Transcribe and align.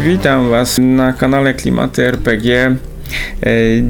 Witam 0.00 0.50
Was 0.50 0.78
na 0.78 1.12
kanale 1.12 1.54
Klimaty 1.54 2.06
RPG. 2.06 2.56
E, 2.56 2.76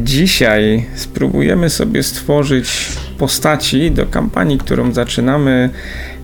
Dzisiaj 0.05 0.87
spróbujemy 0.95 1.71
sobie 1.71 2.03
stworzyć 2.03 2.89
postaci 3.19 3.91
do 3.91 4.07
kampanii, 4.07 4.59
którą 4.59 4.93
zaczynamy 4.93 5.71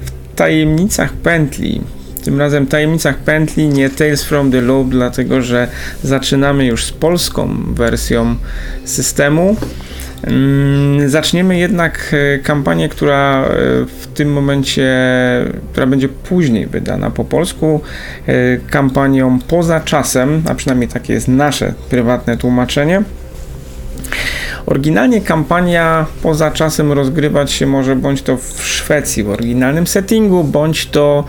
w 0.00 0.34
tajemnicach 0.36 1.12
pętli. 1.12 1.80
Tym 2.24 2.38
razem 2.38 2.66
tajemnicach 2.66 3.18
pętli, 3.18 3.68
nie 3.68 3.90
Tales 3.90 4.24
from 4.24 4.50
the 4.50 4.60
Loop, 4.60 4.88
dlatego 4.88 5.42
że 5.42 5.68
zaczynamy 6.02 6.66
już 6.66 6.84
z 6.84 6.92
polską 6.92 7.74
wersją 7.74 8.36
systemu. 8.84 9.56
Mm, 10.26 11.08
Zaczniemy 11.08 11.58
jednak 11.58 12.14
e, 12.34 12.38
kampanię, 12.38 12.88
która 12.88 13.44
e, 13.44 13.48
w 13.86 14.06
tym 14.14 14.32
momencie, 14.32 14.86
która 15.72 15.86
będzie 15.86 16.08
później 16.08 16.66
wydana 16.66 17.10
po 17.10 17.24
polsku, 17.24 17.80
e, 18.26 18.32
kampanią 18.70 19.38
poza 19.48 19.80
czasem, 19.80 20.42
a 20.48 20.54
przynajmniej 20.54 20.88
takie 20.88 21.12
jest 21.12 21.28
nasze 21.28 21.74
prywatne 21.90 22.36
tłumaczenie. 22.36 23.02
Oryginalnie 24.66 25.20
kampania 25.20 26.06
poza 26.22 26.50
czasem 26.50 26.92
rozgrywać 26.92 27.52
się 27.52 27.66
może 27.66 27.96
bądź 27.96 28.22
to 28.22 28.36
w 28.36 28.66
Szwecji 28.66 29.22
w 29.22 29.30
oryginalnym 29.30 29.86
settingu, 29.86 30.44
bądź 30.44 30.86
to 30.86 31.24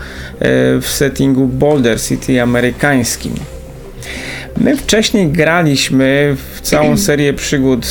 w 0.80 0.86
settingu 0.86 1.46
Boulder 1.46 2.00
City 2.00 2.42
amerykańskim. 2.42 3.34
My 4.56 4.76
wcześniej 4.76 5.28
graliśmy 5.28 6.36
w 6.54 6.60
całą 6.60 6.96
serię 7.06 7.34
przygód 7.34 7.84
e, 7.84 7.88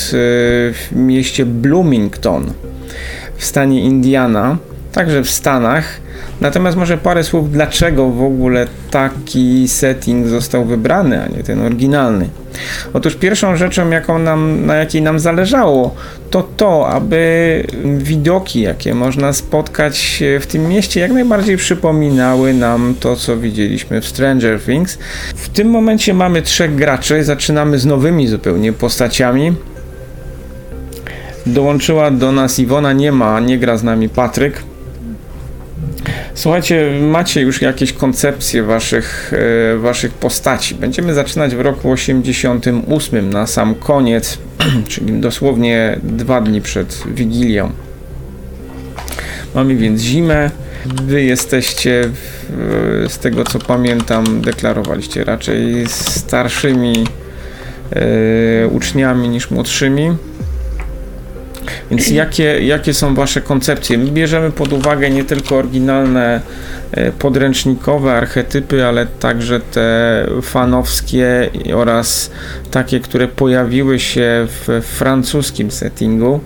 w 0.73 0.89
mieście 0.91 1.45
Bloomington 1.45 2.53
w 3.37 3.45
stanie 3.45 3.81
Indiana, 3.81 4.57
także 4.91 5.23
w 5.23 5.29
Stanach. 5.29 6.01
Natomiast 6.41 6.77
może 6.77 6.97
parę 6.97 7.23
słów, 7.23 7.51
dlaczego 7.51 8.09
w 8.09 8.23
ogóle 8.23 8.67
taki 8.91 9.67
setting 9.67 10.27
został 10.27 10.65
wybrany, 10.65 11.23
a 11.23 11.27
nie 11.27 11.43
ten 11.43 11.61
oryginalny. 11.61 12.29
Otóż 12.93 13.15
pierwszą 13.15 13.55
rzeczą, 13.55 13.89
jaką 13.89 14.19
nam, 14.19 14.65
na 14.65 14.75
jakiej 14.75 15.01
nam 15.01 15.19
zależało, 15.19 15.95
to 16.29 16.47
to, 16.57 16.89
aby 16.89 17.63
widoki, 17.97 18.61
jakie 18.61 18.95
można 18.95 19.33
spotkać 19.33 20.23
w 20.39 20.45
tym 20.45 20.67
mieście, 20.67 20.99
jak 20.99 21.11
najbardziej 21.11 21.57
przypominały 21.57 22.53
nam 22.53 22.95
to, 22.99 23.15
co 23.15 23.37
widzieliśmy 23.37 24.01
w 24.01 24.07
Stranger 24.07 24.61
Things. 24.61 24.97
W 25.35 25.49
tym 25.49 25.69
momencie 25.69 26.13
mamy 26.13 26.41
trzech 26.41 26.75
graczy, 26.75 27.23
zaczynamy 27.23 27.79
z 27.79 27.85
nowymi 27.85 28.27
zupełnie 28.27 28.73
postaciami. 28.73 29.53
Dołączyła 31.45 32.11
do 32.11 32.31
nas 32.31 32.59
Iwona, 32.59 32.93
nie 32.93 33.11
ma, 33.11 33.39
nie 33.39 33.57
gra 33.57 33.77
z 33.77 33.83
nami 33.83 34.09
Patryk. 34.09 34.68
Słuchajcie, 36.33 36.91
macie 37.01 37.41
już 37.41 37.61
jakieś 37.61 37.93
koncepcje 37.93 38.63
waszych, 38.63 39.33
e, 39.73 39.77
waszych 39.77 40.11
postaci. 40.13 40.75
Będziemy 40.75 41.13
zaczynać 41.13 41.55
w 41.55 41.61
roku 41.61 41.91
88 41.91 43.29
na 43.29 43.47
sam 43.47 43.75
koniec, 43.75 44.37
czyli 44.89 45.13
dosłownie 45.19 45.99
dwa 46.03 46.41
dni 46.41 46.61
przed 46.61 47.03
Wigilią. 47.07 47.71
Mamy 49.55 49.75
więc 49.75 50.01
zimę. 50.01 50.51
Wy 50.85 51.23
jesteście, 51.23 52.03
w, 52.13 53.05
z 53.09 53.17
tego 53.17 53.43
co 53.43 53.59
pamiętam, 53.59 54.41
deklarowaliście 54.41 55.23
raczej 55.23 55.87
starszymi 55.87 57.07
e, 57.91 58.67
uczniami 58.67 59.29
niż 59.29 59.51
młodszymi. 59.51 60.15
Więc 61.91 62.09
jakie, 62.09 62.43
jakie 62.65 62.93
są 62.93 63.15
Wasze 63.15 63.41
koncepcje? 63.41 63.97
My 63.97 64.11
bierzemy 64.11 64.51
pod 64.51 64.73
uwagę 64.73 65.09
nie 65.09 65.23
tylko 65.23 65.55
oryginalne 65.55 66.41
e, 66.91 67.11
podręcznikowe 67.11 68.13
archetypy, 68.13 68.85
ale 68.85 69.05
także 69.05 69.59
te 69.59 70.27
fanowskie 70.41 71.49
oraz 71.75 72.31
takie, 72.71 72.99
które 72.99 73.27
pojawiły 73.27 73.99
się 73.99 74.47
w 74.47 74.81
francuskim 74.85 75.71
settingu. 75.71 76.39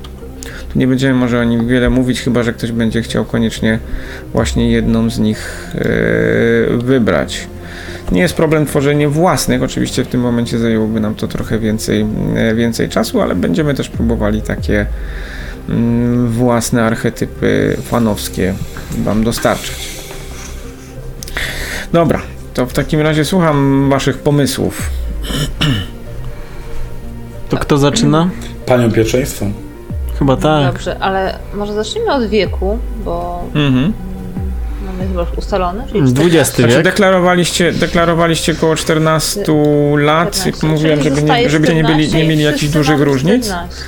Tu 0.73 0.79
nie 0.79 0.87
będziemy 0.87 1.13
może 1.13 1.39
o 1.39 1.43
nich 1.43 1.67
wiele 1.67 1.89
mówić, 1.89 2.21
chyba 2.21 2.43
że 2.43 2.53
ktoś 2.53 2.71
będzie 2.71 3.01
chciał 3.01 3.25
koniecznie 3.25 3.79
właśnie 4.33 4.71
jedną 4.71 5.09
z 5.09 5.19
nich 5.19 5.71
e, 5.75 6.77
wybrać. 6.77 7.47
Nie 8.13 8.21
jest 8.21 8.35
problem 8.35 8.65
tworzenie 8.65 9.09
własnych, 9.09 9.63
oczywiście 9.63 10.03
w 10.03 10.07
tym 10.07 10.21
momencie 10.21 10.59
zajęłoby 10.59 10.99
nam 10.99 11.15
to 11.15 11.27
trochę 11.27 11.59
więcej, 11.59 12.05
e, 12.35 12.55
więcej 12.55 12.89
czasu, 12.89 13.21
ale 13.21 13.35
będziemy 13.35 13.73
też 13.73 13.89
próbowali 13.89 14.41
takie 14.41 14.85
mm, 15.69 16.27
własne 16.27 16.83
archetypy 16.83 17.77
fanowskie 17.81 18.53
Wam 19.03 19.23
dostarczać. 19.23 19.89
Dobra, 21.93 22.21
to 22.53 22.65
w 22.65 22.73
takim 22.73 23.01
razie 23.01 23.25
słucham 23.25 23.89
Waszych 23.89 24.17
pomysłów. 24.17 24.89
To 27.49 27.57
kto 27.57 27.77
zaczyna? 27.77 28.29
Panią 28.65 28.91
pierwszeństwo. 28.91 29.45
Chyba 30.19 30.37
tak. 30.37 30.73
Dobrze, 30.73 30.99
ale 30.99 31.39
może 31.53 31.73
zacznijmy 31.73 32.13
od 32.13 32.27
wieku, 32.29 32.77
bo 33.05 33.43
Mhm. 33.55 33.93
Mamy 34.97 35.07
chyba 35.07 35.25
ustalony, 35.37 35.83
czyli 35.91 36.03
20 36.13 36.55
Znaczy 36.55 36.73
wiek. 36.75 36.83
deklarowaliście, 36.83 37.71
deklarowaliście 37.71 38.51
około 38.53 38.75
14 38.75 39.39
lat, 39.97 40.31
14, 40.35 40.49
jak 40.49 40.63
mówiłem, 40.63 41.03
żeby 41.03 41.23
nie, 41.23 41.49
żebyście 41.49 41.75
nie, 41.75 41.83
byli, 41.83 41.95
14 42.07 42.17
nie 42.17 42.27
mieli 42.29 42.43
jakichś 42.43 42.73
dużych 42.73 43.01
różnic. 43.01 43.45
14. 43.45 43.83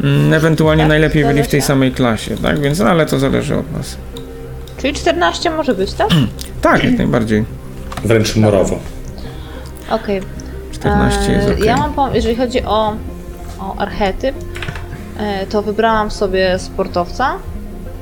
Mm, 0.00 0.32
Ewentualnie 0.34 0.82
Tak, 0.82 0.88
najlepiej 0.88 1.22
byli 1.22 1.34
zgadza 1.34 1.48
w 1.48 1.50
tej 1.50 1.62
samej 1.62 1.92
klasie, 1.92 2.36
tak? 2.36 2.60
Więc, 2.60 2.78
no, 2.78 2.86
ale 2.86 3.06
to 3.06 3.18
zależy 3.18 3.56
od 3.56 3.66
Was. 3.66 3.96
Czyli 4.78 4.94
14 4.94 5.50
może 5.50 5.74
być, 5.74 5.92
tak? 5.92 6.08
Tak, 6.60 6.84
jak 6.84 6.98
najbardziej. 6.98 7.44
Wręcz 8.04 8.36
morowo. 8.36 8.78
Okej. 9.90 10.20
14 10.72 11.32
jest 11.32 11.48
E, 11.48 11.52
ok. 11.52 11.64
Ja 11.64 11.76
mam 11.76 11.94
pom- 11.94 12.14
jeżeli 12.14 12.36
chodzi 12.36 12.62
o, 12.62 12.96
o 13.60 13.76
archetyp, 13.78 14.34
e, 15.18 15.46
to 15.46 15.62
wybrałam 15.62 16.10
sobie 16.10 16.58
sportowca, 16.58 17.34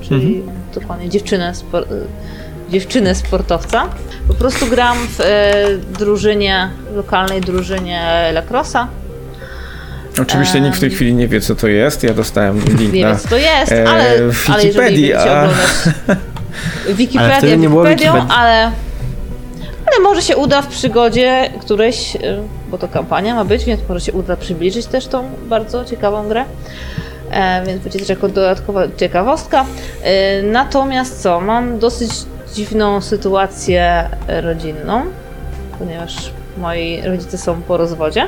czyli 0.02 0.36
Mhm. 0.38 0.61
Dokładnie 0.74 1.08
dziewczynę, 1.08 1.52
spor- 1.52 1.82
e, 1.92 2.70
dziewczynę 2.72 3.14
sportowca. 3.14 3.88
Po 4.28 4.34
prostu 4.34 4.66
gram 4.66 4.96
w 5.08 5.20
e, 5.20 5.54
drużynie, 5.98 6.70
lokalnej 6.94 7.40
drużynie 7.40 8.30
lacrossa. 8.32 8.88
Oczywiście 10.22 10.60
nikt 10.60 10.76
w 10.76 10.80
tej 10.80 10.90
chwili 10.90 11.14
nie 11.14 11.28
wie, 11.28 11.40
co 11.40 11.54
to 11.54 11.68
jest. 11.68 12.02
Ja 12.02 12.14
dostałem 12.14 12.60
link 12.78 12.92
Nie 12.92 13.02
na... 13.02 13.08
wiem, 13.08 13.18
co 13.18 13.28
to 13.28 13.36
jest, 13.36 13.72
e, 13.72 13.88
ale, 13.88 14.32
w 14.32 14.50
ale 14.50 14.64
jeżeli 14.64 14.86
Wikipedii, 14.86 15.08
będziecie 15.12 15.30
a- 15.38 15.42
oglądać 15.42 15.68
Wikipedię, 16.98 17.34
Ale 17.48 17.56
nie 17.56 17.68
było 17.68 17.84
Wikipedią, 17.84 18.12
Wikipedii. 18.12 18.36
ale, 18.38 18.62
ale 19.86 20.00
może 20.02 20.22
się 20.22 20.36
uda 20.36 20.62
w 20.62 20.66
przygodzie 20.66 21.50
któreś, 21.60 22.16
y, 22.16 22.20
bo 22.70 22.78
to 22.78 22.88
kampania 22.88 23.34
ma 23.34 23.44
być, 23.44 23.64
więc 23.64 23.80
może 23.88 24.00
się 24.00 24.12
uda 24.12 24.36
przybliżyć 24.36 24.86
też 24.86 25.06
tą 25.06 25.30
bardzo 25.48 25.84
ciekawą 25.84 26.28
grę. 26.28 26.44
E, 27.32 27.66
więc 27.66 27.82
będzie 27.82 27.98
też 27.98 28.08
jako 28.08 28.28
dodatkowa 28.28 28.82
ciekawostka. 28.96 29.64
E, 30.02 30.42
natomiast 30.42 31.22
co, 31.22 31.40
mam 31.40 31.78
dosyć 31.78 32.10
dziwną 32.54 33.00
sytuację 33.00 34.04
rodzinną, 34.28 35.02
ponieważ 35.78 36.32
moi 36.58 37.02
rodzice 37.04 37.38
są 37.38 37.62
po 37.62 37.76
rozwodzie. 37.76 38.26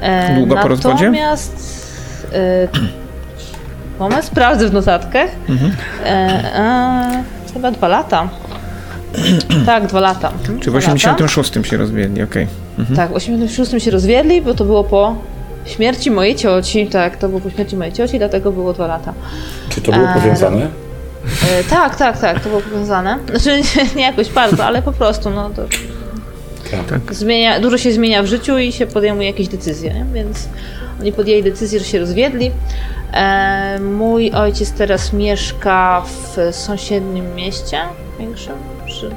E, 0.00 0.34
Długo 0.36 0.56
po 0.56 0.68
rozwodzie? 0.68 1.10
Natomiast 1.10 1.86
moment, 4.00 4.24
sprawdzę 4.24 4.68
w 4.68 4.72
notatkach. 4.72 5.30
Mhm. 5.48 5.72
E, 6.04 6.06
e, 6.06 7.24
chyba 7.54 7.70
dwa 7.70 7.88
lata. 7.88 8.28
tak, 9.66 9.86
dwa 9.86 10.00
lata. 10.00 10.30
Mhm, 10.30 10.60
Czy 10.60 10.70
w 10.70 10.72
dwa 10.72 10.78
lata. 10.78 10.92
86 10.92 11.52
się 11.62 11.76
rozwiedli, 11.76 12.22
okej. 12.22 12.46
Mhm. 12.78 12.96
Tak, 12.96 13.10
w 13.10 13.14
86 13.14 13.84
się 13.84 13.90
rozwiedli, 13.90 14.42
bo 14.42 14.54
to 14.54 14.64
było 14.64 14.84
po 14.84 15.16
śmierci 15.66 16.10
mojej 16.10 16.34
cioci. 16.36 16.86
Tak, 16.86 17.16
to 17.16 17.28
było 17.28 17.40
po 17.40 17.50
śmierci 17.50 17.76
mojej 17.76 17.92
cioci, 17.92 18.18
dlatego 18.18 18.52
było 18.52 18.72
dwa 18.72 18.86
lata. 18.86 19.14
Czy 19.68 19.80
to 19.80 19.92
było 19.92 20.08
A, 20.08 20.14
powiązane? 20.14 20.68
E, 21.60 21.64
tak, 21.70 21.96
tak, 21.96 22.18
tak, 22.20 22.40
to 22.40 22.48
było 22.48 22.60
powiązane. 22.60 23.18
Znaczy 23.30 23.60
nie, 23.60 23.84
nie 23.96 24.02
jakoś 24.02 24.30
bardzo, 24.30 24.64
ale 24.64 24.82
po 24.82 24.92
prostu, 24.92 25.30
no 25.30 25.50
to 25.50 25.62
Tak. 26.88 27.14
zmienia, 27.14 27.60
dużo 27.60 27.78
się 27.78 27.92
zmienia 27.92 28.22
w 28.22 28.26
życiu 28.26 28.58
i 28.58 28.72
się 28.72 28.86
podejmuje 28.86 29.26
jakieś 29.26 29.48
decyzje, 29.48 29.94
nie? 29.94 30.04
więc 30.14 30.48
oni 31.00 31.12
podjęli 31.12 31.42
decyzję, 31.42 31.78
że 31.78 31.84
się 31.84 31.98
rozwiedli. 31.98 32.50
E, 33.12 33.78
mój 33.80 34.30
ojciec 34.32 34.72
teraz 34.72 35.12
mieszka 35.12 36.02
w 36.02 36.54
sąsiednim 36.54 37.34
mieście 37.34 37.78
większym. 38.18 38.54
Czy, 38.86 39.10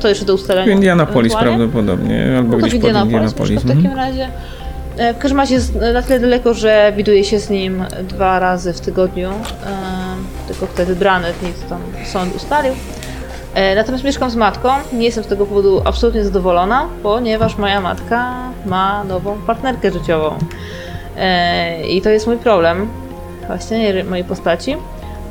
to 0.00 0.08
jeszcze 0.08 0.24
do 0.24 0.34
ustalenia. 0.34 0.66
W 0.72 0.76
Indianapolis 0.76 1.34
prawdopodobnie, 1.36 2.34
albo 2.36 2.56
No 2.56 2.60
to 2.60 2.66
gdzieś 2.66 2.80
w 2.80 2.82
pod 2.82 3.04
Indianapolis, 3.04 3.62
w 3.62 3.64
Mhm. 3.70 3.82
takim 3.82 3.96
razie. 3.98 4.28
E, 4.98 5.14
W 5.14 5.18
każdym 5.18 5.38
razie 5.40 5.54
jest 5.54 5.74
na 5.74 6.02
tyle 6.02 6.20
daleko, 6.20 6.54
że 6.54 6.92
widuję 6.96 7.24
się 7.24 7.38
z 7.38 7.50
nim 7.50 7.84
dwa 8.02 8.38
razy 8.38 8.72
w 8.72 8.80
tygodniu, 8.80 9.28
e, 9.30 9.34
tylko 10.48 10.66
te 10.66 10.84
wybrane 10.86 11.32
dni, 11.32 11.52
co 11.54 11.68
tam 11.68 11.80
sąd 12.04 12.36
ustalił. 12.36 12.72
E, 13.54 13.74
Natomiast 13.74 14.04
mieszkam 14.04 14.30
z 14.30 14.36
matką, 14.36 14.68
nie 14.92 15.04
jestem 15.04 15.24
z 15.24 15.26
tego 15.26 15.46
powodu 15.46 15.82
absolutnie 15.84 16.24
zadowolona, 16.24 16.88
ponieważ 17.02 17.56
moja 17.58 17.80
matka 17.80 18.34
ma 18.66 19.04
nową 19.04 19.36
partnerkę 19.46 19.90
życiową. 19.92 20.38
I 21.88 22.02
to 22.02 22.10
jest 22.10 22.26
mój 22.26 22.36
problem, 22.36 22.88
właśnie 23.46 24.04
mojej 24.04 24.24
postaci, 24.24 24.76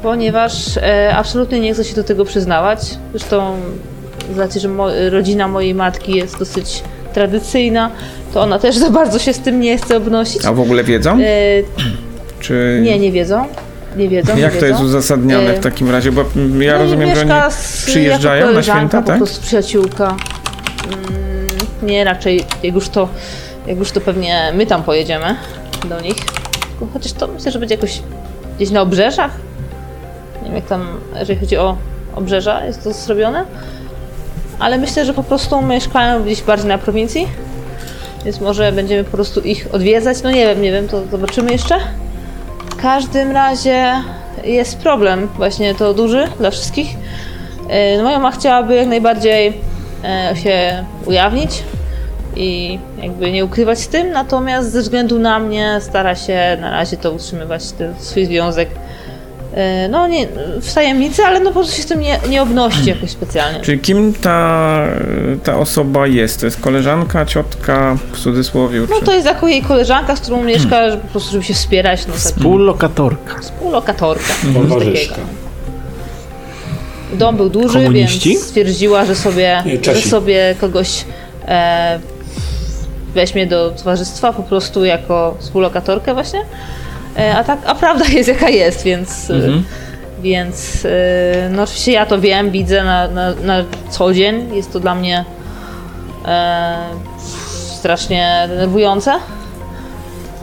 ponieważ 0.04 0.80
absolutnie 1.15 1.60
nie 1.60 1.74
chcę 1.74 1.83
się 1.83 1.95
do 1.95 2.04
tego 2.04 2.25
przyznawać. 2.25 2.98
Zresztą 3.12 3.56
z 4.36 4.38
racji, 4.38 4.62
że 4.62 4.69
rodzina 5.10 5.48
mojej 5.48 5.74
matki 5.75 6.15
jest 6.15 6.39
dosyć 6.39 6.83
tradycyjna, 7.13 7.89
to 8.33 8.42
ona 8.42 8.60
też 8.60 8.77
za 8.77 8.89
bardzo 8.89 9.19
się 9.19 9.33
z 9.33 9.39
tym 9.39 9.60
nie 9.62 9.77
chce 9.77 9.98
obnosić. 9.98 10.45
A 10.45 10.54
w 10.54 10.60
ogóle 10.60 10.83
wiedzą? 10.83 11.18
E, 11.19 11.25
Czy... 12.39 12.80
nie, 12.83 13.00
nie 13.00 13.12
wiedzą. 13.12 13.45
Nie 13.98 14.10
wiedzą. 14.10 14.36
nie 14.36 14.42
Jak 14.42 14.51
to 14.54 14.56
wiedzą. 14.56 14.68
jest 14.68 14.81
uzasadnione 14.81 15.50
E, 15.50 15.60
w 15.60 15.63
takim 15.63 15.89
razie? 15.92 16.12
Bo 16.12 16.21
mm, 16.36 16.62
ja 16.62 16.74
No 16.74 16.80
rozumiem, 16.83 17.15
że 17.15 17.21
oni 17.21 17.51
z- 17.54 17.86
przyjeżdżają 17.86 18.54
na 18.54 18.63
święta, 18.63 19.01
po 19.01 19.07
tak? 19.07 19.18
prostu 19.18 19.42
przyjaciółka. 19.45 20.07
Mm, 20.88 21.48
Nie, 21.83 22.04
raczej 22.04 22.44
jak 22.63 22.75
już 22.75 22.89
to, 22.89 23.07
jak 23.68 23.77
już 23.77 23.92
to 23.92 24.01
pewnie 24.01 24.51
my 24.56 24.65
tam 24.65 24.83
pojedziemy 24.83 25.36
do 25.89 26.01
nich. 26.01 26.15
Chociaż 26.94 27.12
to 27.13 27.27
myślę, 27.27 27.51
że 27.51 27.60
będzie 27.60 27.75
jakoś 27.75 28.01
gdzieś 28.57 28.69
na 28.71 28.81
obrzeżach. 28.81 29.31
Nie 30.42 30.45
wiem 30.48 30.56
jak 30.56 30.65
tam, 30.65 30.88
jeżeli 31.19 31.39
chodzi 31.39 31.57
o 31.57 31.77
obrzeża, 32.15 32.65
jest 32.65 32.83
to 32.83 32.94
zrobione. 32.94 33.45
Ale 34.59 34.77
myślę, 34.77 35.05
że 35.05 35.13
po 35.13 35.23
prostu 35.23 35.61
mieszkają 35.61 36.23
gdzieś 36.23 36.41
bardziej 36.41 36.67
na 36.67 36.77
prowincji. 36.77 37.27
Więc 38.25 38.41
może 38.41 38.71
będziemy 38.71 39.03
po 39.03 39.11
prostu 39.11 39.41
ich 39.41 39.67
odwiedzać. 39.71 40.23
No 40.23 40.31
nie 40.31 40.45
wiem, 40.47 40.61
nie 40.61 40.71
wiem, 40.71 40.88
to 40.88 41.01
zobaczymy 41.11 41.51
jeszcze. 41.51 41.79
W 42.69 42.75
każdym 42.75 43.31
razie 43.31 43.94
jest 44.44 44.77
problem, 44.77 45.29
właśnie 45.38 45.75
to 45.75 45.94
duży 45.94 46.27
dla 46.39 46.51
wszystkich. 46.51 46.88
E, 47.69 47.97
No 47.97 48.03
moja 48.03 48.17
mama 48.17 48.31
chciałaby 48.31 48.75
jak 48.75 48.88
najbardziej 48.88 49.53
e, 50.03 50.35
się 50.35 50.85
ujawnić 51.05 51.63
i 52.35 52.79
jakby 53.01 53.31
nie 53.31 53.45
ukrywać 53.45 53.79
z 53.79 53.88
tym, 53.88 54.11
natomiast 54.11 54.71
ze 54.71 54.81
względu 54.81 55.19
na 55.19 55.39
mnie 55.39 55.77
stara 55.81 56.15
się 56.15 56.57
na 56.61 56.71
razie 56.71 56.97
to 56.97 57.11
utrzymywać, 57.11 57.71
ten 57.71 57.94
swój 58.00 58.25
związek. 58.25 58.69
E, 59.53 59.88
No 59.89 60.07
nie 60.07 60.27
w 60.61 60.73
tajemnicy, 60.73 61.23
ale 61.25 61.39
no 61.39 61.45
po 61.45 61.53
prostu 61.53 61.75
się 61.75 61.81
z 61.81 61.85
tym 61.85 62.00
nie, 62.00 62.19
nie 62.29 62.41
obnosi 62.41 62.85
jakoś 62.85 63.09
specjalnie. 63.09 63.59
Czyli 63.61 63.79
kim 63.79 64.13
ta, 64.13 64.79
ta 65.44 65.57
osoba 65.59 66.07
jest? 66.07 66.39
To 66.39 66.45
jest 66.45 66.59
koleżanka, 66.61 67.25
ciotka, 67.25 67.97
w 68.11 68.19
cudzysłowie? 68.19 68.79
No 68.89 69.00
czy... 69.00 69.05
to 69.05 69.13
jest 69.13 69.25
jako 69.25 69.47
jej 69.47 69.61
koleżanka, 69.61 70.15
z 70.15 70.19
którą 70.19 70.44
mieszka, 70.44 70.81
po 71.01 71.07
prostu 71.07 71.31
żeby 71.31 71.44
się 71.44 71.53
wspierać, 71.53 72.07
no 72.07 72.13
tak, 72.13 72.21
Współlokatorka. 72.21 73.39
współlokatorka, 73.41 74.33
Towarzyszka. 74.53 75.15
Dom 77.13 77.38
był 77.38 77.50
duży, 77.50 77.73
Komuniści? 77.73 78.29
więc 78.29 78.44
stwierdziła, 78.44 79.05
że 79.05 79.15
sobie, 79.15 79.63
że 79.81 80.01
sobie 80.01 80.55
kogoś 80.61 81.05
e, 81.47 82.00
weźmie 83.13 83.47
do 83.47 83.71
towarzystwa 83.71 84.33
po 84.33 84.44
prostu 84.44 84.85
jako 84.85 85.35
współlokatorkę 85.39 86.13
właśnie. 86.13 86.39
E, 87.19 87.36
a 87.36 87.44
tak, 87.44 87.60
a 87.65 87.75
prawda 87.75 88.06
jest 88.06 88.30
jaka 88.30 88.50
jest, 88.50 88.83
więc, 88.83 89.30
Mhm. 89.30 89.63
więc 90.21 90.86
e, 90.86 91.50
no 91.50 91.63
oczywiście 91.63 91.92
ja 91.92 92.06
to 92.06 92.21
wiem, 92.21 92.51
widzę 92.51 92.83
na, 92.83 93.07
na, 93.07 93.33
na 93.44 93.63
co 93.89 94.13
dzień. 94.13 94.56
Jest 94.56 94.74
to 94.74 94.80
dla 94.80 94.95
mnie 94.95 95.25
e, 96.25 96.75
strasznie 97.80 98.45
denerwujące. 98.50 99.13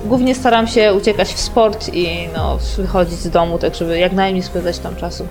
Głównie 0.05 0.35
staram 0.35 0.67
się 0.67 0.95
uciekać 0.95 1.29
w 1.29 1.41
sport 1.41 1.91
i 1.95 2.29
no, 2.37 2.59
wychodzić 2.77 3.19
z 3.19 3.31
domu, 3.31 3.59
tak 3.59 3.75
żeby 3.75 3.99
jak 3.99 4.13
najmniej 4.13 4.43
spędzać 4.43 4.79
tam 4.79 4.97
czasu. 4.97 5.27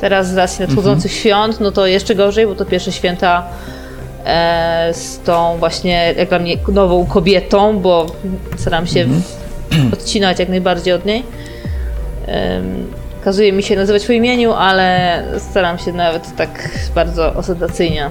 Teraz 0.00 0.28
z 0.30 0.36
racji 0.36 0.66
nadchodzących 0.66 1.12
świąt, 1.12 1.60
no 1.60 1.70
to 1.72 1.86
jeszcze 1.86 2.14
gorzej, 2.14 2.46
bo 2.46 2.54
to 2.54 2.64
pierwsze 2.64 2.92
święta 2.92 3.42
e, 4.26 4.90
z 4.94 5.18
tą 5.20 5.56
właśnie 5.58 6.14
jak 6.16 6.28
dla 6.28 6.38
mnie 6.38 6.56
nową 6.68 7.06
kobietą, 7.06 7.78
bo 7.78 8.06
staram 8.56 8.86
się 8.86 9.06
odcinać 9.92 10.38
jak 10.38 10.48
najbardziej 10.48 10.94
od 10.94 11.06
niej. 11.06 11.22
Kazuje 13.24 13.52
mi 13.52 13.62
się 13.62 13.76
nazywać 13.76 14.06
po 14.06 14.12
imieniu, 14.12 14.52
ale 14.52 15.22
staram 15.38 15.78
się 15.78 15.92
nawet 15.92 16.36
tak 16.36 16.68
bardzo 16.94 17.34
ostentacyjnie 17.34 18.10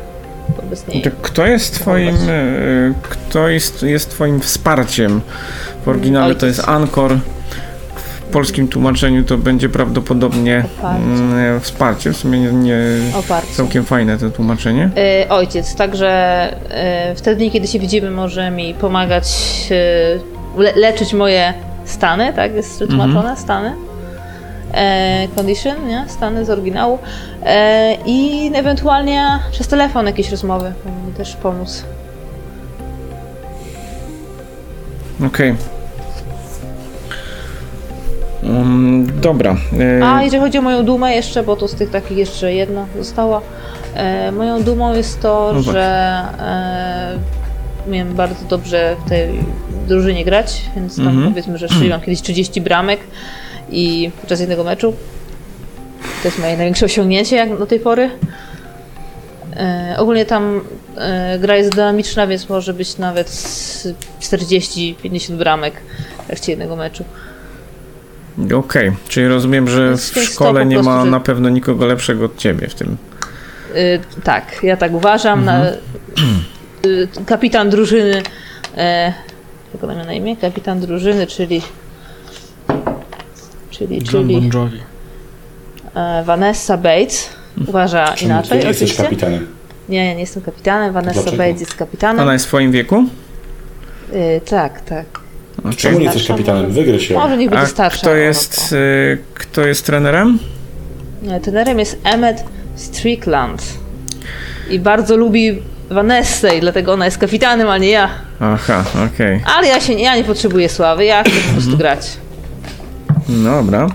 wobec 0.62 0.88
niej. 0.88 1.02
To 1.02 1.10
Kto 1.22 1.46
jest 1.46 1.74
twoim, 1.76 2.16
e, 2.30 2.94
kto 3.02 3.48
jest, 3.50 3.84
jest 3.84 4.10
twoim 4.10 4.40
wsparciem? 4.40 5.22
W 5.86 5.88
oryginale 5.88 6.36
to 6.36 6.46
Ojciec. 6.46 6.58
jest 6.58 6.70
Ankor. 6.70 7.18
W 7.96 8.32
polskim 8.36 8.68
tłumaczeniu 8.68 9.24
to 9.24 9.38
będzie 9.38 9.70
prawdopodobnie 9.70 10.64
Oparcie. 10.80 11.04
mm, 11.04 11.62
wsparcie. 11.62 12.12
W 12.14 12.18
sumie 12.18 12.40
nie, 12.40 12.52
nie 12.52 12.78
całkiem 13.52 13.86
fajne 13.86 14.18
to 14.18 14.30
tłumaczenie. 14.30 14.90
E, 14.98 15.30
ojciec, 15.30 15.76
także 15.76 16.10
e, 16.70 17.16
w 17.16 17.22
te 17.22 17.36
dni, 17.36 17.52
kiedy 17.52 17.68
się 17.68 17.80
widzimy, 17.80 18.12
może 18.12 18.52
mi 18.52 18.74
pomagać 18.74 19.26
e, 19.72 20.35
le, 20.58 20.72
leczyć 20.76 21.14
moje 21.14 21.54
stany, 21.86 22.34
tak? 22.34 22.54
Jest 22.56 22.76
przetłumaczone, 22.76 23.38
stany. 23.38 23.74
E, 24.74 25.28
condition, 25.36 25.88
nie? 25.88 26.06
Stany 26.08 26.46
z 26.46 26.50
oryginału. 26.50 27.00
E, 27.44 27.98
I 28.06 28.52
ewentualnie 28.56 29.40
przez 29.52 29.68
telefon 29.68 30.06
jakieś 30.06 30.32
rozmowy 30.32 30.74
powinny 30.84 31.14
też 31.14 31.36
pomóc. 31.36 31.84
Okej. 35.28 35.56
Um, 38.44 39.08
dobra. 39.22 39.56
E, 40.02 40.06
A 40.06 40.24
jeżeli 40.24 40.42
chodzi 40.44 40.58
o 40.58 40.62
moją 40.62 40.86
dumę 40.86 41.16
jeszcze, 41.16 41.44
bo 41.44 41.56
to 41.56 41.68
z 41.68 41.76
tych 41.76 41.92
takich 41.92 42.18
jeszcze 42.18 42.54
jedna 42.54 42.86
została. 42.98 43.42
E, 43.96 44.32
moją 44.32 44.64
dumą 44.64 44.94
jest 44.94 45.22
to, 45.22 45.46
No 45.48 45.54
właśnie. 45.54 45.74
że 45.74 46.22
e, 46.40 47.88
umiem 47.88 48.14
bardzo 48.16 48.46
dobrze 48.46 48.96
w 49.06 49.10
tej 49.10 49.40
drużynie 49.86 50.26
grać, 50.26 50.62
więc 50.76 50.96
tam 50.98 51.08
Mhm. 51.08 51.30
powiedzmy, 51.30 51.58
że 51.58 51.68
strzeliłam 51.68 52.02
kiedyś 52.02 52.22
30 52.22 52.62
bramek 52.62 53.00
i 53.72 54.12
podczas 54.22 54.40
jednego 54.40 54.64
meczu. 54.64 54.94
To 56.22 56.28
jest 56.28 56.40
moje 56.40 56.58
największe 56.58 56.86
osiągnięcie 56.86 57.36
jak 57.36 57.58
do 57.58 57.66
tej 57.66 57.80
pory. 57.80 58.10
E, 59.56 59.96
ogólnie 59.98 60.26
tam 60.26 60.62
e, 60.98 61.40
gra 61.40 61.56
jest 61.56 61.72
dynamiczna, 61.76 62.28
więc 62.28 62.50
może 62.50 62.74
być 62.74 62.98
nawet 62.98 63.30
z 63.30 63.88
40-50 64.22 65.32
bramek 65.38 65.74
w 66.24 66.28
trakcie 66.28 66.52
jednego 66.52 66.76
meczu. 66.76 67.04
Okej, 68.56 68.92
czyli 69.08 69.28
rozumiem, 69.28 69.68
że 69.68 69.98
w 69.98 70.02
szkole 70.24 70.66
nie 70.66 70.76
prostu, 70.76 70.92
ma 70.92 71.04
że- 71.06 71.12
na 71.12 71.20
pewno 71.20 71.50
nikogo 71.50 71.86
lepszego 71.86 72.26
od 72.26 72.38
ciebie 72.38 72.68
w 72.68 72.76
tym. 72.76 72.98
Y, 73.76 74.00
tak, 74.24 74.60
ja 74.64 74.78
tak 74.78 74.94
uważam. 74.94 75.46
Na, 75.46 75.66
y, 76.86 77.08
kapitan 77.26 77.70
drużyny. 77.70 78.22
E, 78.78 79.14
jak 79.76 79.84
ona 79.84 79.96
ma 79.96 80.04
na 80.04 80.14
imię? 80.14 80.38
Kapitan 80.38 80.80
drużyny, 80.80 81.28
czyli. 81.28 81.62
Czyli, 83.70 83.96
John 83.96 84.06
czyli 84.06 84.34
Bon 84.42 84.50
Jovi. 84.54 84.80
e, 85.96 86.24
Vanessa 86.24 86.78
Bates 86.78 87.30
uważa 87.68 88.06
Czemu 88.06 88.18
ty 88.20 88.26
inaczej. 88.26 88.60
nie 88.60 88.66
jesteś 88.66 88.76
oczywiście. 88.90 89.04
kapitanem? 89.04 89.48
Nie, 89.90 90.06
ja 90.08 90.14
nie 90.14 90.20
jestem 90.20 90.44
kapitanem. 90.44 90.94
Vanessa 90.94 91.22
Dlaczego? 91.22 91.38
Bates 91.44 91.60
jest 91.60 91.76
kapitanem. 91.76 92.22
Ona 92.24 92.34
jest 92.34 92.46
w 92.46 92.48
twoim 92.48 92.72
wieku? 92.72 93.04
Y, 94.14 94.42
tak, 94.50 94.82
tak. 94.82 95.06
Czemu 95.78 95.98
nie 96.00 96.04
jesteś 96.06 96.24
Starsza 96.24 96.34
kapitanem? 96.34 96.72
może. 96.72 97.00
Się. 97.00 97.14
Może 97.14 97.38
niech 97.38 97.52
A 97.52 97.56
będzie 97.56 97.72
starsza. 97.72 98.02
kto 98.02 98.10
o 98.12 98.16
jest, 98.16 98.74
e, 98.74 99.18
kto 99.34 99.62
jest 99.68 99.86
trenerem? 99.86 100.40
Trenerem 101.42 101.80
jest 101.80 101.98
Emmet 102.04 102.44
Strickland. 102.76 103.64
I 104.70 104.80
bardzo 104.80 105.18
lubi 105.18 105.62
Vanessę 105.90 106.58
i 106.58 106.60
dlatego 106.62 106.94
ona 106.94 107.06
jest 107.06 107.18
kapitanem, 107.18 107.70
a 107.70 107.78
nie 107.78 107.90
ja. 107.90 108.10
Aha, 108.40 108.84
okej. 109.14 109.42
Ale 109.58 109.68
ja 109.68 109.80
się 109.80 109.94
ja 109.94 110.16
nie 110.16 110.24
potrzebuję 110.24 110.70
sławy, 110.70 111.06
ja 111.06 111.24
chcę 111.24 111.32
po 111.48 111.54
prostu 111.54 111.78
grać. 111.78 112.08
Dobra. 113.30 113.88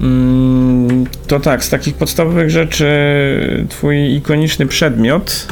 Mm, 0.00 1.06
To 1.26 1.40
tak, 1.40 1.64
z 1.64 1.70
takich 1.70 1.94
podstawowych 1.94 2.50
rzeczy 2.50 2.86
twój 3.68 4.14
ikoniczny 4.16 4.66
przedmiot. 4.66 5.46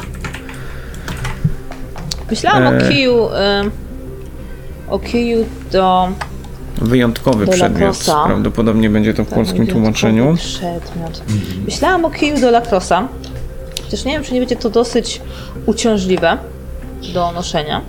Myślałam 2.29 2.63
E. 2.63 2.77
o 2.85 2.89
kiju. 2.89 3.29
em, 3.33 3.71
o 4.89 4.99
kiju 4.99 5.45
do. 5.71 6.09
Wyjątkowy 6.81 7.45
Do 7.45 7.51
przedmiot. 7.51 7.97
Prawdopodobnie 8.25 8.89
będzie 8.89 9.13
to 9.13 9.23
w 9.23 9.27
tak, 9.27 9.35
polskim 9.35 9.67
tłumaczeniu. 9.67 10.35
Przedmiot. 10.35 11.21
Myślałam 11.65 12.05
o 12.05 12.09
kiju 12.11 12.39
do 12.41 12.51
lacrosa. 12.51 13.07
Chociaż 13.83 14.05
nie 14.05 14.11
wiem, 14.11 14.23
czy 14.23 14.33
nie 14.33 14.39
będzie 14.39 14.55
to 14.55 14.69
dosyć 14.69 15.21
uciążliwe 15.65 16.37
do 17.13 17.31
noszenia. 17.31 17.81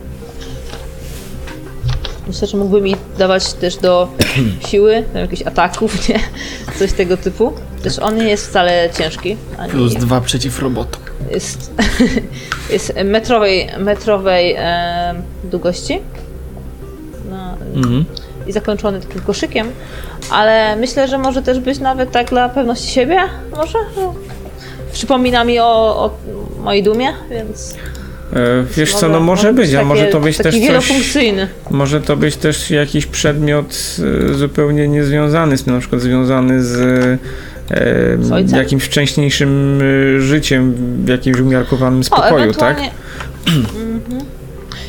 Myślę, 2.26 2.48
że 2.48 2.56
mógłby 2.56 2.80
mi 2.80 2.96
dawać 3.18 3.52
też 3.52 3.76
do 3.76 4.08
siły, 4.68 5.04
do 5.12 5.18
jakichś 5.18 5.42
ataków, 5.42 6.08
nie? 6.08 6.20
Coś 6.78 6.92
tego 6.92 7.16
typu. 7.16 7.52
Też 7.82 7.98
on 7.98 8.16
nie 8.16 8.28
jest 8.28 8.48
wcale 8.48 8.90
ciężki. 8.98 9.36
Ani 9.58 9.72
Plus 9.72 9.94
dwa 9.94 10.20
przeciw 10.20 10.58
robotom. 10.62 11.02
jest, 11.30 11.70
jest 12.72 12.92
metrowej, 13.04 13.68
metrowej 13.78 14.54
e, 14.58 15.14
długości 15.44 15.98
no, 17.30 17.56
Mhm. 17.74 18.04
I 18.46 18.52
zakończony 18.52 19.00
takim 19.00 19.20
koszykiem, 19.20 19.66
ale 20.30 20.76
myślę, 20.76 21.08
że 21.08 21.18
może 21.18 21.42
też 21.42 21.60
być 21.60 21.78
nawet 21.78 22.10
tak 22.10 22.30
dla 22.30 22.48
pewności 22.48 22.92
siebie, 22.92 23.18
może? 23.56 23.78
No. 23.96 24.14
Przypomina 24.92 25.44
mi 25.44 25.58
o, 25.58 25.64
o 25.64 26.10
mojej 26.62 26.82
dumie, 26.82 27.12
więc 27.30 27.76
E, 28.32 28.64
Wiesz 28.76 28.94
co, 28.94 29.08
no 29.08 29.20
może 29.20 29.52
być, 29.52 29.74
a 29.74 29.84
może 29.84 30.06
to 30.06 30.20
być 30.20 30.36
też 30.36 30.54
coś, 30.54 30.92
może 31.70 32.00
to 32.00 32.16
być 32.16 32.36
też 32.36 32.70
jakiś 32.70 33.06
przedmiot 33.06 33.96
e, 34.30 34.34
zupełnie 34.34 34.88
niezwiązany 34.88 35.58
z 35.58 35.64
tym, 35.64 35.74
na 35.74 35.80
przykład 35.80 36.00
związany 36.02 36.62
z 36.64 36.80
e, 37.70 38.24
Z 38.24 38.32
ojcem? 38.32 38.58
jakimś 38.58 38.84
wcześniejszym 38.84 39.80
e, 40.16 40.20
życiem, 40.20 40.74
w 41.04 41.08
jakimś 41.08 41.40
umiarkowanym 41.40 42.00
O, 42.00 42.04
spokoju, 42.04 42.52
tak? 42.54 42.78
ewentualnie... 42.78 42.90
Mhm. 43.86 44.24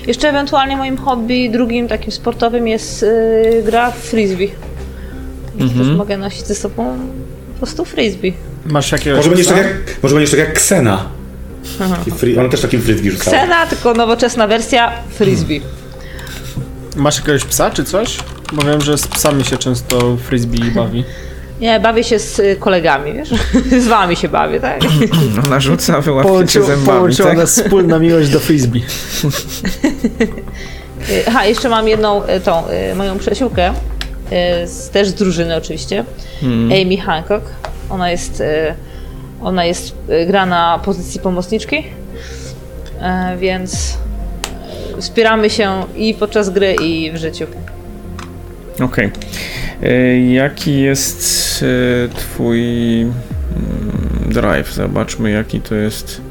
Jeszcze 0.07 0.29
ewentualnie 0.29 0.77
moim 0.77 0.97
hobby 0.97 1.49
drugim 1.49 1.87
takim 1.87 2.11
sportowym 2.11 2.67
jest 2.67 3.03
y, 3.03 3.63
gra 3.65 3.91
w 3.91 3.97
frisbee. 3.97 4.51
Mhm. 5.59 5.87
Też 5.87 5.97
mogę 5.97 6.17
nosić 6.17 6.47
ze 6.47 6.55
sobą 6.55 6.97
po 7.53 7.57
prostu 7.57 7.85
frisbee. 7.85 8.33
Masz 8.65 8.91
jakiegoś 8.91 9.17
Może 9.17 9.29
będziesz 9.29 9.47
tak 9.47 9.57
jak, 9.57 10.03
może 10.03 10.15
będziesz 10.15 10.31
tak 10.31 10.39
jak 10.39 10.53
Ksena. 10.53 11.09
Free, 12.17 12.39
ona 12.39 12.49
też 12.49 12.61
takim 12.61 12.81
frisbee 12.81 13.11
rzucała. 13.11 13.37
Cena, 13.37 13.65
tylko 13.65 13.93
nowoczesna 13.93 14.47
wersja 14.47 14.91
frisbee. 15.09 15.61
Masz 16.95 17.17
jakiegoś 17.19 17.45
psa 17.45 17.71
czy 17.71 17.83
coś? 17.83 18.17
Bo 18.53 18.61
wiem, 18.61 18.81
że 18.81 18.97
z 18.97 19.07
psami 19.07 19.45
się 19.45 19.57
często 19.57 20.17
frisbee 20.17 20.71
bawi. 20.71 21.03
Nie, 21.61 21.79
bawię 21.79 22.03
się 22.03 22.19
z 22.19 22.41
kolegami, 22.59 23.13
wiesz? 23.13 23.29
z 23.83 23.87
wami 23.87 24.15
się 24.15 24.29
bawię, 24.29 24.59
tak? 24.59 24.81
Ona 25.45 25.59
rzuca, 25.59 26.01
wyłapcie 26.01 26.29
Połączy, 26.29 26.63
zębami, 26.63 26.97
połączyła 26.97 27.29
tak? 27.29 27.37
nas 27.37 27.61
wspólna 27.61 27.99
miłość 27.99 28.29
do 28.29 28.39
frisbee. 28.39 28.83
Aha, 31.27 31.45
jeszcze 31.45 31.69
mam 31.69 31.87
jedną 31.87 32.27
y, 32.27 32.39
tą 32.39 32.63
y, 32.91 32.95
moją 32.95 33.19
przyjaciółkę, 33.19 33.69
y, 33.69 33.73
z, 34.67 34.89
też 34.89 35.07
z 35.07 35.13
drużyny 35.13 35.55
oczywiście, 35.55 36.05
Amy 36.81 36.97
Hancock. 36.97 37.45
Ona 37.89 38.11
jest, 38.11 38.43
ona 39.43 39.65
jest 39.65 39.95
gra 40.27 40.45
na 40.45 40.79
pozycji 40.85 41.19
pomocniczki, 41.19 41.83
e, 43.01 43.37
więc 43.37 43.97
wspieramy 44.99 45.49
się 45.49 45.83
i 45.95 46.13
podczas 46.13 46.49
gry, 46.49 46.73
i 46.73 47.11
w 47.11 47.17
życiu. 47.17 47.45
Okej. 48.81 49.11
E, 49.83 50.19
Jaki 50.33 50.81
jest 50.81 51.63
e, 51.63 52.15
twój 52.15 52.61
mm, 53.01 53.11
drive? 54.25 54.73
Zobaczmy, 54.73 55.31
jaki 55.31 55.61
to 55.61 55.75
jest. 55.75 56.21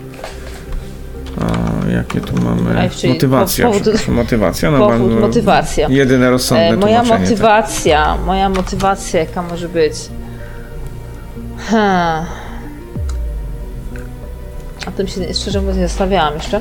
A, 1.40 1.90
jakie 1.90 2.20
tu 2.20 2.42
mamy. 2.42 2.70
Drive, 2.72 2.96
czyli 2.96 3.12
motywacja. 3.12 3.66
po- 3.66 3.72
powód- 3.72 3.82
przepraszam, 3.82 4.14
motywacja. 4.14 4.70
No, 4.70 4.78
Powód, 4.78 4.98
bardzo- 5.10 5.20
motywacja. 5.26 5.88
Jedyne 5.88 6.30
rozsądne 6.30 6.68
E, 6.68 6.76
moja 6.76 7.02
tak. 7.04 7.20
motywacja, 7.20 8.16
moja 8.26 8.48
motywacja 8.48 9.20
jaka 9.20 9.42
może 9.42 9.68
być? 9.68 9.92
Hmm. 11.58 12.24
A 14.86 14.90
tym 14.90 15.06
się 15.08 15.34
szczerze 15.34 15.60
mówiąc 15.60 15.78
nie 15.78 15.88
zastanawiałam 15.88 16.34
jeszcze. 16.34 16.60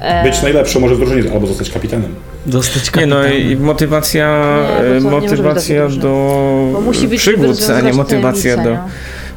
E, 0.00 0.22
Być 0.24 0.42
najlepszą 0.42 0.80
może 0.80 0.94
w 0.94 0.98
drużynie, 0.98 1.32
albo 1.32 1.46
zostać 1.46 1.70
kapitanem. 1.70 2.14
Dostać 2.46 2.94
Nie 2.94 3.06
no 3.06 3.26
i 3.26 3.56
motywacja, 3.56 4.56
Nie, 4.94 5.00
bo 5.00 5.10
to 5.10 5.14
nie 5.16 5.20
może 5.20 5.20
być 5.20 5.30
motywacja 5.30 5.88
do 5.88 6.70
Bo 6.72 6.80
musi 6.80 7.08
być 7.08 7.20
przygód, 7.20 7.56
a 7.76 7.80
nie 7.80 7.92
motywacja 7.92 8.56
do, 8.56 8.62
do 8.62 8.78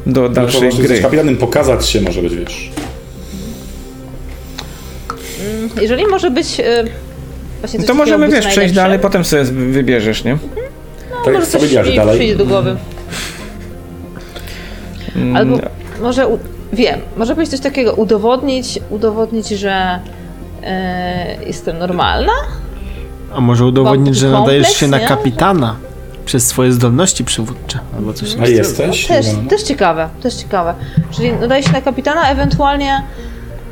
No 0.05 0.27
to 0.27 0.29
dalszej 0.29 0.63
może 0.69 0.83
gry. 0.83 1.01
kapitanem, 1.01 1.37
pokazać 1.37 1.89
się 1.89 2.01
może 2.01 2.21
być, 2.21 2.35
wiesz. 2.35 2.71
no. 5.75 5.81
Jeżeli 5.81 6.07
może 6.07 6.31
być... 6.31 6.61
Właśnie 7.59 7.79
No 7.79 7.85
coś 7.85 7.87
to 7.87 7.93
możemy, 7.93 8.29
wiesz, 8.29 8.47
przejść 8.47 8.73
dalej, 8.73 8.99
potem 8.99 9.25
sobie 9.25 9.43
wybierzesz, 9.43 10.23
nie? 10.23 10.37
Tak, 11.25 11.33
może 11.33 11.45
sobie 11.45 11.69
coś 11.69 11.89
mi 11.89 11.95
dalej. 11.95 12.15
przyjdzie 12.15 12.35
do 12.35 12.45
głowy. 12.45 12.77
Mm, 15.15 15.35
Albo 15.35 15.57
może, 16.01 16.27
u, 16.27 16.39
wiem, 16.73 16.99
może 17.17 17.35
być 17.35 17.49
coś 17.49 17.59
takiego, 17.59 17.93
udowodnić, 17.93 18.79
udowodnić, 18.89 19.47
że 19.47 19.99
e, 20.63 21.45
jestem 21.45 21.77
normalna? 21.79 22.31
A 23.35 23.41
może 23.41 23.65
udowodnić, 23.65 24.15
że 24.15 24.31
Kompleks, 24.31 24.45
nadajesz 24.45 24.77
się 24.77 24.87
na 24.87 24.99
kapitana 24.99 25.75
przez 26.25 26.47
swoje 26.47 26.71
zdolności 26.71 27.23
przywódcze 27.23 27.79
albo 27.97 28.13
coś 28.13 28.35
A 28.41 28.47
jesteś? 28.47 29.07
Też, 29.07 29.25
też 29.49 29.63
ciekawe, 29.63 30.09
też 30.23 30.33
ciekawe. 30.33 30.73
Czyli 31.11 31.33
nadaje 31.33 31.63
się 31.63 31.71
na 31.71 31.81
kapitana, 31.81 32.29
ewentualnie 32.29 33.03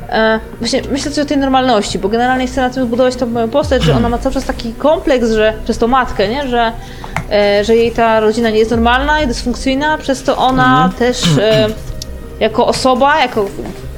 e, 0.08 0.40
właśnie 0.58 0.82
myślę 0.92 1.10
coś 1.10 1.24
o 1.24 1.28
tej 1.28 1.38
normalności, 1.38 1.98
bo 1.98 2.08
generalnie 2.08 2.46
chcę 2.46 2.60
na 2.60 2.70
tym 2.70 2.86
zbudować 2.86 3.16
tą 3.16 3.26
moją 3.26 3.48
postać, 3.48 3.82
że 3.82 3.96
ona 3.96 4.08
ma 4.08 4.18
cały 4.18 4.34
czas 4.34 4.44
taki 4.44 4.72
kompleks, 4.72 5.30
że 5.30 5.54
przez 5.64 5.78
tą 5.78 5.88
matkę, 5.88 6.28
nie? 6.28 6.48
Że, 6.48 6.72
e, 7.30 7.64
że 7.64 7.76
jej 7.76 7.92
ta 7.92 8.20
rodzina 8.20 8.50
nie 8.50 8.58
jest 8.58 8.70
normalna 8.70 9.22
i 9.22 9.26
dysfunkcyjna, 9.26 9.98
przez 9.98 10.22
to 10.22 10.36
ona 10.36 10.92
też 10.98 11.22
e, 11.38 11.68
jako 12.40 12.66
osoba, 12.66 13.20
jako 13.20 13.46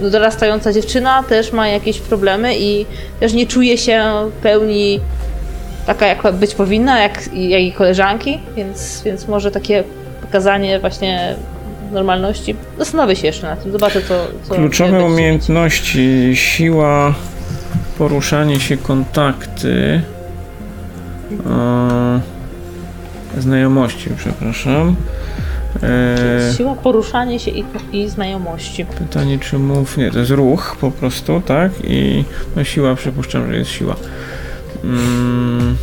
dorastająca 0.01 0.73
dziewczyna 0.73 1.23
też 1.23 1.53
ma 1.53 1.69
jakieś 1.69 1.99
problemy 1.99 2.59
i 2.59 2.87
też 3.21 3.33
nie 3.33 3.47
czuje 3.47 3.79
się 3.79 4.05
w 4.31 4.43
pełni 4.43 5.01
taka, 5.87 6.07
jak 6.07 6.33
być 6.33 6.55
powinna, 6.55 7.03
jak, 7.03 7.27
jak 7.27 7.35
jej 7.35 7.73
koleżanki, 7.73 8.39
więc, 8.57 9.03
więc 9.05 9.29
może 9.29 9.51
takie 9.51 9.85
pokazanie 10.21 10.81
właśnie 10.81 11.35
normalności. 11.93 12.57
Zastanowię 12.79 13.17
się 13.17 13.27
jeszcze 13.27 13.47
nad 13.47 13.63
tym, 13.63 13.73
zobaczę 13.73 14.03
co. 14.03 14.27
co 14.43 14.55
Kluczowe 14.55 15.05
umiejętności, 15.05 16.31
siła, 16.35 17.15
poruszanie 17.99 18.61
się, 18.61 18.77
kontakty, 18.77 20.01
e, 21.51 22.21
znajomości, 23.39 24.11
przepraszam. 24.17 24.97
E, 25.83 26.53
Siła, 26.57 26.75
poruszanie 26.75 27.39
się 27.39 27.51
i, 27.51 27.65
i 27.93 28.09
znajomości. 28.09 28.85
pytanie, 28.85 29.39
czy 29.39 29.59
mów, 29.59 29.97
nie, 29.97 30.11
to 30.11 30.19
jest 30.19 30.31
ruch 30.31 30.77
po 30.81 30.91
prostu, 30.91 31.43
tak? 31.47 31.73
I 31.85 32.25
no, 32.57 32.65
siła, 32.65 32.95
przypuszczam, 32.95 33.47
że 33.47 33.57
jest 33.57 33.71
siła. 33.71 33.97
Mm, 34.85 35.77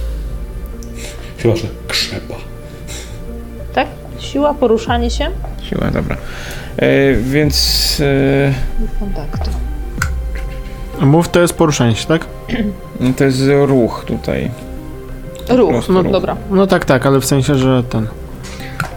Chyba, 1.38 1.56
że 1.56 1.68
krzepa. 1.88 2.36
Tak? 3.74 3.88
Siła, 4.20 4.54
poruszanie 4.54 5.10
się 5.10 5.28
siła, 5.70 5.92
dobra. 5.92 6.18
E, 6.78 7.14
więc 7.14 7.98
e, 8.06 8.54
kontaktu. 9.00 9.50
Mów 11.02 11.30
to 11.30 11.42
jest 11.42 11.54
poruszanie 11.54 11.96
się, 11.96 12.08
tak? 12.08 12.26
to 13.18 13.24
jest 13.24 13.42
ruch 13.66 14.04
tutaj. 14.08 14.52
Ruch, 15.50 15.90
no 15.90 16.02
ruch. 16.02 16.12
dobra. 16.12 16.36
No 16.52 16.68
tak, 16.68 16.86
tak, 16.86 17.06
ale 17.06 17.20
w 17.20 17.26
sensie, 17.26 17.56
że 17.56 17.84
ten. 17.84 18.08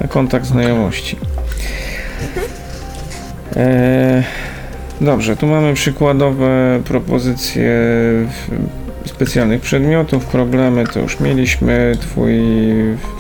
Kontakt 0.09 0.47
znajomości. 0.47 1.17
E, 3.57 4.23
dobrze, 5.01 5.37
tu 5.37 5.47
mamy 5.47 5.75
przykładowe 5.75 6.81
propozycje 6.85 7.71
w- 8.27 8.84
specjalnych 9.15 9.61
przedmiotów, 9.61 10.27
problemy 10.27 10.85
to 10.87 11.01
już 11.01 11.21
mieliśmy, 11.21 11.97
twój, 12.01 12.33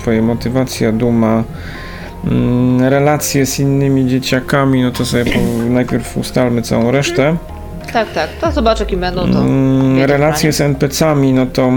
twoja 0.01 0.23
motywacja, 0.23 0.93
duma, 0.93 1.45
mm, 2.25 2.85
relacje 2.89 3.47
z 3.47 3.59
innymi 3.59 4.07
dzieciakami, 4.07 4.83
no 4.83 4.91
to 4.91 5.05
sobie 5.05 5.25
najpierw 5.69 6.17
ustalmy 6.17 6.63
całą 6.63 6.91
resztę. 6.91 7.37
Tak, 7.93 8.13
tak. 8.13 8.31
To 8.41 8.53
zobaczę, 8.53 8.87
kim 8.87 9.01
będą 9.01 9.33
to. 9.33 9.39
Mm, 9.41 10.03
relacje 10.03 10.53
z 10.53 10.61
NPC-ami, 10.61 11.33
no 11.33 11.47
to 11.47 11.73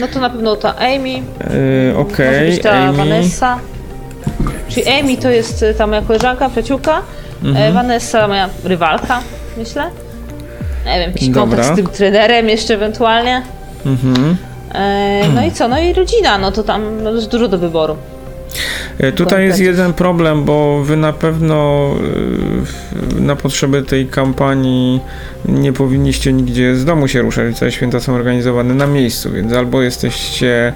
No 0.00 0.08
to 0.08 0.20
na 0.20 0.30
pewno 0.30 0.56
ta 0.56 0.76
Amy, 0.76 1.22
może 1.44 1.98
okej, 1.98 2.50
być 2.50 2.62
ta 2.62 2.72
Amy. 2.72 2.98
Vanessa. 2.98 3.58
Czyli 4.68 4.88
Amy 4.88 5.16
to 5.16 5.30
jest 5.30 5.62
y, 5.62 5.74
ta 5.74 5.86
moja 5.86 6.02
koleżanka, 6.02 6.48
przyjaciółka. 6.48 7.02
Mhm. 7.44 7.70
E, 7.70 7.72
Vanessa 7.72 8.28
moja 8.28 8.48
rywalka, 8.64 9.20
myślę. 9.56 9.90
Nie 10.88 10.98
wiem, 10.98 11.10
jakiś 11.10 11.28
Dobra. 11.28 11.42
kontakt 11.42 11.72
z 11.72 11.76
tym 11.76 11.86
trenerem 11.86 12.48
jeszcze 12.48 12.74
ewentualnie. 12.74 13.42
Mhm. 13.86 14.36
E, 14.74 15.28
no 15.34 15.44
i 15.44 15.52
co? 15.52 15.68
No 15.68 15.78
i 15.78 15.92
rodzina, 15.92 16.38
no 16.38 16.52
to 16.52 16.62
tam 16.62 17.02
no, 17.02 17.10
jest 17.10 17.30
dużo 17.30 17.48
do 17.48 17.58
wyboru. 17.58 17.96
E, 18.98 19.12
Tutaj 19.12 19.44
jest 19.44 19.60
jeden 19.60 19.92
problem, 19.92 20.44
bo 20.44 20.82
wy 20.84 20.96
na 20.96 21.12
pewno 21.12 21.90
e, 23.18 23.20
na 23.20 23.36
potrzeby 23.36 23.82
tej 23.82 24.06
kampanii 24.06 25.00
nie 25.48 25.72
powinniście 25.72 26.32
nigdzie 26.32 26.76
z 26.76 26.84
domu 26.84 27.08
się 27.08 27.22
ruszać. 27.22 27.58
Całe 27.58 27.72
święta 27.72 28.00
są 28.00 28.14
organizowane 28.14 28.74
na 28.74 28.86
miejscu, 28.86 29.30
więc 29.32 29.52
albo 29.52 29.82
jesteście 29.82 30.72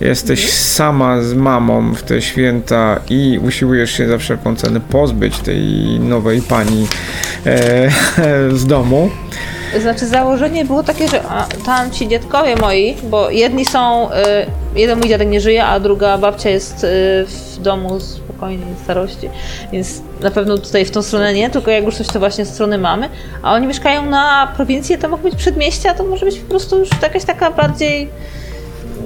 jesteś 0.00 0.50
sama 0.50 1.22
z 1.22 1.34
mamą 1.34 1.94
w 1.94 2.02
te 2.02 2.22
święta 2.22 3.00
i 3.10 3.40
usiłujesz 3.42 3.90
się 3.90 4.08
za 4.08 4.18
wszelką 4.18 4.56
cenę 4.56 4.80
pozbyć 4.80 5.38
tej 5.38 5.60
nowej 6.00 6.42
pani 6.42 6.86
e, 7.46 7.90
z 8.60 8.66
domu. 8.66 9.10
Znaczy 9.80 10.06
założenie 10.06 10.64
było 10.64 10.82
takie, 10.82 11.08
że 11.08 11.20
tam 11.66 11.90
ci 11.90 12.08
dziadkowie 12.08 12.56
moi, 12.56 12.96
bo 13.02 13.30
jedni 13.30 13.64
są, 13.64 14.10
y, 14.12 14.14
jeden 14.76 14.98
mój 14.98 15.08
dziadek 15.08 15.28
nie 15.28 15.40
żyje, 15.40 15.64
a 15.64 15.80
druga 15.80 16.18
babcia 16.18 16.50
jest 16.50 16.84
y, 16.84 16.86
w 17.26 17.58
domu 17.62 18.00
spokojnej 18.00 18.74
starości, 18.84 19.28
więc 19.72 20.02
na 20.20 20.30
pewno 20.30 20.58
tutaj 20.58 20.84
w 20.84 20.90
tą 20.90 21.02
stronę 21.02 21.34
nie, 21.34 21.50
tylko 21.50 21.70
jak 21.70 21.84
już 21.84 21.96
coś 21.96 22.06
to 22.06 22.18
właśnie 22.18 22.44
strony 22.44 22.78
mamy, 22.78 23.08
a 23.42 23.54
oni 23.54 23.66
mieszkają 23.66 24.06
na 24.06 24.52
prowincji, 24.56 24.98
to 24.98 25.08
mogą 25.08 25.22
być 25.22 25.36
przedmieścia, 25.36 25.94
to 25.94 26.04
może 26.04 26.26
być 26.26 26.38
po 26.38 26.50
prostu 26.50 26.78
już 26.78 26.88
jakaś 27.02 27.24
taka 27.24 27.50
bardziej 27.50 28.08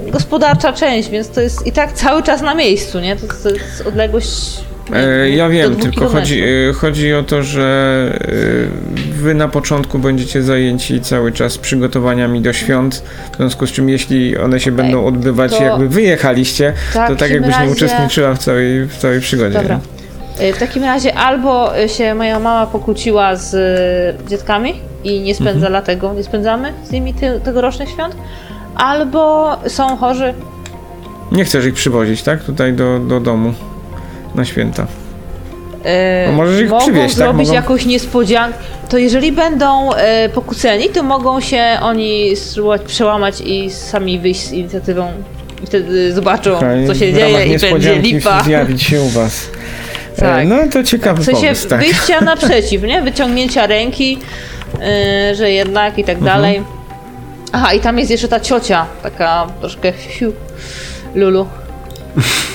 gospodarcza 0.06 0.72
część, 0.72 1.08
więc 1.08 1.28
to 1.28 1.40
jest 1.40 1.66
i 1.66 1.72
tak 1.72 1.92
cały 1.92 2.22
czas 2.22 2.42
na 2.42 2.54
miejscu, 2.54 3.00
nie? 3.00 3.16
To, 3.16 3.26
to 3.42 3.48
jest 3.48 3.87
odległość 3.87 4.60
E, 4.92 5.30
ja 5.30 5.49
wiem, 5.49 5.76
tylko 5.76 6.09
chodzi, 6.09 6.35
kilometrów. 6.35 6.76
e, 6.76 6.80
chodzi 6.80 7.14
o 7.14 7.23
to, 7.23 7.42
że 7.42 8.09
e, 8.21 9.12
wy 9.12 9.35
na 9.35 9.49
początku 9.49 9.99
będziecie 9.99 10.42
zajęci 10.42 11.00
cały 11.00 11.33
czas 11.33 11.59
przygotowaniami 11.59 12.40
do 12.40 12.52
świąt, 12.52 13.02
w 13.33 13.37
związku 13.37 13.66
z 13.66 13.73
czym 13.73 13.88
jeśli 13.88 14.38
one 14.38 14.61
się 14.61 14.73
będą 14.73 15.07
odbywać 15.07 15.57
to- 15.59 15.64
jakby 15.64 15.88
wyjechaliście, 15.88 16.73
Tak, 16.95 17.09
to 17.09 17.16
tak 17.16 17.18
takim 17.18 17.35
jakbyś 17.35 17.54
nie 17.54 17.61
razie- 17.61 17.73
uczestniczyła 17.73 18.35
w 18.35 18.38
całej, 18.38 18.85
w 18.87 18.97
całej 18.97 19.21
przygodzie. 19.21 19.59
Dobra. 19.59 19.80
nie? 20.40 20.49
Y, 20.49 20.52
W 20.52 20.59
takim 20.59 20.85
razie 20.85 21.14
albo 21.14 21.71
się 21.87 22.14
moja 22.14 22.38
mama 22.40 22.66
pokłóciła 22.66 23.37
z 23.37 23.57
dzieckami 24.28 24.75
i 25.04 25.21
nie 25.21 25.35
spędza 25.35 25.52
Mhm. 25.52 25.73
dlatego, 25.73 26.14
nie 26.14 26.23
spędzamy 26.23 26.73
z 26.85 26.90
nimi 26.90 27.14
ty, 27.14 27.40
tegorocznych 27.45 27.88
świąt, 27.88 28.16
albo 28.76 29.57
są 29.66 29.97
chorzy. 29.97 30.35
Nie 31.33 31.45
chcesz 31.45 31.64
ich 31.66 31.75
przywozić, 31.75 32.23
tak? 32.23 32.45
Tutaj 32.45 32.73
do, 32.73 32.99
do 32.99 33.21
domu 33.21 33.54
na 34.35 34.44
święta. 34.44 34.82
y, 34.82 36.26
No 36.26 36.32
możesz 36.32 36.61
ich 36.62 36.70
mogą 36.70 36.82
przywieźć, 36.82 37.14
tak? 37.14 37.16
zrobić 37.25 37.49
Mogą- 37.49 37.54
jakąś 37.54 37.87
niespodziankę. 37.87 38.58
To 38.88 38.99
jeżeli 38.99 39.32
będą 39.32 39.92
y, 39.92 39.97
pokłóceni, 40.35 40.88
to 40.88 41.02
mogą 41.02 41.40
się 41.40 41.64
oni 41.82 42.37
spróbować 42.37 42.82
przełamać 42.82 43.40
i 43.40 43.70
sami 43.70 44.18
wyjść 44.18 44.40
z 44.47 44.52
inicjatywą. 44.52 45.12
I 45.62 45.66
wtedy 45.66 46.12
zobaczą, 46.12 46.56
Okej, 46.56 46.87
co 46.87 46.94
się 46.94 47.12
w 47.12 47.16
ramach 47.18 47.32
dzieje 47.32 47.47
i 47.47 47.49
będzie 47.49 47.66
niespodzianki 47.68 48.12
lipa. 48.14 48.42
zjawić 48.42 48.82
się 48.82 49.00
u 49.02 49.08
was. 49.08 49.47
E, 50.18 50.20
Tak. 50.20 50.47
No 50.47 50.56
to 50.73 50.82
ciekawy 50.85 51.23
W 51.23 51.25
sensie 51.25 51.40
pomysł, 51.42 51.68
tak. 51.68 51.80
wyjścia 51.80 52.20
naprzeciw, 52.32 52.82
nie? 52.82 53.02
Wyciągnięcia 53.02 53.66
ręki, 53.66 54.18
yy, 55.28 55.35
że 55.35 55.50
jednak 55.50 55.99
i 55.99 56.04
tak 56.04 56.16
Mhm. 56.18 56.37
dalej. 56.37 56.62
Aha, 57.52 57.73
i 57.75 57.80
tam 57.80 57.99
jest 57.99 58.11
jeszcze 58.11 58.28
ta 58.28 58.40
ciocia, 58.40 58.87
taka 59.02 59.47
troszkę 59.61 59.92
fiu, 59.92 60.32
Lulu. 61.14 61.47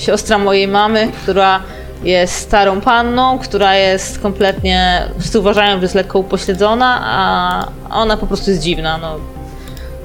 Siostra 0.00 0.38
mojej 0.38 0.68
mamy, 0.68 1.08
która 1.22 1.60
jest 2.02 2.34
starą 2.34 2.80
panną, 2.80 3.38
która 3.38 3.74
jest 3.74 4.18
kompletnie, 4.18 5.02
wszyscy 5.18 5.40
uważają, 5.40 5.76
że 5.76 5.82
jest 5.82 5.94
lekko 5.94 6.18
upośledzona, 6.18 7.00
a 7.04 7.66
ona 7.90 8.16
po 8.16 8.26
prostu 8.26 8.50
jest 8.50 8.62
dziwna, 8.62 8.98
no. 8.98 9.39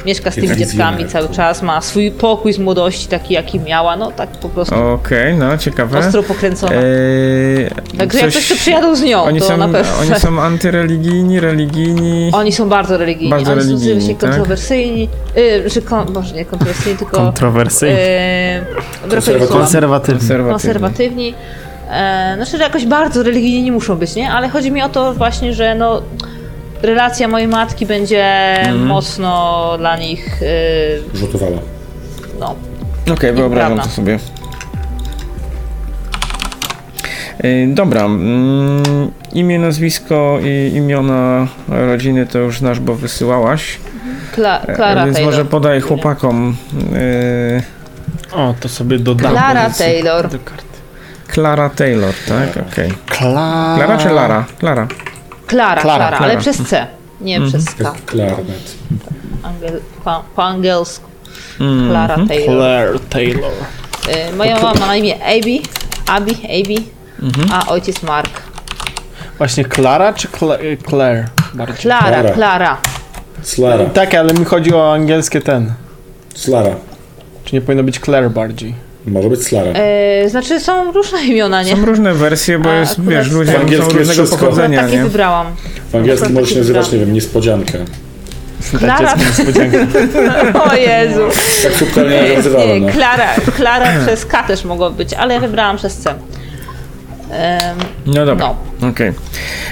Mieszka 0.06 0.32
z 0.32 0.36
tymi 0.36 0.58
dzieckami 0.58 1.06
cały 1.06 1.30
czas, 1.30 1.62
ma 1.62 1.82
swój 1.82 2.12
pokój 2.12 2.54
z 2.54 2.60
młodości, 2.60 3.08
taki 3.08 3.34
jaki 3.34 3.60
miała, 3.60 3.98
no 3.98 4.12
tak 4.12 4.30
po 4.30 4.50
prostu 4.50 4.76
Okej, 4.76 5.36
no 5.36 5.58
ciekawe. 5.58 6.00
ostro 6.00 6.24
pokręcona. 6.24 6.72
Eee, 6.76 7.70
Także 7.98 8.20
jak 8.20 8.30
ktoś 8.30 8.50
to 8.50 8.56
przyjadą 8.56 8.96
z 8.96 9.02
nią, 9.04 9.24
oni 9.24 9.40
to 9.40 9.46
są, 9.48 9.58
na 9.58 9.68
pewno. 9.68 9.92
Oni 10.02 10.20
są 10.20 10.42
antyreligijni, 10.42 11.40
religijni. 11.40 12.32
Oni 12.34 12.52
są 12.52 12.70
bardzo 12.70 12.98
religijni. 12.98 13.30
Bardzo 13.32 13.52
Oni 13.52 13.62
są 13.62 13.68
religijni, 13.68 14.02
się 14.08 14.16
tak? 14.16 14.30
kontrowersyjni. 14.30 15.10
Y, 15.38 15.70
że 15.70 15.82
kon, 15.82 16.12
może 16.14 16.36
nie 16.36 16.46
kontrowersyjni, 16.46 16.98
tylko. 16.98 17.18
Kontrowersyjni. 17.18 17.96
Y, 17.96 19.06
mi 19.06 19.12
Konserwatywni. 19.12 19.48
słowa. 19.48 19.62
Konserwatywny. 19.62 20.20
konserwatywni. 20.20 20.52
konserwatywni. 20.52 21.34
E, 21.92 22.34
znaczy, 22.36 22.58
że 22.58 22.64
jakoś 22.64 22.86
bardzo 22.86 23.24
religijni 23.24 23.64
nie 23.64 23.72
muszą 23.72 23.96
być, 23.96 24.16
nie? 24.16 24.32
Ale 24.32 24.50
chodzi 24.50 24.72
mi 24.72 24.82
o 24.82 24.90
to 24.90 25.14
właśnie, 25.14 25.54
że 25.54 25.76
no. 25.76 26.02
Relacja 26.82 27.28
mojej 27.28 27.48
matki 27.48 27.86
będzie 27.86 28.24
Mhm. 28.60 28.86
mocno 28.86 29.72
dla 29.78 29.98
nich. 29.98 30.42
Y, 30.42 31.18
Rzutowała. 31.18 31.58
no. 32.40 32.56
Okej, 33.14 33.34
wyobrażam 33.34 33.80
to 33.80 33.90
sobie. 33.90 34.20
Yy, 37.44 37.68
Dobra, 37.74 38.02
mm, 38.06 39.12
imię, 39.34 39.60
nazwisko 39.60 40.38
i 40.44 40.72
imiona 40.76 41.48
rodziny 41.68 42.26
to 42.28 42.40
już 42.40 42.60
znasz, 42.60 42.80
bo 42.80 42.96
wysyłałaś. 42.96 43.78
Kla, 44.34 44.62
E, 44.62 44.76
Clara 44.76 45.06
Więc 45.06 45.16
Taylor. 45.18 45.34
może 45.34 45.46
podaj 45.46 45.82
chłopakom. 45.82 46.56
Yy, 46.92 47.64
O, 48.32 48.54
to 48.60 48.70
sobie 48.70 49.00
dodam. 49.00 49.32
Clara 49.32 49.64
pozycję 49.66 49.86
Taylor. 49.86 50.30
do 50.30 50.40
karty. 50.40 50.64
Clara 51.34 51.70
Taylor, 51.70 52.14
tak? 52.28 52.68
Okej. 52.72 52.92
Kla... 53.06 53.76
Clara 53.78 53.98
czy 53.98 54.10
Lara? 54.10 54.46
Clara. 54.60 54.88
Klara, 55.48 55.82
Klara, 55.82 55.98
Klara, 56.08 56.18
ale 56.18 56.28
Klara. 56.28 56.42
przez 56.42 56.58
C, 56.70 56.88
nie 57.22 57.36
Mhm. 57.38 57.50
przez 57.52 57.76
K. 57.76 57.94
Klarnet. 58.06 58.76
Angiel, 59.44 59.82
po, 60.04 60.24
po 60.36 60.44
angielsku. 60.44 61.06
Mm, 61.60 61.90
Clara 61.90 62.16
Taylor. 62.28 62.46
Claire 62.58 63.00
Taylor. 63.10 63.52
Y, 64.32 64.36
moja 64.38 64.56
mama 64.56 64.80
ma 64.80 64.86
na 64.88 64.96
imię 64.96 65.16
Abby, 65.26 65.62
Abby, 66.08 66.32
Abby, 66.32 66.76
Mhm. 67.22 67.52
a 67.54 67.66
ojciec 67.68 68.04
Mark. 68.04 68.42
Właśnie 69.38 69.66
Clara 69.66 70.14
czy 70.14 70.28
Cla 70.28 70.58
Claire? 70.90 71.28
Bardziej. 71.54 71.78
Klara, 71.78 72.08
Klara. 72.10 72.30
Klara. 72.34 72.78
Slara. 73.44 73.86
Tak, 73.86 74.14
ale 74.16 74.34
mi 74.34 74.46
chodzi 74.46 74.74
o 74.74 74.94
angielskie 74.94 75.42
ten. 75.42 75.74
Slara. 76.36 76.76
Czy 77.46 77.56
nie 77.56 77.62
powinno 77.62 77.84
być 77.84 78.00
Claire 78.00 78.30
bardziej? 78.30 78.76
Może 79.08 79.30
być 79.30 79.44
Slara. 79.44 79.72
E, 79.72 80.30
znaczy 80.30 80.60
są 80.60 80.92
różne 80.92 81.26
imiona, 81.26 81.64
nie? 81.64 81.76
Są 81.76 81.86
różne 81.86 82.14
wersje, 82.14 82.60
bo 82.60 82.70
A, 82.72 82.76
jest, 82.76 83.02
wiesz, 83.02 83.32
ludzie 83.32 83.52
w 83.52 83.78
są 83.78 83.84
różnego 83.84 84.06
wszystko. 84.12 84.38
pochodzenia, 84.38 84.82
takie 84.84 84.98
nie? 84.98 85.04
wybrałam. 85.04 85.48
W 85.92 85.96
angielskim 85.96 86.26
Akurat 86.28 86.34
może 86.34 86.48
się 86.48 86.56
taki 86.56 86.60
nazywać, 86.68 86.92
nie 86.92 87.00
wiem, 87.00 87.14
niespodzianka. 87.14 87.78
Klara. 88.80 89.14
Niespodziankę. 89.16 89.88
O 90.72 90.76
Jezu. 90.76 91.22
Tak 91.64 91.72
subtelnie 91.74 92.16
Nie, 92.16 92.22
nawiązywałem, 92.30 92.80
no. 92.82 92.86
nie, 92.88 92.92
Klara, 92.94 93.28
Klara 93.56 93.86
przez 94.06 94.26
K 94.26 94.44
też 94.44 94.66
mogło 94.66 94.90
być, 94.92 95.14
ale 95.14 95.34
ja 95.34 95.40
wybrałam 95.40 95.78
przez 95.78 95.98
C. 95.98 96.10
Em, 97.32 97.78
No 98.06 98.26
dobra, 98.26 98.54
no. 98.82 98.88
okej. 98.88 99.12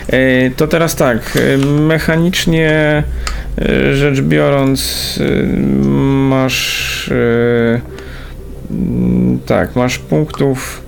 E, 0.07 0.49
To 0.57 0.67
teraz 0.67 0.95
tak, 0.95 1.17
e, 1.53 1.57
mechanicznie 1.57 3.03
e, 3.61 3.95
rzecz 3.95 4.21
biorąc, 4.21 5.19
masz 6.29 7.09
e, 7.11 7.92
tak, 9.45 9.75
masz 9.75 9.97
punktów 9.97 10.83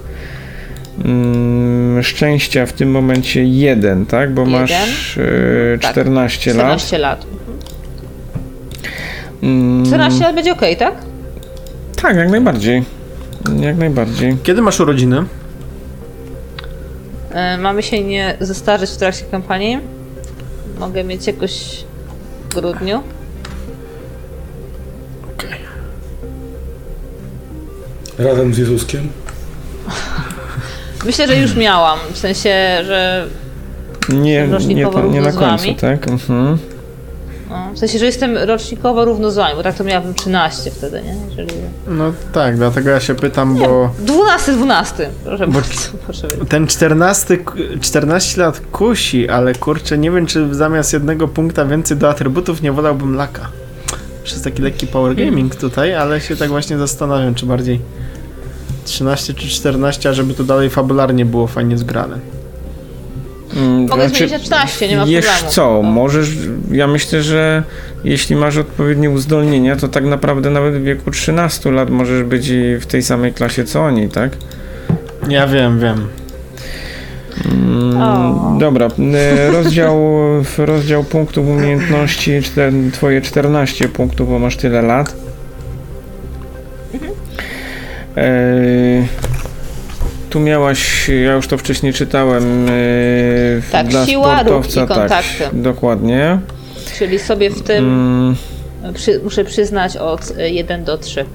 mm, 1.05 2.03
szczęścia 2.03 2.65
w 2.65 2.73
tym 2.73 2.91
momencie 2.91 3.43
jeden, 3.43 4.05
tak? 4.05 4.33
Bo 4.33 4.41
Jeden. 4.41 4.61
masz 4.61 5.17
e, 5.17 5.77
Tak. 5.81 5.91
14 5.91 6.53
lat. 6.53 6.57
14 6.57 6.97
lat. 6.97 7.25
Mm, 9.43 9.85
14 9.85 10.23
lat 10.23 10.35
będzie 10.35 10.51
okej, 10.51 10.77
tak? 10.77 10.93
Tak, 12.01 12.17
jak 12.17 12.29
najbardziej. 12.29 12.83
Jak 13.59 13.77
najbardziej. 13.77 14.37
Kiedy 14.43 14.61
masz 14.61 14.79
urodziny? 14.79 15.23
E, 17.31 17.57
mamy 17.57 17.83
się 17.83 18.03
nie 18.03 18.37
zestarzeć 18.39 18.89
w 18.89 18.97
trakcie 18.97 19.25
kampanii. 19.31 19.79
Mogę 20.79 21.03
mieć 21.03 21.27
jakoś 21.27 21.83
w 22.49 22.55
grudniu. 22.55 23.03
Razem 28.19 28.53
z 28.53 28.57
Jezuskiem. 28.57 29.09
Myślę, 31.05 31.27
że 31.27 31.35
już 31.37 31.55
miałam. 31.55 31.99
W 32.13 32.17
sensie, 32.17 32.49
że 32.85 33.27
Nie, 34.09 34.47
nie, 34.67 34.87
to, 34.87 35.01
nie 35.07 35.21
na 35.21 35.31
końcu, 35.31 35.73
tak? 35.81 36.07
Mhm. 36.07 36.57
No, 37.49 37.69
w 37.73 37.79
sensie, 37.79 37.99
że 37.99 38.05
jestem 38.05 38.37
rocznikowo 38.37 39.05
równo 39.05 39.31
z 39.31 39.35
wami, 39.35 39.55
bo 39.55 39.63
tak 39.63 39.75
to 39.75 39.83
miałabym 39.83 40.13
13 40.13 40.71
wtedy, 40.71 41.01
nie? 41.01 41.15
Jeżeli... 41.29 41.47
No 41.87 42.13
tak, 42.33 42.57
dlatego 42.57 42.89
ja 42.89 42.99
się 42.99 43.15
pytam, 43.15 43.55
bo 43.57 43.89
12, 43.99 44.51
12. 44.53 45.09
Proszę 45.23 45.47
Bo- 45.47 45.53
bardzo, 45.53 45.79
proszę 46.05 46.27
ten 46.49 46.67
14, 46.67 47.37
k- 47.37 47.53
14 47.81 48.41
lat 48.41 48.61
kusi, 48.71 49.29
ale 49.29 49.53
kurczę, 49.55 49.97
nie 49.97 50.11
wiem, 50.11 50.25
czy 50.25 50.55
zamiast 50.55 50.93
jednego 50.93 51.27
punkta 51.27 51.65
więcej 51.65 51.97
do 51.97 52.09
atrybutów 52.09 52.61
nie 52.61 52.71
wolałbym 52.71 53.15
laka. 53.15 53.47
Przez 54.23 54.41
taki 54.41 54.61
lekki 54.61 54.87
power 54.87 55.15
gaming 55.15 55.55
tutaj, 55.55 55.95
ale 55.95 56.21
się 56.21 56.35
tak 56.35 56.49
właśnie 56.49 56.77
zastanawiam, 56.77 57.35
czy 57.35 57.45
bardziej 57.45 57.79
13 58.85 59.33
czy 59.33 59.47
14, 59.47 60.09
a 60.09 60.13
żeby 60.13 60.33
to 60.33 60.43
dalej 60.43 60.69
fabularnie 60.69 61.25
było 61.25 61.47
fajnie 61.47 61.77
zgrane. 61.77 62.19
Mm, 63.57 63.87
Mogę 63.89 64.09
zmienić 64.09 64.31
na 64.31 64.39
14, 64.39 64.87
nie 64.87 64.97
ma 64.97 65.05
Wiesz 65.05 65.25
problemu. 65.25 65.51
co, 65.51 65.79
No. 65.83 65.89
możesz, 65.89 66.29
ja 66.71 66.87
myślę, 66.87 67.21
że 67.23 67.63
jeśli 68.03 68.35
masz 68.35 68.57
odpowiednie 68.57 69.09
uzdolnienia, 69.09 69.75
to 69.75 69.87
tak 69.87 70.05
naprawdę 70.05 70.49
nawet 70.49 70.75
w 70.75 70.83
wieku 70.83 71.11
13 71.11 71.71
lat 71.71 71.89
możesz 71.89 72.23
być 72.23 72.47
i 72.49 72.75
w 72.79 72.85
tej 72.85 73.03
samej 73.03 73.33
klasie 73.33 73.63
co 73.63 73.81
oni, 73.81 74.09
tak? 74.09 74.31
Ja 75.29 75.47
wiem, 75.47 75.79
wiem. 75.79 76.07
Mm, 77.45 78.01
O. 78.01 78.57
Dobra, 78.59 78.87
y, 79.47 79.51
rozdział, 79.51 79.99
rozdział 80.57 81.03
punktów 81.03 81.47
umiejętności, 81.47 82.41
czter, 82.43 82.73
twoje 82.93 83.21
14 83.21 83.89
punktów, 83.89 84.29
bo 84.29 84.39
masz 84.39 84.57
tyle 84.57 84.81
lat. 84.81 85.15
E, 88.17 89.07
tu 90.29 90.39
miałaś, 90.39 91.09
ja 91.25 91.33
już 91.33 91.47
to 91.47 91.57
wcześniej 91.57 91.93
czytałem, 91.93 92.65
e, 92.69 92.71
Tak, 93.71 93.87
dla 93.87 94.05
siła, 94.05 94.35
sportowca, 94.35 94.83
i 94.83 94.87
kontakty. 94.87 95.43
tak, 95.43 95.49
dokładnie. 95.53 96.39
Czyli 96.97 97.19
sobie 97.19 97.49
w 97.49 97.61
tym 97.61 97.85
Mm, 97.85 98.35
przy, 98.93 99.19
muszę 99.23 99.43
przyznać 99.45 99.97
od 99.97 100.33
1 100.37 100.83
do 100.83 100.97
3. 100.97 101.25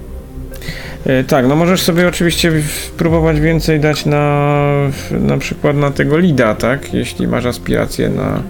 E, 1.07 1.25
Tak, 1.25 1.47
no 1.47 1.57
możesz 1.57 1.83
sobie 1.83 2.09
oczywiście 2.09 2.53
spróbować 2.87 3.41
więcej 3.41 3.81
dać 3.81 4.07
na 4.07 4.61
na 5.11 5.39
przykład 5.39 5.77
na 5.77 5.91
tego 5.91 6.19
lida, 6.19 6.55
tak? 6.55 6.95
Jeśli 6.95 7.29
masz 7.29 7.45
aspiracje 7.47 8.09
na 8.09 8.43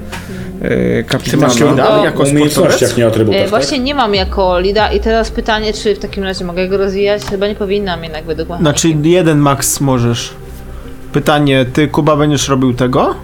e, 0.63 1.03
kapitana. 1.03 1.47
masz 1.47 1.61
lida? 1.61 1.97
No, 1.97 2.05
jako 2.05 2.23
umiejętnościach, 2.23 2.97
nie 2.97 3.07
atrybutach, 3.07 3.39
E, 3.41 3.43
tak? 3.43 3.51
Właśnie 3.51 3.79
nie 3.79 3.95
mam 3.95 4.15
jako 4.15 4.59
lida 4.61 4.93
i 4.93 5.01
teraz 5.01 5.31
pytanie, 5.31 5.73
czy 5.73 5.95
w 5.95 5.99
takim 5.99 6.25
razie 6.25 6.45
mogę 6.45 6.69
go 6.69 6.77
rozwijać? 6.77 7.23
Chyba 7.23 7.47
nie 7.49 7.55
powinnam 7.55 8.03
jednak 8.05 8.25
według 8.25 8.49
mechaniki. 8.49 8.81
Znaczy 8.81 9.09
jeden 9.09 9.39
max 9.39 9.81
możesz. 9.81 10.31
Pytanie, 11.13 11.67
ty 11.73 11.89
Kuba 11.89 12.17
będziesz 12.17 12.49
robił 12.49 12.75
tego? 12.75 13.15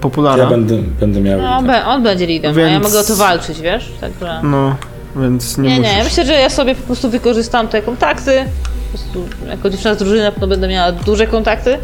Populara? 0.00 0.42
Ja 0.44 0.50
będę, 0.50 0.76
będę 1.00 1.20
miał... 1.20 1.40
No, 1.42 1.56
on, 1.56 1.66
be- 1.66 1.84
on 1.86 2.02
będzie 2.02 2.26
lidem, 2.26 2.56
a 2.58 2.60
ja 2.60 2.66
Więc- 2.66 2.82
mogę 2.84 2.98
o 3.00 3.04
to 3.04 3.16
walczyć, 3.16 3.60
wiesz? 3.60 3.92
Także... 4.00 4.40
No, 4.42 4.76
więc 5.16 5.58
nie, 5.58 5.68
Nie, 5.68 5.76
musisz. 5.80 5.96
nie, 5.96 6.04
myślę, 6.04 6.24
że 6.24 6.32
ja 6.32 6.50
sobie 6.50 6.74
po 6.74 6.82
prostu 6.82 7.10
wykorzystam 7.10 7.68
te 7.68 7.82
kontakty. 7.82 8.44
Po 8.92 8.98
prostu 8.98 9.28
jako 9.48 9.70
dziewczyna 9.70 9.94
z 9.94 9.98
drużyny 9.98 10.22
na 10.22 10.32
pewno 10.32 10.46
będę 10.46 10.68
miała 10.68 10.92
duże 10.92 11.26
kontakty. 11.26 11.78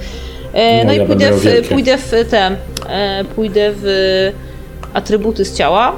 E, 0.53 0.79
no 0.79 0.85
No, 0.85 0.93
ja 0.93 1.03
i 1.03 1.07
pójdę 1.07 1.33
w, 1.33 1.69
pójdę 1.69 1.99
w 1.99 2.11
te, 2.31 2.57
e, 2.89 3.25
pójdę 3.25 3.73
w 3.77 4.33
atrybuty 4.95 5.45
z 5.45 5.55
ciała, 5.55 5.93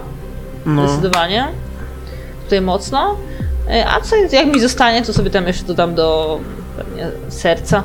No. 0.66 0.88
zdecydowanie. 0.88 1.48
Tutaj 2.44 2.60
mocno. 2.60 3.16
E, 3.70 3.86
a 3.88 4.00
co 4.00 4.16
jak 4.16 4.46
mi 4.46 4.60
zostanie, 4.60 5.02
to 5.02 5.12
sobie 5.12 5.30
tam 5.30 5.46
jeszcze 5.46 5.64
dodam 5.64 5.94
do 5.94 6.40
pewnie 6.76 7.06
serca. 7.28 7.82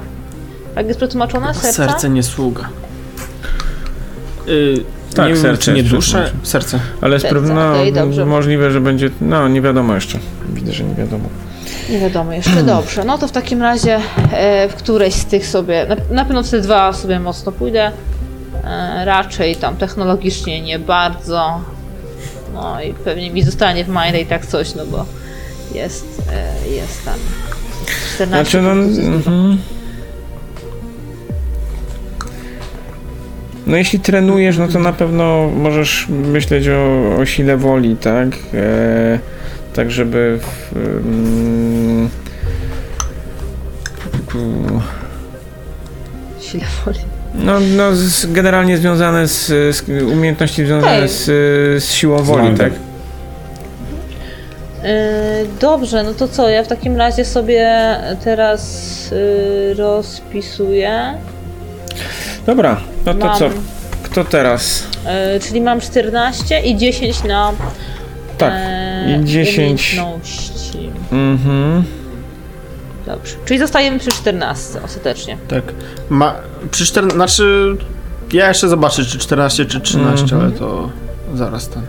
Tak 0.75 0.87
jest 0.87 0.99
przetłumaczone? 0.99 1.53
Serca? 1.53 1.71
Serce 1.71 2.09
nie 2.09 2.23
sługa. 2.23 2.69
Y, 4.47 4.83
Tak, 5.15 5.27
nie 5.27 5.33
wiem, 5.33 5.41
serce 5.41 5.61
czy 5.63 5.71
nie 5.71 5.77
jest 5.77 5.89
duszę? 5.89 6.31
Serce. 6.43 6.79
Ale 7.01 7.19
Serca, 7.19 7.35
pewno 7.35 7.73
dobrze. 7.93 8.25
możliwe, 8.25 8.71
że 8.71 8.81
będzie. 8.81 9.09
No, 9.21 9.47
nie 9.47 9.61
wiadomo 9.61 9.95
jeszcze. 9.95 10.19
Widzę, 10.49 10.71
że 10.73 10.83
nie 10.83 10.95
wiadomo. 10.95 11.23
Nie 11.89 11.99
wiadomo 11.99 12.33
jeszcze, 12.33 12.63
dobrze. 12.75 13.03
No 13.03 13.17
to 13.17 13.27
w 13.27 13.31
takim 13.31 13.61
razie 13.61 13.99
e, 14.31 14.69
w 14.69 14.75
któreś 14.75 15.13
z 15.13 15.25
tych 15.25 15.47
sobie, 15.47 15.85
na, 15.89 16.15
na 16.15 16.25
pewno 16.25 16.43
w 16.43 16.49
te 16.49 16.61
dwa 16.61 16.93
sobie 16.93 17.19
mocno 17.19 17.51
pójdę. 17.51 17.91
E, 18.63 19.05
raczej 19.05 19.55
tam 19.55 19.77
technologicznie 19.77 20.61
nie 20.61 20.79
bardzo. 20.79 21.61
No 22.53 22.81
i 22.81 22.93
pewnie 22.93 23.31
mi 23.31 23.43
zostanie 23.43 23.85
w 23.85 23.87
Mind 23.87 24.15
i 24.21 24.25
tak 24.25 24.45
coś, 24.45 24.75
no 24.75 24.85
bo 24.85 25.05
jest, 25.73 26.21
e, 26.33 26.69
jest 26.69 27.05
tam 27.05 27.19
14 28.15 28.25
Znaczy, 28.27 28.61
no. 28.61 28.71
Mhm. 29.15 29.57
No 33.67 33.77
jeśli 33.77 33.99
trenujesz, 33.99 34.57
no 34.57 34.67
to 34.67 34.79
na 34.79 34.93
pewno 34.93 35.49
możesz 35.55 36.07
myśleć 36.09 36.67
o, 36.67 37.15
o 37.19 37.25
sile 37.25 37.57
woli, 37.57 37.95
tak? 37.95 38.27
E, 38.53 39.19
tak, 39.73 39.91
żeby 39.91 40.39
w, 40.41 40.75
mm, 40.75 42.09
Sile 46.39 46.65
woli. 46.85 47.12
No, 47.35 47.59
no 47.59 47.95
z, 47.95 48.25
generalnie 48.25 48.77
związane 48.77 49.27
z, 49.27 49.45
z 49.75 49.89
umiejętności 49.89 50.65
związane 50.65 51.07
z, 51.07 51.25
z 51.83 51.91
siłą 51.91 52.17
woli, 52.23 52.57
tak? 52.57 52.73
E, 54.83 55.45
dobrze, 55.61 56.03
no 56.03 56.13
to 56.13 56.27
co, 56.27 56.49
ja 56.49 56.63
w 56.63 56.67
takim 56.67 56.97
razie 56.97 57.25
sobie 57.25 57.69
teraz 58.23 58.93
e, 59.71 59.73
rozpisuję. 59.73 61.13
Dobra, 62.45 62.81
no 63.05 63.13
to 63.13 63.25
Mam, 63.25 63.39
co? 63.39 63.49
Kto 64.03 64.23
teraz? 64.23 64.83
e, 65.05 65.39
czyli 65.39 65.61
mam 65.61 65.79
14 65.81 66.59
i 66.59 66.77
10 66.77 67.23
na 67.23 67.51
Tak. 68.37 68.53
e, 68.55 69.19
I 69.21 69.25
10. 69.25 69.57
umiejętności. 69.57 70.91
Mhm. 71.11 71.83
Dobrze. 73.05 73.35
Czyli 73.45 73.59
zostajemy 73.59 73.99
przy 73.99 74.11
14 74.11 74.79
ostatecznie. 74.85 75.37
Tak. 75.47 75.63
Ma, 76.09 76.35
przy 76.71 76.85
14, 76.85 77.15
znaczy 77.15 77.75
ja 78.33 78.47
jeszcze 78.47 78.69
zobaczę 78.69 79.05
czy 79.05 79.17
14 79.19 79.65
czy 79.65 79.81
13, 79.81 80.23
Mhm. 80.23 80.41
ale 80.41 80.51
to 80.51 80.89
zaraz 81.35 81.69
ten. 81.69 81.83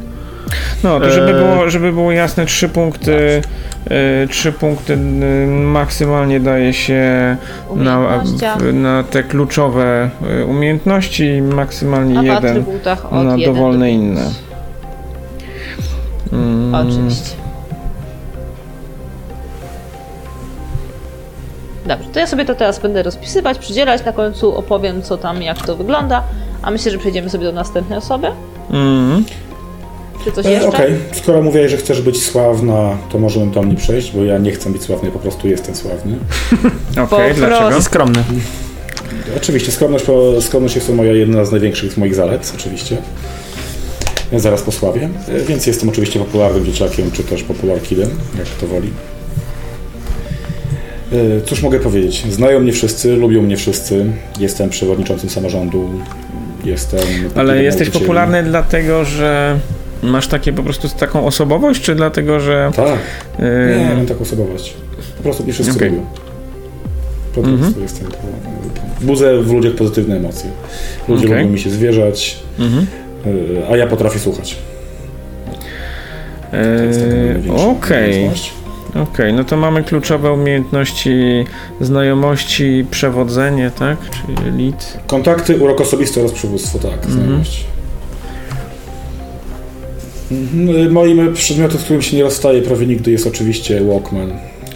No, 0.84 1.00
to 1.00 1.10
żeby 1.10 1.26
Eee, 1.26 1.34
było, 1.44 1.70
żeby 1.70 1.92
było 1.92 2.12
jasne, 2.12 2.46
trzy 2.46 2.68
punkty, 2.68 3.42
e, 3.90 4.28
trzy 4.28 4.52
punkty 4.52 4.92
e, 4.94 5.46
maksymalnie 5.46 6.40
daje 6.40 6.72
się 6.72 7.36
na, 7.76 8.22
na 8.72 9.02
te 9.02 9.22
kluczowe 9.22 10.10
e, 10.40 10.44
umiejętności 10.44 11.24
i 11.24 11.42
maksymalnie 11.42 12.18
a 12.18 12.22
w 12.22 12.24
jeden 12.44 12.64
na 13.12 13.36
1 13.36 13.54
dowolne 13.54 13.78
do 13.78 13.92
5. 13.92 13.94
inne. 14.02 14.30
Mm, 16.32 16.74
Oczywiście. 16.74 17.30
Dobrze, 21.86 22.08
to 22.12 22.20
ja 22.20 22.26
sobie 22.26 22.44
to 22.44 22.54
teraz 22.54 22.78
będę 22.80 23.02
rozpisywać, 23.02 23.58
przydzielać, 23.58 24.04
na 24.04 24.12
końcu 24.12 24.56
opowiem 24.56 25.02
co 25.02 25.16
tam, 25.16 25.42
jak 25.42 25.66
to 25.66 25.76
wygląda, 25.76 26.22
a 26.62 26.70
myślę, 26.70 26.90
że 26.92 26.98
przejdziemy 26.98 27.30
sobie 27.30 27.44
do 27.44 27.52
następnej 27.52 27.98
osoby. 27.98 28.26
Mm, 28.70 29.24
Czy 30.24 30.32
coś 30.32 30.46
E, 30.46 30.50
jeszcze? 30.50 30.68
Okej, 30.68 30.94
skoro 31.12 31.42
mówię, 31.42 31.68
że 31.68 31.76
chcesz 31.76 32.02
być 32.02 32.22
sławna, 32.26 32.96
to 33.12 33.18
możemy 33.18 33.50
do 33.52 33.62
mnie 33.62 33.76
przejść, 33.76 34.12
bo 34.12 34.24
ja 34.24 34.38
nie 34.38 34.52
chcę 34.52 34.70
być 34.70 34.82
sławny, 34.82 35.10
po 35.10 35.18
prostu 35.18 35.48
jestem 35.48 35.74
sławny. 35.74 36.16
Okej, 37.04 37.30
Po 37.30 37.36
dlaczego? 37.36 37.58
prostu. 37.68 37.82
Skromny. 37.82 38.24
Oczywiście, 39.36 39.72
skromność, 39.72 40.04
po- 40.04 40.40
skromność 40.42 40.74
jest 40.74 40.86
to 40.86 40.92
moja 40.92 41.12
jedna 41.12 41.44
z 41.44 41.50
największych 41.52 41.92
z 41.92 41.96
moich 41.96 42.14
zalet, 42.14 42.52
oczywiście. 42.58 42.96
Zaraz 44.36 44.62
po 44.62 44.72
sławie, 44.72 45.08
E, 45.28 45.40
więc 45.40 45.66
jestem 45.66 45.88
oczywiście 45.88 46.18
popularnym 46.18 46.64
dzieciakiem, 46.64 47.10
czy 47.12 47.24
też 47.24 47.42
popularkidem, 47.42 48.10
jak 48.38 48.46
kto 48.46 48.66
woli. 48.66 48.90
E, 51.14 51.40
Cóż 51.40 51.62
mogę 51.62 51.80
powiedzieć? 51.80 52.24
Znają 52.30 52.60
mnie 52.60 52.72
wszyscy, 52.72 53.16
lubią 53.16 53.42
mnie 53.42 53.56
wszyscy. 53.56 54.06
Jestem 54.40 54.70
przewodniczącym 54.70 55.30
samorządu. 55.30 55.90
Jestem. 56.64 57.00
Ale 57.36 57.62
jesteś 57.62 57.90
popularny 57.90 58.42
dlatego, 58.42 59.04
że 59.04 59.58
masz 60.02 60.28
takie 60.28 60.52
po 60.52 60.62
prostu 60.62 60.88
taką 60.88 61.26
osobowość, 61.26 61.82
czy 61.82 61.94
dlatego, 61.94 62.40
że... 62.40 62.70
Tak, 62.76 62.98
e, 63.38 63.78
nie, 63.88 63.94
mam 63.96 64.06
taką 64.06 64.20
osobowość. 64.20 64.74
Po 65.16 65.22
prostu 65.22 65.44
mnie 65.44 65.52
wszyscy 65.52 65.72
Okej. 65.72 65.90
lubią. 65.90 66.06
Po 67.34 67.42
prostu 67.42 67.66
Mhm. 67.66 67.82
jestem. 67.82 68.06
Budzę 69.00 69.42
w 69.42 69.52
ludziach 69.52 69.72
pozytywne 69.72 70.16
emocje. 70.16 70.50
Ludzie 71.08 71.26
Okej. 71.26 71.38
lubią 71.38 71.52
mi 71.52 71.58
się 71.60 71.70
zwierzać, 71.70 72.36
mhm. 72.58 72.86
e, 73.66 73.72
a 73.72 73.76
ja 73.76 73.86
potrafię 73.86 74.18
słuchać. 74.18 74.56
To 76.50 76.56
jest 76.58 77.00
Okej. 78.94 79.02
Okej, 79.02 79.32
no 79.32 79.44
to 79.44 79.56
mamy 79.56 79.82
kluczowe 79.84 80.32
umiejętności 80.32 81.44
znajomości, 81.80 82.86
przewodzenie, 82.90 83.70
tak? 83.78 83.96
Czyli 84.10 84.64
lead. 84.64 84.98
Kontakty, 85.06 85.56
urok 85.56 85.80
osobisty 85.80 86.20
oraz 86.20 86.32
przywództwo, 86.32 86.78
tak, 86.78 86.92
Mhm. 86.92 87.12
znajomość. 87.12 87.64
Mhm. 90.32 90.92
Moim 90.92 91.34
przedmiotem, 91.34 91.78
z 91.78 91.84
którym 91.84 92.02
się 92.02 92.16
nie 92.16 92.22
rozstaję 92.22 92.62
prawie 92.62 92.86
nigdy 92.86 93.10
jest 93.10 93.26
oczywiście 93.26 93.84
Walkman, 93.84 94.32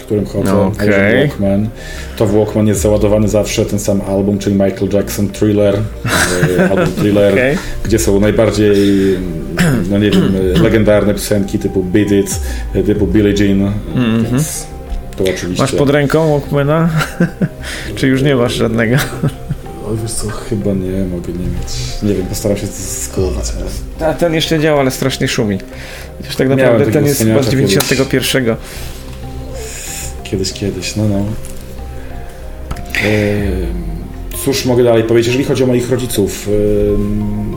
którym 0.09 0.25
chodzę. 0.25 0.51
No. 0.53 0.71
Używam 0.79 1.17
Walkman. 1.27 1.69
To 2.17 2.25
w 2.25 2.31
Walkman 2.33 2.67
jest 2.67 2.81
załadowany 2.81 3.27
zawsze 3.27 3.65
ten 3.65 3.79
sam 3.79 4.01
album, 4.01 4.37
czyli 4.39 4.55
Michael 4.55 4.89
Jackson 4.93 5.29
Thriller, 5.29 5.75
e, 6.59 6.69
album 6.69 6.93
Thriller, 6.99 7.33
Okej. 7.33 7.57
gdzie 7.83 7.99
są 7.99 8.19
najbardziej, 8.19 8.75
no 9.89 9.97
nie 9.97 10.11
wiem, 10.11 10.33
legendarne 10.63 11.13
piosenki 11.13 11.59
typu 11.59 11.83
Beat 11.83 12.11
It, 12.11 12.39
typu 12.85 13.07
Billie 13.07 13.33
Jean, 13.47 13.71
Mhm. 13.95 14.25
więc 14.31 14.65
to 15.17 15.23
oczywiście... 15.23 15.63
Masz 15.63 15.71
pod 15.75 15.89
ręką 15.89 16.31
Walkmana? 16.31 16.89
Czy 17.95 18.07
już 18.07 18.21
nie 18.23 18.35
masz 18.35 18.53
żadnego? 18.53 18.95
Oj, 19.89 19.97
wiesz 20.01 20.11
co, 20.11 20.27
chyba 20.29 20.73
nie, 20.73 21.05
mogę 21.05 21.33
nie 21.33 21.39
mieć. 21.45 22.03
Nie 22.03 22.13
wiem, 22.13 22.25
postaram 22.25 22.57
się 22.57 22.67
skołować. 22.67 23.45
A 23.99 24.13
ten 24.13 24.33
jeszcze 24.33 24.59
działa, 24.59 24.79
ale 24.81 24.91
strasznie 24.91 25.27
szumi. 25.27 25.57
Chociaż 26.17 26.35
tak 26.35 26.49
naprawdę 26.49 26.85
ten 26.91 27.05
jest 27.05 27.19
chyba 27.23 27.43
z 27.43 27.45
wspaniałka 27.45 27.51
kiedyś. 28.11 28.31
91. 28.31 28.55
Kiedyś, 30.31 30.53
kiedyś, 30.53 30.95
no 30.95 31.07
no. 31.07 31.25
Cóż 34.45 34.65
mogę 34.65 34.83
dalej 34.83 35.03
powiedzieć, 35.03 35.27
jeżeli 35.27 35.45
chodzi 35.45 35.63
o 35.63 35.67
moich 35.67 35.89
rodziców, 35.91 36.49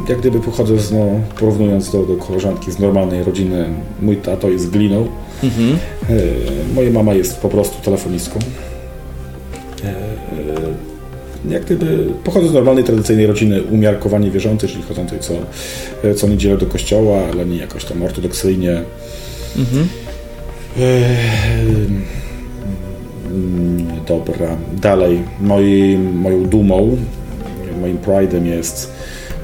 jak 0.08 0.18
gdyby 0.20 0.40
pochodzę 0.40 0.78
z, 0.78 0.92
no, 0.92 1.06
porównując 1.38 1.92
do, 1.92 2.02
do 2.02 2.16
koleżanki 2.16 2.72
z 2.72 2.78
normalnej 2.78 3.24
rodziny, 3.24 3.64
mój 4.02 4.16
tato 4.16 4.50
jest 4.50 4.70
gliną, 4.70 5.06
Mhm. 5.42 5.78
moja 6.74 6.90
mama 6.90 7.14
jest 7.14 7.36
po 7.40 7.48
prostu 7.48 7.82
telefonistką. 7.84 8.38
Jak 11.50 11.64
gdyby 11.64 12.06
pochodzę 12.24 12.48
z 12.48 12.52
normalnej, 12.52 12.84
tradycyjnej 12.84 13.26
rodziny, 13.26 13.62
umiarkowanie 13.62 14.30
wierzącej, 14.30 14.68
czyli 14.68 14.82
chodzącej 14.82 15.18
co, 15.20 15.34
co 16.14 16.28
niedzielę 16.28 16.58
do 16.58 16.66
kościoła, 16.66 17.22
ale 17.32 17.46
nie 17.46 17.56
jakoś 17.56 17.84
tam 17.84 18.02
ortodoksyjnie. 18.02 18.82
Mhm. 19.58 19.88
Mm, 23.32 23.86
Dobra, 24.08 24.56
dalej. 24.72 25.22
Moim, 25.40 26.16
moją 26.20 26.44
dumą, 26.44 26.96
moim 27.80 27.98
pride'em 27.98 28.44
jest 28.44 28.92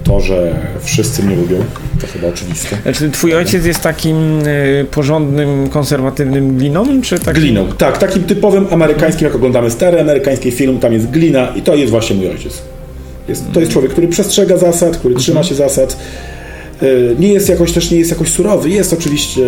to, 0.04 0.20
że 0.20 0.54
wszyscy 0.80 1.22
mnie 1.22 1.36
lubią. 1.36 1.56
To 2.00 2.06
chyba 2.06 2.28
oczywiste. 2.28 2.76
Znaczy, 2.82 3.10
twój 3.10 3.34
ojciec 3.34 3.64
jest 3.64 3.80
takim 3.80 4.46
y, 4.46 4.86
porządnym, 4.90 5.68
konserwatywnym 5.68 6.56
gliną, 6.56 7.02
czy 7.02 7.18
takim... 7.18 7.42
Gliną. 7.42 7.66
Tak, 7.78 7.98
takim 7.98 8.22
typowym 8.22 8.66
amerykańskim, 8.70 9.24
jak 9.24 9.34
oglądamy 9.34 9.70
stary 9.70 10.00
amerykański 10.00 10.50
film, 10.50 10.78
tam 10.78 10.92
jest 10.92 11.10
glina 11.10 11.48
i 11.56 11.62
to 11.62 11.74
jest 11.74 11.90
właśnie 11.90 12.16
mój 12.16 12.28
ojciec. 12.28 12.62
Jest, 13.28 13.52
to 13.52 13.60
jest 13.60 13.72
człowiek, 13.72 13.90
który 13.92 14.08
przestrzega 14.08 14.56
zasad, 14.56 14.96
który 14.96 15.14
trzyma 15.14 15.42
się 15.42 15.54
zasad. 15.54 15.96
Y, 16.82 17.16
Nie 17.18 17.32
jest 17.32 17.48
jakoś 17.48 17.72
też 17.72 17.90
nie 17.90 17.98
jest 17.98 18.10
jakoś 18.10 18.28
surowy, 18.28 18.70
jest 18.70 18.92
oczywiście 18.92 19.42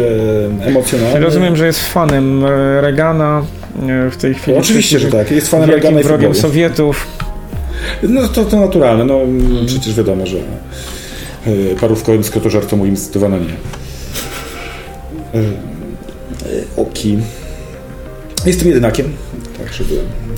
emocjonalny. 0.62 1.20
Rozumiem, 1.20 1.56
że 1.56 1.66
jest 1.66 1.80
fanem 1.80 2.44
Reagana 2.80 3.42
e, 3.42 3.59
w 4.10 4.16
tej 4.16 4.34
chwili. 4.34 4.58
Oczywiście, 4.58 4.98
że 4.98 5.10
tak. 5.10 5.30
Jest 5.30 5.48
fanem 5.48 5.70
Reagana 5.70 6.00
i 6.00 6.04
wrogiem. 6.04 6.34
Sowietów. 6.34 7.06
No 8.02 8.28
to, 8.28 8.44
to 8.44 8.60
naturalne, 8.60 9.04
no 9.04 9.20
przecież 9.66 9.94
wiadomo, 9.94 10.26
że 10.26 10.36
y, 11.46 11.76
parówkowym 11.80 12.24
skrotożercom 12.24 12.78
moim 12.78 12.96
zdecydowanie 12.96 13.38
nie. 13.38 13.54
Y, 15.40 16.64
Oki. 16.76 17.18
Jestem 18.46 18.68
jedynakiem, 18.68 19.12
tak 19.58 19.72
żeby, 19.72 19.94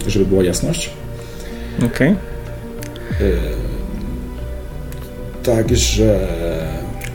żeby 0.06 0.24
była 0.24 0.44
jasność. 0.44 0.90
Okej. 1.86 2.14
Także 5.42 6.28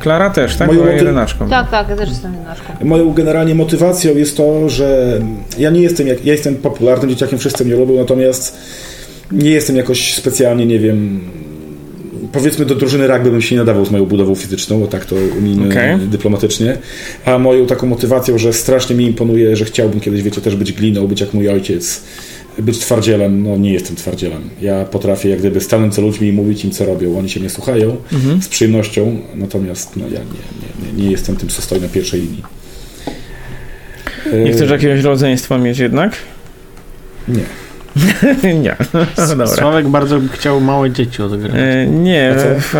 Klara 0.07 0.29
też, 0.29 0.55
tak? 0.55 0.67
Moją 0.67 0.79
Była 0.79 0.91
moty- 0.93 1.03
jedynaczką. 1.03 1.49
Tak, 1.49 1.71
tak, 1.71 1.89
ja 1.89 1.95
też 1.95 2.09
jestem 2.09 2.33
jednaczką. 2.33 2.73
moją 2.83 3.13
generalnie 3.13 3.55
motywacją 3.55 4.15
jest 4.15 4.37
to, 4.37 4.69
że 4.69 5.19
ja 5.59 5.69
nie 5.69 5.81
jestem, 5.81 6.07
jak, 6.07 6.25
ja 6.25 6.33
jestem 6.33 6.55
popularnym 6.55 7.09
dzieciakiem, 7.09 7.39
wszyscy 7.39 7.65
mnie 7.65 7.75
lubią, 7.75 7.95
natomiast 7.95 8.57
nie 9.31 9.49
jestem 9.49 9.75
jakoś 9.75 10.13
specjalnie, 10.13 10.65
nie 10.65 10.79
wiem, 10.79 11.19
powiedzmy 12.31 12.65
do 12.65 12.75
drużyny 12.75 13.07
rugby 13.07 13.31
bym 13.31 13.41
się 13.41 13.55
nie 13.55 13.59
nadawał 13.59 13.85
z 13.85 13.91
moją 13.91 14.05
budową 14.05 14.35
fizyczną, 14.35 14.79
bo 14.79 14.87
tak 14.87 15.05
to 15.05 15.15
ujmijmy 15.35 15.69
Okej. 15.69 15.97
dyplomatycznie, 15.97 16.77
a 17.25 17.37
moją 17.39 17.65
taką 17.65 17.87
motywacją, 17.87 18.37
że 18.37 18.53
strasznie 18.53 18.95
mi 18.95 19.05
imponuje, 19.05 19.55
że 19.55 19.65
chciałbym 19.65 19.99
kiedyś, 19.99 20.21
wiecie, 20.23 20.41
też 20.41 20.55
być 20.55 20.73
gliną, 20.73 21.07
być 21.07 21.21
jak 21.21 21.33
mój 21.33 21.49
ojciec, 21.49 22.03
być 22.59 22.79
twardzielem, 22.79 23.43
no 23.43 23.57
nie 23.57 23.73
jestem 23.73 23.95
twardzielem. 23.95 24.49
Ja 24.61 24.85
potrafię 24.85 25.29
jak 25.29 25.39
gdyby 25.39 25.61
stanąć 25.61 25.95
za 25.95 26.01
ludźmi 26.01 26.27
i 26.27 26.31
mówić 26.31 26.65
im, 26.65 26.71
co 26.71 26.85
robią. 26.85 27.17
Oni 27.17 27.29
się 27.29 27.39
mnie 27.39 27.49
słuchają 27.49 27.95
z 28.41 28.47
przyjemnością, 28.47 29.19
natomiast 29.35 29.95
no, 29.95 30.05
ja 30.05 30.19
nie, 30.19 30.89
nie, 30.89 30.93
nie, 30.93 31.03
nie 31.03 31.11
jestem 31.11 31.35
tym, 31.35 31.49
co 31.49 31.61
stoi 31.61 31.81
na 31.81 31.87
pierwszej 31.87 32.21
linii. 32.21 32.43
Nie 34.45 34.51
chcesz 34.51 34.69
jakiegoś 34.69 35.01
rodzeństwa 35.01 35.57
mieć 35.57 35.79
jednak? 35.79 36.15
Nie. 37.27 37.43
nie. 38.63 38.75
Dobra. 39.29 39.47
Sławek 39.47 39.87
bardzo 39.87 40.19
by 40.19 40.29
chciał 40.29 40.61
małe 40.61 40.91
dzieci 40.91 41.23
odgrywać. 41.23 41.59
E, 41.61 41.87
nie, 41.87 42.35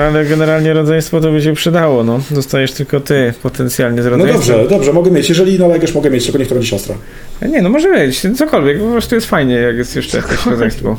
ale 0.10 0.26
generalnie 0.26 0.74
rodzeństwo 0.74 1.22
to 1.22 1.32
by 1.32 1.42
się 1.42 1.54
przydało, 1.54 2.04
no. 2.04 2.20
Dostajesz 2.32 2.72
tylko 2.72 3.00
ty 3.00 3.34
potencjalnie 3.44 4.02
z 4.04 4.06
No 4.06 4.12
rodzeństwem. 4.12 4.58
dobrze, 4.58 4.70
dobrze, 4.76 4.94
mogę 4.94 5.12
mieć. 5.12 5.30
Jeżeli 5.30 5.60
nalegasz, 5.60 5.94
mogę 5.96 6.10
mieć, 6.10 6.24
tylko 6.24 6.40
niech 6.40 6.48
to 6.48 6.56
będzie 6.56 6.70
siostra. 6.70 6.96
E, 7.42 7.50
Nie, 7.50 7.62
no 7.62 7.70
może 7.70 7.92
być, 7.94 8.22
cokolwiek, 8.38 8.80
po 8.80 8.92
prostu 8.92 9.16
jest 9.16 9.28
fajnie, 9.28 9.54
jak 9.56 9.76
jest 9.76 9.96
jeszcze 9.96 10.18
jakieś 10.18 10.46
rodzeństwo. 10.46 10.98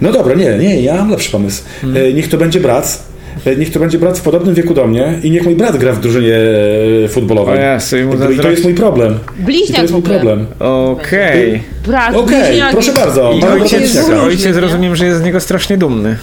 No 0.00 0.12
dobra, 0.12 0.34
nie, 0.34 0.58
nie, 0.58 0.82
ja 0.82 0.94
mam 0.94 1.10
lepszy 1.10 1.30
pomysł. 1.32 1.62
Hmm. 1.80 2.02
E, 2.04 2.12
Niech 2.12 2.28
to 2.28 2.36
będzie 2.36 2.60
brat. 2.60 3.11
E, 3.46 3.56
Niech 3.56 3.70
to 3.72 3.80
będzie 3.80 3.98
brat 3.98 4.18
w 4.18 4.22
podobnym 4.22 4.54
wieku 4.54 4.74
do 4.74 4.86
mnie 4.86 5.18
i 5.22 5.30
niech 5.30 5.44
mój 5.44 5.54
brat 5.54 5.76
gra 5.76 5.92
w 5.92 6.00
drużynie 6.00 6.36
e, 6.36 7.04
O 7.04 7.08
futbolowej. 7.08 7.60
ja 7.60 7.80
sobie 7.80 8.04
mu 8.04 8.10
Jakby- 8.10 8.34
I 8.34 8.38
to 8.38 8.50
jest 8.50 8.64
mój 8.64 8.74
problem. 8.74 9.12
I 9.12 9.40
to 9.40 9.46
Bliźniak 9.46 9.82
jest 9.82 9.92
mój 9.92 10.02
problem. 10.02 10.46
Okej. 10.58 11.62
Brat, 11.86 12.14
Okej, 12.16 12.42
bliźniaki. 12.48 12.72
proszę 12.72 12.92
bardzo. 12.92 13.32
I 13.32 13.44
ojciec, 13.44 13.96
ojciec 14.22 14.56
rozumiem, 14.56 14.96
że 14.96 15.06
jest 15.06 15.18
z 15.20 15.22
niego 15.24 15.40
strasznie 15.40 15.76
dumny. 15.76 16.16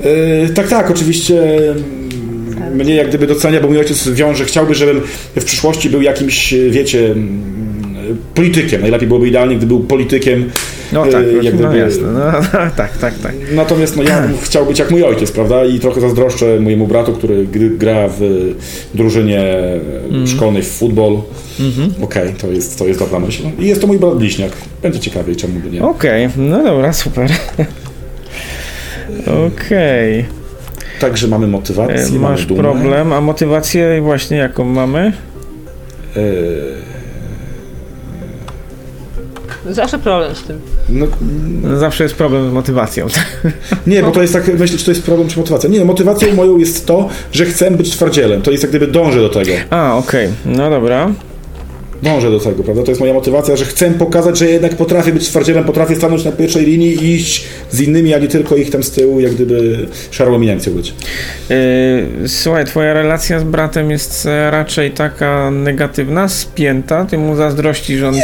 E, 0.00 0.48
tak, 0.48 0.68
tak, 0.68 0.90
oczywiście 0.90 1.42
mm, 1.70 2.76
mnie 2.76 2.94
jak 2.94 3.08
gdyby 3.08 3.26
docenia, 3.26 3.60
bo 3.60 3.68
mój 3.68 3.78
ojciec 3.78 4.08
wiąże, 4.08 4.44
chciałby, 4.44 4.74
żebym 4.74 5.00
w 5.36 5.44
przyszłości 5.44 5.90
był 5.90 6.02
jakimś, 6.02 6.54
wiecie, 6.70 7.14
politykiem. 8.34 8.80
Najlepiej 8.80 9.08
byłoby 9.08 9.28
idealnie, 9.28 9.56
gdyby 9.56 9.74
był 9.74 9.80
politykiem. 9.84 10.50
No 10.92 11.08
e, 11.08 11.10
tak, 11.12 11.24
jak 11.42 11.54
no 11.54 11.60
gdyby- 11.60 11.78
jasne, 11.78 12.06
no, 12.12 12.32
tak, 12.76 12.98
tak, 12.98 13.18
tak. 13.18 13.32
Natomiast 13.54 13.96
no, 13.96 14.02
ja 14.02 14.28
chciał 14.44 14.66
być 14.66 14.78
jak 14.78 14.90
mój 14.90 15.04
ojciec, 15.04 15.32
prawda? 15.32 15.64
I 15.64 15.80
trochę 15.80 16.00
zazdroszczę 16.00 16.60
mojemu 16.60 16.86
bratu, 16.86 17.12
który 17.12 17.46
gra 17.78 18.08
w 18.08 18.20
drużynie 18.94 19.44
szkolnej 20.26 20.62
w 20.62 20.68
futbol. 20.68 21.18
Okej, 22.02 22.32
to, 22.40 22.52
jest, 22.52 22.78
to 22.78 22.86
jest 22.86 23.00
dobra 23.00 23.18
myśl. 23.18 23.42
I 23.58 23.66
jest 23.66 23.80
to 23.80 23.86
mój 23.86 23.98
brat 23.98 24.18
bliźniak. 24.18 24.52
Będzie 24.82 25.00
ciekawiej, 25.00 25.36
czemu 25.36 25.60
by 25.60 25.70
nie. 25.70 25.82
Okej, 25.84 26.28
no 26.36 26.64
dobra, 26.64 26.92
super. 26.92 27.30
Okej, 29.46 30.24
Także 31.00 31.28
mamy 31.28 31.46
E, 31.46 31.48
motywację, 31.48 32.06
mamy 32.06 32.18
masz 32.18 32.46
dumę. 32.46 32.60
problem, 32.60 33.12
a 33.12 33.20
motywację 33.20 34.00
właśnie 34.02 34.36
jaką 34.36 34.64
mamy? 34.64 35.12
E, 36.16 36.20
Zawsze 39.70 39.98
problem 39.98 40.34
z 40.34 40.42
tym. 40.42 40.58
no, 40.88 41.06
No, 41.62 41.78
Zawsze 41.78 42.04
jest 42.04 42.14
problem 42.16 42.50
z 42.50 42.52
motywacją. 42.52 43.06
nie, 43.86 44.02
bo 44.02 44.10
to 44.10 44.22
jest 44.22 44.32
tak, 44.32 44.58
myślę, 44.58 44.78
czy 44.78 44.84
to 44.84 44.90
jest 44.90 45.02
problem, 45.02 45.28
czy 45.28 45.38
motywacja. 45.38 45.70
Nie, 45.70 45.78
no, 45.78 45.84
motywacją 45.84 46.34
moją 46.34 46.58
jest 46.58 46.86
to, 46.86 47.08
że 47.32 47.44
chcę 47.44 47.70
być 47.70 47.90
twardzielem. 47.90 48.42
To 48.42 48.50
jest 48.50 48.62
jak 48.62 48.70
gdyby 48.70 48.86
dążę 48.86 49.20
do 49.20 49.28
tego. 49.28 49.52
A, 49.70 49.96
okej, 49.96 50.28
no 50.44 50.70
dobra. 50.70 51.10
Dążę 52.02 52.30
do 52.30 52.40
tego, 52.40 52.62
prawda? 52.62 52.82
To 52.82 52.90
jest 52.90 53.00
moja 53.00 53.14
motywacja, 53.14 53.56
że 53.56 53.64
chcę 53.64 53.90
pokazać, 53.90 54.38
że 54.38 54.46
jednak 54.46 54.76
potrafię 54.76 55.12
być 55.12 55.28
twardzielem, 55.28 55.64
potrafię 55.64 55.96
stanąć 55.96 56.24
na 56.24 56.32
pierwszej 56.32 56.66
linii 56.66 57.04
i 57.04 57.14
iść 57.14 57.44
z 57.70 57.80
innymi, 57.80 58.14
a 58.14 58.18
nie 58.18 58.28
tylko 58.28 58.56
ich 58.56 58.70
tam 58.70 58.82
z 58.82 58.90
tyłu, 58.90 59.20
jak 59.20 59.32
gdyby 59.32 59.86
szarą 60.10 60.34
eminencją 60.34 60.72
być. 60.72 60.94
Yy, 62.20 62.28
Słuchaj, 62.28 62.64
twoja 62.64 62.94
relacja 62.94 63.40
z 63.40 63.44
bratem 63.44 63.90
jest 63.90 64.26
e, 64.26 64.50
raczej 64.50 64.90
taka 64.90 65.50
negatywna, 65.50 66.28
spięta, 66.28 67.04
ty 67.04 67.18
mu 67.18 67.36
zazdrościsz, 67.36 68.02
on 68.02 68.14
cię... 68.14 68.20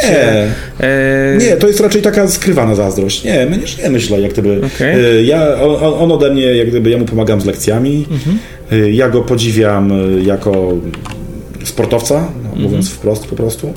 Nie, 0.79 0.85
e, 0.87 1.37
nie, 1.39 1.57
to 1.57 1.67
jest 1.67 1.79
raczej 1.79 2.01
taka 2.01 2.27
skrywana 2.27 2.75
zazdrość. 2.75 3.23
Nie, 3.23 3.47
my 3.49 3.57
nie, 3.57 3.83
nie 3.83 3.89
myślę, 3.89 4.21
jak 4.21 4.31
gdyby. 4.33 4.61
Okej. 4.75 5.05
y, 5.19 5.23
Ja, 5.23 5.61
on, 5.61 5.93
on 6.03 6.11
ode 6.11 6.31
mnie, 6.33 6.55
jak 6.55 6.67
gdyby, 6.69 6.89
ja 6.89 6.97
mu 6.97 7.05
pomagam 7.05 7.41
z 7.41 7.45
lekcjami. 7.45 8.05
Y, 8.73 8.91
Ja 8.91 9.09
go 9.09 9.21
podziwiam 9.21 9.91
jako 10.25 10.73
sportowca, 11.63 12.27
no, 12.55 12.61
mówiąc 12.61 12.89
wprost 12.89 13.27
po 13.27 13.35
prostu. 13.35 13.73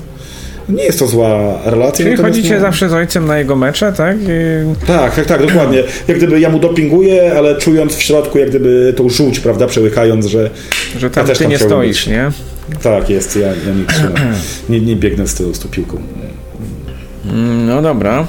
Nie 0.69 0.85
jest 0.85 0.99
to 0.99 1.07
zła 1.07 1.59
relacja. 1.65 2.05
Czyli 2.07 2.17
chodzicie 2.17 2.55
no- 2.55 2.61
zawsze 2.61 2.89
z 2.89 2.93
ojcem 2.93 3.27
na 3.27 3.39
jego 3.39 3.57
mecze, 3.57 3.93
tak? 3.93 4.17
I... 4.23 4.87
Tak, 4.87 5.15
tak, 5.15 5.27
tak, 5.27 5.47
dokładnie. 5.47 5.83
Jak 6.09 6.17
gdyby 6.17 6.41
ja 6.41 6.49
mu 6.51 6.59
dopinguję, 6.59 7.33
ale 7.39 7.57
czując 7.57 7.95
w 7.97 8.03
środku, 8.03 8.39
jak 8.39 8.49
gdyby 8.49 8.95
tą 8.97 9.09
żółć, 9.09 9.41
prawda, 9.41 9.67
przełykając, 9.67 10.27
że 10.27 10.51
Że 10.99 11.11
tam 11.11 11.27
też 11.27 11.39
ty 11.39 11.45
tam 11.45 11.51
nie 11.51 11.59
stoisz, 11.59 11.99
być. 11.99 12.07
nie? 12.07 12.31
tak 12.83 13.11
jest, 13.11 13.37
ja, 13.37 13.47
ja 13.47 13.75
nie 13.79 13.85
trzymam, 13.87 14.13
nie, 14.69 14.81
nie 14.81 14.97
biegnę 14.97 15.27
z, 15.27 15.35
tą- 15.35 15.55
z 15.55 15.59
tą 15.59 15.69
piłką. 15.69 15.97
Mm, 17.27 17.67
No 17.67 17.83
dobra. 17.83 18.27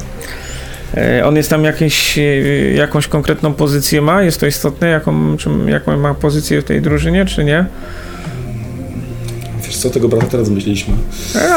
E, 0.97 1.25
On 1.25 1.35
jest 1.35 1.49
tam 1.49 1.63
jakieś, 1.63 2.17
e, 2.17 2.21
jakąś 2.73 3.07
konkretną 3.07 3.53
pozycję 3.53 4.01
ma? 4.01 4.23
Jest 4.23 4.39
to 4.39 4.45
istotne? 4.47 4.87
Jaką, 4.87 5.35
jaką 5.67 5.97
ma 5.97 6.13
pozycję 6.13 6.61
w 6.61 6.63
tej 6.63 6.81
drużynie, 6.81 7.25
czy 7.25 7.43
nie? 7.43 7.65
Wiesz 9.73 9.81
co, 9.81 9.89
tego 9.89 10.07
brata 10.09 10.25
teraz 10.27 10.49
myśleliśmy. 10.49 10.93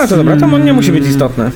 A, 0.03 0.07
to 0.07 0.17
dobra, 0.17 0.37
to 0.37 0.47
on 0.47 0.65
nie 0.65 0.73
musi 0.73 0.93
być 0.93 1.07
istotne. 1.07 1.51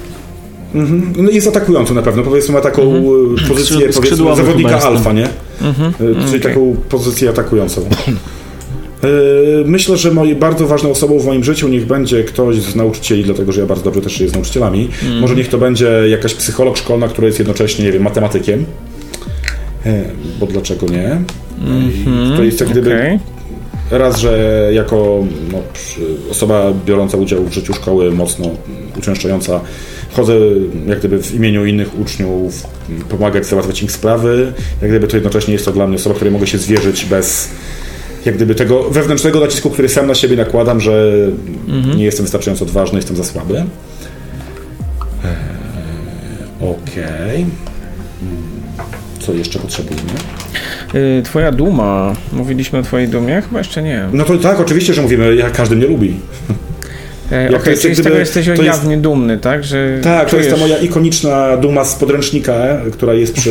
Mhm. 0.75 1.13
No 1.17 1.31
jest 1.31 1.49
atakujący 1.49 1.95
na 1.95 2.03
pewno, 2.03 2.23
powiedzmy 2.23 2.55
ma 2.55 2.61
taką 2.61 2.83
Mhm. 2.83 3.05
e, 3.45 3.49
pozycję 3.49 3.89
powiedzmy 3.89 4.37
zawodnika 4.37 4.81
alfa, 4.81 5.13
nie? 5.13 5.29
Mhm. 5.63 5.93
E, 5.95 5.97
Czyli 5.99 6.29
okej. 6.29 6.41
taką 6.41 6.77
pozycję 6.89 7.29
atakującą. 7.31 7.81
E, 7.83 9.07
Myślę, 9.65 9.97
że 9.97 10.11
moje 10.13 10.35
bardzo 10.35 10.67
ważną 10.67 10.91
osobą 10.91 11.19
w 11.19 11.27
moim 11.27 11.45
życiu 11.45 11.69
niech 11.69 11.87
będzie 11.87 12.25
ktoś 12.25 12.57
z 12.63 12.77
nauczycieli, 12.77 13.25
dlatego 13.25 13.53
że 13.53 13.61
ja 13.61 13.67
bardzo 13.67 13.85
dobrze 13.85 14.01
też 14.01 14.13
żyję 14.17 14.31
z 14.31 14.33
nauczycielami. 14.33 14.85
Mhm. 15.03 15.21
Może 15.21 15.35
niech 15.35 15.49
to 15.49 15.59
będzie 15.59 15.91
jakaś 16.09 16.35
psycholog 16.35 16.77
szkolna, 16.79 17.09
która 17.09 17.27
jest 17.27 17.39
jednocześnie, 17.39 17.85
nie 17.85 17.93
wiem, 17.93 18.03
matematykiem. 18.03 18.65
Bo 20.41 20.47
dlaczego 20.47 20.87
nie? 20.87 21.21
I 21.89 22.37
To 22.37 22.43
jest 22.43 22.61
jak 22.61 22.69
gdyby 22.71 22.95
Okej. 22.97 23.19
Raz, 23.91 24.19
że 24.19 24.71
jako 24.73 25.25
no, 25.53 25.59
osoba 26.31 26.73
biorąca 26.87 27.17
udział 27.17 27.45
w 27.45 27.53
życiu 27.53 27.75
szkoły, 27.75 28.11
mocno 28.11 28.47
uczęszczająca, 28.99 29.61
chodzę 30.13 30.35
jak 30.87 30.99
gdyby 30.99 31.23
w 31.23 31.35
imieniu 31.35 31.67
innych 31.67 31.99
uczniów, 32.01 32.67
m, 32.89 33.03
pomagać 33.09 33.47
załatwiać 33.47 33.83
ich 33.83 33.93
sprawy, 33.93 34.53
jak 34.83 34.91
gdyby 34.91 35.09
to 35.09 35.17
jednocześnie 35.17 35.53
jest 35.53 35.65
to 35.65 35.73
dla 35.73 35.87
mnie 35.87 35.97
osoba, 35.97 36.15
której 36.15 36.33
mogę 36.33 36.47
się 36.47 36.59
zwierzyć 36.59 37.05
bez 37.05 37.49
jak 38.25 38.35
gdyby 38.35 38.55
tego 38.55 38.91
wewnętrznego 38.91 39.41
nacisku, 39.41 39.71
który 39.71 39.89
sam 39.89 40.07
na 40.07 40.15
siebie 40.15 40.37
nakładam, 40.37 40.81
że 40.81 41.13
nie 41.97 42.05
jestem 42.05 42.25
wystarczająco 42.25 42.65
odważny, 42.65 42.99
jestem 42.99 43.17
za 43.17 43.25
słaby. 43.25 43.55
Eee, 43.55 43.67
Okej. 46.61 47.37
Mm, 48.23 48.43
Co 49.21 49.33
jeszcze 49.33 49.59
potrzebujemy? 49.59 50.13
Y, 50.95 51.23
Twoja 51.25 51.53
duma. 51.53 52.15
Mówiliśmy 52.33 52.79
o 52.79 52.83
twojej 52.83 53.09
dumie? 53.09 53.43
Chyba 53.49 53.59
jeszcze 53.59 53.83
nie. 53.83 54.05
No 54.13 54.25
to 54.25 54.39
tak, 54.39 54.61
oczywiście, 54.61 54.95
że 54.95 55.03
mówimy, 55.03 55.35
jak 55.37 55.53
każdy 55.53 55.77
mnie 55.77 55.87
lubi. 55.87 56.15
E, 57.31 57.51
to 57.51 57.57
Okej, 57.57 57.71
jest 57.71 57.83
czyli 57.83 57.95
z 57.95 58.03
tego 58.03 58.19
jesteś 58.19 58.47
to 58.47 58.51
jest- 58.53 58.65
jawnie 58.65 58.97
dumny, 58.97 59.39
tak? 59.39 59.65
Że 59.65 59.99
Tak, 60.03 60.31
to 60.31 60.37
jest 60.37 60.51
ta 60.51 60.57
czujesz- 60.57 60.61
moja 60.69 60.79
ikoniczna 60.79 61.57
duma 61.57 61.85
z 61.85 61.95
podręcznika, 61.95 62.53
która 62.93 63.15
jest 63.15 63.35
przy 63.35 63.51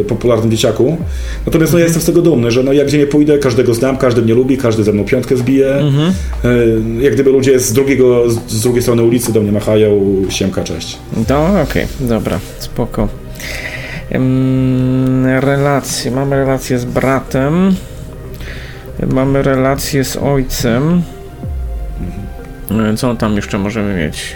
y, 0.00 0.04
popularnym 0.08 0.50
dzieciaku. 0.50 0.96
Natomiast 1.46 1.72
no, 1.72 1.78
ja 1.78 1.84
jestem 1.84 2.02
z 2.02 2.06
tego 2.06 2.22
dumny, 2.22 2.50
że 2.50 2.62
no, 2.62 2.72
jak 2.72 2.86
gdzie 2.86 2.98
nie 2.98 3.06
pójdę, 3.06 3.38
każdego 3.38 3.74
znam, 3.74 3.96
każdy 3.96 4.22
mnie 4.22 4.34
lubi, 4.34 4.58
każdy 4.58 4.84
ze 4.84 4.92
mną 4.92 5.04
piątkę 5.04 5.36
zbije. 5.36 5.74
Mhm. 5.74 6.12
Y, 7.00 7.04
jak 7.04 7.14
gdyby 7.14 7.30
ludzie 7.30 7.60
z, 7.60 7.72
drugiego, 7.72 8.30
z, 8.48 8.62
drugiej 8.62 8.82
strony 8.82 9.02
ulicy 9.02 9.32
do 9.32 9.40
mnie 9.40 9.52
machają, 9.52 10.00
siemka, 10.28 10.64
cześć. 10.64 10.98
No, 11.28 11.60
okej, 11.62 11.86
dobra, 12.00 12.38
spoko. 12.58 13.08
Relacje. 15.40 16.10
Mamy 16.10 16.36
relację 16.36 16.78
z 16.78 16.84
bratem. 16.84 17.74
Mamy 19.06 19.42
relację 19.42 20.04
z 20.04 20.16
ojcem. 20.16 21.02
E, 22.92 22.96
Co 22.96 23.14
tam 23.14 23.36
jeszcze 23.36 23.58
możemy 23.58 23.94
mieć? 23.96 24.34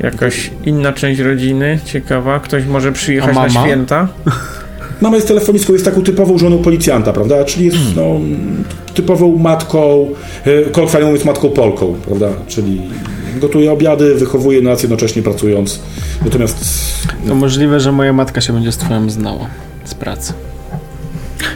Jakaś 0.00 0.50
inna 0.64 0.92
część 0.92 1.20
rodziny, 1.20 1.78
ciekawa. 1.84 2.40
Ktoś 2.40 2.64
może 2.66 2.92
przyjechać 2.92 3.36
na 3.36 3.48
święta. 3.48 4.08
Mama 5.00 5.16
jest 5.16 5.28
telefonistką, 5.28 5.72
jest 5.72 5.84
taką 5.84 6.02
typową 6.02 6.38
żoną 6.38 6.58
policjanta, 6.58 7.12
prawda? 7.12 7.44
Czyli 7.44 7.64
jest 7.64 7.76
Hmm. 7.76 7.94
no, 7.96 8.20
typową 8.94 9.38
matką, 9.38 10.08
y, 10.46 10.70
kolokwialnie 10.72 11.06
mówiąc 11.08 11.24
matką 11.24 11.48
Polką, 11.48 11.94
prawda? 12.06 12.28
Czyli 12.48 12.82
Gotuje 13.40 13.72
obiady, 13.72 14.14
wychowuje 14.14 14.62
nas 14.62 14.82
jednocześnie 14.82 15.22
pracując. 15.22 15.80
Natomiast 16.24 16.64
To 17.28 17.34
możliwe, 17.34 17.80
że 17.80 17.92
moja 17.92 18.12
matka 18.12 18.40
się 18.40 18.52
będzie 18.52 18.72
z 18.72 18.76
twoją 18.76 19.10
znała 19.10 19.46
z 19.84 19.94
pracy. 19.94 20.32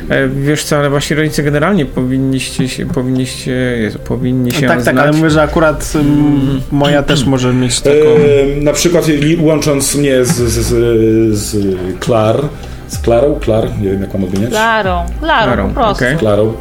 E, 0.09 0.29
Wiesz 0.29 0.65
co, 0.65 0.77
ale 0.77 0.91
właśnie 0.91 1.17
rodzice 1.17 1.43
generalnie 1.43 1.87
powinniście 1.87 2.69
się, 2.69 2.87
powinniście, 2.87 3.51
Jezu, 3.81 3.99
powinni 3.99 4.53
się 4.53 4.63
No 4.67 4.69
tak, 4.69 4.83
tak, 4.85 4.95
znać. 4.95 5.07
ale 5.07 5.17
mówię, 5.17 5.31
że 5.31 5.43
akurat 5.43 5.93
mm, 5.95 6.61
moja 6.73 7.03
też 7.03 7.25
może 7.25 7.53
mieć 7.53 7.81
taką... 7.81 7.97
e, 7.97 8.61
na 8.61 8.73
przykład 8.73 9.05
łącząc 9.41 9.95
mnie 9.95 10.25
z, 10.25 10.29
z, 10.37 10.51
z, 10.67 11.39
z 11.39 11.57
Klar, 12.01 12.41
z 12.89 12.99
Klarą, 12.99 13.35
Klar, 13.41 13.79
nie 13.81 13.91
wiem 13.91 14.01
jak 14.01 14.15
mam 14.15 14.25
odmieniać. 14.25 14.51
Klarą, 14.51 15.07
Klarą, 15.21 15.45
Klarą, 15.53 15.69
po 15.69 15.75
prostu. 15.75 16.05
okej. 16.05 16.17
Klarą. 16.19 16.55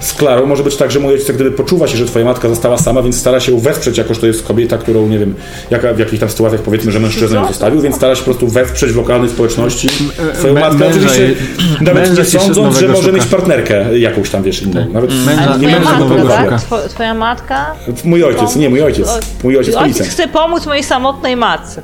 Z 0.00 0.12
Klarą 0.14 0.46
może 0.46 0.62
być 0.64 0.76
tak, 0.76 0.90
że 0.90 1.00
mój 1.00 1.12
ojciec 1.12 1.30
gdyby 1.30 1.50
poczuwa 1.50 1.86
się, 1.88 1.96
że 1.96 2.06
twoja 2.06 2.24
matka 2.24 2.48
została 2.48 2.78
sama, 2.78 3.02
więc 3.02 3.16
stara 3.20 3.40
się 3.40 3.52
ją 3.52 3.58
wesprzeć, 3.58 3.98
jako 3.98 4.14
że 4.14 4.20
to 4.20 4.26
jest 4.26 4.46
kobieta, 4.46 4.78
którą, 4.78 5.06
nie 5.08 5.18
wiem, 5.18 5.34
jaka, 5.70 5.94
w 5.94 5.98
jakichś 5.98 6.20
tam 6.20 6.28
sytuacjach 6.30 6.60
powiedzmy, 6.62 6.92
że 6.92 7.00
mężczyzna 7.00 7.40
ją 7.40 7.46
zostawił, 7.48 7.80
więc 7.80 7.96
stara 7.96 8.14
się 8.14 8.18
po 8.18 8.24
prostu 8.24 8.48
wesprzeć 8.48 8.92
w 8.92 8.96
lokalnej 8.96 9.30
społeczności 9.30 9.88
twoją 10.34 10.54
mę- 10.54 10.60
matkę, 10.60 10.78
męża 10.78 10.90
oczywiście 10.90 11.34
nawet 11.80 12.18
nie 12.18 12.24
sądząc, 12.24 12.78
że 12.78 12.88
może 12.88 13.02
szuka. 13.02 13.12
mieć 13.16 13.26
partnerkę 13.26 13.98
jakąś 13.98 14.30
tam, 14.30 14.42
wiesz, 14.42 14.62
inną. 14.62 14.86
Nawet 14.92 15.10
Męża- 15.10 15.60
nie 15.60 15.68
męża, 15.68 15.98
nowego 15.98 16.28
tak? 16.28 16.50
Two- 16.50 16.88
Twoja 16.88 17.14
matka? 17.14 17.74
Mój 18.04 18.24
ojciec, 18.24 18.56
nie 18.56 18.70
mój 18.70 18.82
ojciec. 18.82 19.08
Mój 19.44 19.56
ojciec 19.58 19.74
Ojciec 19.76 20.08
chce 20.08 20.28
pomóc 20.28 20.66
mojej 20.66 20.84
samotnej 20.84 21.36
matce. 21.36 21.82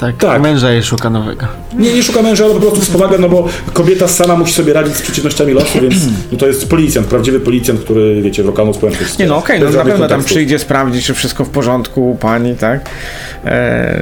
Tak, 0.00 0.16
Tak. 0.16 0.42
męża 0.42 0.70
jej 0.70 0.82
szuka 0.82 1.10
nowego. 1.10 1.46
Nie, 1.78 1.94
nie 1.94 2.02
szuka 2.02 2.22
męża, 2.22 2.44
ale 2.44 2.54
po 2.54 2.60
prostu 2.60 2.80
wspomaga, 2.80 3.18
no 3.18 3.28
bo 3.28 3.48
kobieta 3.72 4.08
sama 4.08 4.36
musi 4.36 4.52
sobie 4.54 4.72
radzić 4.72 4.96
z 4.96 5.02
przeciwnościami 5.02 5.52
losu, 5.52 5.80
więc 5.80 5.94
no 6.32 6.38
to 6.38 6.46
jest 6.46 6.68
policjant, 6.68 7.06
prawdziwy 7.06 7.40
policjant, 7.40 7.80
który, 7.80 8.22
wiecie, 8.22 8.42
lokalną 8.42 8.72
społeczność 8.72 9.18
Nie 9.18 9.26
no 9.26 9.36
okej, 9.36 9.60
Bez 9.60 9.70
no 9.74 9.84
na 9.84 9.90
pewno 9.90 10.08
tam 10.08 10.24
przyjdzie 10.24 10.58
sprawdzić, 10.58 11.06
czy 11.06 11.14
wszystko 11.14 11.44
w 11.44 11.48
porządku 11.48 12.10
u 12.10 12.16
pani, 12.16 12.56
tak? 12.56 12.80
E, 13.44 14.00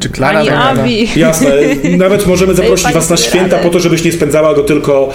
Czy 0.00 0.08
Klara 0.08 0.38
Pani? 0.44 0.50
Abi. 0.50 1.08
Jasne, 1.16 1.48
nawet 1.98 2.26
możemy 2.26 2.54
zaprosić 2.54 2.92
was 2.92 3.10
na 3.10 3.16
święta 3.16 3.56
radę. 3.56 3.68
po 3.68 3.70
to, 3.72 3.80
żebyś 3.80 4.04
nie 4.04 4.12
spędzała 4.12 4.54
go 4.54 4.62
tylko, 4.62 5.08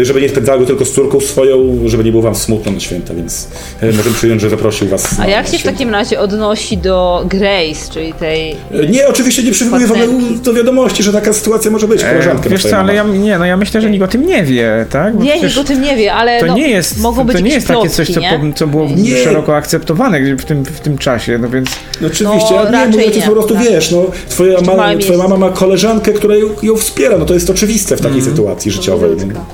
e, 0.00 0.04
żeby 0.04 0.20
nie 0.20 0.28
spędzała 0.28 0.58
go 0.58 0.66
tylko 0.66 0.84
z 0.84 0.92
córką 0.92 1.20
swoją, 1.20 1.78
żeby 1.86 2.04
nie 2.04 2.10
było 2.10 2.22
wam 2.22 2.34
smutno 2.34 2.72
na 2.72 2.80
święta, 2.80 3.14
więc 3.14 3.48
e, 3.80 3.92
możemy 3.92 4.16
przyjąć, 4.16 4.40
że 4.40 4.50
zaprosił 4.50 4.88
was 4.88 5.12
A 5.18 5.22
na, 5.22 5.26
jak 5.26 5.46
na 5.46 5.52
się 5.52 5.58
w 5.58 5.62
takim 5.62 5.90
razie 5.90 6.20
odnosi 6.20 6.78
do 6.78 7.24
Grace, 7.28 7.92
czyli 7.92 8.12
tej... 8.12 8.50
E, 8.50 8.86
Nie, 8.90 9.08
oczywiście 9.08 9.42
nie 9.42 9.52
przywołuję 9.52 9.86
w 9.86 9.90
ogóle 9.90 10.06
Partnerki. 10.06 10.40
do 10.40 10.52
wiadomości, 10.54 11.02
że 11.02 11.12
taka 11.12 11.32
sytuacja 11.32 11.70
może 11.70 11.88
być, 11.88 12.02
e, 12.02 12.10
koleżanka 12.10 12.48
wiesz 12.50 12.62
co, 12.62 12.76
ale 12.76 12.94
ja, 12.94 13.04
nie, 13.04 13.38
no 13.38 13.44
ja 13.44 13.56
myślę, 13.56 13.80
że 13.80 13.90
nikt 13.90 14.04
o 14.04 14.08
tym 14.08 14.26
nie 14.26 14.42
wie, 14.42 14.86
tak? 14.90 15.16
Bo 15.16 15.24
Nie, 15.24 15.40
nikt 15.40 15.58
o 15.58 15.64
tym 15.64 15.82
nie 15.82 15.96
wie, 15.96 16.12
ale 16.12 16.40
to 16.40 16.46
no, 16.46 16.54
nie 16.54 16.68
jest, 16.68 17.00
mogą 17.00 17.24
być 17.24 17.36
to 17.36 17.42
nie 17.42 17.54
jest 17.54 17.68
takie 17.68 17.88
coś, 17.88 18.10
co, 18.10 18.20
po, 18.20 18.52
co 18.54 18.66
było 18.66 18.88
Nie. 18.96 19.16
szeroko 19.24 19.56
akceptowane 19.56 20.36
w 20.36 20.44
tym, 20.44 20.64
w 20.64 20.80
tym 20.80 20.98
czasie, 20.98 21.38
no 21.38 21.48
więc 21.48 21.70
No 22.00 22.06
oczywiście, 22.06 22.54
No, 22.54 22.60
ale 22.60 22.88
nie, 22.88 22.93
raczej 22.96 23.06
ojciec 23.08 23.22
nie, 23.22 23.28
po 23.28 23.32
prostu, 23.32 23.54
tak. 23.54 23.62
wiesz, 23.64 23.90
no, 23.90 24.02
twoja, 24.28 24.60
ma, 24.60 24.96
twoja 24.98 25.18
mama 25.18 25.36
ma 25.36 25.50
koleżankę, 25.50 26.12
która 26.12 26.36
ją, 26.36 26.46
ją 26.62 26.76
wspiera, 26.76 27.18
no 27.18 27.24
to 27.24 27.34
jest 27.34 27.50
oczywiste 27.50 27.96
w 27.96 28.00
takiej 28.00 28.18
Mhm. 28.18 28.36
sytuacji 28.36 28.70
życiowej. 28.70 29.10
No. 29.34 29.44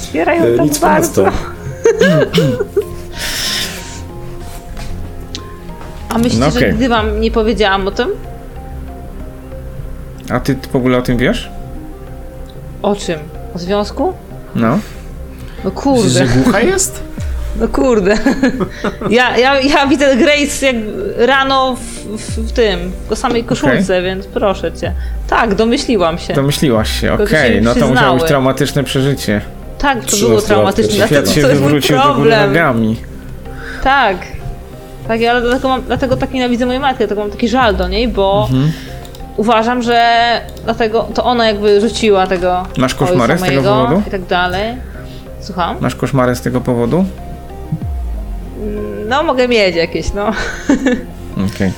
Wspierają 0.00 0.44
E, 0.44 0.56
tak 0.56 0.66
Nic 0.66 0.78
bardzo. 0.78 1.22
ponadto. 1.24 2.42
A 6.08 6.18
myślicie, 6.18 6.38
No 6.40 6.50
że 6.50 6.58
okej. 6.58 6.72
gdy 6.74 6.88
wam 6.88 7.20
nie 7.20 7.30
powiedziałam 7.30 7.88
o 7.88 7.90
tym? 7.90 8.08
a 10.30 10.40
ty 10.40 10.56
w 10.72 10.76
ogóle 10.76 10.98
o 10.98 11.02
tym 11.02 11.16
wiesz? 11.16 11.50
O 12.82 12.96
czym? 12.96 13.18
O 13.54 13.58
związku? 13.58 14.12
No. 14.54 14.78
No 15.64 15.70
Myślisz, 15.92 16.12
że 16.12 16.20
kurde, 16.26 16.40
głucha 16.42 16.60
jest? 16.60 17.02
No 17.60 17.68
kurde. 17.68 18.18
Ja, 19.10 19.36
ja, 19.38 19.60
ja 19.60 19.86
widzę 19.86 20.16
Grace 20.16 20.66
jak 20.66 20.76
rano 21.16 21.76
w, 21.76 21.80
w, 22.18 22.48
w 22.48 22.52
tym, 22.52 22.92
w 23.10 23.16
samej 23.18 23.44
koszulce, 23.44 24.02
więc 24.02 24.26
proszę 24.26 24.72
cię. 24.72 24.92
Tak, 25.28 25.54
domyśliłam 25.54 26.18
się. 26.18 26.34
Domyśliłaś 26.34 27.00
się, 27.00 27.12
okej, 27.12 27.28
się 27.48 27.54
nie 27.54 27.60
no 27.60 27.74
to 27.74 27.88
musiało 27.88 28.18
być 28.18 28.26
traumatyczne 28.28 28.84
przeżycie. 28.84 29.40
Tak, 29.78 30.00
to 30.00 30.06
13 30.06 30.26
było 30.28 30.40
traumatyczne. 30.40 31.06
świat 31.06 31.30
się 31.30 31.40
to 31.42 31.48
jest 31.48 31.60
mój 31.60 31.68
wywrócił 31.70 31.96
do 31.96 32.02
góry 32.02 32.14
problem. 32.30 32.48
nogami. 32.48 32.96
Tak. 33.84 34.16
Tak, 35.08 35.20
ja 35.20 35.40
dlatego, 35.40 35.68
mam, 35.68 35.82
dlatego 35.82 36.16
tak 36.16 36.32
nienawidzę 36.32 36.66
mojej 36.66 36.80
matki, 36.80 36.98
dlatego 36.98 37.20
mam 37.20 37.30
taki 37.30 37.48
żal 37.48 37.76
do 37.76 37.88
niej, 37.88 38.08
bo 38.08 38.48
Mhm. 38.50 38.72
uważam, 39.36 39.82
że 39.82 40.00
dlatego 40.64 41.08
to 41.14 41.24
ona 41.24 41.46
jakby 41.46 41.80
rzuciła 41.80 42.26
tego 42.26 42.66
Masz 42.76 42.94
koszmary 42.94 43.38
z 43.38 43.40
tego 43.42 43.52
mojego 43.52 43.74
powodu? 43.86 44.02
i 44.08 44.10
tak 44.10 44.24
dalej. 44.24 44.74
Słucham? 45.40 45.76
Masz 45.80 45.94
koszmary 45.94 46.34
z 46.34 46.40
tego 46.40 46.60
powodu? 46.60 47.04
No 49.08 49.22
mogę 49.22 49.48
mieć 49.48 49.76
jakieś, 49.76 50.12
no. 50.12 50.32
Okej. 51.54 51.72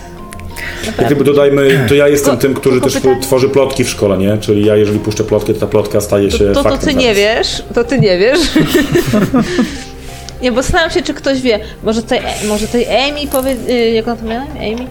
Jak 0.99 1.07
gdyby 1.07 1.25
dodajmy, 1.25 1.85
to 1.89 1.95
ja 1.95 2.09
jestem 2.09 2.31
Tylko- 2.31 2.43
tym, 2.43 2.55
który 2.55 2.81
też 2.81 2.95
pytanie- 2.95 3.21
tworzy 3.23 3.49
plotki 3.49 3.85
w 3.85 3.89
szkole, 3.91 4.19
nie? 4.19 4.39
Czyli 4.39 4.65
ja 4.67 4.77
jeżeli 4.77 4.99
puszczę 4.99 5.25
plotkę, 5.25 5.55
to 5.55 5.61
ta 5.61 5.67
plotka 5.67 6.01
staje 6.01 6.31
się 6.31 6.39
To, 6.55 6.63
to, 6.63 6.71
to 6.71 6.79
ty 6.79 6.95
nie 6.95 7.15
zaraz. 7.15 7.17
wiesz, 7.17 7.63
to 7.75 7.85
ty 7.85 7.99
nie 7.99 8.19
wiesz. 8.19 8.41
nie, 10.43 10.53
bo 10.53 10.63
zastanawiam 10.63 10.91
się, 10.91 11.03
czy 11.03 11.15
ktoś 11.15 11.41
wie. 11.41 11.61
Może 11.85 12.03
tej, 12.03 12.21
może 12.49 12.69
tej 12.69 12.87
Amy 12.97 13.27
powie... 13.33 13.57
y, 13.69 13.91
Jak 13.91 14.07
ona 14.09 14.17
to 14.17 14.25
miała? 14.25 14.43
Amy? 14.43 14.87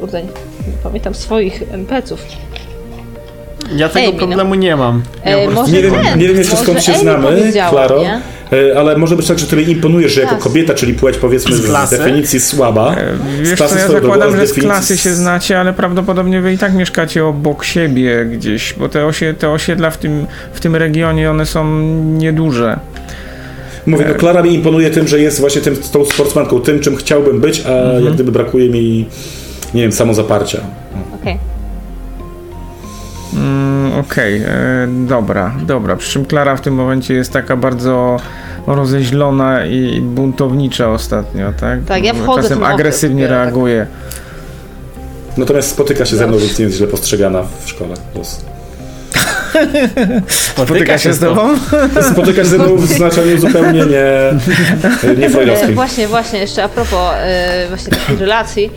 Kurde, 0.00 0.18
nie, 0.22 0.28
nie 0.28 0.78
pamiętam 0.82 1.14
swoich 1.14 1.62
NPC-ów. 1.72 2.20
Ja 3.76 3.88
tego 3.88 4.08
Amy, 4.08 4.12
no. 4.20 4.26
problemu 4.26 4.54
nie 4.54 4.76
mam. 4.76 5.02
Ja 5.24 5.36
E, 5.36 5.44
po 5.46 5.52
prostu 5.52 5.60
może 5.60 5.72
Nie 5.72 5.82
wiem, 5.82 5.94
ten, 6.04 6.18
nie 6.18 6.28
wiem 6.28 6.36
jeszcze 6.36 6.56
skąd 6.56 6.82
się 6.84 6.92
Amy 6.92 7.00
znamy, 7.02 7.52
Klaro, 7.70 7.98
nie? 8.02 8.20
e, 8.72 8.78
ale 8.78 8.96
może 8.98 9.16
być 9.16 9.26
tak, 9.26 9.38
że 9.38 9.46
tobie 9.46 9.62
imponuje, 9.62 10.08
że 10.08 10.20
jako 10.20 10.36
kobieta, 10.36 10.74
czyli 10.74 10.94
płeć 10.94 11.16
powiedzmy 11.16 11.56
Z 11.56 11.60
z, 11.62 11.66
klasy? 11.66 11.98
definicji 11.98 12.40
słaba. 12.40 12.94
E, 12.96 13.16
z 13.44 13.48
Wiesz 13.48 13.56
klasy 13.58 13.74
co, 13.74 13.80
ja 13.80 13.88
zakładam, 13.88 14.36
że 14.36 14.46
z 14.46 14.52
klasy 14.52 14.98
się 14.98 15.14
znacie, 15.14 15.60
ale 15.60 15.72
prawdopodobnie 15.72 16.40
wy 16.40 16.52
i 16.52 16.58
tak 16.58 16.74
mieszkacie 16.74 17.24
obok 17.24 17.64
siebie 17.64 18.24
gdzieś, 18.24 18.74
bo 18.78 18.88
te, 18.88 19.06
osie, 19.06 19.34
te 19.38 19.50
osiedla 19.50 19.90
w 19.90 19.98
tym, 19.98 20.26
w 20.52 20.60
tym 20.60 20.76
regionie, 20.76 21.30
one 21.30 21.46
są 21.46 21.78
nieduże. 22.18 22.78
Mówię, 23.86 24.04
no 24.08 24.14
Klara 24.14 24.42
mi 24.42 24.54
imponuje 24.54 24.90
tym, 24.90 25.08
że 25.08 25.20
jest 25.20 25.40
właśnie 25.40 25.60
tym, 25.60 25.76
tą 25.92 26.04
sportsmanką, 26.04 26.60
tym, 26.60 26.80
czym 26.80 26.96
chciałbym 26.96 27.40
być, 27.40 27.62
a 27.66 27.68
Mhm. 27.68 28.04
jak 28.04 28.14
gdyby 28.14 28.32
brakuje 28.32 28.68
mi, 28.68 29.06
nie 29.74 29.82
wiem, 29.82 29.92
samozaparcia. 29.92 30.60
Okej. 31.20 31.38
Mm, 33.34 33.92
Okej, 34.00 34.36
e, 34.36 34.46
dobra, 34.88 35.52
dobra. 35.66 35.96
Przy 35.96 36.12
czym 36.12 36.24
Klara 36.24 36.56
w 36.56 36.60
tym 36.60 36.74
momencie 36.74 37.14
jest 37.14 37.32
taka 37.32 37.56
bardzo 37.56 38.16
rozeźlona 38.66 39.66
i 39.66 40.00
buntownicza 40.00 40.90
ostatnio, 40.90 41.52
tak? 41.60 41.78
Tak, 41.84 42.04
ja 42.04 42.14
wchodzę 42.14 42.42
Czasem 42.42 42.58
okres 42.58 42.74
agresywnie 42.74 43.22
dopiero, 43.22 43.34
tak. 43.40 43.44
reaguje. 43.44 43.86
Natomiast 45.36 45.70
spotyka 45.70 46.04
się 46.04 46.16
ze 46.16 46.24
mną, 46.26 46.32
Dobrze. 46.32 46.46
więc 46.46 46.58
nie 46.58 46.64
jest 46.64 46.76
źle 46.76 46.86
postrzegana 46.86 47.42
w 47.64 47.68
szkole. 47.68 47.94
Los. 48.14 48.44
Spotyka 50.28 50.98
się 50.98 51.12
z 51.12 51.18
tobą? 51.18 51.48
Spotyka 52.12 52.42
się 52.42 52.48
ze 52.48 52.58
mną 52.58 52.76
w 52.76 52.86
znaczeniu 52.86 53.38
zupełnie 53.38 53.80
nie, 53.86 54.14
nie 55.18 55.30
freudowskim. 55.34 55.74
właśnie, 55.74 56.08
właśnie, 56.08 56.38
jeszcze 56.38 56.64
a 56.64 56.68
propos 56.68 57.14
e, 57.16 57.66
właśnie 57.68 57.90
takich 57.90 58.20
relacji, 58.20 58.70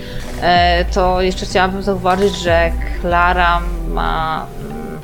to 0.93 1.21
jeszcze 1.21 1.45
chciałabym 1.45 1.81
zauważyć, 1.83 2.35
że 2.35 2.71
Klara 3.01 3.61
ma. 3.93 4.45
mm, 4.71 4.99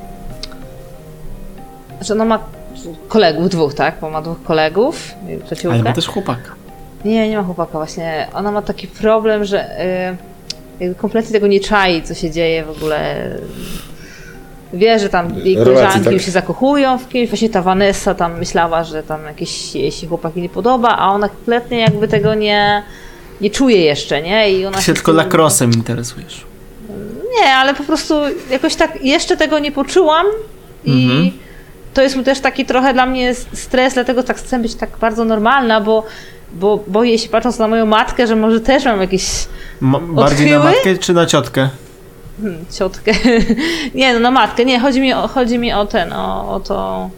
Że 2.01 2.13
ona 2.13 2.25
ma 2.25 2.39
kolegów 3.07 3.49
dwóch, 3.49 3.73
tak? 3.73 3.95
Bo 4.01 4.09
ma 4.09 4.21
dwóch 4.21 4.43
kolegów, 4.43 5.13
i 5.27 5.31
Ale 5.33 5.37
przyjaciółkę. 5.43 5.83
ma 5.83 5.93
też 5.93 6.07
chłopaka. 6.07 6.51
Nie, 7.05 7.29
nie 7.29 7.37
ma 7.37 7.43
chłopaka 7.43 7.71
właśnie. 7.71 8.27
Ona 8.33 8.51
ma 8.51 8.61
taki 8.61 8.87
problem, 8.87 9.45
że 9.45 9.79
e, 9.79 10.15
jakby 10.79 10.95
kompletnie 10.95 11.31
tego 11.31 11.47
nie 11.47 11.59
czai, 11.59 12.03
co 12.03 12.13
się 12.13 12.31
dzieje 12.31 12.63
w 12.65 12.69
ogóle. 12.69 13.29
Wie, 14.73 14.99
że 14.99 15.09
tam 15.09 15.35
jej 15.37 15.55
koleżanki 15.55 16.03
tak? 16.03 16.13
już 16.13 16.25
się 16.25 16.31
zakochują 16.31 16.97
w 16.97 17.09
kimś. 17.09 17.29
Właśnie 17.29 17.49
ta 17.49 17.61
Vanessa 17.61 18.15
tam 18.15 18.37
myślała, 18.39 18.83
że 18.83 19.03
tam 19.03 19.25
jakieś 19.25 19.75
jej 19.75 19.91
się 19.91 20.07
chłopaki 20.07 20.41
nie 20.41 20.49
podoba, 20.49 20.97
a 20.97 21.09
ona 21.11 21.29
kompletnie 21.29 21.79
jakby 21.79 22.07
tego 22.07 22.33
nie, 22.35 22.83
nie 23.41 23.49
czuje 23.49 23.77
jeszcze, 23.81 24.21
nie? 24.21 24.51
I 24.51 24.65
ona 24.65 24.77
Ty 24.77 24.83
się 24.83 24.93
tylko 24.93 25.11
tym- 25.11 25.17
lakrosem 25.17 25.71
interesujesz. 25.71 26.45
Nie, 27.41 27.53
ale 27.55 27.73
po 27.73 27.83
prostu 27.83 28.15
jakoś 28.51 28.75
tak 28.75 29.03
jeszcze 29.05 29.37
tego 29.37 29.59
nie 29.59 29.71
poczułam 29.71 30.25
i 30.85 31.03
Mhm. 31.05 31.31
to 31.93 32.01
jest 32.01 32.17
też 32.25 32.39
taki 32.39 32.65
trochę 32.65 32.93
dla 32.93 33.05
mnie 33.05 33.35
stres, 33.53 33.93
dlatego 33.93 34.23
tak 34.23 34.37
chcę 34.37 34.59
być 34.59 34.75
tak 34.75 34.89
bardzo 35.01 35.25
normalna, 35.25 35.81
bo, 35.81 36.03
bo 36.53 36.83
boję 36.87 37.19
się 37.19 37.29
patrząc 37.29 37.59
na 37.59 37.67
moją 37.67 37.85
matkę, 37.85 38.27
że 38.27 38.35
może 38.35 38.59
też 38.61 38.85
mam 38.85 39.01
jakieś 39.01 39.25
Ma- 39.81 39.99
bardziej 39.99 40.51
na 40.51 40.57
Odchyły? 40.57 40.73
matkę 40.75 40.97
czy 40.97 41.13
na 41.13 41.25
ciotkę? 41.25 41.69
hmm, 42.41 42.65
ciotkę. 42.71 43.11
nie, 43.95 44.13
no 44.13 44.19
na 44.19 44.31
matkę. 44.31 44.65
Nie, 44.65 44.79
chodzi 44.79 45.01
mi 45.01 45.13
o, 45.13 45.27
chodzi 45.27 45.57
mi 45.57 45.73
o 45.73 45.85
ten, 45.85 46.13
o, 46.13 46.53
o 46.55 46.59
to. 46.59 47.09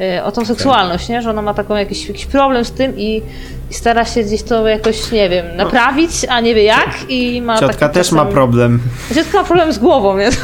Y, 0.00 0.22
O 0.24 0.32
tą 0.32 0.44
seksualność, 0.44 1.08
nie? 1.08 1.22
Że 1.22 1.30
ona 1.30 1.42
ma 1.42 1.54
taką 1.54 1.76
jakiś, 1.76 2.08
jakiś 2.08 2.26
problem 2.26 2.64
z 2.64 2.72
tym 2.72 2.98
i, 2.98 3.22
i 3.70 3.74
stara 3.74 4.04
się 4.04 4.22
gdzieś 4.22 4.42
to 4.42 4.68
jakoś, 4.68 5.12
nie 5.12 5.28
wiem, 5.28 5.46
naprawić, 5.56 6.10
a 6.28 6.40
nie 6.40 6.54
wie 6.54 6.62
jak 6.62 6.96
i 7.08 7.42
ma 7.42 7.58
Ciotka 7.58 7.88
też 7.88 8.12
ma 8.12 8.20
czasem- 8.22 8.32
problem. 8.32 8.80
Ciotka 9.14 9.38
ma 9.38 9.44
problem 9.44 9.72
z 9.72 9.78
głową, 9.78 10.16
więc 10.18 10.40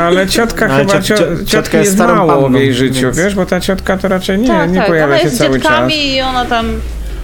Ale 0.00 0.26
ciotka 0.26 0.66
Ale 0.66 0.78
chyba, 0.86 0.98
cio- 0.98 1.02
ciotki 1.18 1.46
ciotka 1.46 1.78
jest 1.78 1.86
jest 1.90 1.92
starą 1.94 2.14
mało 2.26 2.40
w 2.40 2.44
panną, 2.44 2.58
jej 2.58 2.74
życiu, 2.74 3.00
więc- 3.06 3.16
wiesz, 3.18 3.34
bo 3.34 3.46
ta 3.46 3.60
ciotka 3.60 3.96
to 3.98 4.08
raczej 4.08 4.38
nie, 4.38 4.48
tak, 4.48 4.70
nie 4.70 4.78
tak. 4.78 4.86
pojawia 4.86 5.06
ona 5.06 5.18
się 5.18 5.24
jest 5.24 5.36
z 5.36 5.38
cały 5.38 5.60
czas. 5.60 5.62
dziadkami 5.70 6.14
i 6.14 6.20
ona 6.20 6.44
tam 6.44 6.66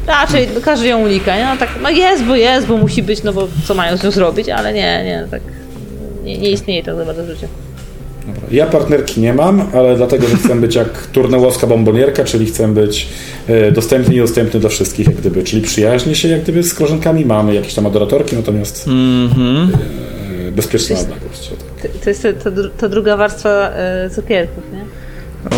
raczej 0.07 0.49
każdy 0.65 0.87
ją 0.89 0.99
unika, 0.99 1.37
nie? 1.37 1.45
No, 1.45 1.57
tak, 1.57 1.69
no 1.83 1.91
jest, 1.91 2.25
bo 2.25 2.37
jest, 2.37 2.67
bo 2.67 2.77
musi 2.77 3.03
być, 3.03 3.23
no 3.23 3.33
bo 3.33 3.49
co 3.65 3.75
mają 3.75 3.97
z 3.97 4.05
nią 4.05 4.11
zrobić, 4.11 4.49
ale 4.49 4.73
nie, 4.73 5.05
nie, 5.05 5.27
tak 5.31 5.41
nie, 6.25 6.39
nie 6.39 6.51
istnieje 6.51 6.83
tak 6.83 6.97
za 6.97 7.05
bardzo 7.05 7.25
w 7.25 7.27
życiu. 7.27 7.47
Ja 8.51 8.67
partnerki 8.67 9.21
nie 9.21 9.35
mam, 9.35 9.63
ale 9.75 9.97
dlatego, 9.97 10.29
że 10.29 10.37
chcę 10.37 10.55
być 10.61 10.75
jak 10.75 11.07
turneułowska 11.07 11.67
bombonierka, 11.67 12.25
czyli 12.25 12.47
chcę 12.47 12.69
być 12.75 13.09
e, 13.49 13.73
dostępny 13.73 14.15
i 14.15 14.19
dostępny 14.19 14.61
dla 14.61 14.71
wszystkich, 14.71 15.07
jak 15.07 15.17
gdyby. 15.17 15.43
Czyli 15.43 15.63
przyjaźnie 15.63 16.15
się 16.15 16.29
jak 16.29 16.43
gdyby 16.43 16.63
z 16.63 16.75
koleżankami 16.75 17.25
mamy, 17.25 17.55
jakieś 17.55 17.75
tam 17.75 17.87
adoratorki, 17.87 18.37
natomiast 18.37 18.89
Mhm. 18.89 19.73
e, 20.49 20.53
bezpieczna 20.53 20.99
odległość. 20.99 21.51
o 21.53 21.57
tak. 21.83 21.91
To, 21.93 21.99
to 22.05 22.11
jest 22.11 22.27
ta 22.79 22.89
druga 22.89 23.17
warstwa 23.17 23.51
e, 23.71 24.11
cukierków, 24.11 24.65
nie? 24.73 24.83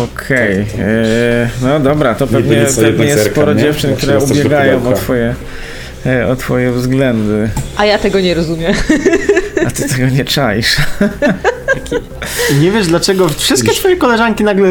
Okej, 0.03 0.65
e, 0.79 1.49
no 1.61 1.79
dobra, 1.79 2.15
to 2.15 2.27
pewnie, 2.27 2.55
pewnie 2.81 3.05
jest 3.05 3.25
sporo 3.25 3.53
nie? 3.53 3.61
dziewczyn, 3.61 3.89
Znaczy, 3.89 4.05
które 4.07 4.19
ubiegają 4.23 4.89
o 4.89 4.93
twoje, 4.93 5.35
o 6.31 6.35
twoje 6.35 6.71
względy, 6.71 7.49
A 7.77 7.85
ja 7.85 7.99
tego 7.99 8.19
nie 8.19 8.33
rozumiem. 8.33 8.73
a 9.67 9.71
ty 9.71 9.89
tego 9.89 10.07
nie 10.09 10.25
czaisz. 10.25 10.75
Nie 12.61 12.71
wiesz 12.71 12.87
dlaczego 12.87 13.29
wszystkie 13.29 13.71
twoje 13.71 13.95
koleżanki 13.95 14.43
nagle 14.43 14.67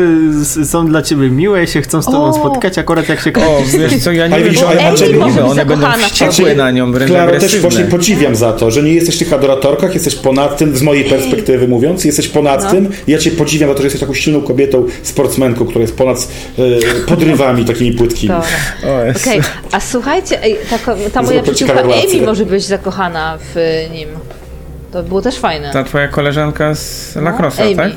są 0.64 0.86
dla 0.86 1.02
ciebie 1.02 1.30
miłe 1.30 1.64
i 1.64 1.66
się 1.66 1.82
chcą 1.82 2.02
z 2.02 2.04
tobą 2.06 2.24
O! 2.24 2.32
spotkać, 2.32 2.78
akurat 2.78 3.08
jak 3.08 3.20
się 3.20 3.32
O, 3.32 3.62
wiesz 3.78 4.02
co, 4.02 4.12
ja 4.12 4.26
nie 4.28 4.40
wiem, 4.40 4.54
ale 4.68 4.88
one 4.88 5.08
miłe, 5.08 5.26
być 5.26 5.50
one 5.50 5.66
będą 5.66 5.86
wściekłe 5.92 6.54
na 6.54 6.70
nią, 6.70 6.92
wręcz 6.92 7.10
Klaro, 7.10 7.40
też 7.40 7.60
właśnie 7.60 7.84
podziwiam 7.84 8.36
za 8.36 8.52
to, 8.52 8.70
że 8.70 8.82
nie 8.82 8.94
jesteś 8.94 9.16
w 9.16 9.18
tych 9.18 9.32
adoratorkach, 9.32 9.94
jesteś 9.94 10.14
ponad 10.14 10.56
tym, 10.56 10.76
z 10.76 10.82
mojej 10.82 11.04
perspektywy 11.04 11.68
mówiąc, 11.68 12.04
jesteś 12.04 12.28
ponad 12.28 12.64
No. 12.64 12.70
tym. 12.70 12.88
Ja 13.06 13.18
cię 13.18 13.30
podziwiam 13.30 13.68
za 13.68 13.74
to, 13.74 13.80
że 13.80 13.86
jesteś 13.86 14.00
taką 14.00 14.14
silną 14.14 14.42
kobietą, 14.42 14.86
sportsmenką, 15.02 15.66
która 15.66 15.80
jest 15.80 15.96
ponad 15.96 16.28
e, 16.58 16.62
podrywami 17.06 17.64
takimi 17.74 17.92
płytkimi. 17.92 18.34
Okej, 19.16 19.40
a 19.72 19.80
słuchajcie, 19.80 20.40
ta, 20.70 20.78
ta 21.12 21.22
moja 21.22 21.42
przyjaciółka. 21.42 21.80
Amy 21.80 22.26
może 22.26 22.46
być 22.46 22.64
zakochana 22.64 23.38
w 23.54 23.86
nim. 23.92 24.08
To 24.94 25.02
było 25.02 25.22
też 25.22 25.38
fajne. 25.38 25.72
Ta 25.72 25.84
twoja 25.84 26.08
koleżanka 26.08 26.74
z 26.74 27.12
No, 27.16 27.22
Lacrossa, 27.22 27.62
Amy. 27.62 27.76
tak? 27.76 27.92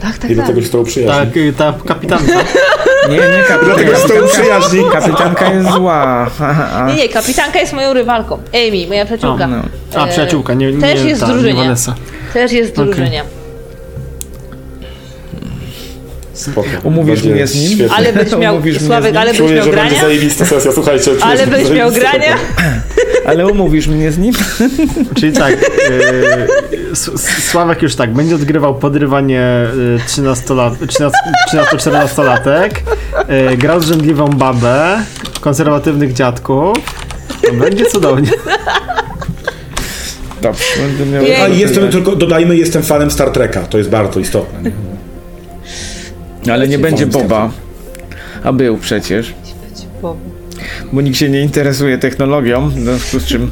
Tak, 0.00 0.18
tak, 0.18 0.30
I 0.30 0.34
do 0.36 0.40
tak. 0.42 0.48
tego 0.50 0.60
się 0.60 0.66
z 0.66 0.70
tobą 0.70 0.84
przyjaźni. 0.84 1.26
Tak, 1.26 1.36
y, 1.36 1.52
ta 1.52 1.74
kapitanka. 1.86 2.32
Nie, 3.10 3.16
nie, 3.16 3.22
kapitanka, 3.48 3.64
Dlatego 3.64 3.96
z 3.96 4.02
tobą 4.02 4.14
kapitanka, 4.14 4.42
przyjaźni. 4.42 4.90
kapitanka 4.92 5.52
jest 5.52 5.68
zła. 5.70 6.26
A, 6.74 6.86
Nie, 6.88 6.94
nie, 6.94 7.08
kapitanka 7.08 7.58
jest 7.60 7.72
moją 7.72 7.92
rywalką. 7.94 8.38
Amy, 8.52 8.86
moja 8.88 9.04
przyjaciółka. 9.04 9.46
no. 9.46 9.56
A, 9.94 10.06
przyjaciółka, 10.06 10.54
nie, 10.54 10.72
nie 10.72 10.80
Też 10.80 11.04
jest 11.04 11.20
ta, 11.20 11.26
w 11.26 11.28
nie 11.28 11.34
drużynie. 11.34 11.62
Vanessa. 11.62 11.94
Też 12.34 12.52
jest 12.52 12.70
w 12.76 12.78
Okej. 12.78 12.86
drużynie. 12.94 13.22
Spoko. 16.32 16.68
Umówisz 16.82 17.14
Będzie 17.20 17.34
mnie 17.34 17.46
z 17.46 17.54
nim? 17.54 17.70
świetnie. 17.72 17.96
Ale 17.96 18.12
będziesz 18.12 18.38
miał, 18.38 18.54
Umówisz 18.54 18.74
mnie 18.74 18.84
z 18.84 18.86
Sławek, 18.86 19.12
nim? 19.12 19.16
ale 19.20 19.30
będziesz 19.30 19.46
Czuję, 19.46 19.56
miał 19.56 19.64
że 19.64 19.70
będzie 19.72 19.88
grania? 19.90 20.02
zajebista 20.04 20.44
sesja, 20.44 20.72
słuchajcie. 20.72 21.04
czuję, 21.04 21.24
Ale 21.24 21.38
że 21.44 21.46
będzie 21.46 21.74
miał 21.74 21.90
zajebista 21.90 22.18
grania? 22.18 22.36
Ale 23.26 23.46
umówisz 23.46 23.86
mnie 23.86 24.12
z 24.12 24.18
nim? 24.18 24.34
Czyli 25.14 25.32
tak, 25.32 25.56
S- 26.92 27.10
Sławek 27.50 27.82
już 27.82 27.94
tak, 27.96 28.12
będzie 28.14 28.34
odgrywał 28.34 28.74
podrywanie 28.74 29.66
y, 29.96 29.98
13-lat, 30.08 30.72
13 30.86 31.18
13-14-latek, 31.54 32.70
y, 33.52 33.56
grał 33.56 33.80
zrzędliwą 33.80 34.28
babę, 34.28 34.98
konserwatywnych 35.40 36.12
dziadków. 36.12 36.76
To 37.46 37.52
będzie 37.52 37.86
cudownie. 37.86 38.30
Dobrze, 40.42 40.64
będę 40.78 41.06
miał... 41.06 41.44
A 41.44 41.48
jestem 41.48 41.90
tylko, 41.90 42.16
dodajmy, 42.16 42.56
jestem 42.56 42.82
fanem 42.82 43.10
Star 43.10 43.30
Treka. 43.30 43.60
To 43.60 43.78
jest 43.78 43.90
bardzo 43.90 44.20
istotne. 44.20 44.70
Nie? 46.46 46.52
Ale 46.52 46.68
nie 46.68 46.78
będzie 46.78 47.06
Boba. 47.06 47.50
A 48.44 48.52
był 48.52 48.76
przecież. 48.76 49.34
Bo, 50.02 50.16
bo 50.92 51.00
nikt 51.00 51.16
się 51.16 51.28
nie 51.28 51.40
interesuje 51.40 51.98
technologią, 51.98 52.68
w 52.68 52.72
związku 52.72 53.18
z 53.18 53.24
czym 53.24 53.50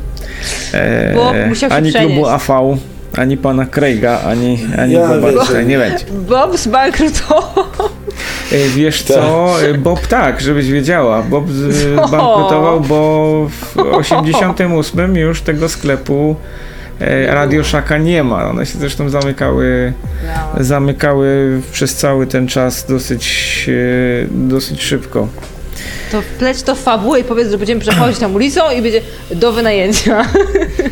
e, 0.74 1.50
ani 1.70 1.92
klubu 1.92 2.26
AV, 2.26 2.78
ani 3.16 3.36
pana 3.36 3.66
Craiga, 3.66 4.20
ani, 4.20 4.58
ani 4.78 4.94
Ja 4.94 5.08
Boba 5.08 5.32
tutaj 5.32 5.66
nie 5.66 5.78
będzie. 5.78 6.04
Bob 6.28 6.56
zbankrutował. 6.56 7.64
E, 8.52 8.68
wiesz 8.68 9.02
co, 9.02 9.54
e, 9.62 9.74
Bob 9.74 10.06
tak, 10.06 10.40
żebyś 10.40 10.70
wiedziała, 10.70 11.22
Bob 11.22 11.44
zbankrutował, 12.08 12.80
bo 12.80 13.46
w 13.48 13.78
88 13.78 15.16
już 15.16 15.42
tego 15.42 15.68
sklepu 15.68 16.36
e, 17.00 17.34
Radio 17.34 17.64
Shaka 17.64 17.98
nie 17.98 18.24
ma. 18.24 18.50
One 18.50 18.66
się 18.66 18.78
zresztą 18.78 19.08
zamykały, 19.08 19.92
zamykały 20.60 21.60
przez 21.72 21.94
cały 21.94 22.26
ten 22.26 22.48
czas 22.48 22.86
dosyć, 22.88 23.66
e, 23.68 24.26
dosyć 24.30 24.82
szybko. 24.82 25.28
To 26.12 26.22
wpleć 26.22 26.62
to 26.62 26.74
w 26.74 26.80
fabułę 26.80 27.20
i 27.20 27.24
powiedz, 27.24 27.50
że 27.50 27.58
będziemy 27.58 27.80
przechodzić 27.80 28.18
tam 28.18 28.34
ulicą 28.34 28.70
i 28.70 28.82
będzie 28.82 29.00
do 29.30 29.52
wynajęcia. 29.52 30.24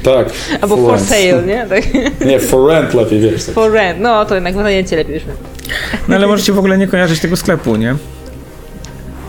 Tak. 0.03 0.29
Albo 0.63 0.77
for 0.77 0.91
rent. 0.95 1.09
sale, 1.09 1.43
nie? 1.47 1.67
Tak. 1.69 1.85
Nie, 2.27 2.41
for 2.41 2.69
rent 2.71 2.95
lepiej, 2.95 3.21
wiesz. 3.21 3.45
Tak. 3.45 3.55
For 3.55 3.73
rent. 3.73 4.01
No 4.01 4.25
to 4.25 4.35
jednak 4.35 4.57
wynajęcie 4.57 4.97
lepiej 4.97 5.15
już. 5.15 5.23
No 6.09 6.17
ale 6.17 6.27
możecie 6.27 6.53
w 6.53 6.59
ogóle 6.59 6.79
nie 6.79 6.87
kojarzyć 6.87 7.21
tego 7.21 7.37
sklepu, 7.37 7.77
nie? 7.77 7.95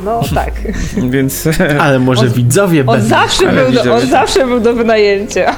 No 0.05 0.21
tak. 0.35 0.53
Więc 1.11 1.47
Ale 1.79 1.99
może 1.99 2.21
On- 2.21 2.29
widzowie 2.29 2.79
On 2.81 2.85
będą. 2.85 3.09
zawsze, 3.09 3.49
Ale 3.49 3.55
był 3.63 3.65
do, 3.65 3.71
widzowie 3.71 3.91
on 3.91 4.01
tak. 4.01 4.09
zawsze 4.09 4.47
był 4.47 4.59
do 4.59 4.73
wynajęcia. 4.73 5.55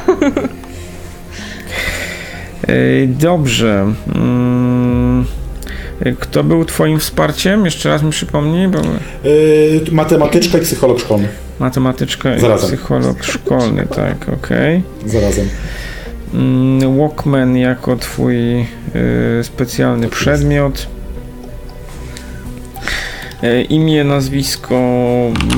Ej, 2.67 3.07
dobrze. 3.07 3.93
Mm, 4.15 4.90
Kto 6.19 6.43
był 6.43 6.65
twoim 6.65 6.99
wsparciem? 6.99 7.65
Jeszcze 7.65 7.89
raz 7.89 8.03
mi 8.03 8.11
przypomnij, 8.11 8.67
bo 8.67 8.77
Yy, 9.23 9.81
matematyczka 9.91 10.57
i 10.57 10.61
psycholog 10.61 10.99
szkolny. 10.99 11.27
matematyczka 11.59 12.35
i 12.35 12.39
Zarazem. 12.39 12.67
psycholog 12.69 13.23
szkolny, 13.23 13.87
tak, 13.95 14.15
okej. 14.33 14.83
Zarazem. 15.05 15.49
Mm, 16.33 16.97
Walkman 16.97 17.57
jako 17.57 17.95
twój 17.95 18.61
y, 18.61 18.65
specjalny 19.43 20.07
przedmiot. 20.09 20.87
E, 23.43 23.61
imię, 23.61 24.03
nazwisko 24.03 24.75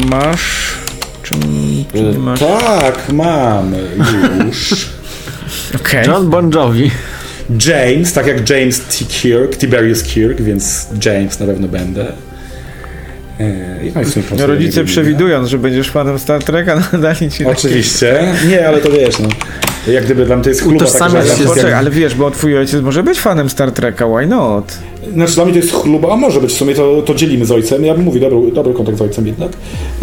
masz? 0.09 0.73
Czy, 1.23 1.33
czy 1.93 2.01
nie 2.03 2.19
masz? 2.19 2.39
Tak, 2.39 3.09
mam 3.13 3.71
już. 4.45 4.89
Okej. 5.81 6.07
John 6.07 6.29
Bon 6.29 6.51
Jovi. 6.53 6.91
James, 7.67 8.13
tak 8.13 8.27
jak 8.27 8.49
James 8.49 8.79
T. 8.79 9.05
Kirk, 9.05 9.57
Tiberius 9.57 10.03
Kirk, 10.03 10.41
więc 10.41 10.87
James 11.05 11.39
na 11.39 11.45
pewno 11.45 11.67
będę. 11.67 12.05
Yy, 13.39 13.87
I 13.87 13.91
no 14.37 14.47
Rodzice 14.47 14.83
przewidując, 14.83 15.49
że 15.49 15.57
będziesz 15.57 15.89
fanem 15.89 16.19
Star 16.19 16.43
Treka, 16.43 16.83
nadali 16.93 17.31
ci 17.31 17.43
takie... 17.43 17.49
Oczywiście. 17.49 18.33
Nie, 18.49 18.67
ale 18.67 18.81
to 18.81 18.91
wiesz, 18.91 19.19
no. 19.19 19.29
Jak 19.87 20.05
gdyby 20.05 20.25
dla 20.25 20.35
mnie 20.35 20.43
to 20.43 20.49
jest 20.49 20.61
chluba 20.61 20.85
taka, 20.85 20.89
Utożsamiasz 20.89 21.25
Ale, 21.49 21.61
się 21.61 21.75
ale 21.75 21.91
wiesz, 21.91 22.15
bo 22.15 22.31
twój 22.31 22.57
ojciec 22.57 22.81
może 22.81 23.03
być 23.03 23.19
fanem 23.19 23.49
Star 23.49 23.71
Treka, 23.71 24.05
why 24.07 24.27
not? 24.27 24.77
Znaczy 25.13 25.35
dla 25.35 25.45
mnie 25.45 25.53
to 25.53 25.59
jest 25.59 25.73
chluba, 25.73 26.13
a 26.13 26.15
może 26.15 26.41
być 26.41 26.51
w 26.51 26.57
sumie 26.57 26.75
to, 26.75 27.01
to 27.01 27.15
dzielimy 27.15 27.45
z 27.45 27.51
ojcem. 27.51 27.85
Ja 27.85 27.93
bym 27.93 28.03
mówił, 28.03 28.21
dobry, 28.21 28.51
dobry 28.51 28.73
kontakt 28.73 28.97
z 28.97 29.01
ojcem 29.01 29.27
jednak. 29.27 29.51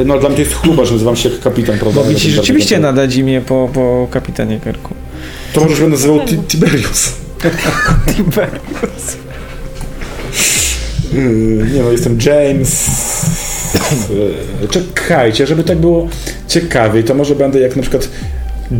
No 0.04 0.18
dla 0.18 0.28
mnie 0.28 0.36
to 0.36 0.42
jest 0.42 0.54
chluba, 0.54 0.84
że 0.84 0.92
nazywam 0.92 1.16
się 1.16 1.30
kapitan, 1.44 1.78
prawda? 1.78 2.00
Mogli 2.00 2.16
ci 2.16 2.28
Ja 2.28 2.36
rzeczywiście 2.36 2.78
nadać 2.78 3.16
imię 3.16 3.42
po, 3.46 3.70
po 3.74 4.08
kapitanie 4.10 4.60
Kirku. 4.60 4.94
To 5.52 5.60
może 5.60 5.74
się 5.74 5.80
będę 5.80 5.96
nazywał 5.96 6.20
Ti- 6.20 6.58
Tiberius. 8.06 9.16
Nie 11.74 11.82
no, 11.82 11.90
jestem 11.90 12.18
James. 12.26 12.90
Czekajcie, 14.70 15.46
żeby 15.46 15.64
tak 15.64 15.78
było 15.78 16.08
ciekawiej, 16.48 17.04
to 17.04 17.14
może 17.14 17.34
będę 17.34 17.60
jak 17.60 17.76
na 17.76 17.82
przykład 17.82 18.08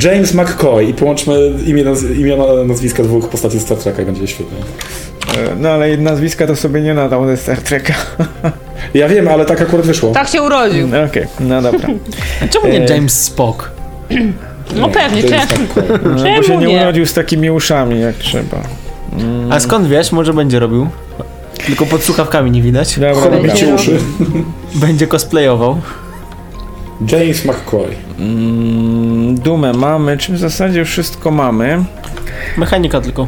James 0.03 0.35
McCoy 0.35 0.85
i 0.85 0.95
połączmy 0.95 1.53
imię, 1.67 1.85
imiona, 2.17 2.45
nazwiska 2.67 3.03
dwóch 3.03 3.29
postaci 3.29 3.59
z 3.59 3.63
Star 3.63 3.79
Treka 3.79 4.03
i 4.03 4.05
będzie 4.05 4.27
świetnie. 4.27 4.59
No 5.59 5.69
ale 5.69 5.97
nazwiska 5.97 6.47
to 6.47 6.57
sobie 6.57 6.81
nie 6.81 6.95
nadał 6.95 7.27
ze 7.27 7.37
Star 7.37 7.59
Treka. 7.59 7.95
Ja 8.95 9.09
wiem, 9.09 9.29
ale 9.29 9.45
tak 9.45 9.61
akurat 9.61 9.87
wyszło. 9.87 10.13
Tak 10.13 10.29
się 10.29 10.43
urodził. 10.43 10.89
Okej, 11.09 11.27
no 11.41 11.63
dobra. 11.63 11.89
Czemu 12.51 12.69
nie 12.69 12.85
E, 12.85 12.95
James 12.95 13.23
Spock? 13.25 13.71
No 14.77 14.89
pewnie, 14.89 15.23
czemu? 15.23 15.43
No, 16.17 16.25
bo 16.37 16.43
się 16.43 16.57
nie, 16.57 16.67
nie? 16.67 16.81
urodził 16.83 17.07
z 17.07 17.15
takimi 17.15 17.51
uszami 17.51 18.01
jak 18.01 18.17
trzeba. 18.17 18.63
A 19.51 19.61
skąd 19.61 19.89
wiesz? 19.89 20.13
Może 20.13 20.35
będzie 20.35 20.59
robił. 20.59 20.89
Tylko 21.67 21.87
pod 21.87 22.03
słuchawkami 22.03 22.51
nie 22.51 22.63
widać. 22.63 22.99
Dobra, 22.99 23.31
dobra. 23.31 23.39
bicie 23.39 23.75
uszy. 23.75 23.99
Będzie 24.75 25.07
cosplayował. 25.07 25.81
James 27.13 27.45
McCoy. 27.45 27.89
Mm, 28.19 29.35
Dumę 29.35 29.73
mamy, 29.73 30.19
czy 30.19 30.33
w 30.33 30.39
zasadzie 30.39 30.85
wszystko 30.85 31.31
mamy. 31.31 31.85
Mechanika 32.57 33.01
tylko. 33.01 33.27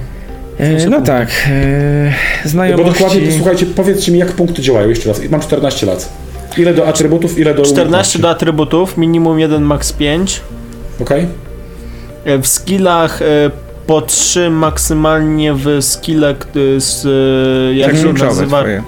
E, 0.59 0.87
no 0.87 1.01
tak, 1.01 1.29
e, 1.51 2.13
Bo 2.45 2.49
znajomości... 2.49 2.93
dokładnie, 2.93 3.33
słuchajcie, 3.33 3.67
powiedzcie 3.67 4.13
mi, 4.13 4.19
jak 4.19 4.33
punkty 4.33 4.63
działają 4.63 4.89
jeszcze 4.89 5.09
raz. 5.09 5.21
Mam 5.31 5.41
14 5.41 5.87
lat. 5.87 6.09
Ile 6.57 6.75
do 6.75 6.89
atrybutów, 6.89 7.39
ile 7.39 7.55
do 7.55 7.63
14 7.63 8.19
do 8.19 8.31
atrybutów, 8.31 8.97
minimum 8.97 9.39
1, 9.41 9.63
max 9.63 9.93
5. 9.93 10.41
Okej? 11.01 11.27
E, 12.25 12.39
W 12.39 12.47
skillach 12.47 13.23
e, 13.23 13.25
po 13.87 14.01
3 14.03 14.51
maksymalnie 14.51 15.55
w 15.55 15.67
skille 15.81 16.35
k- 16.35 16.47
z, 16.79 17.07
e, 17.71 17.75
jak 17.75 17.91
Tak 17.91 17.97
się 18.01 18.03
kluczowe 18.05 18.29
nazywa, 18.31 18.61
twoje. 18.61 18.83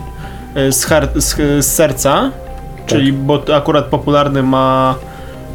e, 0.54 0.72
z, 0.72 0.84
har- 0.86 1.08
z, 1.20 1.36
z 1.64 1.66
serca, 1.66 2.30
czyli 2.86 3.12
bo 3.12 3.38
to 3.38 3.56
akurat 3.56 3.84
popularny 3.84 4.42
ma 4.42 4.94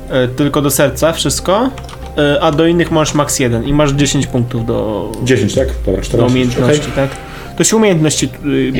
e, 0.09 0.27
tylko 0.27 0.61
do 0.61 0.71
serca 0.71 1.13
wszystko, 1.13 1.69
e, 2.17 2.41
a 2.43 2.51
do 2.51 2.67
innych 2.67 2.91
masz 2.91 3.13
max 3.13 3.39
1 3.39 3.63
i 3.63 3.73
masz 3.73 3.91
10 3.91 4.27
punktów 4.27 4.65
do, 4.65 5.11
10, 5.23 5.55
tak? 5.55 5.67
Dobra, 5.85 6.01
do 6.01 6.05
14. 6.07 6.31
umiejętności, 6.33 6.81
okej. 6.91 6.93
tak? 7.09 7.09
To 7.57 7.63
się 7.63 7.75
umiejętności 7.77 8.29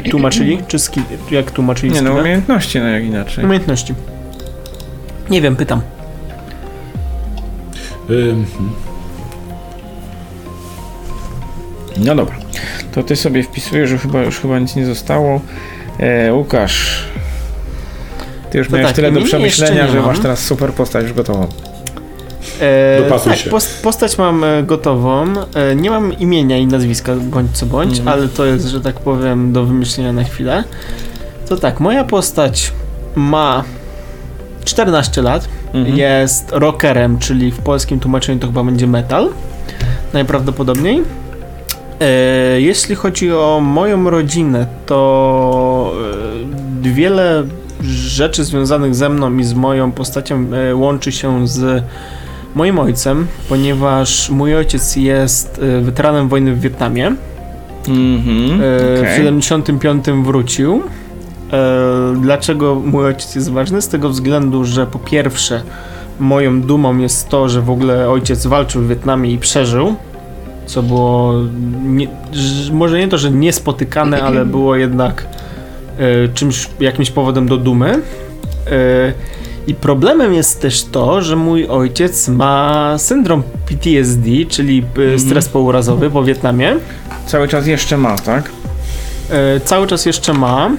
y, 0.05 0.09
tłumaczyli? 0.11 0.59
Czy 0.67 0.79
skill? 0.79 1.03
Jak 1.31 1.51
tłumaczyli 1.51 1.91
Nie 1.91 2.01
no, 2.01 2.13
umiejętności, 2.13 2.79
no 2.79 2.87
jak 2.87 3.03
inaczej. 3.03 3.45
Umiejętności. 3.45 3.93
Nie 5.29 5.41
wiem, 5.41 5.55
pytam. 5.55 5.81
No 11.97 12.15
dobra. 12.15 12.35
To 12.91 13.03
ty 13.03 13.15
sobie 13.15 13.43
wpisujesz, 13.43 13.89
że 13.89 13.97
chyba 13.97 14.21
już 14.21 14.39
chyba 14.39 14.59
nic 14.59 14.75
nie 14.75 14.85
zostało. 14.85 15.41
E, 15.99 16.33
Łukasz. 16.33 17.03
Ty 18.51 18.57
już 18.57 18.67
To 18.67 18.73
miałeś 18.73 18.87
tak, 18.87 18.95
tyle 18.95 19.11
do 19.11 19.21
przemyślenia, 19.21 19.87
że 19.87 19.97
mam. 19.97 20.05
masz 20.05 20.19
teraz 20.19 20.39
super 20.39 20.73
postać 20.73 21.03
już 21.03 21.13
gotową. 21.13 21.47
E, 22.61 23.01
Dopasuj 23.03 23.31
tak, 23.31 23.41
się. 23.41 23.49
post, 23.49 23.83
postać 23.83 24.17
mam 24.17 24.43
e, 24.43 24.63
gotową. 24.63 25.25
E, 25.55 25.75
nie 25.75 25.89
mam 25.89 26.13
imienia 26.19 26.57
i 26.57 26.67
nazwiska, 26.67 27.15
bądź 27.15 27.51
co 27.57 27.65
bądź, 27.65 27.99
Mhm. 27.99 28.07
ale 28.19 28.27
to 28.27 28.45
jest, 28.45 28.65
że 28.67 28.81
tak 28.81 28.95
powiem, 28.99 29.53
do 29.53 29.65
wymyślenia 29.65 30.13
na 30.13 30.23
chwilę. 30.23 30.63
To 31.49 31.57
tak, 31.57 31.79
moja 31.79 32.03
postać 32.03 32.71
ma 33.15 33.63
14 34.65 35.21
lat. 35.21 35.47
Mhm. 35.73 35.97
Jest 35.97 36.51
rockerem, 36.51 37.17
czyli 37.17 37.51
w 37.51 37.59
polskim 37.59 37.99
tłumaczeniu 37.99 38.39
to 38.39 38.47
chyba 38.47 38.63
będzie 38.63 38.87
metal. 38.87 39.29
Najprawdopodobniej. 40.13 41.03
E, 42.01 42.61
jeśli 42.61 42.95
chodzi 42.95 43.31
o 43.33 43.59
moją 43.63 44.09
rodzinę, 44.09 44.67
to 44.85 45.93
e, 46.85 46.89
wiele 46.89 47.43
rzeczy 47.83 48.43
związanych 48.43 48.95
ze 48.95 49.09
mną 49.09 49.37
i 49.37 49.43
z 49.43 49.53
moją 49.53 49.91
postacią 49.91 50.45
e, 50.53 50.75
łączy 50.75 51.11
się 51.11 51.47
z 51.47 51.83
moim 52.55 52.79
ojcem, 52.79 53.27
ponieważ 53.49 54.29
mój 54.29 54.55
ojciec 54.55 54.95
jest 54.95 55.61
e, 55.63 55.81
weteranem 55.81 56.29
wojny 56.29 56.55
w 56.55 56.61
Wietnamie. 56.61 57.15
Mhm. 57.87 58.61
E, 58.61 58.99
okej. 58.99 59.13
W 59.13 59.17
75 59.17 60.05
wrócił. 60.05 60.83
E, 61.53 62.15
Dlaczego 62.21 62.75
mój 62.75 63.05
ojciec 63.05 63.35
jest 63.35 63.51
ważny? 63.51 63.81
Z 63.81 63.87
tego 63.87 64.09
względu, 64.09 64.65
że 64.65 64.87
po 64.87 64.99
pierwsze 64.99 65.61
moją 66.19 66.61
dumą 66.61 66.97
jest 66.97 67.29
to, 67.29 67.49
że 67.49 67.61
w 67.61 67.69
ogóle 67.69 68.09
ojciec 68.09 68.47
walczył 68.47 68.81
w 68.81 68.87
Wietnamie 68.87 69.31
i 69.31 69.37
przeżył, 69.37 69.95
co 70.65 70.83
było 70.83 71.33
nie, 71.83 72.07
może 72.71 72.99
nie 72.99 73.07
to, 73.07 73.17
że 73.17 73.31
niespotykane, 73.31 74.21
ale 74.27 74.45
było 74.45 74.75
jednak 74.75 75.25
e, 75.97 76.27
czymś, 76.27 76.69
jakimś 76.79 77.11
powodem 77.11 77.47
do 77.47 77.57
dumy. 77.57 78.01
E, 78.71 79.13
I 79.67 79.75
problemem 79.75 80.33
jest 80.33 80.61
też 80.61 80.83
to, 80.83 81.21
że 81.21 81.35
mój 81.35 81.67
ojciec 81.67 82.27
ma 82.27 82.93
syndrom 82.97 83.43
PTSD, 83.65 84.29
czyli 84.49 84.83
e, 85.15 85.19
stres 85.19 85.49
pourazowy 85.49 86.09
po 86.09 86.23
Wietnamie. 86.23 86.75
Cały 87.25 87.47
czas 87.47 87.67
jeszcze 87.67 87.97
ma, 87.97 88.15
tak? 88.17 88.51
E, 89.29 89.59
cały 89.59 89.87
czas 89.87 90.05
jeszcze 90.05 90.33
ma. 90.33 90.69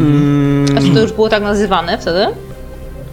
Mm, 0.00 0.66
A 0.78 0.80
czy 0.80 0.90
to 0.94 1.00
już 1.00 1.12
było 1.12 1.28
tak 1.28 1.42
nazywane 1.42 1.98
wtedy? 1.98 2.26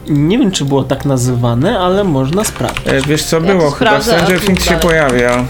nie 0.10 0.38
wiem, 0.40 0.52
czy 0.52 0.66
było 0.66 0.84
tak 0.84 1.06
nazywane, 1.06 1.80
ale 1.80 2.04
można 2.04 2.44
sprawdzić. 2.44 2.88
E, 2.88 3.02
wiesz 3.02 3.24
co 3.24 3.36
Ja 3.36 3.42
było? 3.42 3.64
to 3.64 3.72
Chyba 3.72 4.02
Stranger 4.02 4.40
Things 4.42 4.64
się 4.66 4.76
pojawia. 4.76 5.46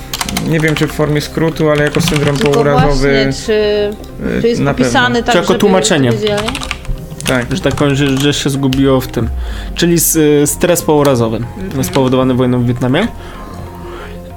Nie 0.47 0.59
wiem 0.59 0.75
czy 0.75 0.87
w 0.87 0.91
formie 0.91 1.21
skrótu, 1.21 1.69
ale 1.69 1.83
jako 1.83 2.01
syndrom 2.01 2.35
Tylko 2.37 2.51
pourazowy. 2.51 3.23
właśnie, 3.23 3.33
czy, 3.45 3.53
e, 4.37 4.41
czy 4.41 4.47
jest 4.47 4.61
na 4.61 4.73
popisany 4.73 5.15
pewno. 5.15 5.25
tak, 5.25 5.31
Czy 5.33 5.37
jako 5.37 5.47
żeby 5.47 5.59
tłumaczenie? 5.59 6.11
Tak. 7.27 7.45
Że 7.55 7.61
tak 7.61 7.75
powiem, 7.75 7.95
że, 7.95 8.17
że 8.17 8.33
się 8.33 8.49
zgubiło 8.49 9.01
w 9.01 9.07
tym. 9.07 9.29
Czyli 9.75 9.97
y, 10.15 10.47
stres 10.47 10.81
pourazowy 10.81 11.39
spowodowany 11.81 12.33
wojną 12.33 12.63
w 12.63 12.65
Wietnamie. 12.67 13.07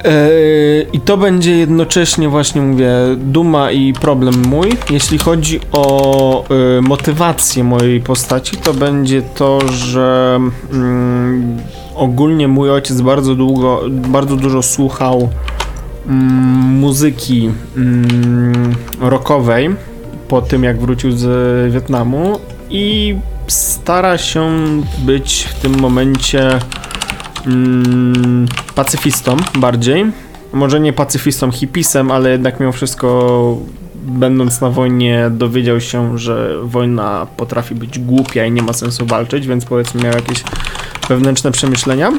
E, 0.05 0.83
I 0.93 1.01
to 1.01 1.17
będzie 1.17 1.57
jednocześnie 1.57 2.29
właśnie 2.29 2.63
mówię 2.63 2.91
duma 3.17 3.71
i 3.71 3.93
problem 3.93 4.47
mój. 4.49 4.69
Jeśli 4.91 5.19
chodzi 5.19 5.61
o 5.73 6.45
y, 6.79 6.83
motywację 6.83 7.65
mojej 7.65 8.01
postaci, 8.01 8.57
to 8.57 8.75
będzie 8.75 9.23
to, 9.23 9.69
że 9.69 10.39
mm, 10.73 11.57
ogólnie 11.95 12.49
mój 12.49 12.71
ojciec 12.71 13.01
bardzo 13.01 13.35
długo, 13.35 13.81
bardzo 13.91 14.37
dużo 14.37 14.63
słuchał 14.63 15.29
mm, 16.07 16.21
muzyki 16.81 17.51
mm, 17.77 18.75
rockowej 19.01 19.71
po 20.29 20.43
tym 20.43 20.65
jak 20.65 20.79
wrócił 20.79 21.13
z 21.13 21.73
Wietnamu 21.73 22.39
i 22.71 23.17
stara 23.47 24.19
się 24.19 24.51
być 24.99 25.49
w 25.51 25.55
tym 25.55 25.81
momencie 25.81 26.59
mm, 27.47 28.47
pacyfistą 28.75 29.37
bardziej. 29.59 30.05
Może 30.53 30.81
nie 30.81 30.93
pacyfistą, 30.93 31.51
hipisem, 31.51 32.11
ale 32.11 32.31
jednak 32.31 32.61
mimo 32.61 32.73
wszystko 32.73 33.57
będąc 33.95 34.61
na 34.61 34.71
wojnie 34.71 35.31
dowiedział 35.31 35.81
się, 35.81 36.19
że 36.19 36.55
wojna 36.63 37.27
potrafi 37.37 37.75
być 37.75 37.99
głupia 37.99 38.45
i 38.47 38.53
nie 38.53 38.63
ma 38.63 38.73
sensu 38.73 39.07
walczyć, 39.07 39.47
więc 39.47 39.65
powiedzmy 39.65 40.03
miał 40.03 40.13
jakieś 40.13 40.45
wewnętrzne 41.09 41.53
przemyślenia. 41.53 42.13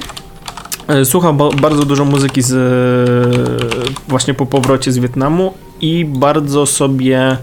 E, 0.87 1.05
Słuchał 1.05 1.33
ba- 1.33 1.49
bardzo 1.61 1.85
dużo 1.85 2.05
muzyki 2.05 2.41
z, 2.41 2.53
właśnie 4.07 4.33
po 4.33 4.45
powrocie 4.45 4.91
z 4.91 4.97
Wietnamu 4.97 5.53
i 5.81 6.05
bardzo 6.05 6.65
sobie 6.65 7.37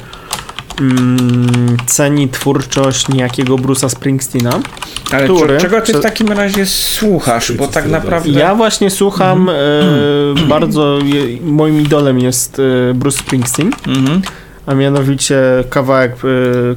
mm, 0.81 1.77
ceni 1.87 2.29
twórczość 2.29 3.09
niejakiego 3.09 3.57
Bruce'a 3.57 3.89
Springsteena. 3.89 4.61
Ale 5.13 5.25
Który? 5.25 5.59
czego 5.59 5.81
ty 5.81 5.93
w 5.93 6.01
takim 6.01 6.29
razie 6.29 6.67
słuchasz? 6.67 7.53
Bo 7.53 7.69
tak 7.69 7.89
naprawdę. 7.89 8.31
Ja 8.31 8.55
właśnie 8.55 8.91
słucham 8.91 9.49
e, 9.49 9.53
bardzo, 10.49 10.99
je, 11.05 11.41
moim 11.41 11.81
idolem 11.81 12.19
jest 12.19 12.59
e, 12.91 12.95
Bruce 12.95 13.19
Springsteen, 13.19 13.71
Mhm. 13.87 14.23
a 14.67 14.75
mianowicie 14.75 15.37
kawałek, 15.71 16.13
e, 16.13 16.17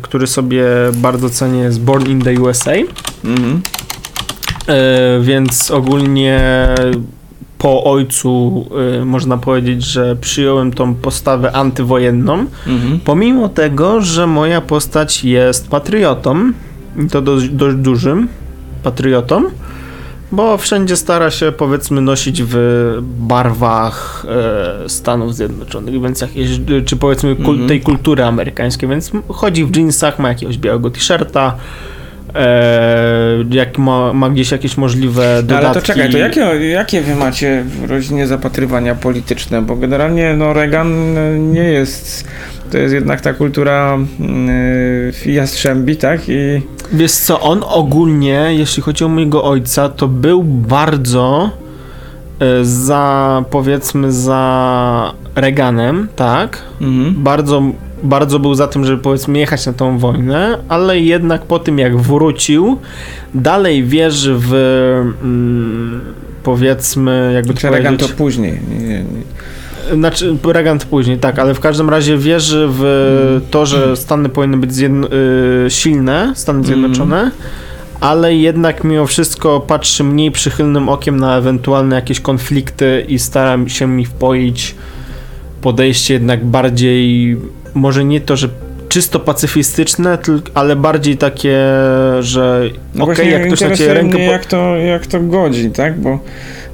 który 0.01 0.27
sobie 0.27 0.63
bardzo 0.93 1.29
cenię 1.29 1.59
jest 1.59 1.81
Born 1.81 2.09
in 2.11 2.21
the 2.21 2.33
USA, 2.41 2.71
Mhm. 3.25 3.61
e, 4.67 5.19
więc 5.21 5.71
ogólnie 5.71 6.39
po 7.57 7.83
ojcu 7.83 8.65
e, 9.01 9.05
można 9.05 9.37
powiedzieć, 9.37 9.83
że 9.83 10.15
przyjąłem 10.15 10.73
tą 10.73 10.95
postawę 10.95 11.51
antywojenną, 11.51 12.45
Mhm. 12.67 12.99
Pomimo 13.05 13.49
tego, 13.49 14.01
że 14.01 14.27
moja 14.27 14.61
postać 14.61 15.23
jest 15.23 15.67
patriotą, 15.69 16.51
i 17.05 17.07
to 17.09 17.21
dość, 17.21 17.49
dość 17.49 17.75
dużym 17.77 18.27
patriotą, 18.83 19.43
bo 20.31 20.57
wszędzie 20.57 20.95
stara 20.95 21.31
się 21.31 21.51
powiedzmy 21.51 22.01
nosić 22.01 22.43
w 22.43 22.55
barwach 23.19 24.25
e, 24.85 24.89
Stanów 24.89 25.35
Zjednoczonych, 25.35 26.01
więc 26.01 26.21
jakieś, 26.21 26.49
czy 26.85 26.95
powiedzmy 26.95 27.35
kul, 27.35 27.49
Mhm. 27.49 27.67
tej 27.67 27.81
kultury 27.81 28.23
amerykańskiej, 28.23 28.89
więc 28.89 29.11
chodzi 29.29 29.65
w 29.65 29.75
jeansach, 29.75 30.19
ma 30.19 30.27
jakiegoś 30.29 30.57
białego 30.57 30.89
t-shirta, 30.89 31.55
e, 32.35 33.43
jak 33.51 33.77
ma, 33.77 34.13
ma 34.13 34.29
gdzieś 34.29 34.51
jakieś 34.51 34.77
możliwe 34.77 35.33
No, 35.35 35.41
dodatki. 35.41 35.65
ale 35.65 35.75
to 35.75 35.81
czekaj, 35.81 36.11
to 36.11 36.17
jakie, 36.17 36.39
jakie 36.69 37.01
wy 37.01 37.15
macie 37.15 37.63
w 37.63 37.89
rodzinie 37.89 38.27
zapatrywania 38.27 38.95
polityczne? 38.95 39.61
Bo 39.61 39.75
generalnie 39.75 40.33
no, 40.37 40.53
Reagan 40.53 41.17
e, 41.17 41.39
nie 41.39 41.63
jest. 41.63 42.27
To 42.71 42.77
jest 42.77 42.93
jednak 42.93 43.21
ta 43.21 43.33
kultura 43.33 43.97
yy, 45.25 45.33
jastrzębi, 45.33 45.97
tak? 45.97 46.21
I 46.27 46.61
Wiesz 46.93 47.11
co, 47.11 47.41
on 47.41 47.61
ogólnie, 47.67 48.47
jeśli 48.49 48.83
chodzi 48.83 49.03
o 49.03 49.07
mojego 49.07 49.43
ojca, 49.43 49.89
to 49.89 50.07
był 50.07 50.43
bardzo 50.43 51.49
e, 52.39 52.65
za, 52.65 53.43
powiedzmy, 53.49 54.11
za 54.11 55.13
Reaganem, 55.35 56.07
tak? 56.15 56.61
mhm. 56.81 57.23
Bardzo, 57.23 57.61
bardzo 58.03 58.39
był 58.39 58.55
za 58.55 58.67
tym, 58.67 58.85
żeby 58.85 59.01
powiedzmy 59.01 59.39
jechać 59.39 59.65
na 59.65 59.73
tą 59.73 59.97
wojnę, 59.97 60.57
ale 60.69 60.99
jednak 60.99 61.41
po 61.41 61.59
tym 61.59 61.79
jak 61.79 61.97
wrócił, 61.97 62.77
dalej 63.33 63.83
wierzy 63.83 64.35
w 64.37 64.53
mm, 65.23 66.01
powiedzmy, 66.43 67.31
jakby 67.33 67.53
to 67.53 67.69
Reagan 67.69 67.97
to 67.97 67.99
powiedzieć, 67.99 68.17
później. 68.17 68.59
Nie, 68.69 68.87
nie, 68.87 69.03
znaczy, 69.93 70.37
Reagan 70.43 70.79
później, 70.79 71.17
tak, 71.17 71.39
ale 71.39 71.53
w 71.53 71.59
każdym 71.59 71.89
razie 71.89 72.17
wierzy 72.17 72.67
w 72.69 73.41
to, 73.51 73.65
że 73.65 73.97
Stany 73.97 74.29
powinny 74.29 74.57
być 74.57 74.71
zjedno- 74.73 75.07
y, 75.65 75.69
silne, 75.69 76.33
Stany 76.35 76.63
Zjednoczone, 76.63 77.31
ale 77.99 78.35
jednak 78.35 78.83
mimo 78.83 79.05
wszystko 79.05 79.59
patrzy 79.59 80.03
mniej 80.03 80.31
przychylnym 80.31 80.89
okiem 80.89 81.17
na 81.19 81.37
ewentualne 81.37 81.95
jakieś 81.95 82.19
konflikty 82.19 83.05
i 83.07 83.19
stara 83.19 83.69
się 83.69 83.87
mi 83.87 84.05
wpoić 84.05 84.75
podejście 85.61 86.13
jednak 86.13 86.45
bardziej, 86.45 87.37
może 87.75 88.05
nie 88.05 88.21
to, 88.21 88.35
że 88.35 88.49
czysto 88.89 89.19
pacyfistyczne, 89.19 90.17
ale 90.53 90.75
bardziej 90.75 91.17
takie, 91.17 91.57
że 92.19 92.61
No 92.95 93.03
okej, 93.03 93.15
właśnie 93.15 93.31
jak 93.31 93.47
ktoś 93.47 93.61
na 93.61 93.75
ciebie 93.75 93.93
rękę... 93.93 94.15
mnie, 94.17 94.25
jak, 94.25 94.45
to, 94.45 94.75
jak 94.77 95.07
to 95.07 95.19
godzi, 95.19 95.71
tak? 95.71 95.99
Bo 95.99 96.19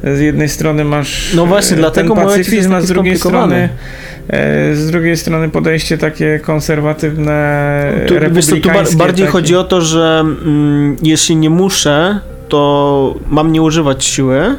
z 0.03 0.19
jednej 0.19 0.49
strony 0.49 0.83
masz 0.83 1.33
No 1.35 1.45
właśnie, 1.45 1.75
e, 1.77 1.79
dlatego 1.79 2.15
ten 2.15 2.23
pacyfizm, 2.25 2.73
a 2.73 2.81
z 2.81 2.87
drugiej 2.87 3.17
strony 3.17 3.69
e, 4.27 4.75
z 4.75 4.91
drugiej 4.91 5.17
strony 5.17 5.49
podejście 5.49 5.97
takie 5.97 6.39
konserwatywne, 6.39 7.93
Tu, 8.07 8.13
wiesz 8.31 8.45
co, 8.45 8.51
tu 8.55 8.61
bar- 8.61 8.75
republikańskie. 8.75 8.97
bardziej 8.97 9.25
takie. 9.25 9.31
chodzi 9.31 9.55
o 9.55 9.63
to, 9.63 9.81
że 9.81 10.19
mm, 10.19 10.97
jeśli 11.03 11.35
nie 11.35 11.49
muszę, 11.49 12.19
to 12.49 13.15
mam 13.29 13.51
nie 13.51 13.61
używać 13.61 14.05
siły, 14.05 14.55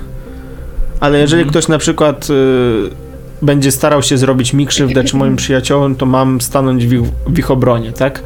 ale 1.00 1.18
jeżeli 1.18 1.44
ktoś 1.46 1.68
na 1.68 1.78
przykład 1.78 2.28
y, 2.30 2.34
będzie 3.42 3.72
starał 3.72 4.02
się 4.02 4.18
zrobić 4.18 4.52
mi 4.52 4.66
krzywdę 4.66 5.04
czy 5.04 5.16
moim 5.16 5.36
przyjaciołom, 5.36 5.94
to 5.94 6.06
mam 6.06 6.40
stanąć 6.40 6.86
w 6.86 6.92
ich, 6.92 7.00
w 7.26 7.38
ich 7.38 7.50
obronie, 7.50 7.92
tak? 7.92 8.22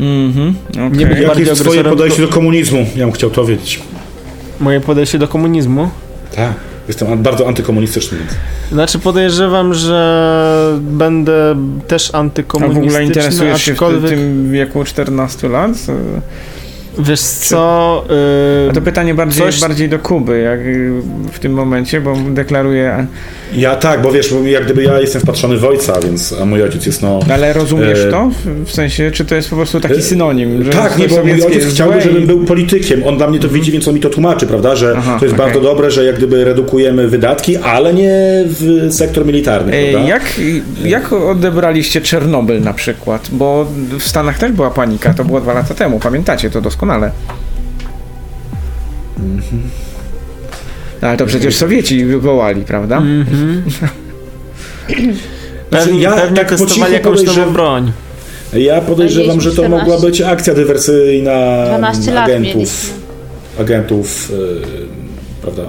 Mhm, 0.00 0.54
Nie 0.74 0.86
okej. 0.86 1.06
będzie- 1.06 1.22
Jakie 1.22 1.42
jest 1.42 1.62
twoje 1.62 1.84
podejście 1.84 2.22
do 2.22 2.28
komunizmu? 2.28 2.86
Ja 2.96 3.04
bym 3.04 3.12
chciał 3.12 3.30
to 3.30 3.44
wiedzieć. 3.44 3.82
Moje 4.60 4.80
podejście 4.80 5.18
do 5.18 5.28
komunizmu. 5.28 5.90
Tak. 6.36 6.52
Jestem 6.88 7.22
bardzo 7.22 7.48
antykomunistyczny. 7.48 8.18
Więc. 8.18 8.30
Znaczy 8.72 8.98
podejrzewam, 8.98 9.74
że 9.74 10.78
będę 10.80 11.56
też 11.88 12.08
A 12.08 12.12
w 12.12 12.14
antykomunistyczny, 12.14 12.88
ogóle 12.88 13.04
interesujesz 13.04 13.62
się 13.62 13.70
w 13.72 13.74
aczkolwiek 13.74 14.10
tym 14.10 14.52
wieku 14.52 14.84
14 14.84 15.48
lat? 15.48 15.70
Wiesz 16.98 17.20
co, 17.20 18.04
y, 18.66 18.70
A 18.70 18.74
to 18.74 18.80
pytanie 18.80 19.14
bardziej, 19.14 19.42
Coś- 19.46 19.60
bardziej 19.60 19.88
do 19.88 19.98
Kuby, 19.98 20.40
jak 20.40 20.60
y, 20.60 20.92
w 21.32 21.38
tym 21.38 21.52
momencie, 21.52 22.00
bo 22.00 22.16
deklaruje. 22.30 23.06
Ja 23.54 23.76
tak, 23.76 24.02
bo 24.02 24.12
wiesz, 24.12 24.34
jak 24.44 24.64
gdyby 24.64 24.82
ja 24.84 25.00
jestem 25.00 25.22
wpatrzony 25.22 25.56
w 25.56 25.64
ojca, 25.64 26.00
więc 26.00 26.34
a 26.42 26.44
mój 26.44 26.62
ojciec 26.62 26.86
jest 26.86 27.02
no... 27.02 27.20
Ale 27.32 27.52
rozumiesz 27.52 27.98
E, 27.98 28.10
to? 28.10 28.30
W- 28.64 28.70
sensie, 28.72 29.10
czy 29.10 29.24
to 29.24 29.34
jest 29.34 29.50
po 29.50 29.56
prostu 29.56 29.80
taki 29.80 29.94
E, 29.94 30.02
synonim? 30.02 30.64
Że 30.64 30.70
Tak, 30.70 30.98
nie, 30.98 31.08
bo 31.08 31.24
mój 31.24 31.42
ojciec 31.42 31.64
chciałby, 31.66 32.00
żebym 32.00 32.26
był 32.26 32.44
politykiem. 32.44 33.02
On 33.06 33.16
dla 33.16 33.26
mnie 33.30 33.38
to 33.38 33.48
widzi, 33.48 33.72
więc 33.72 33.88
on 33.88 33.94
mi 33.94 34.00
to 34.00 34.10
tłumaczy, 34.10 34.46
prawda, 34.46 34.76
że 34.76 34.94
Aha, 34.98 35.16
to 35.20 35.24
jest 35.24 35.34
okej. 35.34 35.46
bardzo 35.46 35.60
dobre, 35.68 35.90
że 35.90 36.04
jak 36.04 36.16
gdyby 36.16 36.44
redukujemy 36.44 37.08
wydatki, 37.08 37.56
ale 37.56 37.94
nie 37.94 38.44
w 38.46 38.88
sektor 38.90 39.26
militarny, 39.26 39.72
prawda? 39.90 40.08
Jak, 40.08 40.22
jak 40.84 41.12
odebraliście 41.12 42.00
Czernobyl 42.00 42.60
na 42.62 42.72
przykład? 42.72 43.28
Bo 43.32 43.66
w 43.98 44.02
Stanach 44.02 44.38
też 44.38 44.52
była 44.52 44.70
panika, 44.70 45.14
to 45.14 45.24
było 45.24 45.40
dwa 45.40 45.52
lata 45.52 45.74
temu, 45.74 45.98
pamiętacie 46.00 46.50
to 46.50 46.60
doskonale. 46.60 46.85
Mhm. 49.18 49.62
Ale 51.00 51.16
to 51.16 51.26
przecież 51.26 51.56
Sowieci 51.56 52.04
wywołali, 52.04 52.62
prawda? 52.62 53.02
Znaczy, 55.68 55.86
Pewnie, 55.86 56.00
ja 56.00 56.12
pewnie 56.12 56.36
tak 56.36 56.48
testowali 56.48 56.92
jakąś 56.92 57.22
nową 57.22 57.52
broń. 57.52 57.92
Ja 58.52 58.80
podejrzewam, 58.80 59.40
że 59.40 59.50
to 59.50 59.56
14. 59.56 59.78
mogła 59.78 60.08
być 60.08 60.20
akcja 60.20 60.54
dywersyjna 60.54 61.64
12 61.66 62.12
lat 62.14 62.24
agentów, 62.24 62.90
agentów 63.60 64.32
e, 64.32 65.42
prawda, 65.42 65.62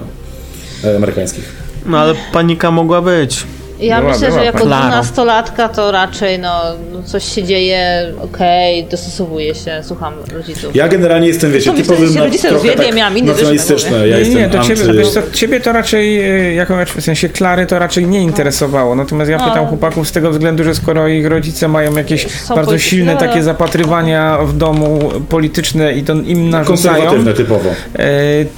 amerykańskich. 0.96 1.52
No 1.86 1.98
ale 1.98 2.14
panika 2.32 2.70
mogła 2.70 3.02
być. 3.02 3.44
Ja 3.80 4.00
Była, 4.00 4.12
myślę, 4.12 4.28
była 4.28 4.40
że 4.40 4.46
jako 4.46 4.58
pani. 4.58 4.70
dwunastolatka 4.70 5.68
to 5.68 5.90
raczej 5.92 6.38
no, 6.38 6.60
no 6.92 7.02
coś 7.02 7.24
się 7.24 7.42
dzieje, 7.44 8.12
okej, 8.22 8.84
dostosowuję 8.84 9.54
się, 9.54 9.80
słucham 9.82 10.14
rodziców. 10.34 10.76
Ja 10.76 10.88
generalnie 10.88 11.28
jestem, 11.28 11.52
wiecie, 11.52 11.72
typowym 11.74 12.14
na- 12.14 12.24
rodzice 12.24 12.48
trochę 12.48 12.68
tak 12.76 12.94
miałam 12.94 13.18
inny 13.18 13.30
nacjonalistyczny. 13.32 13.90
na 13.98 14.04
Ja 14.06 14.18
nie, 14.20 14.34
nie, 14.34 14.48
to 14.48 14.62
ciebie, 14.64 14.82
anty... 14.82 14.98
wiesz 14.98 15.08
co, 15.10 15.20
ciebie 15.32 15.60
to 15.60 15.72
raczej, 15.72 16.20
e, 16.30 16.54
jako 16.54 16.74
w 16.96 17.00
sensie 17.04 17.28
Klary, 17.28 17.66
to 17.66 17.78
raczej 17.78 18.06
nie 18.06 18.20
interesowało. 18.22 18.94
Natomiast 18.94 19.30
ja 19.30 19.38
No. 19.38 19.48
pytam 19.48 19.66
chłopaków 19.66 20.08
z 20.08 20.12
tego 20.12 20.30
względu, 20.30 20.64
że 20.64 20.74
skoro 20.74 21.08
ich 21.08 21.26
rodzice 21.26 21.68
mają 21.68 21.96
jakieś 21.96 22.22
Są 22.22 22.54
bardzo 22.54 22.54
polityczne, 22.70 22.78
silne 22.90 23.16
takie 23.16 23.42
zapatrywania 23.42 24.38
w 24.44 24.56
domu 24.56 25.10
polityczne 25.28 25.92
i 25.92 26.02
to 26.02 26.12
im 26.12 26.50
narzucają, 26.50 26.64
konserwatywne 26.94 27.34
typowo. 27.34 27.70
e, 27.98 28.04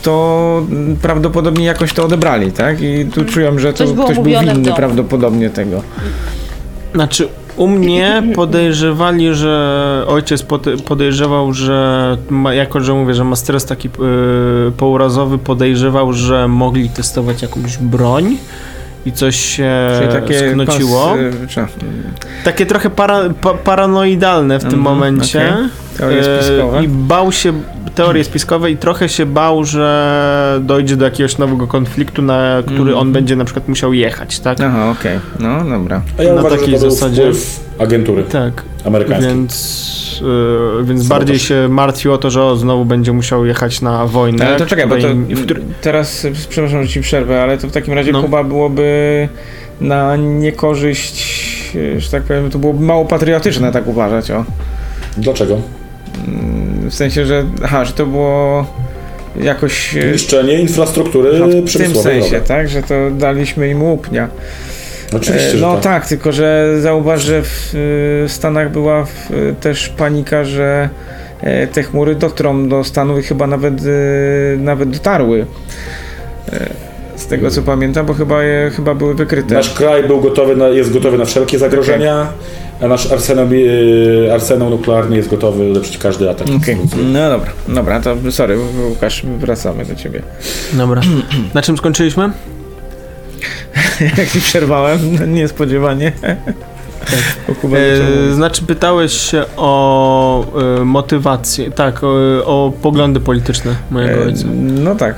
to 0.03 0.63
mm, 0.71 0.97
prawdopodobnie 0.97 1.65
jakoś 1.67 1.93
to 1.93 2.05
odebrali, 2.05 2.53
tak? 2.53 2.81
I 2.83 3.07
tu 3.15 3.25
czują, 3.25 3.59
że 3.59 3.73
to 3.73 3.85
ktoś 3.85 4.15
był 4.17 4.25
winny 4.25 4.55
domu. 4.55 5.10
Prawdopodobnie 5.11 5.51
tego. 5.51 5.83
Znaczy, 6.95 7.29
u 7.57 7.69
mnie 7.69 8.23
podejrzewali, 8.35 9.35
że 9.35 10.05
ojciec 10.09 10.43
pode- 10.43 10.83
podejrzewał, 10.83 11.53
że 11.53 12.17
jako, 12.53 12.81
że 12.81 12.95
mówię, 12.95 13.15
że 13.15 13.25
ma 13.25 13.37
stres 13.37 13.65
taki 13.65 13.89
yy, 13.99 14.73
pourazowy, 14.77 15.39
podejrzewał, 15.39 16.13
że 16.13 16.49
mogli 16.49 16.89
testować 16.91 17.43
jakąś 17.43 17.77
broń 17.79 18.37
i 19.07 19.13
coś 19.13 19.37
się 19.37 19.71
Czyli 19.99 20.13
takie 20.13 20.51
sknociło. 20.51 21.15
czy, 21.49 21.61
Takie 22.45 22.67
trochę 22.67 22.91
para, 22.91 23.21
pa, 23.41 23.55
paranoidalne 23.55 24.59
w 24.59 24.63
tym 24.63 24.75
Mhm, 24.79 24.95
momencie. 24.95 25.53
okej. 25.55 25.69
Teorie 25.99 26.21
E, 26.21 26.43
spiskowe. 26.43 26.85
I 26.85 26.89
bał 26.89 27.33
się, 27.33 27.53
teorie 27.95 28.25
spiskowe 28.25 28.71
i 28.71 28.77
trochę 28.77 29.09
się 29.09 29.27
bał, 29.27 29.65
że 29.65 30.61
dojdzie 30.63 30.97
do 30.97 31.05
jakiegoś 31.05 31.39
nowego 31.39 31.67
konfliktu, 31.67 32.23
na 32.23 32.57
który 32.63 32.79
Mhm. 32.81 32.99
on 32.99 33.13
będzie 33.13 33.37
na 33.37 33.45
przykład 33.45 33.69
musiał 33.69 33.93
jechać, 33.93 34.41
tak? 34.41 34.61
Aha, 34.61 34.91
okej. 35.01 35.19
No, 35.41 35.65
dobra. 35.79 36.03
A 36.19 36.23
ja 36.23 36.35
Na 36.35 36.41
uważam, 36.41 36.59
takiej 36.59 36.75
że 36.75 36.81
to 36.81 36.87
był 36.87 36.91
zasadzie- 36.97 37.23
wpływ 37.23 37.61
agentury 37.79 38.23
Tak, 38.25 38.63
amerykańskiej. 38.85 39.35
więc, 39.35 40.23
e, 40.81 40.85
więc 40.85 41.03
Sabotaż. 41.03 41.09
bardziej 41.19 41.39
się 41.39 41.69
martwił 41.71 42.13
o 42.13 42.19
to, 42.19 42.31
że 42.31 42.43
o, 42.45 42.57
znowu 42.57 42.85
będzie 42.85 43.13
musiał 43.13 43.47
jechać 43.47 43.81
na 43.81 44.07
wojnę. 44.07 44.47
Ale 44.49 44.57
to 44.59 44.67
czekaj, 44.67 44.87
bo 44.87 44.97
to 44.97 45.09
której- 45.43 45.65
teraz, 45.83 46.27
przepraszam, 46.49 46.83
że 46.83 46.89
ci 46.89 47.01
przerwę, 47.01 47.43
ale 47.43 47.59
to 47.59 47.69
w 47.69 47.73
takim 47.73 47.95
razie 47.95 48.13
No. 48.13 48.23
Kuba 48.23 48.45
byłoby 48.45 49.29
na 49.81 50.17
niekorzyść, 50.17 51.27
y, 51.75 52.01
że 52.01 52.11
tak 52.11 52.23
powiem, 52.23 52.51
to 52.51 52.59
byłoby 52.59 52.85
mało 52.85 53.05
patriotyczne 53.05 53.73
tak 53.73 53.87
uważać, 53.87 54.31
o. 54.31 54.45
Dlaczego? 55.17 55.59
W 56.91 56.95
sensie, 56.95 57.27
że, 57.27 57.45
aha, 57.65 57.85
że 57.85 57.93
to 57.93 58.07
było 58.07 58.67
jakoś... 59.41 59.97
y, 59.97 60.11
Niszczenie 60.13 60.61
infrastruktury 60.61 61.39
no, 61.39 61.47
w 61.47 61.73
tym 61.73 61.95
sensie, 61.95 62.41
tak, 62.41 62.69
że 62.69 62.83
to 62.83 62.95
daliśmy 63.11 63.69
im 63.69 63.83
łupnia. 63.83 64.29
Oczywiście, 65.17 65.53
E, 65.59 65.61
No 65.61 65.75
tak. 65.75 65.83
tak, 65.83 66.07
tylko 66.09 66.33
że 66.33 66.77
zauważ, 66.81 67.23
że 67.23 67.43
w 67.43 67.75
y, 68.25 68.29
Stanach 68.29 68.71
była 68.73 69.05
w, 69.05 69.31
też 69.61 69.89
panika, 69.89 70.45
że 70.45 70.89
e, 71.41 71.67
te 71.67 71.83
chmury 71.83 72.15
dotrą 72.15 72.69
do 72.69 72.85
Stanów 72.85 73.19
i 73.19 73.23
chyba 73.23 73.47
nawet, 73.47 73.75
nawet 74.59 74.91
dotarły. 74.91 75.47
E, 76.53 76.71
Z 77.17 77.27
tego 77.27 77.51
co 77.51 77.63
pamiętam, 77.63 78.07
bo 78.07 78.15
chyba, 78.15 78.43
je, 78.43 78.71
chyba 78.77 78.95
były 78.95 79.15
wykryte. 79.15 79.55
Nasz 79.55 79.75
kraj 79.75 80.05
był 80.05 80.21
gotowy 80.21 80.57
na, 80.57 80.69
jest 80.69 80.93
gotowy 80.93 81.19
na 81.19 81.25
wszelkie 81.25 81.59
zagrożenia, 81.59 82.15
a 82.15 82.33
nasz 82.89 83.13
arsenał, 83.13 83.47
e, 84.27 84.35
arsenał 84.35 84.71
nuklearny 84.71 85.17
jest 85.17 85.29
gotowy 85.29 85.71
ulepszyć 85.71 85.99
każdy 85.99 86.31
atak. 86.31 86.49
Okej, 86.57 86.77
no 87.13 87.31
dobra, 87.31 87.53
dobra, 87.69 88.01
to 88.01 88.17
sorry, 88.31 88.59
Łukasz, 88.89 89.23
wracamy 89.39 89.85
do 89.85 89.95
ciebie. 89.95 90.23
Dobra. 90.73 91.03
Na 91.55 91.63
czym 91.63 91.79
skończyliśmy? 91.79 92.31
Jak 94.19 94.31
ci 94.31 94.41
przerwałem, 94.41 95.01
niespodziewanie. 95.35 96.13
O 97.49 97.55
Kuba 97.55 97.77
zaczął 97.77 98.31
E, 98.31 98.35
znaczy 98.35 98.63
pytałeś 98.63 99.13
się 99.13 99.45
o 99.57 100.45
e, 100.81 100.85
motywację, 100.85 101.71
tak, 101.71 102.05
o, 102.05 102.09
o 102.45 102.73
poglądy 102.83 103.21
polityczne 103.21 103.75
mojego 103.91 104.15
E, 104.15 104.27
ojca. 104.27 104.45
No 104.55 104.95
tak. 104.95 105.17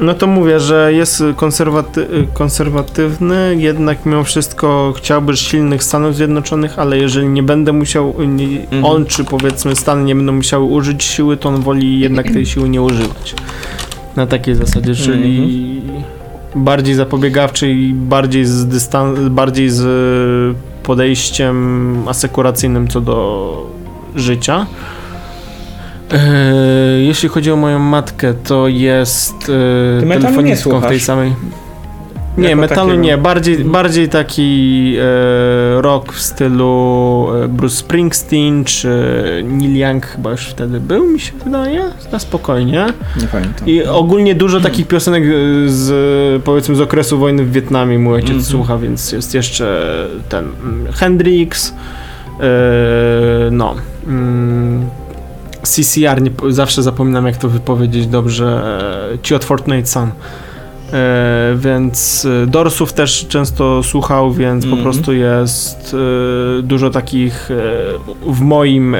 No 0.00 0.14
to 0.14 0.26
mówię, 0.26 0.60
że 0.60 0.92
jest 0.92 1.22
konserwaty 1.36 2.06
konserwatywny, 2.34 3.56
jednak 3.58 4.06
mimo 4.06 4.24
wszystko 4.24 4.94
chciałby 4.96 5.36
silnych 5.36 5.84
Stanów 5.84 6.16
Zjednoczonych, 6.16 6.78
ale 6.78 6.98
jeżeli 6.98 7.28
nie 7.28 7.42
będę 7.42 7.72
musiał, 7.72 8.14
nie, 8.26 8.46
Mhm. 8.62 8.84
on 8.84 9.06
czy 9.06 9.24
powiedzmy 9.24 9.76
Stany 9.76 10.04
nie 10.04 10.14
będą 10.14 10.32
musiały 10.32 10.64
użyć 10.64 11.04
siły, 11.04 11.36
to 11.36 11.48
on 11.48 11.60
woli 11.60 12.00
jednak 12.00 12.30
tej 12.30 12.46
siły 12.46 12.68
nie 12.68 12.82
używać. 12.82 13.34
Na 14.16 14.26
takiej 14.26 14.54
zasadzie, 14.54 14.94
czyli 14.94 15.82
bardziej 16.54 16.94
zapobiegawczy 16.94 17.70
i 17.72 17.92
bardziej 17.94 18.44
z, 18.44 18.66
dystan- 18.66 19.28
bardziej 19.30 19.70
z 19.70 20.56
podejściem 20.82 21.96
asekuracyjnym 22.08 22.88
co 22.88 23.00
do 23.00 23.66
życia. 24.14 24.66
E, 26.12 27.00
jeśli 27.00 27.28
chodzi 27.28 27.50
o 27.52 27.56
moją 27.56 27.78
matkę, 27.78 28.34
to 28.34 28.68
jest 28.68 29.34
e, 30.02 30.06
nie 30.06 30.12
telefonistką 30.18 30.80
w 30.80 30.86
tej 30.86 31.00
samej. 31.00 31.32
Nie, 32.38 32.48
Jako 32.48 32.60
metalu 32.60 32.88
takiego. 32.88 33.02
nie, 33.04 33.18
bardziej, 33.18 33.58
bardziej 33.64 34.08
taki 34.08 34.94
e, 34.98 35.82
rock 35.82 36.12
w 36.12 36.20
stylu 36.22 37.26
e, 37.44 37.48
Bruce 37.48 37.76
Springsteen 37.76 38.64
czy 38.64 38.88
Neil 39.44 39.76
Young 39.76 40.06
chyba 40.06 40.30
już 40.30 40.46
wtedy 40.46 40.80
był, 40.80 41.06
mi 41.06 41.20
się 41.20 41.32
wydaje, 41.44 41.82
na 42.12 42.18
spokojnie. 42.18 42.86
Nie 43.20 43.26
pamiętam. 43.26 43.68
I 43.68 43.82
ogólnie 43.84 44.34
dużo 44.34 44.60
takich 44.60 44.88
piosenek 44.88 45.24
z 45.66 46.42
powiedzmy 46.42 46.74
z 46.76 46.80
okresu 46.80 47.18
wojny 47.18 47.44
w 47.44 47.52
Wietnamie 47.52 47.98
mój 47.98 48.14
ojciec 48.14 48.30
Mhm. 48.30 48.44
słucha, 48.44 48.78
więc 48.78 49.12
jest 49.12 49.34
jeszcze 49.34 49.86
ten 50.28 50.44
mm, 50.64 50.92
Hendrix, 50.92 51.74
e, 52.40 52.44
no. 53.50 53.74
Mm, 54.06 54.86
CCR, 55.68 56.22
nie, 56.22 56.30
zawsze 56.48 56.82
zapominam 56.82 57.26
jak 57.26 57.36
to 57.36 57.48
wypowiedzieć 57.48 58.06
dobrze, 58.06 58.62
e, 59.14 59.18
ci 59.22 59.34
od 59.34 59.44
Fortnite 59.44 59.86
Sun. 59.86 60.08
E, 60.92 61.54
więc 61.56 62.26
e, 62.42 62.46
Dorsów 62.46 62.92
też 62.92 63.26
często 63.28 63.82
słuchał, 63.82 64.32
więc 64.32 64.64
po 64.64 64.68
Mhm. 64.70 64.82
prostu 64.82 65.12
jest 65.12 65.96
e, 66.58 66.62
dużo 66.62 66.90
takich 66.90 67.50
e, 67.50 67.54
w 68.32 68.40
moim 68.40 68.94
e, 68.94 68.98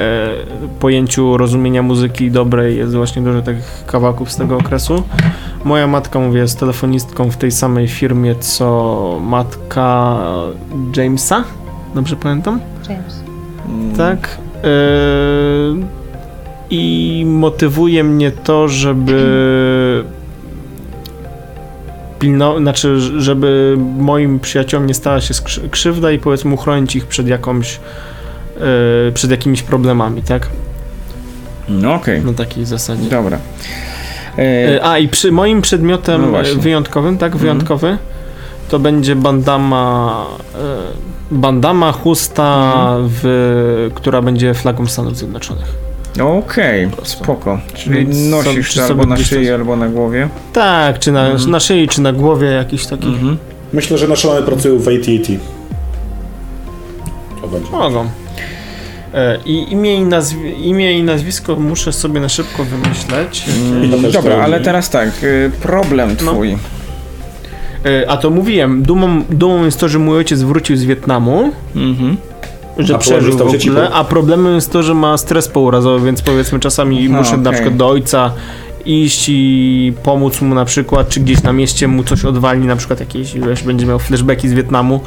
pojęciu 0.81 1.37
rozumienia 1.37 1.83
muzyki 1.83 2.31
dobrej 2.31 2.77
jest 2.79 2.95
właśnie 2.95 3.23
dużo 3.23 3.43
takich 3.43 3.85
kawałków 3.87 4.33
z 4.33 4.37
tego 4.37 4.57
okresu. 4.57 5.03
Moja 5.64 5.87
matka, 5.87 6.19
mówię, 6.19 6.41
jest 6.41 6.61
telefonistką 6.61 7.31
w 7.31 7.37
tej 7.37 7.51
samej 7.53 7.89
firmie, 7.89 8.35
co 8.35 9.19
matka 9.23 10.17
Jamesa, 10.97 11.45
dobrze 11.95 12.17
pamiętam? 12.17 12.61
James. 12.89 13.23
Mm, 13.69 13.97
Tak. 13.97 14.39
Yy, 14.62 15.87
i 16.71 17.25
motywuje 17.27 18.05
mnie 18.05 18.31
to, 18.31 18.69
żeby 18.69 20.05
pilno, 22.19 22.59
znaczy, 22.59 23.01
żeby 23.21 23.77
moim 23.99 24.41
przyjaciołom 24.41 24.87
nie 24.87 24.95
stała 24.95 25.21
się 25.21 25.35
krzywda 25.71 26.12
i 26.12 26.19
powiedzmy 26.19 26.55
uchronić 26.55 26.97
ich 26.97 27.07
przed 27.07 27.29
jakąś 27.29 27.81
e, 29.09 29.12
przed 29.12 29.31
jakimiś 29.31 29.62
problemami, 29.62 30.23
tak? 30.23 30.49
No 31.69 31.95
okej, 31.95 32.25
Na 32.25 32.33
takiej 32.33 32.64
zasadzie. 32.64 33.09
dobra. 33.11 33.39
E, 34.39 34.81
A 34.85 34.99
i 34.99 35.09
przy 35.09 35.33
moim 35.33 35.62
przedmiotem 35.62 36.33
No 36.33 36.39
wyjątkowym, 36.61 37.19
tak, 37.19 37.27
Mhm. 37.33 37.41
wyjątkowy, 37.43 37.99
to 38.69 38.79
będzie 38.79 39.17
bandama, 39.17 40.27
e, 40.55 40.59
bandama 41.31 41.93
chusta, 41.93 42.73
Mhm. 42.75 43.09
w, 43.23 43.91
która 43.95 44.23
będzie 44.23 44.55
flagą 44.55 44.87
Stanów 44.87 45.17
Zjednoczonych. 45.17 45.75
Okej, 46.25 46.89
spoko. 47.03 47.59
Czyli 47.75 47.95
Więc 47.97 48.17
nosisz 48.19 48.75
so- 48.75 48.85
albo 48.85 49.07
na 49.07 49.17
szyi, 49.17 49.51
albo 49.51 49.77
na 49.77 49.89
głowie. 49.89 50.29
Tak, 50.53 50.99
czy 50.99 51.12
na, 51.12 51.27
Mhm. 51.29 51.51
na 51.51 51.61
szyi, 51.61 51.89
czy 51.89 52.01
na 52.01 52.12
głowie 52.12 52.47
jakiś 52.47 52.87
taki. 52.87 53.07
Mhm. 53.09 53.37
Myślę, 53.73 53.99
że 53.99 54.09
nasze 54.09 54.29
mamy 54.29 54.43
pracują 54.43 54.79
w 54.79 54.89
AT&T. 54.89 55.33
To 57.41 57.49
będzie. 57.49 57.71
Mogą. 57.71 58.09
E, 59.14 59.39
I 59.47 59.73
imię 59.73 59.95
i, 59.97 60.01
nazwi- 60.05 60.55
imię 60.62 60.99
i 60.99 61.03
nazwisko 61.03 61.57
muszę 61.57 61.93
sobie 61.93 62.21
na 62.21 62.29
szybko 62.29 62.64
wymyśleć. 62.64 63.45
Mm, 63.73 64.12
Dobra, 64.12 64.37
ale 64.37 64.61
teraz 64.61 64.91
tak, 64.91 65.09
y, 65.23 65.51
problem 65.62 66.17
No. 66.25 66.33
twój. 66.33 66.53
E, 67.85 68.11
A 68.11 68.17
to 68.17 68.31
mówiłem, 68.31 68.83
dumą, 68.83 69.23
dumą 69.31 69.64
jest 69.64 69.81
to, 69.81 69.89
że 69.89 69.99
mój 69.99 70.17
ojciec 70.17 70.43
wrócił 70.43 70.77
z 70.77 70.85
Wietnamu, 70.85 71.53
Mhm. 71.77 72.17
Że 72.79 72.99
przeżył 72.99 73.39
w 73.39 73.53
dzieci 73.53 73.70
ogóle, 73.70 73.91
a 73.91 74.05
problemem 74.05 74.55
jest 74.55 74.72
to, 74.72 74.83
że 74.83 74.95
ma 74.95 75.16
stres 75.18 75.49
pourazowy, 75.49 76.07
więc 76.07 76.22
powiedzmy 76.22 76.61
czasami 76.61 77.09
muszę 77.09 77.37
na 77.37 77.43
okej. 77.43 77.53
przykład 77.53 77.77
do 77.77 77.89
ojca 77.89 78.33
iść 78.85 79.24
i 79.29 79.93
pomóc 80.03 80.41
mu 80.41 80.55
na 80.55 80.64
przykład, 80.64 81.09
czy 81.09 81.20
gdzieś 81.20 81.43
na 81.43 81.53
mieście 81.53 81.89
mu 81.89 82.05
coś 82.05 82.24
odwali, 82.24 82.61
na 82.66 82.77
przykład 82.77 83.01
jakieś, 83.01 83.35
wiesz, 83.35 83.62
będzie 83.62 83.87
miał 83.87 83.99
flashbacki 83.99 84.49
z 84.49 84.53
Wietnamu, 84.53 85.01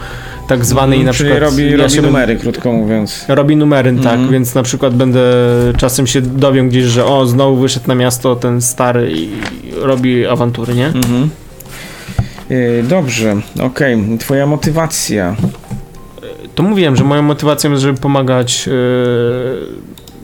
tak 0.48 0.66
zwany 0.66 0.98
i 0.98 1.04
na 1.04 1.14
Czyli 1.14 1.30
przykład... 1.30 1.52
robi, 1.52 1.72
ja 1.72 1.78
robi 1.78 2.02
numery, 2.02 2.36
krótko 2.36 2.72
mówiąc. 2.72 3.26
Robi 3.28 3.56
numery, 3.56 3.90
Mhm. 3.90 4.20
tak, 4.20 4.32
więc 4.32 4.56
na 4.56 4.64
przykład 4.64 4.96
będę 4.96 5.22
czasem 5.78 6.08
się 6.08 6.22
dowiem 6.22 6.70
gdzieś, 6.70 6.84
że 6.84 7.06
o, 7.06 7.26
znowu 7.26 7.56
wyszedł 7.58 7.88
na 7.88 7.96
miasto 7.96 8.36
ten 8.36 8.62
stary 8.62 9.12
i 9.16 9.30
robi 9.82 10.28
awantury, 10.28 10.76
nie? 10.76 10.88
Mhm. 10.88 11.30
Y, 12.52 12.84
Dobrze, 12.90 13.36
okej. 13.64 13.98
Twoja 14.20 14.46
motywacja. 14.46 15.36
To 16.60 16.64
mówiłem, 16.64 16.96
że 16.96 17.04
moją 17.04 17.22
motywacją 17.22 17.72
jest, 17.72 17.84
żeby 17.84 18.00
pomagać, 18.00 18.68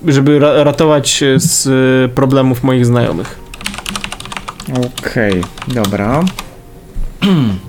yy, 0.04 0.14
żeby 0.14 0.40
ra 0.40 0.64
ratować 0.64 1.10
się 1.10 1.40
z 1.40 1.66
yy, 1.66 2.10
problemów 2.16 2.64
moich 2.64 2.86
znajomych 2.86 3.40
Okej, 5.00 5.44
dobra. 5.68 6.24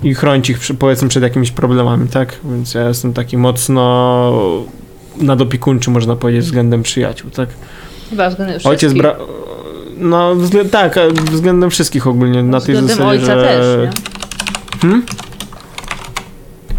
i 0.03 0.13
chronić 0.13 0.49
ich 0.49 0.59
powiedzmy 0.79 1.07
przed 1.07 1.23
jakimiś 1.23 1.51
problemami, 1.51 2.07
tak? 2.07 2.39
Więc 2.43 2.73
ja 2.73 2.87
jestem 2.87 3.13
taki 3.13 3.37
mocno 3.37 4.33
nadopiekuńczy, 5.17 5.91
można 5.91 6.15
powiedzieć, 6.15 6.45
względem 6.45 6.83
przyjaciół, 6.83 7.29
tak? 7.29 7.49
Chyba 8.09 8.29
względem 8.29 8.55
Ojciec 8.63 8.79
wszystkich. 8.79 9.01
bra... 9.01 9.15
No, 9.97 10.35
wzglę... 10.35 10.65
tak, 10.65 10.97
a 10.97 11.01
względem 11.31 11.69
wszystkich 11.69 12.07
ogólnie, 12.07 12.43
na 12.43 12.61
tej 12.61 12.75
zasadzie, 12.75 13.05
ojca 13.05 13.25
że... 13.25 13.43
też, 13.43 13.65
nie? 13.83 13.89
Hmm? 14.81 15.05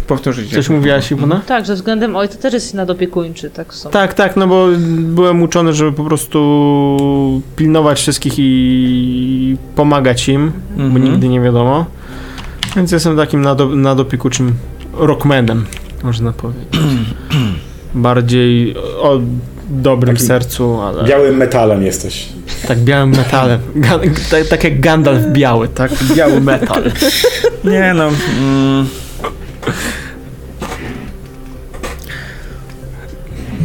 Powtórzyć. 0.09 0.53
Coś 0.53 0.69
mówiłaś, 0.69 1.11
Iwona? 1.11 1.41
Tak, 1.47 1.65
że 1.65 1.75
względem 1.75 2.15
ojca 2.15 2.37
też 2.37 2.53
jest 2.53 2.73
nadopiekuńczy, 2.73 3.49
tak 3.49 3.73
są. 3.73 3.89
Tak, 3.89 4.13
tak, 4.13 4.35
no 4.37 4.47
bo 4.47 4.67
byłem 4.99 5.41
uczony, 5.41 5.73
żeby 5.73 5.91
po 5.91 6.03
prostu 6.03 7.41
pilnować 7.55 7.99
wszystkich 7.99 8.33
i 8.37 9.57
pomagać 9.75 10.29
im, 10.29 10.51
bo 10.77 10.83
Mhm. 10.83 11.03
nigdy 11.03 11.27
nie 11.27 11.41
wiadomo. 11.41 11.85
Więc 12.75 12.91
jestem 12.91 13.17
takim 13.17 13.41
nado, 13.41 13.75
nadopiekuczym 13.75 14.53
rockmanem, 14.93 15.65
można 16.03 16.31
powiedzieć. 16.33 16.63
Bardziej 17.95 18.75
o 19.01 19.19
dobrym 19.69 20.15
Takim 20.15 20.27
sercu, 20.27 20.81
ale 20.81 21.03
Białym 21.03 21.37
metalem 21.37 21.83
jesteś. 21.83 22.29
tak 22.67 22.79
białym 22.79 23.09
metalem. 23.09 23.59
Tak, 24.31 24.47
tak 24.49 24.63
jak 24.63 24.79
Gandalf 24.79 25.25
biały, 25.31 25.67
tak? 25.67 25.91
Biały 26.15 26.41
metal. 26.41 26.83
Nie 27.63 27.93
no. 27.95 28.03
Mm, 28.39 28.85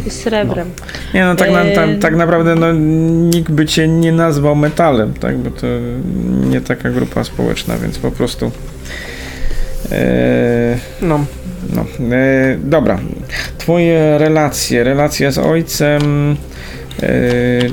I 0.07 0.09
srebrem. 0.09 0.71
nie 1.13 1.25
no, 1.25 1.35
tak, 1.35 1.51
na, 1.51 1.63
tak, 1.75 1.89
tak 2.01 2.15
naprawdę 2.15 2.55
no, 2.55 2.71
nikt 3.29 3.51
by 3.51 3.65
cię 3.65 3.87
nie 3.87 4.11
nazwał 4.11 4.55
metalem, 4.55 5.13
tak? 5.13 5.37
Bo 5.37 5.51
to 5.51 5.67
nie 6.49 6.61
taka 6.61 6.89
grupa 6.89 7.23
społeczna, 7.23 7.77
więc 7.77 7.97
po 7.97 8.11
prostu. 8.11 8.51
E, 9.91 10.77
No. 11.01 11.25
no, 11.75 11.85
e, 12.15 12.57
dobra. 12.63 12.99
Twoje 13.57 14.17
relacje, 14.17 14.83
relacja 14.83 15.31
z 15.31 15.37
ojcem. 15.37 16.35
E, 17.03 17.07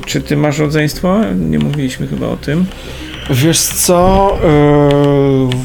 czy 0.05 0.21
ty 0.21 0.37
masz 0.37 0.59
rodzeństwo? 0.59 1.21
Nie 1.35 1.59
mówiliśmy 1.59 2.07
chyba 2.07 2.27
o 2.27 2.37
tym. 2.37 2.65
Wiesz 3.29 3.59
co? 3.61 4.37
Yy, 4.43 5.57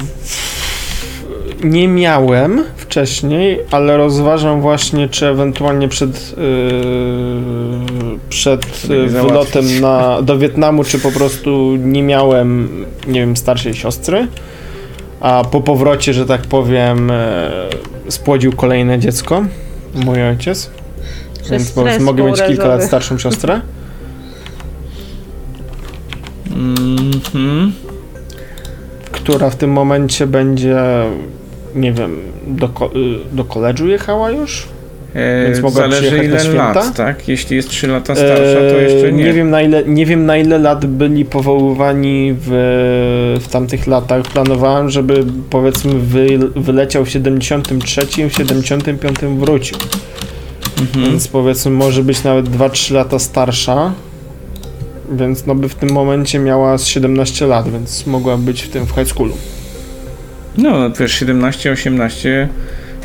nie 1.64 1.88
miałem 1.88 2.64
wcześniej, 2.76 3.60
ale 3.70 3.96
rozważam 3.96 4.60
właśnie, 4.60 5.08
czy 5.08 5.26
ewentualnie 5.26 5.88
przed, 5.88 6.34
yy, 6.36 8.18
przed 8.28 8.88
yy, 8.88 9.06
wylotem 9.06 9.80
na, 9.80 10.22
do 10.22 10.38
Wietnamu, 10.38 10.84
czy 10.84 10.98
po 10.98 11.12
prostu 11.12 11.76
nie 11.76 12.02
miałem, 12.02 12.68
nie 13.06 13.20
wiem, 13.20 13.36
starszej 13.36 13.74
siostry. 13.74 14.26
A 15.20 15.44
po 15.50 15.60
powrocie, 15.60 16.14
że 16.14 16.26
tak 16.26 16.40
powiem, 16.40 17.12
yy, 18.04 18.12
spłodził 18.12 18.52
kolejne 18.52 18.98
dziecko, 18.98 19.44
mój 19.94 20.22
ojciec. 20.22 20.70
Przez 21.34 21.50
Więc 21.50 21.70
po 21.70 21.82
prostu 21.82 22.02
mogę 22.02 22.24
mieć 22.24 22.42
kilka 22.42 22.68
lat 22.68 22.84
starszą 22.84 23.18
siostrę. 23.18 23.60
Mhm. 26.58 27.72
która 29.28 29.50
w 29.50 29.56
tym 29.56 29.70
momencie 29.70 30.26
będzie, 30.26 30.76
nie 31.74 31.92
wiem, 31.92 32.16
do, 32.46 32.66
y, 32.66 32.70
do 33.32 33.44
koledżu 33.44 33.88
jechała 33.88 34.30
już? 34.30 34.66
E, 35.14 35.44
Więc 35.46 35.60
mogła 35.60 35.82
zależy 35.82 36.24
ile 36.24 36.40
święta? 36.40 36.72
lat, 36.72 36.96
tak? 36.96 37.28
Jeśli 37.28 37.56
jest 37.56 37.68
3 37.68 37.86
lata 37.86 38.14
starsza, 38.14 38.54
to 38.54 38.80
Eee, 38.80 38.92
jeszcze 38.92 39.12
nie. 39.12 39.32
wiem 39.32 39.50
na 39.50 39.62
ile, 39.62 39.84
nie 39.84 40.06
wiem 40.06 40.26
na 40.26 40.36
ile 40.36 40.58
lat 40.58 40.86
byli 40.86 41.24
powoływani 41.24 42.34
w, 42.40 42.48
w 43.40 43.48
tamtych 43.48 43.86
latach. 43.86 44.22
Planowałem, 44.22 44.90
żeby 44.90 45.24
powiedzmy 45.50 45.94
wy, 45.98 46.38
wyleciał 46.56 47.04
w 47.04 47.08
73, 47.10 48.00
w 48.28 48.32
75 48.32 49.18
wrócił. 49.38 49.76
Mhm. 50.80 51.04
Więc 51.10 51.28
powiedzmy 51.28 51.70
może 51.70 52.02
być 52.02 52.24
nawet 52.24 52.48
2-3 52.48 52.94
lata 52.94 53.18
starsza. 53.18 53.92
Więc 55.12 55.46
no 55.46 55.54
by 55.54 55.68
w 55.68 55.74
tym 55.74 55.92
momencie 55.92 56.38
miała 56.38 56.78
z 56.78 56.86
17 56.86 57.46
lat, 57.46 57.72
więc 57.72 58.06
mogła 58.06 58.36
być 58.36 58.62
w 58.62 58.68
tym 58.68 58.86
w 58.86 58.90
high 58.90 59.08
schoolu. 59.08 59.34
No, 60.58 60.90
wiesz, 60.90 61.12
17, 61.12 61.72
18 61.72 62.48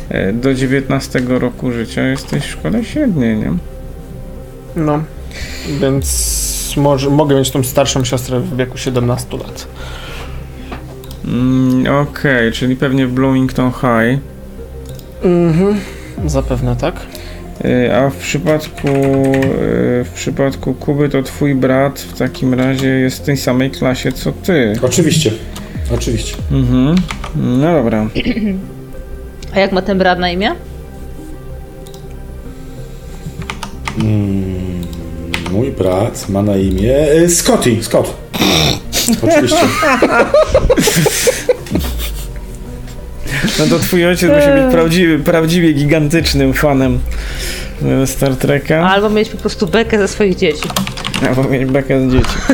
e, 0.08 0.32
do 0.32 0.54
19 0.54 1.20
roku 1.28 1.72
życia 1.72 2.02
jesteś 2.08 2.44
w 2.44 2.50
szkole 2.50 2.84
średniej, 2.84 3.36
nie? 3.36 3.52
No, 4.76 5.02
więc 5.80 6.74
może, 6.76 7.10
mogę 7.10 7.36
mieć 7.36 7.50
tą 7.50 7.62
starszą 7.62 8.04
siostrę 8.04 8.40
w 8.40 8.56
wieku 8.56 8.78
17 8.78 9.36
lat. 9.36 9.66
Mm, 11.24 11.96
Okej, 11.96 12.52
czyli 12.52 12.76
pewnie 12.76 13.06
w 13.06 13.12
Bloomington 13.12 13.70
High. 13.72 14.20
Mhm, 15.22 15.80
zapewne 16.26 16.76
tak. 16.76 16.94
E, 17.64 17.98
A 17.98 18.10
w 18.10 18.16
przypadku 18.16 18.88
e, 18.88 20.04
w 20.04 20.10
przypadku 20.14 20.74
Kuby 20.74 21.08
to 21.08 21.22
twój 21.22 21.54
brat 21.54 22.00
w 22.00 22.18
takim 22.18 22.54
razie 22.54 22.88
jest 22.88 23.18
w 23.18 23.24
tej 23.24 23.36
samej 23.36 23.70
klasie 23.70 24.12
co 24.12 24.32
ty. 24.32 24.72
Oczywiście. 24.82 25.30
Oczywiście. 25.90 26.36
Mhm. 26.52 26.94
No 27.36 27.72
dobra. 27.72 28.06
A 29.54 29.60
jak 29.60 29.72
ma 29.72 29.82
ten 29.82 29.98
brat 29.98 30.18
na 30.18 30.30
imię? 30.30 30.50
Mm, 33.98 34.80
mój 35.50 35.70
brat 35.72 36.28
ma 36.28 36.42
na 36.42 36.56
imię 36.56 36.96
e, 37.10 37.28
Scotty. 37.28 37.82
Scott. 37.82 38.16
Oczywiście. 39.22 39.56
No 43.58 43.66
to 43.66 43.78
twój 43.78 44.06
ojciec 44.06 44.30
musi 44.30 44.62
być 44.62 44.72
prawdziwy, 44.72 45.18
prawdziwie 45.18 45.72
gigantycznym 45.72 46.54
fanem 46.54 46.98
e, 48.02 48.06
Star 48.06 48.36
Treka. 48.36 48.88
Albo 48.90 49.10
mieć 49.10 49.28
po 49.28 49.36
prostu 49.36 49.66
bekę 49.66 49.98
ze 49.98 50.08
swoich 50.08 50.36
dzieci. 50.36 50.68
Albo 51.28 51.44
mieć 51.44 51.64
bekę 51.64 52.10
z 52.10 52.12
dzieci. 52.12 52.34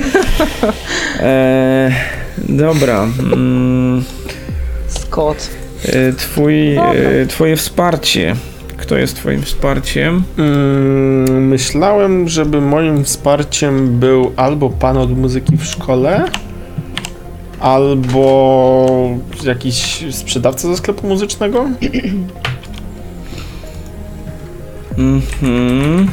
E, 1.21 1.91
dobra. 2.39 3.09
Mm, 3.33 4.05
Scott. 4.89 5.51
e, 5.85 6.13
twój, 6.13 6.77
e, 6.77 7.27
twoje 7.29 7.57
wsparcie. 7.57 8.37
Kto 8.77 8.97
jest 8.97 9.17
twoim 9.17 9.43
wsparciem? 9.43 10.23
Mm, 10.39 11.49
myślałem, 11.49 12.29
żeby 12.29 12.61
moim 12.61 13.05
wsparciem 13.05 13.99
był 13.99 14.33
albo 14.37 14.71
pan 14.71 14.97
od 14.97 15.19
muzyki 15.19 15.57
w 15.57 15.65
szkole, 15.65 16.25
albo 17.61 19.19
jakiś 19.45 20.05
sprzedawca 20.11 20.69
ze 20.69 20.77
sklepu 20.77 21.07
muzycznego. 21.07 21.67
Mhm. 24.99 26.09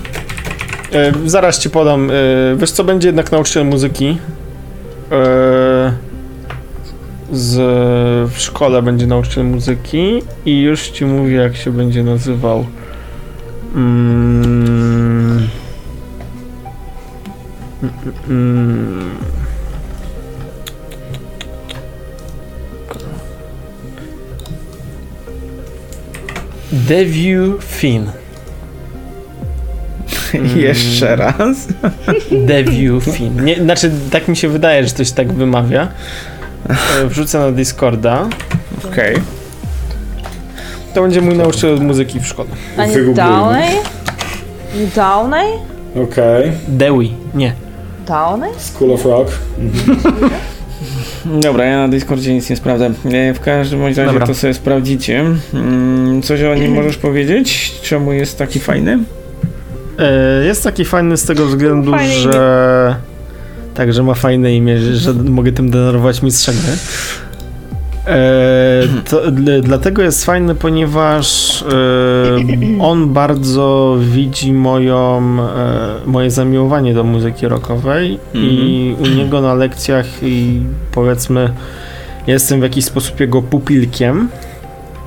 E, 0.94 1.12
zaraz 1.26 1.60
ci 1.60 1.70
podam. 1.70 2.12
E, 2.12 2.14
wiesz 2.56 2.72
co, 2.72 2.84
będzie 2.84 3.08
jednak 3.08 3.32
nauczyciel 3.32 3.66
muzyki. 3.66 4.18
E, 5.12 5.18
z, 7.32 7.56
w 8.32 8.40
szkole 8.40 8.82
będzie 8.82 9.08
nauczyciel 9.08 9.46
muzyki 9.46 10.22
i 10.46 10.62
już 10.62 10.90
ci 10.90 11.06
mówię, 11.06 11.36
jak 11.36 11.56
się 11.56 11.72
będzie 11.72 12.04
nazywał. 12.04 12.66
Mm. 13.76 15.48
Mm. 18.30 19.10
Deview 26.72 27.64
Finn. 27.64 28.12
Jeszcze 30.56 31.16
raz. 31.16 31.68
Deview 32.32 33.04
Finn. 33.04 33.46
Nie, 33.46 33.56
znaczy, 33.56 33.92
tak 34.12 34.28
mi 34.28 34.36
się 34.36 34.50
wydaje, 34.50 34.88
że 34.88 34.92
to 34.92 35.04
się 35.04 35.14
tak 35.14 35.34
wymawia. 35.34 35.88
E, 36.70 37.08
Wrzucę 37.08 37.40
na 37.40 37.52
Discorda. 37.52 38.28
Okej. 38.92 39.16
To 40.94 41.02
będzie 41.02 41.22
mój 41.22 41.36
nauczyciel 41.38 41.74
od 41.74 41.82
muzyki 41.82 42.20
w 42.20 42.28
szkole. 42.28 42.50
A 42.78 42.86
nie. 42.86 42.98
Downey? 43.14 43.70
Downey? 44.96 45.48
Okej. 46.04 46.52
Dewey, 46.68 47.12
nie. 47.36 47.54
Downey? 48.08 48.50
School 48.58 48.92
of 48.92 49.06
Rock. 49.06 49.32
Dobra, 51.26 51.66
ja 51.66 51.78
na 51.78 51.88
Discordzie 51.88 52.34
nic 52.34 52.50
nie 52.50 52.56
sprawdzę. 52.56 52.92
E, 53.14 53.34
W 53.34 53.40
każdym 53.40 53.82
razie 53.86 54.06
Dobra. 54.06 54.28
to 54.28 54.34
sobie 54.36 54.54
sprawdzicie. 54.54 55.26
Mm, 55.54 56.22
Coś 56.22 56.42
o 56.42 56.56
nim 56.56 56.74
możesz 56.74 56.98
powiedzieć? 56.98 57.74
Czemu 57.82 58.14
jest 58.14 58.38
taki 58.38 58.60
fajny? 58.60 59.00
E, 60.00 60.46
Jest 60.46 60.64
taki 60.64 60.86
fajny 60.86 61.18
z 61.18 61.26
tego 61.26 61.46
względu, 61.46 61.92
Fajne 61.92 62.14
imię. 62.14 62.22
że... 62.22 62.96
Tak, 63.78 63.94
że 63.94 64.04
ma 64.04 64.14
fajne 64.14 64.56
imię, 64.56 64.80
że, 64.80 65.14
mogę 65.14 65.52
tym 65.52 65.70
denerwować 65.70 66.22
mistrza 66.22 66.52
gry. 66.52 66.74
E, 68.08 68.84
to, 69.10 69.32
dl- 69.32 69.62
dlatego 69.62 70.02
jest 70.02 70.26
fajny, 70.26 70.56
ponieważ 70.56 71.62
e, 71.62 71.66
on 72.82 73.14
bardzo 73.14 73.98
widzi 74.02 74.54
moją, 74.54 75.22
e, 75.40 76.00
moje 76.06 76.32
zamiłowanie 76.32 76.94
do 76.94 77.04
muzyki 77.04 77.48
rockowej 77.48 78.20
i 78.34 78.96
u 79.00 79.08
niego 79.08 79.42
na 79.42 79.54
lekcjach 79.54 80.06
i 80.24 80.62
powiedzmy 80.92 81.50
jestem 82.28 82.60
w 82.60 82.64
jakiś 82.64 82.86
sposób 82.86 83.20
jego 83.20 83.42
pupilkiem 83.42 84.30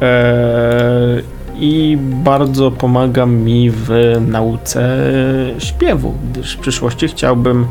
e, 0.03 1.23
i 1.59 1.99
bardzo 2.25 2.71
pomaga 2.71 3.27
mi 3.27 3.71
w 3.71 3.91
nauce 4.29 4.99
śpiewu, 5.59 6.15
gdyż 6.31 6.53
w 6.53 6.59
przyszłości 6.59 7.09
chciałbym 7.09 7.67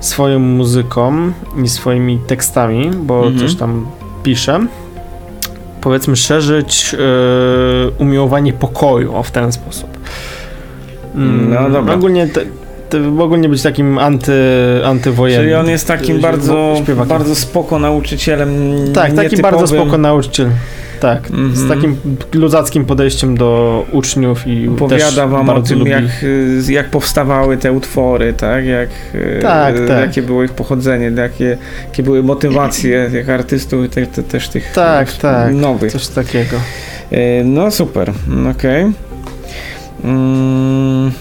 swoją 0.00 0.38
muzyką 0.38 1.32
i 1.64 1.68
swoimi 1.68 2.18
tekstami, 2.26 2.90
bo 3.02 3.18
Mhm. 3.26 3.38
coś 3.38 3.54
tam 3.56 3.86
piszę, 4.22 4.60
powiedzmy 5.80 6.16
szerzyć 6.16 6.94
e, 6.94 6.98
umiłowanie 7.98 8.52
pokoju 8.52 9.16
o 9.16 9.22
w 9.22 9.30
ten 9.30 9.52
sposób. 9.52 9.90
Mm, 11.14 11.50
No 11.54 11.70
dobra. 11.70 11.94
Ogólnie 11.94 12.26
te, 12.26 12.40
te, 12.90 13.22
ogólnie 13.22 13.48
być 13.48 13.62
takim 13.62 13.98
anty, 13.98 14.32
antywojennym. 14.84 15.44
Czyli 15.44 15.54
on 15.54 15.68
jest 15.68 15.86
takim 15.88 16.20
bardzo, 16.20 16.74
śpiewakiem. 16.82 17.08
bardzo 17.08 17.34
spoko 17.34 17.78
nauczycielem. 17.78 18.50
Tak, 18.94 19.12
taki 19.14 19.42
bardzo 19.42 19.66
spoko 19.66 19.98
nauczyciel. 19.98 20.48
Tak, 21.00 21.28
z 21.28 21.30
Mhm. 21.62 21.68
takim 21.68 21.96
ludzkim 22.34 22.84
podejściem 22.84 23.36
do 23.36 23.84
uczniów 23.92 24.46
i 24.46 24.68
Opowiada 24.68 25.26
wam 25.26 25.48
o 25.50 25.62
tym, 25.62 25.78
lubi. 25.78 25.90
jak, 25.90 26.04
y, 26.22 26.62
jak 26.68 26.90
powstawały 26.90 27.56
te 27.56 27.72
utwory, 27.72 28.32
tak? 28.32 28.66
Jak, 28.66 28.88
y, 29.14 29.38
Tak, 29.42 29.76
y, 29.76 29.88
tak. 29.88 30.00
Jakie 30.00 30.22
było 30.22 30.44
ich 30.44 30.52
pochodzenie, 30.52 31.12
jakie, 31.16 31.56
jakie 31.88 32.02
były 32.02 32.22
motywacje 32.22 33.08
tych 33.12 33.30
artystów 33.30 33.84
i 33.84 33.88
te, 33.88 34.06
te, 34.06 34.22
też 34.22 34.48
tych 34.48 34.72
Tak, 34.72 35.08
y, 35.10 35.18
tak. 35.20 35.54
nowych. 35.54 35.92
Coś 35.92 36.08
takiego. 36.08 36.56
Y, 37.12 37.42
No 37.44 37.70
super, 37.70 38.12
okej. 38.50 38.84
Mm, 40.04 41.12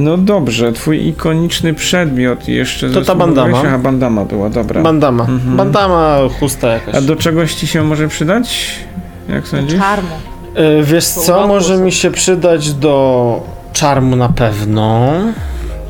No 0.00 0.16
dobrze, 0.18 0.72
twój 0.72 1.06
ikoniczny 1.06 1.74
przedmiot 1.74 2.48
jeszcze 2.48 2.90
To 2.90 3.02
ta 3.02 3.14
bandama. 3.14 3.62
Aha, 3.66 3.78
bandama 3.78 4.24
była, 4.24 4.50
dobra. 4.50 4.82
Bandama. 4.82 5.24
Mhm. 5.24 5.56
Bandama, 5.56 6.18
chusta 6.40 6.68
jakaś. 6.68 6.94
A 6.94 7.00
do 7.00 7.16
czegoś 7.16 7.54
ci 7.54 7.66
się 7.66 7.82
może 7.82 8.08
przydać? 8.08 8.70
Jak 9.28 9.48
sądzisz? 9.48 9.78
Czarmu. 9.80 10.08
E, 10.54 10.82
Wiesz 10.82 11.04
co, 11.04 11.46
może 11.46 11.76
mi 11.76 11.92
się 11.92 12.10
przydać 12.10 12.72
do 12.72 13.42
czarmu 13.72 14.16
na 14.16 14.28
pewno. 14.28 15.12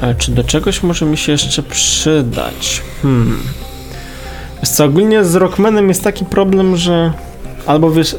E, 0.03 0.15
Czy 0.15 0.33
do 0.33 0.45
czegoś 0.45 0.83
może 0.83 1.07
mi 1.07 1.17
się 1.17 1.33
jeszcze 1.33 1.63
przydać? 1.63 2.83
Hmm. 3.03 3.39
Wiesz 4.61 4.71
co, 4.71 4.85
ogólnie 4.85 5.25
z 5.25 5.35
Rockmanem 5.35 5.89
jest 5.89 6.05
taki 6.05 6.25
problem, 6.25 6.77
że... 6.77 7.13
Albo 7.67 7.91
wiesz... 7.91 8.17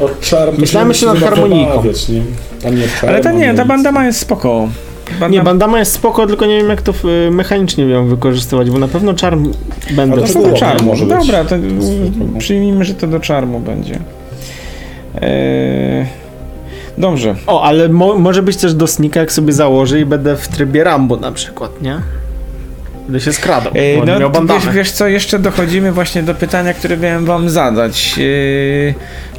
Od 0.00 0.20
czarm 0.20 0.54
Myślałem 0.58 0.88
jeszcze 0.88 1.06
nad 1.06 1.18
harmoniką. 1.18 1.82
Wiesz, 1.82 2.08
nie? 2.08 2.22
Tam 2.62 2.76
nie 2.76 2.88
czarm, 2.88 3.08
Ale 3.08 3.20
ta 3.20 3.32
nie, 3.32 3.54
ta 3.54 3.64
bandama 3.64 4.06
jest 4.06 4.18
spoko. 4.20 4.68
Bandam- 5.10 5.30
Nie, 5.30 5.42
bandama 5.42 5.78
jest 5.78 5.92
spoko, 5.92 6.26
tylko 6.26 6.46
nie 6.46 6.56
wiem 6.58 6.68
jak 6.68 6.82
to 6.82 6.92
e, 7.26 7.30
mechanicznie 7.30 7.84
ją 7.84 8.06
wykorzystywać, 8.06 8.70
bo 8.70 8.78
na 8.78 8.88
pewno 8.88 9.14
czarm 9.14 9.52
będę... 9.90 10.16
To 10.22 10.32
to 10.32 10.42
do 10.42 10.52
czarmu. 10.52 10.86
może 10.86 11.06
być. 11.06 11.14
Dobra, 11.18 11.44
to 11.44 11.56
przyjmijmy, 12.38 12.84
że 12.84 12.94
to 12.94 13.06
do 13.06 13.20
czarmu 13.20 13.60
będzie. 13.60 13.98
Eee, 15.20 16.06
dobrze. 16.98 17.34
O, 17.46 17.62
ale 17.62 17.88
mo 17.88 18.18
może 18.18 18.42
być 18.42 18.56
też 18.56 18.74
do 18.74 18.86
snika, 18.86 19.20
jak 19.20 19.32
sobie 19.32 19.52
założę 19.52 20.00
i 20.00 20.04
będę 20.04 20.36
w 20.36 20.48
trybie 20.48 20.84
Rambo 20.84 21.16
na 21.16 21.32
przykład, 21.32 21.82
nie? 21.82 21.98
Będę 23.04 23.20
się 23.20 23.32
skradał, 23.32 23.72
Eee, 23.76 24.02
no, 24.06 24.18
miał 24.20 24.30
wiesz, 24.46 24.68
wiesz 24.74 24.92
co, 24.92 25.08
jeszcze 25.08 25.38
dochodzimy 25.38 25.92
właśnie 25.92 26.22
do 26.22 26.34
pytania, 26.34 26.74
które 26.74 26.96
miałem 26.96 27.24
wam 27.24 27.50
zadać. 27.50 28.14
Eee, 28.18 28.94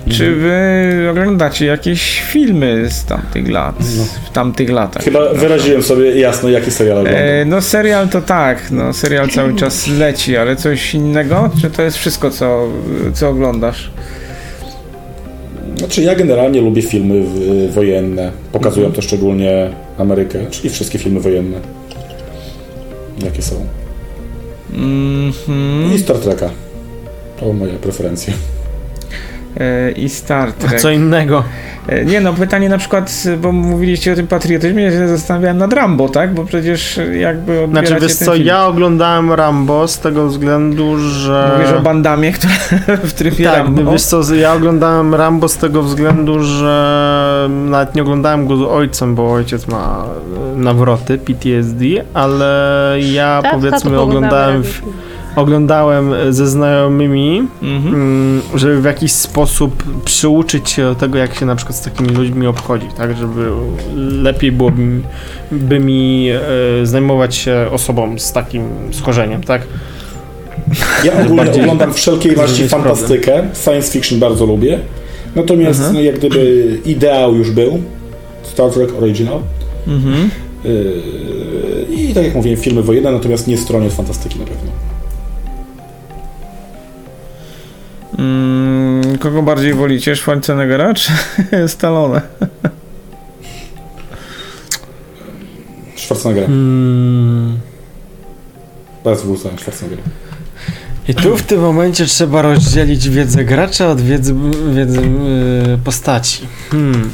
czy 0.09 0.25
Mhm. 0.27 0.39
wy 0.39 1.09
oglądacie 1.09 1.65
jakieś 1.65 2.21
filmy 2.21 2.85
z 2.89 3.05
tamtych 3.05 3.49
lat? 3.49 3.75
W 4.25 4.29
tamtych 4.29 4.69
latach. 4.69 5.03
Chyba 5.03 5.33
wyraziłem 5.33 5.83
sobie 5.83 6.19
jasno, 6.19 6.49
jaki 6.49 6.71
serial 6.71 6.97
oglądam. 6.97 7.23
Eee, 7.23 7.45
no 7.45 7.61
serial 7.61 8.09
to 8.09 8.21
tak, 8.21 8.71
no 8.71 8.93
serial 8.93 9.29
cały 9.29 9.53
czas 9.61 9.87
leci, 9.87 10.37
ale 10.37 10.55
coś 10.55 10.93
innego? 10.93 11.49
Czy 11.61 11.69
to 11.69 11.81
jest 11.81 11.97
wszystko, 11.97 12.31
co, 12.31 12.67
co 13.13 13.29
oglądasz? 13.29 13.91
Znaczy 15.77 16.01
ja 16.01 16.15
generalnie 16.15 16.61
lubię 16.61 16.81
filmy 16.81 17.23
wojenne. 17.71 18.31
Pokazują 18.51 18.91
to 18.91 19.01
szczególnie 19.01 19.69
Amerykę, 19.97 20.39
czyli 20.51 20.69
wszystkie 20.69 20.99
filmy 20.99 21.19
wojenne. 21.19 21.57
Jakie 23.25 23.41
są. 23.41 23.55
Mhm. 24.73 25.95
I 25.95 25.99
Star 25.99 26.17
Treka. 26.17 26.49
To 27.39 27.53
moja 27.53 27.73
preferencja. 27.73 28.33
E, 29.59 29.91
i 29.91 30.09
Star 30.09 30.49
A 30.49 30.51
Trek. 30.67 30.81
co 30.81 30.89
innego? 30.89 31.43
E, 31.87 32.05
Nie 32.05 32.21
no, 32.21 32.33
pytanie 32.33 32.69
na 32.69 32.77
przykład, 32.77 33.23
bo 33.41 33.51
mówiliście 33.51 34.13
o 34.13 34.15
tym 34.15 34.27
patriotyzmie, 34.27 34.83
ja 34.83 34.91
się 34.91 35.07
zastanawiałem 35.07 35.57
nad 35.57 35.73
Rambo, 35.73 36.09
tak? 36.09 36.33
Bo 36.33 36.45
przecież 36.45 36.99
jakby 37.19 37.67
Znaczy, 37.71 37.95
wiesz 38.01 38.15
co, 38.15 38.33
film. 38.33 38.45
ja 38.45 38.65
oglądałem 38.65 39.33
Rambo 39.33 39.87
z 39.87 39.99
tego 39.99 40.27
względu, 40.27 40.97
że... 40.99 41.51
Mówisz 41.57 41.73
o 41.73 41.81
bandamie, 41.81 42.31
która 42.31 42.53
w 43.03 43.13
trybie 43.13 43.45
Tak, 43.45 43.57
Rambo. 43.57 43.91
wiesz 43.91 44.01
co, 44.03 44.35
ja 44.35 44.53
oglądałem 44.53 45.15
Rambo 45.15 45.47
z 45.47 45.57
tego 45.57 45.83
względu, 45.83 46.43
że 46.43 47.47
nawet 47.49 47.95
nie 47.95 48.01
oglądałem 48.01 48.47
go 48.47 48.57
z 48.57 48.61
ojcem, 48.61 49.15
bo 49.15 49.33
ojciec 49.33 49.67
ma 49.67 50.05
e, 50.55 50.57
nawroty, 50.59 51.17
PTSD, 51.17 51.85
ale 52.13 52.45
ja 53.13 53.39
Tak, 53.43 53.51
powiedzmy 53.51 53.99
oglądałem, 53.99 54.63
w, 54.63 54.81
oglądałem 55.35 56.13
ze 56.29 56.47
znajomymi, 56.47 57.47
Mhm. 57.61 57.95
mm, 57.95 58.41
żeby 58.55 58.81
w 58.81 58.85
jakiś 58.85 59.11
sposób 59.11 59.83
przyuczyć 60.05 60.69
się 60.69 60.81
do 60.83 60.95
tego, 60.95 61.17
jak 61.17 61.35
się 61.35 61.45
na 61.45 61.55
przykład 61.55 61.77
z 61.77 61.81
takimi 61.81 62.09
ludźmi 62.09 62.47
obchodzi, 62.47 62.87
tak, 62.97 63.17
żeby 63.17 63.49
lepiej 63.95 64.51
było 64.51 64.71
by, 64.71 65.01
by 65.51 65.79
mi 65.79 66.29
e, 66.29 66.85
zajmować 66.85 67.35
się 67.35 67.67
osobą 67.71 68.19
z 68.19 68.31
takim 68.31 68.63
schorzeniem, 68.91 69.43
tak. 69.43 69.61
Ja 71.03 71.21
ogólnie 71.25 71.51
oglądam 71.51 71.93
wszelkiej 71.93 72.31
jest 72.31 72.69
fantastykę. 72.69 73.43
Science 73.63 73.91
fiction 73.91 74.19
bardzo 74.19 74.45
lubię. 74.45 74.79
Natomiast 75.35 75.79
Mhm. 75.79 75.95
no, 75.95 76.01
jak 76.01 76.15
gdyby 76.19 76.67
ideał 76.85 77.35
już 77.35 77.51
był. 77.51 77.79
Star 78.43 78.71
Trek 78.71 78.89
Original. 79.01 79.39
Mhm. 79.87 80.29
Yy, 80.63 81.95
I 81.95 82.13
tak 82.13 82.23
jak 82.25 82.35
mówiłem, 82.35 82.57
filmy 82.59 82.81
wojenne, 82.81 83.11
natomiast 83.11 83.47
nie 83.47 83.57
stronię 83.57 83.87
od 83.87 83.93
fantastyki 83.93 84.39
na 84.39 84.45
pewno. 84.45 84.64
Mm, 88.19 89.17
kogo 89.17 89.41
bardziej 89.41 89.73
wolicie, 89.73 90.15
Schwarzeneggera 90.15 90.93
czy 90.93 91.11
Stallone? 91.67 92.21
Schwarzeneggera. 95.95 96.47
Hmm. 96.47 97.59
Bez 99.03 99.23
wózka 99.23 99.49
Schwarzeneggera. 99.57 100.01
I 101.07 101.15
tu 101.15 101.37
w 101.37 101.43
tym 101.43 101.61
momencie 101.61 102.05
trzeba 102.05 102.41
rozdzielić 102.41 103.09
wiedzę 103.09 103.45
gracza 103.45 103.87
od 103.89 104.01
wiedzy, 104.01 104.35
wiedzy 104.73 105.01
yy, 105.01 105.77
postaci. 105.83 106.47
Hmm. 106.71 107.11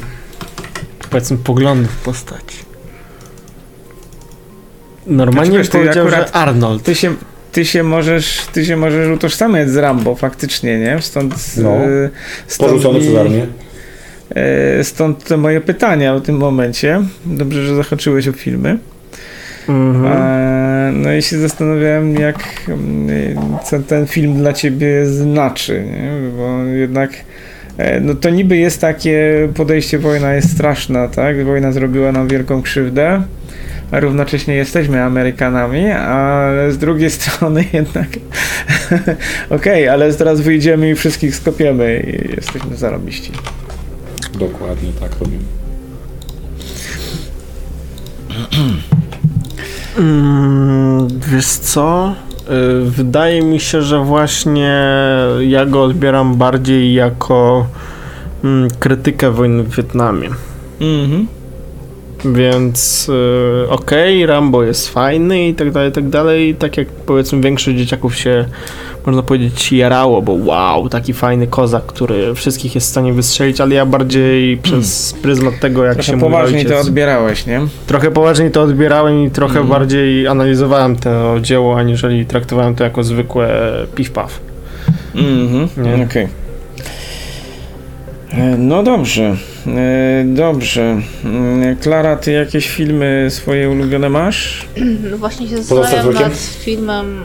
Powiedzmy 1.10 1.38
poglądów 1.38 1.98
postaci. 1.98 2.58
Normalnie 5.08 5.52
Znaczy, 5.52 5.58
wiesz, 5.64 5.70
powiedział, 5.70 6.08
akurat- 6.08 6.28
że 6.28 6.36
Arnold. 6.36 6.84
Ty 6.84 6.96
się, 6.96 7.16
ty 7.52 7.66
się 7.66 7.84
możesz, 7.84 8.42
ty 8.54 8.66
się 8.66 8.78
możesz 8.78 9.10
utożsamiać 9.16 9.70
z 9.70 9.78
Rambo 9.78 10.16
faktycznie, 10.16 10.80
nie? 10.80 10.98
Stąd, 11.02 11.36
No. 11.58 11.70
e, 11.76 12.10
stąd, 12.48 12.72
Porzucony 12.72 13.00
mi- 13.00 13.06
przez 13.06 13.18
armię. 13.18 13.46
e, 14.36 14.84
stąd 14.84 15.24
te 15.24 15.38
moje 15.38 15.62
pytania 15.62 16.16
w 16.16 16.22
tym 16.22 16.38
momencie. 16.38 17.02
Dobrze, 17.26 17.66
że 17.66 17.76
zahaczyłeś 17.76 18.28
o 18.28 18.32
filmy. 18.32 18.78
Mhm. 19.70 20.06
E, 20.14 20.92
no 20.96 21.14
i 21.14 21.22
się 21.22 21.38
zastanawiałem, 21.40 22.16
jak 22.16 22.38
mm, 22.68 23.10
co 23.66 23.80
ten 23.80 24.08
film 24.08 24.34
dla 24.38 24.54
ciebie 24.54 25.06
znaczy, 25.06 25.84
nie? 25.92 26.12
bo 26.38 26.64
jednak 26.64 27.12
e, 27.78 28.00
no 28.00 28.16
to 28.16 28.30
niby 28.30 28.58
jest 28.58 28.82
takie 28.82 29.48
podejście 29.56 30.00
wojna 30.00 30.34
jest 30.34 30.52
straszna, 30.52 31.08
tak? 31.08 31.46
Wojna 31.46 31.72
zrobiła 31.72 32.12
nam 32.12 32.28
wielką 32.28 32.62
krzywdę, 32.62 33.10
a 33.10 33.24
równocześnie 33.92 34.56
jesteśmy 34.56 35.04
Amerykanami, 35.04 35.92
ale 35.92 36.72
z 36.72 36.78
drugiej 36.78 37.10
strony 37.20 37.66
jednak 37.74 38.08
okej, 39.50 39.90
ale 39.90 40.14
teraz 40.14 40.42
wyjdziemy 40.42 40.90
i 40.90 40.96
wszystkich 40.96 41.36
skopiemy 41.36 42.00
i 42.00 42.36
jesteśmy 42.36 42.76
zarobiści. 42.76 43.32
Dokładnie 44.40 44.92
tak 45.00 45.12
robimy. 45.20 45.44
Mm, 49.98 51.08
wiesz 51.20 51.48
co? 51.48 52.16
Y, 52.86 52.90
Wydaje 52.90 53.42
mi 53.42 53.60
się, 53.60 53.82
że 53.82 54.00
właśnie 54.00 54.84
ja 55.40 55.66
go 55.66 55.84
odbieram 55.84 56.36
bardziej 56.36 56.94
jako 56.94 57.68
mm, 58.44 58.70
krytykę 58.80 59.32
wojny 59.32 59.64
w 59.64 59.76
Wietnamie. 59.76 60.30
Mhm. 60.82 61.28
Więc 62.26 63.10
y, 63.66 63.70
okej, 63.70 64.26
Rambo 64.26 64.64
jest 64.64 64.90
fajny 64.90 65.48
i 65.48 65.54
tak 65.54 65.72
dalej, 65.72 65.90
i 65.90 65.92
tak 65.94 66.10
dalej. 66.10 66.56
Tak 66.56 66.78
jak 66.78 66.88
powiedzmy 66.88 67.42
większość 67.42 67.78
dzieciaków 67.78 68.16
się, 68.16 68.46
można 69.06 69.24
powiedzieć, 69.24 69.72
jarało, 69.72 70.22
bo 70.22 70.32
wow, 70.34 70.90
taki 70.90 71.14
fajny 71.14 71.48
kozak, 71.48 71.86
który 71.86 72.36
wszystkich 72.36 72.76
jest 72.76 72.88
w 72.88 72.90
stanie 72.90 73.14
wystrzelić, 73.14 73.62
ale 73.62 73.76
ja 73.76 73.86
bardziej 73.86 74.58
przez 74.58 75.14
pryzmat 75.22 75.60
tego, 75.60 75.84
jak 75.84 76.02
się 76.02 76.12
Trochę 76.12 76.18
mój 76.18 76.32
poważniej 76.32 76.66
to 76.66 76.80
odbierałeś, 76.80 77.46
nie? 77.46 77.62
Trochę 77.88 78.12
poważniej 78.12 78.52
to 78.52 78.62
odbierałem 78.62 79.26
i 79.26 79.32
trochę 79.32 79.60
Mhm. 79.60 79.68
bardziej 79.68 80.28
analizowałem 80.28 80.96
to 80.96 81.36
dzieło, 81.42 81.78
aniżeli 81.78 82.26
traktowałem 82.26 82.76
to 82.76 82.84
jako 82.84 83.04
zwykłe 83.04 83.50
piw-paw. 83.96 84.28
Mhm, 85.16 85.68
Nie? 85.98 86.06
okej. 86.06 86.24
E, 86.24 86.41
No 88.58 88.84
dobrze, 88.84 89.36
e, 89.68 90.24
dobrze. 90.28 91.02
Mm, 91.26 91.76
Klara, 91.78 92.16
ty 92.16 92.32
jakieś 92.32 92.70
filmy 92.70 93.28
swoje 93.30 93.70
ulubione 93.70 94.10
masz? 94.10 94.66
No 95.12 95.18
właśnie 95.18 95.48
się 95.48 95.64
zastanawiam 95.64 96.14
nad 96.14 96.34
filmem. 96.38 97.06
mm, 97.06 97.24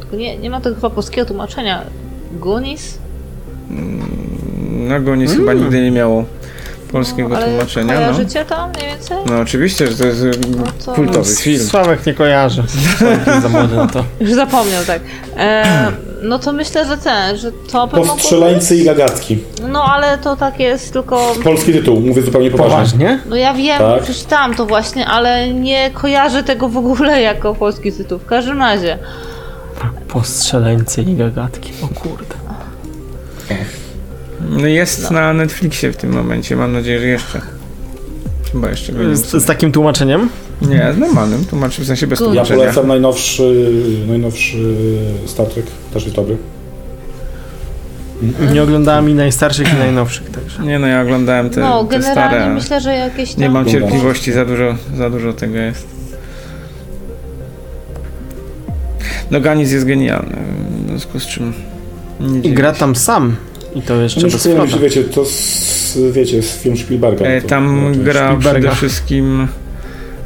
Tylko 0.00 0.16
nie, 0.16 0.38
nie 0.38 0.50
ma 0.50 0.60
tego 0.60 0.74
chyba 0.76 0.90
polskiego 0.90 1.26
tłumaczenia. 1.26 1.82
Goonies? 2.40 2.98
No 4.88 5.00
go 5.00 5.16
nic 5.16 5.30
Mm. 5.30 5.40
chyba 5.40 5.52
nigdy 5.54 5.82
nie 5.82 5.90
miało 5.90 6.24
polskiego 6.92 7.28
No, 7.28 7.36
ale 7.36 7.46
tłumaczenia. 7.46 7.94
No. 7.94 8.00
Kojarzycie 8.00 8.44
to 8.44 8.68
mniej 8.68 8.86
więcej? 8.86 9.16
no 9.26 9.38
oczywiście, 9.40 9.86
że 9.88 9.96
to 9.96 10.06
jest 10.06 10.22
e, 10.22 10.26
No 10.56 10.64
to- 10.84 10.92
kultowy 10.92 11.34
film. 11.36 11.64
Sławek 11.66 12.06
nie 12.06 12.14
kojarzy. 12.14 12.62
Sławek 12.98 13.26
jest 13.26 13.42
za 13.42 13.48
młody 13.48 13.76
na 13.76 13.86
to. 13.86 14.04
Już 14.20 14.32
zapomniał, 14.32 14.84
tak. 14.84 15.00
E, 15.36 15.92
no 16.22 16.38
to 16.38 16.52
myślę, 16.52 16.86
że 16.86 16.96
ten, 16.96 17.36
że 17.36 17.52
to 17.52 17.86
by 17.86 17.96
mogło 17.96 18.16
i 18.74 18.84
gagatki. 18.84 19.36
być. 19.36 19.44
No 19.68 19.84
ale 19.84 20.18
to 20.18 20.36
tak 20.36 20.60
jest 20.60 20.92
tylko. 20.92 21.34
Polski 21.44 21.72
tytuł, 21.72 22.00
mówię 22.00 22.22
zupełnie 22.22 22.50
poważnie. 22.50 22.74
Poważnie? 22.74 23.20
No 23.28 23.36
ja 23.36 23.54
wiem, 23.54 23.78
Tak. 23.78 24.02
przeczytałam 24.02 24.54
to 24.54 24.66
właśnie, 24.66 25.06
ale 25.06 25.50
nie 25.54 25.90
kojarzę 25.90 26.42
tego 26.42 26.68
w 26.68 26.76
ogóle 26.76 27.22
jako 27.30 27.54
polski 27.54 27.92
tytuł. 27.92 28.18
W 28.18 28.26
każdym 28.26 28.58
razie. 28.58 28.98
Postrzeleńcy 30.08 31.02
i 31.02 31.14
gagatki. 31.14 31.72
O 31.84 31.88
kurde. 32.00 32.34
No 34.48 34.66
Jest 34.66 35.10
na 35.10 35.32
Netflixie 35.32 35.92
w 35.92 35.96
tym 35.96 36.12
momencie, 36.12 36.56
mam 36.56 36.72
nadzieję, 36.72 37.00
że 37.00 37.06
jeszcze. 37.06 37.40
Chyba 38.52 38.70
jeszcze 38.70 38.92
go 38.92 39.02
nie 39.04 39.16
Z, 39.16 39.30
z 39.30 39.44
takim 39.44 39.72
tłumaczeniem? 39.72 40.28
Nie, 40.62 40.92
z 40.94 40.98
normalnym, 40.98 41.44
tłumaczy 41.44 41.82
w 41.82 41.86
sensie 41.86 42.06
bez 42.06 42.18
Good. 42.18 42.28
Ja 42.28 42.32
tłumaczenia. 42.34 42.60
polecam 42.60 42.88
najnowszy, 42.88 43.72
najnowszy 44.08 44.74
Star 45.26 45.46
Trek, 45.46 45.66
też 45.94 46.04
jest 46.04 46.16
dobry. 46.16 46.36
Nie 48.52 48.62
oglądałem 48.62 49.10
i 49.10 49.14
najstarszych 49.14 49.72
i 49.74 49.76
najnowszych, 49.76 50.30
także. 50.30 50.62
Nie 50.62 50.78
no, 50.78 50.86
ja 50.86 51.02
oglądałem 51.02 51.50
te, 51.50 51.60
no, 51.60 51.84
te 51.84 51.98
generalnie 51.98 52.36
stare, 52.38 52.54
myślę, 52.54 52.80
że 52.80 52.94
jakieś 52.94 53.32
tam. 53.34 53.40
nie 53.42 53.50
mam 53.50 53.66
cierpliwości, 53.66 54.32
za 54.32 54.44
dużo, 54.44 54.74
za 54.96 55.10
dużo 55.10 55.32
tego 55.32 55.56
jest. 55.56 55.86
No 59.30 59.40
Ganis 59.40 59.72
jest 59.72 59.86
genialny, 59.86 60.36
w 60.84 60.88
związku 60.88 61.20
z 61.20 61.26
czym 61.26 61.52
nie 62.20 62.40
I 62.50 62.52
gra 62.54 62.74
się. 62.74 62.80
tam 62.80 62.96
sam. 62.96 63.36
I 63.74 63.82
to 63.82 63.94
jeszcze 64.02 64.20
No 64.20 64.26
bez 64.28 64.46
nie 64.46 64.54
Froda. 64.54 64.78
wiecie, 64.78 65.04
to 65.04 65.24
z, 65.24 65.98
wiecie, 66.12 66.42
z 66.42 66.56
film 66.56 66.76
Spielberga. 66.76 67.26
E, 67.26 67.40
Tam 67.42 67.90
to- 67.92 67.98
to- 67.98 68.04
gra 68.04 68.26
Spielberga. 68.28 68.60
przede 68.70 68.76
wszystkim 68.76 69.48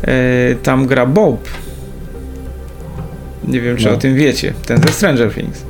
e, 0.02 0.54
tam 0.62 0.86
gra 0.86 1.06
Bob. 1.06 1.48
Nie 3.48 3.60
wiem, 3.60 3.76
czy 3.76 3.86
No. 3.86 3.92
o 3.92 3.96
tym 3.96 4.14
wiecie. 4.14 4.52
Ten 4.66 4.82
ze 4.82 4.88
Stranger 4.92 5.34
Things. 5.34 5.62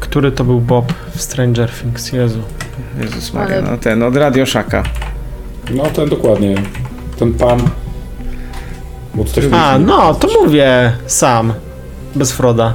Który 0.00 0.32
to 0.32 0.44
był 0.44 0.60
Bob 0.60 0.92
w 1.14 1.22
Stranger 1.22 1.70
Things? 1.70 2.12
Jezu. 2.12 2.40
Jezus 3.00 3.32
Maria, 3.32 3.60
no 3.62 3.76
ten 3.78 4.02
od 4.02 4.16
Radio 4.16 4.46
Shaka. 4.46 4.82
No 5.70 5.84
ten 5.84 6.08
dokładnie. 6.08 6.54
Ten 7.18 7.32
pan. 7.34 7.60
Bo 9.14 9.24
A, 9.52 9.78
no, 9.78 10.14
to 10.14 10.28
mówię 10.42 10.92
sam. 11.06 11.52
Bez 12.14 12.32
Froda. 12.32 12.74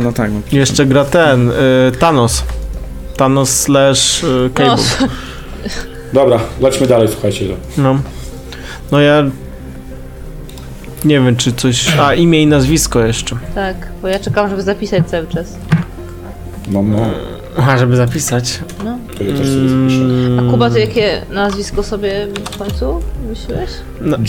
No, 0.00 0.04
no 0.06 0.12
tak. 0.12 0.30
No. 0.32 0.40
Jeszcze 0.52 0.86
gra 0.86 1.04
ten, 1.04 1.50
y, 1.50 1.52
Thanos. 1.98 2.44
Thanos 3.16 3.50
slash 3.50 4.24
y, 4.24 4.50
Cable. 4.54 4.76
No, 5.00 5.06
Dobra, 6.12 6.40
lećmy 6.60 6.86
dalej, 6.86 7.08
słuchajcie. 7.12 7.44
No. 7.78 7.98
No 8.92 9.00
ja... 9.00 9.22
Nie 11.04 11.20
wiem, 11.20 11.36
czy 11.36 11.52
coś... 11.52 11.98
A, 11.98 12.14
imię 12.14 12.42
i 12.42 12.46
nazwisko 12.46 13.00
jeszcze. 13.06 13.36
tak, 13.54 13.76
bo 14.02 14.08
ja 14.08 14.18
czekam, 14.18 14.50
żeby 14.50 14.62
zapisać 14.62 15.06
cały 15.06 15.26
czas. 15.26 15.56
No, 16.68 16.82
no, 16.82 16.98
A, 17.56 17.78
żeby 17.78 17.96
zapisać. 17.96 18.60
No. 18.84 18.98
to 19.18 19.24
ja 19.24 19.30
też 19.36 19.46
sobie 19.46 19.68
zapiszę. 19.68 20.04
Mm, 20.04 20.48
A 20.48 20.50
Kuba, 20.50 20.70
ty 20.70 20.80
jakie 20.80 21.22
nazwisko 21.30 21.82
sobie 21.82 22.26
w 22.52 22.58
końcu 22.58 23.00
myśliłeś? 23.30 23.70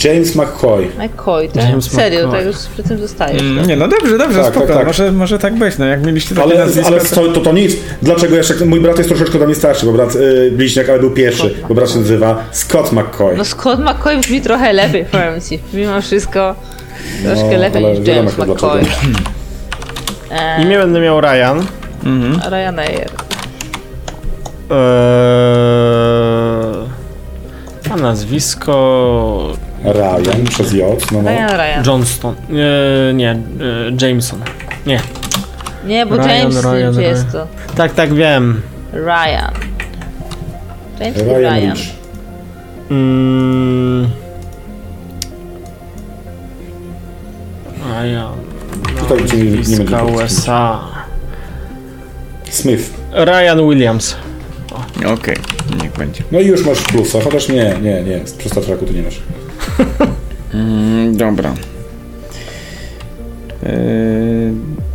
James 0.04 0.36
McCoy. 0.36 0.88
McCoy, 0.98 1.48
tak? 1.48 1.64
James 1.64 1.90
Serio, 1.90 2.26
McCoy. 2.26 2.38
tak 2.38 2.46
już 2.46 2.56
przy 2.56 2.82
tym 2.82 2.98
zostajesz. 2.98 3.42
Mm, 3.42 3.58
tak? 3.58 3.66
Nie, 3.66 3.76
no 3.76 3.88
dobrze, 3.88 4.18
dobrze, 4.18 4.42
Tak, 4.42 4.52
spoko. 4.52 4.66
tak, 4.66 4.76
tak. 4.76 4.86
Może, 4.86 5.12
może 5.12 5.38
tak 5.38 5.54
być, 5.54 5.78
no 5.78 5.84
jak 5.84 6.06
mieliście 6.06 6.34
takie 6.34 6.46
Ale, 6.50 6.58
nazwisko, 6.58 6.86
ale 6.88 7.00
to... 7.00 7.14
to, 7.14 7.32
to, 7.32 7.40
to 7.40 7.52
nic. 7.52 7.72
Dlaczego 8.02 8.36
jeszcze. 8.36 8.66
Mój 8.66 8.80
brat 8.80 8.98
jest 8.98 9.08
troszeczkę 9.10 9.38
do 9.38 9.46
mnie 9.46 9.54
starszy, 9.54 9.86
bo 9.86 9.92
brat 9.92 10.14
y, 10.16 10.52
bliźniak, 10.56 10.88
ale 10.88 10.98
był 10.98 11.10
pierwszy. 11.10 11.54
Bo 11.68 11.74
brat 11.74 11.90
się 11.90 11.98
nazywa 11.98 12.44
Scott 12.52 12.92
McCoy. 12.92 13.36
No 13.36 13.44
Scott 13.44 13.78
McCoy 13.80 14.18
brzmi 14.18 14.40
trochę 14.40 14.72
lepiej, 14.72 15.04
powiem 15.04 15.40
ci. 15.40 15.58
Mimo 15.72 16.00
wszystko 16.02 16.54
troszkę 17.24 17.50
No, 17.52 17.58
lepiej 17.58 17.84
niż 17.84 18.08
James 18.08 18.38
McCoy. 18.38 18.80
E, 20.30 20.62
Imię 20.62 20.78
będę 20.78 21.00
miał 21.00 21.20
Ryan. 21.20 21.66
Mhm. 22.04 22.52
Ryanair. 22.52 23.10
Eee, 24.70 24.76
a 27.92 27.96
nazwisko... 27.96 29.56
Ryan 29.84 30.44
przez 30.48 30.72
J. 30.72 31.12
No, 31.12 31.22
no. 31.22 31.30
Ryan 31.30 31.48
Ryan. 31.50 31.84
Johnston. 31.86 32.34
Eee, 32.50 33.14
nie, 33.14 33.30
e, 33.30 33.36
Jameson. 34.06 34.40
Nie. 34.86 35.00
Nie, 35.86 36.06
bo 36.06 36.16
Ryan, 36.16 36.28
James 36.28 36.62
Ryan, 36.64 36.74
Ryan, 36.74 37.00
jest 37.00 37.32
to. 37.32 37.46
Tak, 37.76 37.92
tak, 37.94 38.14
wiem. 38.14 38.62
Ryan. 38.92 39.50
James 41.00 41.16
Ryan 41.16 41.40
Ryan. 41.40 41.72
Rich. 41.76 41.94
Mm. 42.90 44.10
Ryan. 48.00 48.32
Tutaj 48.98 49.24
ci 49.28 49.36
nie- 49.36 49.44
nie 49.44 49.76
będzie. 49.84 50.04
USA. 50.04 50.80
Smith. 52.50 52.90
Ryan 53.12 53.68
Williams. 53.68 54.16
Okej, 55.12 55.36
niech 55.92 55.98
będzie. 56.06 56.22
No 56.32 56.40
i 56.40 56.46
już 56.46 56.66
masz 56.66 56.82
plusa, 56.82 57.20
chociaż 57.20 57.48
nie, 57.48 57.74
nie, 57.82 58.02
nie. 58.02 58.20
Przy 58.38 58.48
Star 58.48 58.64
Treku 58.64 58.86
ty 58.86 58.94
nie 58.94 59.02
masz. 59.02 59.20
Mm, 60.54 61.16
dobra. 61.16 61.54
E, 63.62 63.72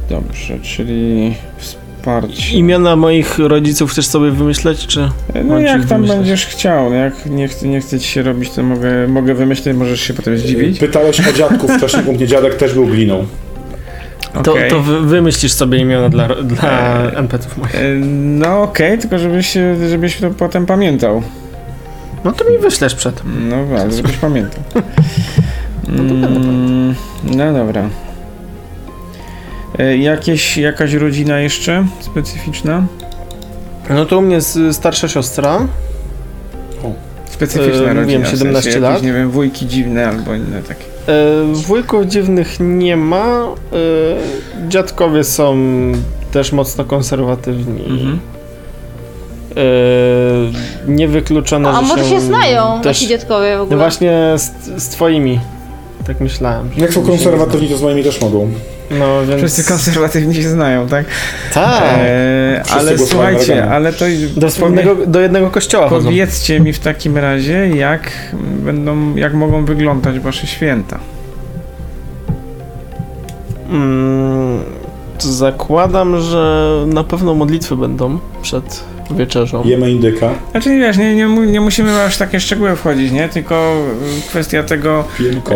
dobrze, 0.09 0.59
czyli 0.63 1.33
wsparcie. 1.57 2.57
Imiona 2.57 2.95
moich 2.95 3.39
rodziców 3.39 3.91
chcesz 3.91 4.07
sobie 4.07 4.31
wymyśleć, 4.31 4.87
czy... 4.87 4.99
No 5.35 5.43
Mam 5.43 5.59
ci 5.59 5.65
jak 5.65 5.79
tam 5.79 5.87
wymyśleć. 5.87 6.17
będziesz 6.17 6.45
chciał, 6.45 6.89
no 6.89 6.95
jak 6.95 7.25
nie, 7.25 7.47
chce- 7.47 7.67
nie 7.67 7.81
chce 7.81 7.99
ci 7.99 8.07
się 8.07 8.23
robić, 8.23 8.49
to 8.49 8.63
mogę, 8.63 9.07
mogę 9.07 9.33
wymyśleć, 9.33 9.77
możesz 9.77 10.01
się 10.01 10.13
potem 10.13 10.37
zdziwić. 10.37 10.79
Pytałeś 10.79 11.19
o 11.27 11.33
dziadków 11.33 11.71
wcześniej, 11.71 12.05
u 12.05 12.13
mnie 12.13 12.27
dziadek 12.27 12.55
też 12.55 12.73
był 12.73 12.85
gliną. 12.87 13.25
To, 14.43 14.51
Okej. 14.51 14.69
to 14.69 14.82
wy, 14.82 15.01
wymyślisz 15.01 15.53
sobie 15.53 15.78
imiona 15.78 16.09
dla, 16.09 16.28
dla 16.28 16.97
NPC-ów 17.15 17.57
moich. 17.57 17.75
E, 17.75 17.80
No 18.15 18.61
okej, 18.63 18.97
tylko 18.97 19.19
żebyś, 19.19 19.57
żebyś 19.89 20.17
to 20.17 20.30
potem 20.30 20.65
pamiętał. 20.65 21.21
No 22.23 22.32
to 22.32 22.51
mi 22.51 22.57
wyślesz 22.57 22.95
przed. 22.95 23.21
No 23.49 23.55
ale 23.82 23.91
żebyś 23.91 24.17
pamiętał. 24.17 24.59
No 25.88 26.03
Mm, 26.03 26.95
No 27.23 27.53
dobra. 27.53 27.89
E, 29.80 29.97
Jakieś, 29.97 30.57
jakaś 30.57 30.93
rodzina 30.93 31.39
jeszcze 31.39 31.86
specyficzna? 31.99 32.84
No 33.89 34.05
to 34.05 34.17
u 34.17 34.21
mnie 34.21 34.36
jest 34.36 34.59
starsza 34.71 35.07
siostra. 35.07 35.59
Specyficzna 37.25 37.71
E, 37.71 37.93
rodzina. 37.93 38.01
mówiłem, 38.01 38.23
w 38.23 38.28
17 38.28 38.71
sensie 38.71 38.80
lat. 38.80 38.91
Jakieś, 38.93 39.07
nie 39.07 39.13
wiem, 39.13 39.30
wujki 39.32 39.67
dziwne 39.67 40.07
albo 40.07 40.36
inne 40.36 40.61
takie. 40.63 40.84
E, 41.07 41.53
wujków 41.53 42.05
dziwnych 42.05 42.55
nie 42.59 42.97
ma. 42.97 43.43
E, 43.43 44.67
dziadkowie 44.69 45.23
są 45.23 45.57
też 46.31 46.51
mocno 46.51 46.85
konserwatywni. 46.85 47.83
Mhm. 47.85 48.19
E, 49.57 49.61
niewykluczone, 50.91 51.69
A 51.69 51.75
że 51.75 51.81
może 51.81 52.05
się 52.05 52.19
znają 52.21 52.77
też... 52.81 52.85
nasi 52.85 53.07
dziadkowie 53.07 53.53
w 53.55 53.57
No 53.57 53.63
ogóle? 53.63 53.77
właśnie 53.77 54.33
z, 54.37 54.51
z 54.83 54.89
twoimi. 54.89 55.39
Tak 56.07 56.19
myślałem. 56.21 56.69
Jak 56.77 56.93
są 56.93 57.01
konserwatywni, 57.05 57.67
to 57.69 57.77
z 57.77 57.81
moimi 57.81 58.03
też 58.03 58.21
mogą. 58.21 58.51
No 58.91 59.05
więc... 59.27 59.38
Wszyscy 59.41 59.63
konserwatywni 59.63 60.35
się 60.35 60.49
znają, 60.49 60.88
tak? 60.88 61.05
Tak. 61.53 61.83
E, 61.83 62.63
ale 62.71 62.97
słuchajcie, 62.97 63.69
ale 63.69 63.93
to 63.93 64.05
Do, 64.38 64.49
wspólnego, 64.49 64.95
do 65.07 65.19
jednego 65.19 65.49
kościoła 65.49 65.89
chodzą. 65.89 66.05
powiedzcie 66.05 66.59
mi 66.59 66.73
w 66.73 66.79
takim 66.79 67.17
razie, 67.17 67.67
jak 67.67 68.11
będą, 68.43 69.15
jak 69.15 69.33
mogą 69.33 69.65
wyglądać 69.65 70.19
wasze 70.19 70.47
święta. 70.47 70.99
Mm, 73.69 74.59
zakładam, 75.19 76.21
że 76.21 76.71
na 76.88 77.03
pewno 77.03 77.33
modlitwy 77.33 77.75
będą 77.75 78.19
przed 78.41 78.83
wieczerzą. 79.11 79.63
Jemy 79.65 79.91
indyka, 79.91 80.29
Znaczy 80.51 80.69
nie 80.69 80.79
wiesz, 80.79 80.97
nie, 80.97 81.15
nie, 81.15 81.27
nie 81.27 81.61
musimy 81.61 82.01
aż 82.03 82.15
w 82.15 82.17
takie 82.17 82.39
szczegóły 82.39 82.75
wchodzić, 82.75 83.11
nie? 83.11 83.29
Tylko 83.29 83.77
y, 84.19 84.29
kwestia 84.29 84.63
tego, 84.63 85.03
e, 85.51 85.55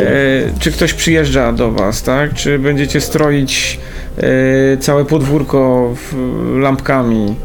czy 0.59 0.71
ktoś 0.71 0.93
przyjeżdża 0.93 1.51
do 1.51 1.71
was, 1.71 2.03
tak? 2.03 2.33
Czy 2.33 2.59
będziecie 2.59 3.01
stroić 3.01 3.79
e, 4.17 4.77
całe 4.77 5.05
podwórko 5.05 5.89
w, 5.95 6.15
lampkami. 6.59 7.35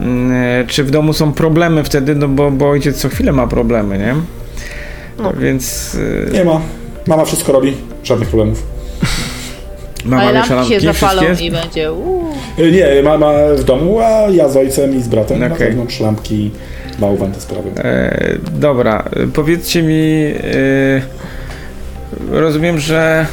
E, 0.00 0.64
Czy 0.68 0.84
w 0.84 0.90
domu 0.90 1.12
są 1.12 1.32
problemy 1.32 1.84
wtedy, 1.84 2.14
no 2.14 2.28
bo, 2.28 2.50
bo 2.50 2.70
ojciec 2.70 2.96
co 2.96 3.08
chwilę 3.08 3.32
ma 3.32 3.46
problemy, 3.46 3.98
nie? 3.98 4.14
No. 5.18 5.32
Więc 5.32 5.96
e, 6.28 6.30
Nie 6.32 6.44
ma. 6.44 6.60
Mama 7.06 7.24
wszystko 7.24 7.52
robi, 7.52 7.76
żadnych 8.04 8.28
problemów. 8.28 8.73
Mama 10.04 10.22
Ale 10.22 10.32
lampki 10.32 10.74
się 10.74 10.80
zapalą 10.80 11.22
wszystkie 11.22 11.46
i 11.46 11.50
będzie 11.50 11.92
uuu. 11.92 12.32
Y, 12.58 12.72
Nie, 12.72 13.02
mama 13.02 13.32
w 13.56 13.64
domu, 13.64 14.00
a 14.00 14.10
ja 14.30 14.48
z 14.48 14.56
ojcem 14.56 14.96
i 14.96 15.02
z 15.02 15.08
bratem 15.08 15.38
na 15.38 15.46
Okej. 15.46 15.58
zewnątrz 15.66 16.00
lampki, 16.00 16.50
bałwan 16.98 17.32
te 17.32 17.40
sprawy. 17.40 17.70
E, 17.78 18.36
dobra, 18.52 19.04
e, 19.16 19.26
powiedzcie 19.26 19.82
mi, 19.82 20.32
e, 20.34 21.02
rozumiem, 22.30 22.78
że 22.78 23.26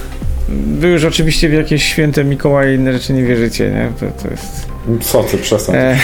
wy 0.78 0.88
już 0.88 1.06
oczywiście 1.06 1.50
w 1.50 1.54
jakieś 1.54 1.84
święte 1.84 2.24
Mikołaje 2.24 2.74
i 2.74 2.76
inne 2.76 2.94
rzeczy 2.94 3.14
nie 3.14 3.24
wierzycie, 3.24 3.70
nie? 3.70 3.88
To, 4.00 4.24
to 4.24 4.30
jest... 4.32 4.72
Co 5.02 5.24
ty, 5.24 5.38
przestań. 5.38 5.76
E, 5.76 5.98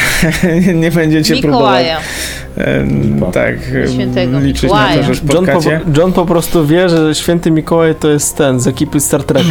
nie, 0.61 0.73
nie 0.83 0.91
będziecie 0.91 1.33
Mikołaja. 1.33 1.97
próbować 2.55 2.67
e, 2.67 2.83
Lipa. 3.13 3.31
tak 3.31 3.55
e, 3.85 3.87
Świętego 3.87 4.39
liczyć 4.39 4.63
na 4.63 4.67
Mikołaja. 4.89 5.03
to, 5.07 5.13
że 5.13 5.21
John 5.33 5.45
po. 5.45 5.61
John 6.01 6.13
po 6.13 6.25
prostu 6.25 6.65
wie, 6.67 6.89
że 6.89 7.15
święty 7.15 7.51
Mikołaj 7.51 7.95
to 7.95 8.09
jest 8.09 8.37
ten 8.37 8.59
z 8.59 8.67
ekipy 8.67 8.99
Star 8.99 9.23
Trek. 9.23 9.43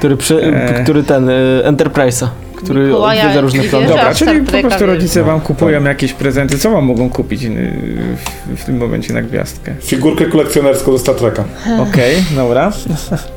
Który, 0.00 0.16
przy, 0.16 0.42
E. 0.42 0.82
który 0.82 1.02
ten, 1.02 1.28
y, 1.28 1.62
Enterprise'a, 1.64 2.26
który 2.56 2.86
Mikołaja 2.86 3.22
odwiedza 3.22 3.40
różne 3.40 3.62
wierzy. 3.62 3.86
Dobra, 3.88 4.14
czyli 4.14 4.40
po 4.40 4.60
prostu 4.60 4.86
rodzice 4.86 5.20
No, 5.20 5.26
wam 5.26 5.40
kupują 5.40 5.78
tak. 5.78 5.88
jakieś 5.88 6.12
prezenty. 6.12 6.58
Co 6.58 6.70
wam 6.70 6.84
mogą 6.84 7.10
kupić 7.10 7.44
e, 7.44 7.48
w, 7.48 8.60
w 8.60 8.64
tym 8.64 8.76
momencie 8.76 9.12
na 9.14 9.22
gwiazdkę? 9.22 9.74
Figurkę 9.80 10.24
kolekcjonerską 10.24 10.92
ze 10.92 10.98
Star 10.98 11.14
Treka. 11.14 11.44
Okej, 11.90 12.24
dobra. 12.36 12.72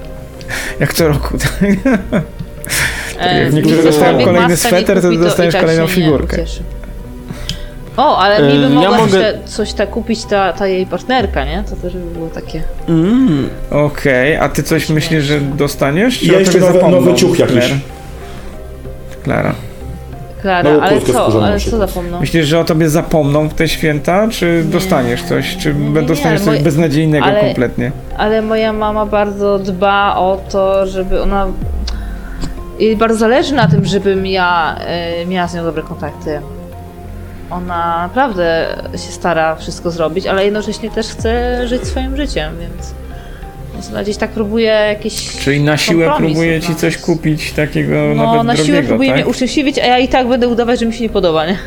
Jak 0.79 0.93
co 0.93 1.07
roku, 1.07 1.37
tak? 1.37 1.69
E, 3.19 3.43
jak 3.43 3.53
niektórzy 3.53 3.83
dostają 3.83 4.25
kolejny 4.25 4.57
sweter, 4.57 5.01
to 5.01 5.11
dostajesz 5.11 5.53
tak 5.53 5.61
kolejną 5.61 5.87
figurkę. 5.87 6.35
ucieszy. 6.37 6.63
O, 7.97 8.17
ale 8.17 8.35
E, 8.37 8.41
mi 8.53 8.57
by 8.59 8.63
ja 8.63 8.69
mogła 8.69 8.97
mogę- 8.97 9.03
jeszcze 9.19 9.39
coś 9.45 9.73
tak 9.73 9.89
kupić 9.89 10.25
ta, 10.25 10.53
ta 10.53 10.67
jej 10.67 10.85
partnerka, 10.85 11.45
nie? 11.45 11.63
To 11.69 11.75
też 11.75 11.93
by 11.93 11.99
było 12.13 12.27
takie... 12.29 12.63
Mm. 12.89 13.49
Okej, 13.71 14.35
a 14.37 14.49
ty 14.49 14.63
coś 14.63 14.89
myślisz, 14.89 15.23
że 15.23 15.39
dostaniesz? 15.41 16.19
Czy 16.19 16.25
ja 16.25 16.37
o 16.37 16.39
jeszcze 16.39 16.59
nowy- 16.59 16.91
nowy 16.91 17.13
ciuch 17.13 17.39
jakiś. 17.39 17.73
Klara. 19.23 19.53
Klara, 20.41 20.73
Nową 20.73 20.81
ale 20.85 21.01
co? 21.01 21.43
Ale 21.45 21.59
co 21.59 21.77
zapomną? 21.77 22.19
Myślisz, 22.19 22.47
że 22.47 22.59
o 22.59 22.63
tobie 22.63 22.89
zapomną 22.89 23.49
w 23.49 23.53
te 23.53 23.67
święta, 23.67 24.27
czy 24.31 24.63
dostaniesz 24.63 25.23
coś? 25.23 25.57
Czy 25.57 25.73
nie, 25.73 25.89
nie, 25.89 26.01
dostaniesz 26.01 26.25
ale 26.27 26.39
coś 26.39 26.47
moje- 26.47 26.63
beznadziejnego 26.63 27.25
ale- 27.25 27.39
kompletnie? 27.41 27.91
Ale 28.17 28.41
moja 28.41 28.73
mama 28.73 29.05
bardzo 29.05 29.59
dba 29.59 30.15
o 30.17 30.41
to, 30.51 30.87
żeby 30.87 31.21
ona... 31.21 31.47
Jej 32.79 32.97
bardzo 32.97 33.17
zależy 33.17 33.53
na 33.55 33.67
tym, 33.67 33.85
żebym 33.85 34.25
ja 34.25 34.75
e, 34.79 35.25
miała 35.25 35.47
z 35.47 35.55
nią 35.55 35.63
dobre 35.63 35.83
kontakty. 35.83 36.39
Ona 37.53 38.07
naprawdę 38.07 38.75
się 38.91 39.11
stara 39.11 39.55
wszystko 39.55 39.91
zrobić, 39.91 40.27
ale 40.27 40.45
jednocześnie 40.45 40.91
też 40.91 41.07
chce 41.07 41.61
żyć 41.67 41.87
swoim 41.87 42.17
życiem, 42.17 42.53
więc... 42.59 42.93
Więc 43.73 43.89
ona 43.89 44.03
gdzieś 44.03 44.17
tak 44.17 44.31
próbuje 44.31 44.65
jakieś 44.65 45.37
Czyli 45.39 45.63
na 45.63 45.77
siłę 45.77 46.13
próbuje 46.17 46.61
ci 46.61 46.75
coś 46.75 46.97
kupić 46.97 47.51
takiego 47.51 47.95
No, 48.15 48.25
nawet 48.25 48.43
na 48.43 48.55
siłę 48.55 48.65
drogiego, 48.65 48.87
próbuje 48.87 49.09
tak? 49.09 49.17
mnie 49.17 49.27
uszczęśliwić, 49.27 49.79
a 49.79 49.85
ja 49.85 49.99
i 49.99 50.07
tak 50.07 50.27
będę 50.27 50.47
udawać, 50.47 50.79
że 50.79 50.85
mi 50.85 50.93
się 50.93 51.03
nie 51.03 51.09
podoba, 51.09 51.45
nie? 51.45 51.57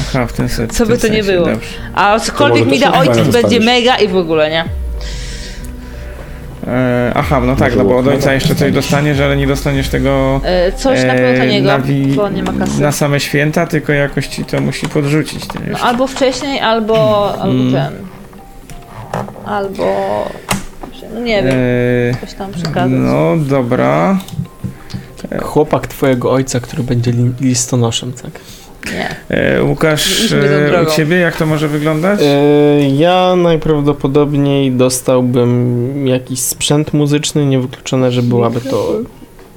Aha, 0.00 0.26
w 0.26 0.32
ten 0.32 0.48
sen, 0.48 0.68
Co 0.68 0.86
by 0.86 0.98
to 0.98 1.08
nie 1.08 1.22
było. 1.22 1.46
Dobrze. 1.46 1.68
A 1.94 2.20
cokolwiek 2.20 2.66
mi 2.66 2.80
da 2.80 2.98
ojciec 2.98 3.28
będzie 3.28 3.60
mega 3.60 3.96
i 3.96 4.08
w 4.08 4.16
ogóle, 4.16 4.50
nie? 4.50 4.64
E, 6.66 7.12
aha, 7.14 7.40
no 7.40 7.56
tak, 7.56 7.76
no 7.76 7.84
bo 7.84 7.96
od 7.98 8.06
ojca 8.08 8.32
jeszcze 8.32 8.54
coś 8.54 8.72
dostaniesz, 8.72 9.20
ale 9.20 9.36
nie 9.36 9.46
dostaniesz 9.46 9.88
tego 9.88 10.40
E, 10.44 10.72
Coś 10.72 11.04
na 11.04 11.12
pewno 11.12 11.28
e, 11.28 11.38
taniego, 11.38 11.66
na, 11.66 11.78
wi- 11.78 12.06
bo 12.16 12.28
nie 12.28 12.42
ma 12.42 12.52
kasy. 12.52 12.80
na 12.82 12.92
same 12.92 13.20
święta, 13.20 13.66
tylko 13.66 13.92
jakoś 13.92 14.26
ci 14.26 14.44
to 14.44 14.60
musi 14.60 14.88
podrzucić. 14.88 15.46
Ty 15.46 15.58
No, 15.60 15.66
wiesz. 15.66 15.82
albo 15.82 16.06
wcześniej, 16.06 16.60
albo, 16.60 17.28
albo 17.40 17.60
Mm. 17.62 17.72
ten. 17.72 17.92
Albo... 19.46 19.84
No 21.14 21.20
nie 21.20 21.42
wiem, 21.42 21.54
E, 22.12 22.20
coś 22.26 22.34
tam 22.34 22.52
przekazać. 22.52 22.90
no 22.92 23.36
dobra. 23.36 24.18
Chłopak 25.42 25.86
twojego 25.86 26.32
ojca, 26.32 26.60
który 26.60 26.82
będzie 26.82 27.10
li- 27.10 27.32
listonoszem, 27.40 28.12
tak? 28.12 28.30
Nie. 28.92 29.16
E, 29.28 29.62
Łukasz, 29.64 30.32
e, 30.32 30.82
u 30.82 30.86
ciebie 30.96 31.16
jak 31.16 31.36
to 31.36 31.46
może 31.46 31.68
wyglądać? 31.68 32.20
E, 32.22 32.88
ja 32.90 33.36
najprawdopodobniej 33.36 34.72
dostałbym 34.72 36.06
jakiś 36.08 36.40
sprzęt 36.40 36.92
muzyczny, 36.92 37.46
niewykluczone, 37.46 38.12
że 38.12 38.22
byłaby 38.22 38.60
to 38.60 38.92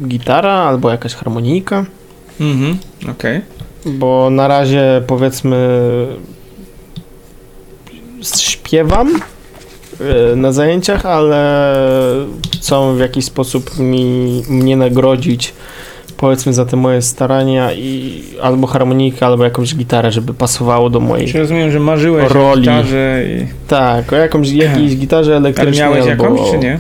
gitara 0.08 0.52
albo 0.54 0.90
jakaś 0.92 1.14
harmonijka, 1.14 1.86
Mhm, 2.40 2.78
okej. 3.12 3.42
bo 3.86 4.30
na 4.30 4.48
razie 4.48 5.02
powiedzmy 5.08 5.58
śpiewam 8.38 9.20
na 10.36 10.52
zajęciach, 10.52 11.06
ale 11.06 11.76
chcą 12.54 12.96
w 12.96 13.00
jakiś 13.00 13.26
sposób 13.26 13.80
mi, 13.80 14.44
mnie 14.50 14.78
nagrodzić 14.78 15.54
powiedzmy 16.18 16.54
za 16.54 16.66
te 16.66 16.78
moje 16.78 17.02
starania 17.02 17.74
i 17.74 18.24
albo 18.42 18.68
harmonijkę, 18.68 19.26
albo 19.26 19.44
jakąś 19.44 19.76
gitarę, 19.76 20.12
żeby 20.12 20.34
pasowało 20.34 20.90
do 20.90 21.00
mojej 21.00 21.28
Czy 21.28 21.40
rozumiem, 21.40 21.72
że 21.72 21.80
marzyłeś 21.80 22.32
Roli. 22.32 22.58
o 22.60 22.62
gitarze 22.62 23.24
i... 23.28 23.48
Tak, 23.68 24.14
o 24.14 24.16
jakąś, 24.16 24.50
jakiejś 24.52 24.96
gitarze 24.98 25.32
Ale 25.32 25.38
elektrycznej 25.40 25.80
miałeś 25.90 26.08
albo... 26.08 26.24
jakąś, 26.24 26.52
czy 26.52 26.58
nie? 26.58 26.80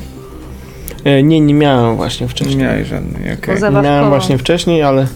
E, 1.04 1.24
Nie, 1.24 1.42
nie 1.42 1.54
miałem 1.54 1.96
właśnie 1.96 2.26
Nie 2.26 2.30
wcześniej. 2.30 2.58
miałeś 2.58 2.88
żadnej, 2.88 3.34
okej. 3.34 3.54
Nie 3.56 3.60
Zabawkową. 3.60 3.82
miałem 3.96 4.10
właśnie 4.10 4.38
wcześniej, 4.38 4.84
ale 4.84 5.08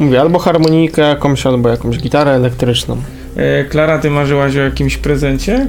mówię, 0.00 0.20
albo 0.20 0.38
harmonijkę 0.38 1.02
jakąś, 1.02 1.46
albo 1.46 1.68
jakąś 1.68 1.98
gitarę 1.98 2.30
elektryczną. 2.30 2.96
E, 3.36 3.64
Klara, 3.64 3.98
ty 3.98 4.10
marzyłaś 4.10 4.56
o 4.56 4.60
jakimś 4.60 4.96
prezencie? 4.96 5.54
E, 5.54 5.66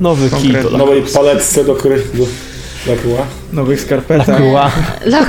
Nowy 0.00 0.30
kij 0.30 0.52
Nowej 0.78 1.02
paletce 1.14 1.64
do 1.64 1.74
do... 1.74 2.24
króla. 3.02 3.22
nowych 3.52 3.80
skarpetach? 3.80 4.28
Lakruła. 4.28 4.70
Dla 5.04 5.20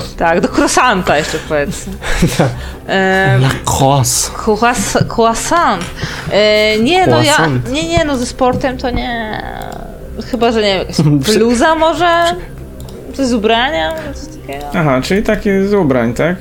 tak, 0.16 0.40
do 0.40 0.48
croissanta 0.48 1.18
jeszcze 1.18 1.38
powiedz. 1.48 1.84
Tak. 2.38 2.48
E, 2.88 3.40
croiss- 3.64 5.04
croissant. 5.08 5.84
E, 6.32 6.78
nie, 6.78 7.06
no 7.06 7.16
ja. 7.22 7.34
Croissant. 7.34 7.70
Nie, 7.70 7.88
nie, 7.88 8.04
no 8.04 8.16
ze 8.16 8.26
sportem 8.26 8.78
to 8.78 8.90
nie. 8.90 9.42
Chyba, 10.30 10.52
że 10.52 10.62
nie 10.62 10.68
jakaś 10.68 10.96
bluza 11.36 11.74
może? 11.74 12.24
Coś 13.14 13.26
z 13.26 13.32
ubrania? 13.32 13.94
Coś 14.14 14.36
takiego? 14.36 14.66
Aha, 14.74 15.00
czyli 15.02 15.22
takie 15.22 15.68
z 15.68 15.74
ubrań, 15.74 16.14
tak? 16.14 16.36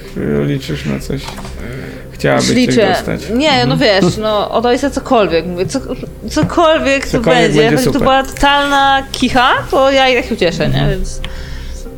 Liczysz 0.45 0.85
na 0.85 0.99
coś. 0.99 1.21
Chciałabyś 2.17 2.47
coś 2.47 2.55
Liczę. 2.55 2.87
dostać. 2.89 3.21
Nie, 3.33 3.65
no 3.65 3.77
wiesz, 3.77 4.17
no 4.21 4.51
o 4.51 4.61
to 4.61 4.71
jest 4.71 4.89
cokolwiek. 4.91 5.45
Mówię, 5.45 5.65
co, 5.65 5.79
cokolwiek 6.29 7.07
to 7.07 7.19
będzie. 7.19 7.69
będzie 7.71 7.91
to 7.91 7.99
była 7.99 8.23
totalna 8.23 9.03
kicha, 9.11 9.49
to 9.71 9.91
ja 9.91 10.09
i 10.09 10.15
tak 10.15 10.25
się 10.25 10.33
ucieszę, 10.35 10.69
nie? 10.69 10.87
Więc 10.89 11.21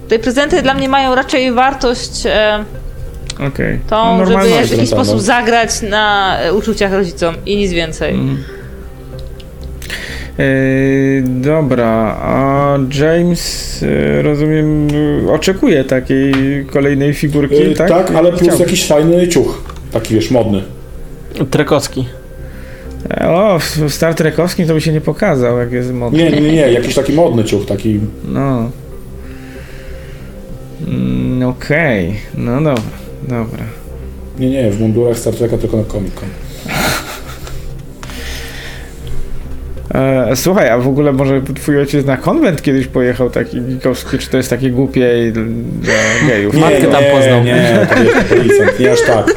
te 0.10 0.20
prezenty 0.20 0.62
dla 0.62 0.74
mnie 0.74 0.90
mają 0.90 1.16
raczej 1.16 1.52
wartość 1.52 2.26
e, 2.26 2.64
Okej. 3.48 3.80
tą, 3.90 4.18
No, 4.18 4.26
żeby 4.26 4.66
w 4.68 4.72
jakiś 4.72 4.90
sposób 4.90 5.22
zagrać 5.22 5.82
na 5.82 6.38
e, 6.40 6.54
uczuciach 6.54 6.94
rodzicom 6.94 7.36
i 7.46 7.58
nic 7.58 7.72
więcej. 7.72 8.14
Mhm. 8.14 8.44
Yy, 10.38 11.24
dobra, 11.26 12.18
a 12.22 12.78
James, 13.00 13.82
yy, 13.82 14.22
rozumiem, 14.22 14.88
yy, 14.90 15.32
oczekuje 15.32 15.84
takiej 15.84 16.34
kolejnej 16.74 17.14
figurki, 17.14 17.56
Yy, 17.56 17.76
tak? 17.76 17.90
tak, 17.90 18.12
ale 18.12 18.30
plus 18.30 18.42
Chciałby. 18.42 18.64
jakiś 18.64 18.88
fajny 18.88 19.28
ciuch. 19.28 19.62
Taki 19.92 20.16
wiesz, 20.16 20.32
modny. 20.32 20.64
Trekowski. 21.52 22.06
O, 23.22 23.60
w 23.60 23.94
Star 23.94 24.16
Trekowskim 24.16 24.68
to 24.68 24.74
by 24.74 24.82
się 24.82 24.94
nie 24.94 25.02
pokazał, 25.02 25.58
jak 25.58 25.72
jest 25.72 25.94
modny. 25.94 26.24
Nie, 26.24 26.32
nie, 26.32 26.42
nie, 26.42 26.52
nie, 26.52 26.72
jakiś 26.72 26.96
taki 26.96 27.14
modny 27.14 27.44
ciuch, 27.44 27.66
taki. 27.66 28.00
No. 28.28 28.72
Mm, 30.88 31.50
Okej, 31.50 32.16
no 32.38 32.56
dobra, 32.56 32.84
dobra. 33.22 33.64
Nie, 34.40 34.50
nie, 34.50 34.72
w 34.72 34.80
mundurach 34.80 35.18
Star 35.18 35.34
Treka 35.34 35.58
tylko 35.58 35.78
na 35.78 35.84
Comic 35.84 36.14
Con. 36.14 36.30
E, 39.96 40.36
słuchaj, 40.36 40.70
a 40.70 40.78
w 40.78 40.88
ogóle 40.88 41.14
może 41.14 41.42
twój 41.56 41.78
ojciec 41.80 42.06
na 42.06 42.18
konwent 42.18 42.62
kiedyś 42.62 42.88
pojechał 42.88 43.30
taki 43.30 43.62
gikowski, 43.62 44.18
czy 44.18 44.30
to 44.30 44.38
jest 44.38 44.50
takie 44.50 44.70
głupie 44.72 45.28
i 45.28 45.32
dla 45.32 45.94
gejów? 46.28 46.54
Nie, 46.54 46.60
Matkę 46.60 46.88
tam 46.88 47.04
nie, 47.04 47.12
poznał. 47.12 47.44
Nie, 47.44 47.88
to 47.96 48.04
jest 48.04 48.30
policjant, 48.30 48.80
nie 48.80 48.92
aż 48.92 49.00
tak. 49.08 49.36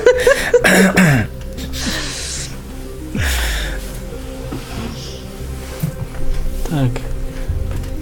Tak. 6.71 6.91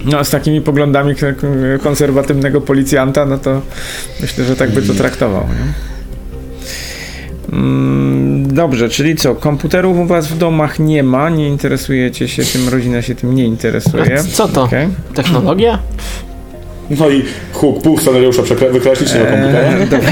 No, 0.05 0.23
z 0.23 0.29
takimi 0.29 0.61
poglądami 0.61 1.15
konserwatywnego 1.83 2.61
policjanta, 2.61 3.25
no 3.25 3.37
to 3.37 3.61
myślę, 4.21 4.45
że 4.45 4.55
tak 4.55 4.71
by 4.71 4.81
to 4.81 4.93
traktował, 4.93 5.43
nie? 5.47 5.73
Mm, 7.57 8.53
Dobrze, 8.53 8.89
czyli 8.89 9.15
co, 9.15 9.35
komputerów 9.35 9.97
u 9.97 10.05
was 10.05 10.27
w 10.27 10.37
domach 10.37 10.79
nie 10.79 11.03
ma, 11.03 11.29
nie 11.29 11.47
interesujecie 11.47 12.27
się 12.27 12.43
tym, 12.43 12.69
rodzina 12.69 13.01
się 13.01 13.15
tym 13.15 13.35
nie 13.35 13.45
interesuje. 13.45 14.19
A 14.19 14.23
co 14.23 14.47
to? 14.47 14.63
Okej. 14.63 14.87
Technologia? 15.13 15.79
No 16.99 17.09
i 17.09 17.23
huk, 17.53 17.81
pół 17.83 17.97
scenariusza 17.97 18.41
przekre- 18.41 18.71
wykreślić 18.71 19.11
tego 19.11 19.25
komputera. 19.25 19.59
Eee, 19.59 19.87
dobra. 19.87 20.11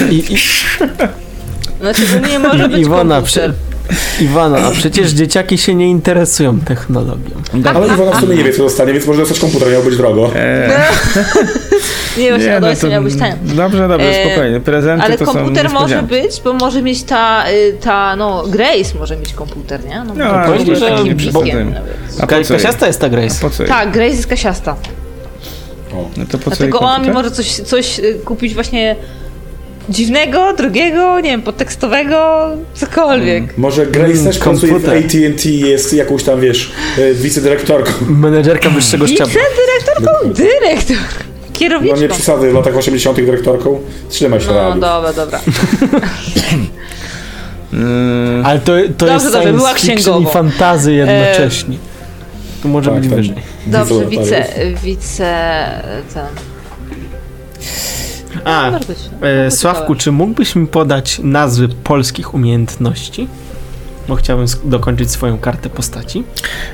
I, 0.10 0.14
i, 0.34 0.36
Znaczy, 1.80 2.02
to 2.06 2.28
nie 2.28 2.38
może 2.38 2.68
być 2.68 2.78
Iwona, 2.80 3.14
komputer. 3.16 3.52
Iwana, 4.20 4.58
a 4.58 4.70
przecież 4.70 5.10
dzieciaki 5.10 5.58
się 5.58 5.74
nie 5.74 5.90
interesują 5.90 6.60
technologią. 6.60 7.30
Ale 7.74 7.86
Iwona 7.86 8.12
w 8.12 8.20
sumie 8.20 8.36
nie 8.36 8.44
wie, 8.44 8.52
co 8.52 8.62
dostanie, 8.62 8.92
więc 8.92 9.06
może 9.06 9.20
dostać 9.20 9.38
komputer, 9.40 9.72
miał 9.72 9.82
być 9.82 9.96
drogo. 9.96 10.30
Eee, 10.36 10.70
Nie, 12.18 12.28
właśnie 12.28 12.48
nie, 12.48 12.60
no 12.60 12.66
to- 12.80 12.88
miał 12.88 13.02
być. 13.02 13.14
Dobrze, 13.42 13.88
dobrze, 13.88 14.06
Eee, 14.20 14.26
spokojnie. 14.26 14.60
Prezenty 14.60 15.04
Ale 15.04 15.18
to 15.18 15.26
są 15.26 15.32
komputer 15.32 15.70
może 15.70 15.94
niespodzianki. 15.96 16.28
być, 16.28 16.40
bo 16.44 16.52
może 16.52 16.82
mieć 16.82 17.02
ta, 17.02 17.44
y, 17.50 17.76
ta, 17.80 18.16
no, 18.16 18.44
Grace 18.48 18.98
może 18.98 19.16
mieć 19.16 19.32
komputer, 19.32 19.84
nie? 19.84 20.04
No, 20.06 20.14
No, 20.14 20.24
to 20.24 20.30
ale 20.34 20.44
takim 20.46 20.64
bliskiem 20.74 21.16
przesadzajmy. 21.16 21.64
nawet. 21.64 21.94
A? 22.20 22.26
Kasiasta 22.26 22.86
jest 22.86 23.00
ta 23.00 23.08
Grace. 23.08 23.50
Tak, 23.68 23.90
Grace 23.92 24.10
jest 24.16 24.26
kasiasta. 24.26 24.76
O. 25.94 26.08
No 26.16 26.24
to 26.30 26.38
po 26.38 26.50
Dlatego 26.50 26.80
ona 26.80 26.98
mi 26.98 27.10
może 27.10 27.30
coś, 27.30 27.52
coś 27.52 27.98
y, 27.98 28.14
kupić 28.24 28.54
właśnie 28.54 28.96
dziwnego, 29.88 30.52
drugiego, 30.56 31.20
nie 31.20 31.30
wiem, 31.30 31.42
podtekstowego, 31.42 32.48
cokolwiek. 32.74 33.58
Może 33.58 33.86
Grace 33.86 34.10
Mm, 34.12 34.24
też 34.24 34.38
pracuje 34.38 34.80
w. 34.80 34.88
AT&T 34.88 35.48
jest 35.48 35.92
jakąś 35.92 36.22
tam, 36.24 36.40
wiesz, 36.40 36.72
e, 36.98 37.14
wicedyrektorką. 37.14 37.92
Menedżerka 38.08 38.70
wyższego 38.70 39.06
szczebla. 39.06 39.26
Wicedyrektorką? 39.26 40.32
Dyrektor! 40.34 40.96
No 40.96 41.58
Kierowniczką. 41.58 42.00
nie 42.00 42.08
przesady, 42.08 42.50
w 42.50 42.54
latach 42.54 42.76
80 42.76 43.16
dyrektorką. 43.24 43.80
Trzymaj 44.08 44.40
się 44.40 44.46
No, 44.46 44.52
realiów. 44.54 44.80
dobra, 44.80 45.12
dobra. 45.12 45.40
Mm, 47.72 48.42
Ale 48.46 48.58
to, 48.60 48.72
to 48.98 49.06
Dobrze, 49.06 49.12
jest 49.12 49.32
dobrze, 49.32 49.42
science 49.78 50.10
była 50.10 50.30
i 50.30 50.32
fantazy 50.32 50.92
jednocześnie. 50.92 51.76
Tu 52.62 52.68
może 52.68 52.90
Tak, 52.90 53.00
być 53.00 53.08
tam 53.10 53.18
wyżej. 53.18 53.34
Dobrze, 53.66 54.06
wice, 54.06 54.46
wice, 54.84 55.26
ten. 56.14 56.51
A, 58.44 58.70
no. 58.70 58.78
e, 59.28 59.50
Sławku, 59.50 59.94
czy 59.94 60.12
mógłbyś 60.12 60.56
mi 60.56 60.66
podać 60.66 61.20
nazwy 61.24 61.68
polskich 61.68 62.34
umiejętności? 62.34 63.28
Bo 64.08 64.16
chciałbym 64.16 64.46
dokończyć 64.64 65.10
swoją 65.10 65.38
kartę 65.38 65.70
postaci. 65.70 66.24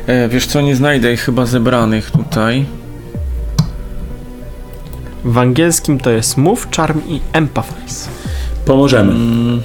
e, 0.07 0.28
wiesz 0.28 0.47
co, 0.47 0.61
nie 0.61 0.77
znajdę 0.77 1.12
ich 1.12 1.20
chyba 1.20 1.47
zebranych 1.47 2.11
tutaj. 2.11 2.65
W 5.24 5.39
angielskim 5.39 5.99
to 6.01 6.11
jest 6.11 6.36
move, 6.36 6.69
charm 6.77 7.01
i 7.09 7.20
empathize. 7.32 8.09
Pomożemy. 8.65 9.12
Mm, 9.12 9.62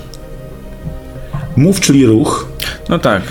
Move, 1.57 1.79
czyli 1.79 2.05
ruch. 2.05 2.47
no 2.89 2.99
tak. 2.99 3.21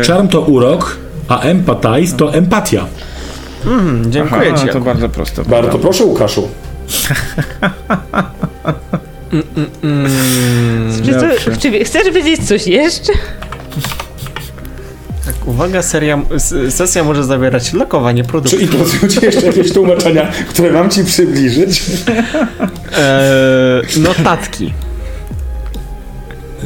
E, 0.00 0.04
Charm 0.06 0.28
to 0.28 0.40
urok, 0.40 0.96
a 1.28 1.40
empathize 1.40 2.16
to 2.16 2.34
empatia. 2.34 2.86
Mm, 3.66 4.00
aha, 4.02 4.10
dziękuję 4.10 4.50
no, 4.52 4.56
ci. 4.56 4.60
to 4.62 4.66
Jakub. 4.66 4.84
bardzo 4.84 5.08
prosto. 5.08 5.44
Bardzo 5.44 5.78
proszę, 5.78 6.04
Łukaszu. 6.04 6.48
Mm, 9.82 11.02
Czy, 11.04 11.12
to, 11.12 11.58
czy 11.60 11.84
chcesz 11.84 12.10
wiedzieć 12.14 12.48
coś 12.48 12.66
jeszcze? 12.66 13.12
tak, 15.26 15.48
uwaga, 15.48 15.82
seria, 15.82 16.22
sesja 16.70 17.04
może 17.04 17.24
zawierać 17.24 17.72
lokowanie 17.72 18.22
Czy 18.24 18.28
produktu. 18.28 18.58
interesują 18.60 19.08
Cię 19.08 19.26
jeszcze 19.26 19.46
jakieś 19.46 19.72
tłumaczenia, 19.72 20.30
które 20.48 20.72
mam 20.72 20.90
Ci 20.90 21.04
przybliżyć? 21.04 21.82
E, 22.98 23.80
notatki. 23.96 24.72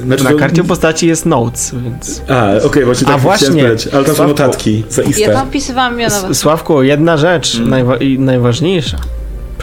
Znaczy, 0.05 0.25
Na 0.25 0.31
to- 0.31 0.37
karcie 0.39 0.65
postaci 0.65 1.07
jest 1.07 1.27
notes, 1.27 1.75
więc... 1.85 2.23
A, 2.29 2.65
okej, 2.67 2.85
właśnie 2.85 3.07
A 3.09 3.11
tak 3.11 3.21
właśnie, 3.21 3.47
chciałem 3.49 3.65
powiedzieć, 3.67 3.95
ale 3.95 4.05
to 4.05 4.15
są 4.15 4.27
notatki, 4.29 4.85
zaiste. 4.89 5.21
Ja 5.21 5.33
tam 5.33 5.51
pisywałam 5.51 5.93
S- 5.93 5.99
mianowe. 5.99 6.35
Sławku, 6.35 6.83
jedna 6.83 7.17
rzecz, 7.17 7.59
najwa- 7.61 8.03
i 8.03 8.19
najważniejsza 8.19 8.97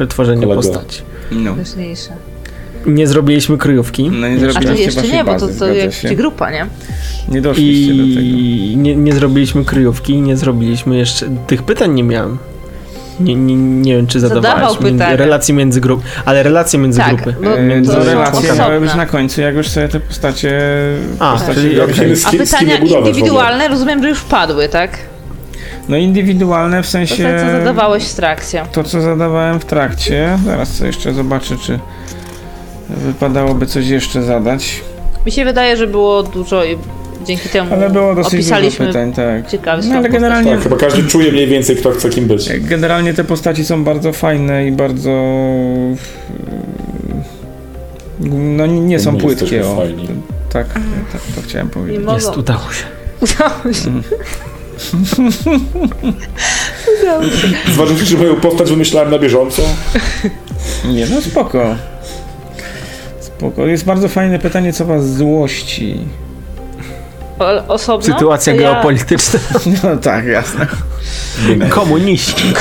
przy 0.02 0.08
tworzeniu 0.08 0.42
Kolego. 0.42 0.62
postaci. 0.62 1.02
No. 1.32 1.56
Ważniejsze. 1.56 2.10
Nie 2.86 3.08
zrobiliśmy 3.08 3.58
kryjówki 3.58 4.10
No 4.10 4.28
nie 4.28 4.50
A 4.56 4.62
to 4.62 4.74
jeszcze 4.74 5.02
nie, 5.02 5.24
bo 5.24 5.40
to, 5.40 5.48
to 5.48 5.68
jak 5.68 6.16
grupa, 6.16 6.52
nie? 6.52 6.66
Nie 7.30 7.42
doszliście 7.42 7.94
do 7.94 8.04
tego. 8.04 8.20
I 8.22 8.74
nie, 8.78 8.96
nie 8.96 9.14
zrobiliśmy 9.14 9.66
kryjówki, 9.66 10.22
nie 10.22 10.38
zrobiliśmy 10.38 10.98
jeszcze... 10.98 11.26
Tych 11.48 11.64
pytań 11.64 11.94
nie 11.94 12.04
miałem. 12.04 12.38
Nie, 13.20 13.36
nie, 13.36 13.56
nie 13.56 13.96
wiem, 13.96 14.08
czy 14.08 14.20
Zadawał 14.20 14.44
zadawałeś 14.44 14.80
między, 14.80 15.00
pytania. 15.00 15.16
relacje 15.18 15.56
między 15.56 15.82
grup, 15.82 16.04
ale 16.26 16.44
relacje 16.44 16.80
między 16.80 17.00
Tak, 17.00 17.16
grupy. 17.16 17.36
bo 17.44 17.58
E, 17.58 17.64
między 17.64 17.92
to 17.94 18.00
są 18.00 18.06
relacje 18.06 18.54
miały 18.54 18.80
być 18.80 18.96
na 18.96 19.06
końcu, 19.06 19.42
jak 19.42 19.56
już 19.56 19.68
sobie 19.68 19.88
te 19.88 20.00
postacie... 20.00 20.62
A, 21.20 21.34
postacie 21.34 21.62
czyli. 21.96 22.16
Z 22.16 22.26
A 22.26 22.32
pytania 22.32 22.78
indywidualne 22.78 23.68
rozumiem, 23.68 24.04
że 24.04 24.10
już 24.10 24.22
padły, 24.22 24.70
tak? 24.70 24.98
No 25.90 25.98
indywidualne 25.98 26.84
w 26.84 26.86
To 26.86 26.92
sensie... 26.92 27.24
te, 27.24 27.40
co 27.46 27.52
zadawałeś 27.52 28.04
w 28.08 28.14
trakcie. 28.14 28.64
To, 28.72 28.84
co 28.84 29.02
zadawałem 29.02 29.60
w 29.60 29.66
trakcie, 29.66 30.38
zaraz 30.46 30.74
sobie 30.74 30.88
jeszcze 30.88 31.14
zobaczę, 31.14 31.58
czy 31.58 31.80
wypadałoby 32.90 33.66
coś 33.66 33.88
jeszcze 33.88 34.24
zadać. 34.24 34.82
Mi 35.26 35.32
się 35.32 35.46
wydaje, 35.46 35.78
że 35.78 35.88
było 35.88 36.24
dużo 36.24 36.66
i 36.66 36.78
dzięki 37.26 37.50
temu 37.50 37.74
Ale 37.74 37.90
było 37.90 38.16
dosyć 38.16 38.32
dużo 38.32 38.56
opisaliśmy 38.56 38.88
pytań, 38.88 39.14
tak. 39.14 39.44
No 39.90 39.96
ale 39.96 40.10
generalnie, 40.10 40.52
Tak, 40.52 40.62
chyba 40.64 40.78
każdy 40.78 41.04
czuje 41.04 41.32
mniej 41.32 41.48
więcej, 41.48 41.76
kto 41.76 41.92
chce 41.92 42.10
kim 42.10 42.28
być. 42.28 42.50
generalnie 42.60 43.14
te 43.14 43.24
postaci 43.24 43.66
są 43.66 43.84
bardzo 43.84 44.14
fajne 44.14 44.68
i 44.68 44.72
bardzo... 44.72 45.10
No 48.20 48.66
nie 48.66 49.00
są 49.00 49.12
My 49.12 49.20
płytkie, 49.20 49.68
o. 49.68 49.76
fajni. 49.76 50.08
Tak, 50.54 50.68
tak, 51.12 51.22
to 51.36 51.42
chciałem 51.42 51.68
Nie 51.68 51.74
powiedzieć. 51.74 52.06
Jest, 52.14 52.38
udało 52.38 52.72
się. 52.72 52.84
Udało 53.22 53.74
się. 53.74 54.02
Zważywszy, 57.74 58.06
że 58.06 58.18
moją 58.18 58.36
postać 58.36 58.70
wymyślałem 58.70 59.12
na 59.12 59.20
bieżąco. 59.20 59.62
Nie, 60.86 61.06
no 61.06 61.22
spoko. 61.22 61.76
Spoko. 63.20 63.66
Jest 63.66 63.86
bardzo 63.86 64.08
fajne 64.10 64.40
pytanie, 64.40 64.74
co 64.74 64.86
was 64.86 65.14
złości. 65.16 65.98
O- 67.40 67.68
Osobno? 67.74 68.14
Sytuacja 68.14 68.54
ja- 68.54 68.60
geopolityczna. 68.62 69.40
No 69.84 69.98
tak, 69.98 70.26
jasne. 70.26 70.68
Komuniści. 71.70 72.54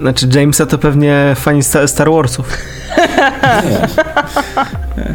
Znaczy 0.00 0.28
Jamesa 0.34 0.66
to 0.66 0.78
pewnie 0.78 1.32
fani 1.36 1.62
Sta- 1.62 1.86
Star 1.88 2.10
Warsów. 2.10 2.48
Nie, 3.66 3.88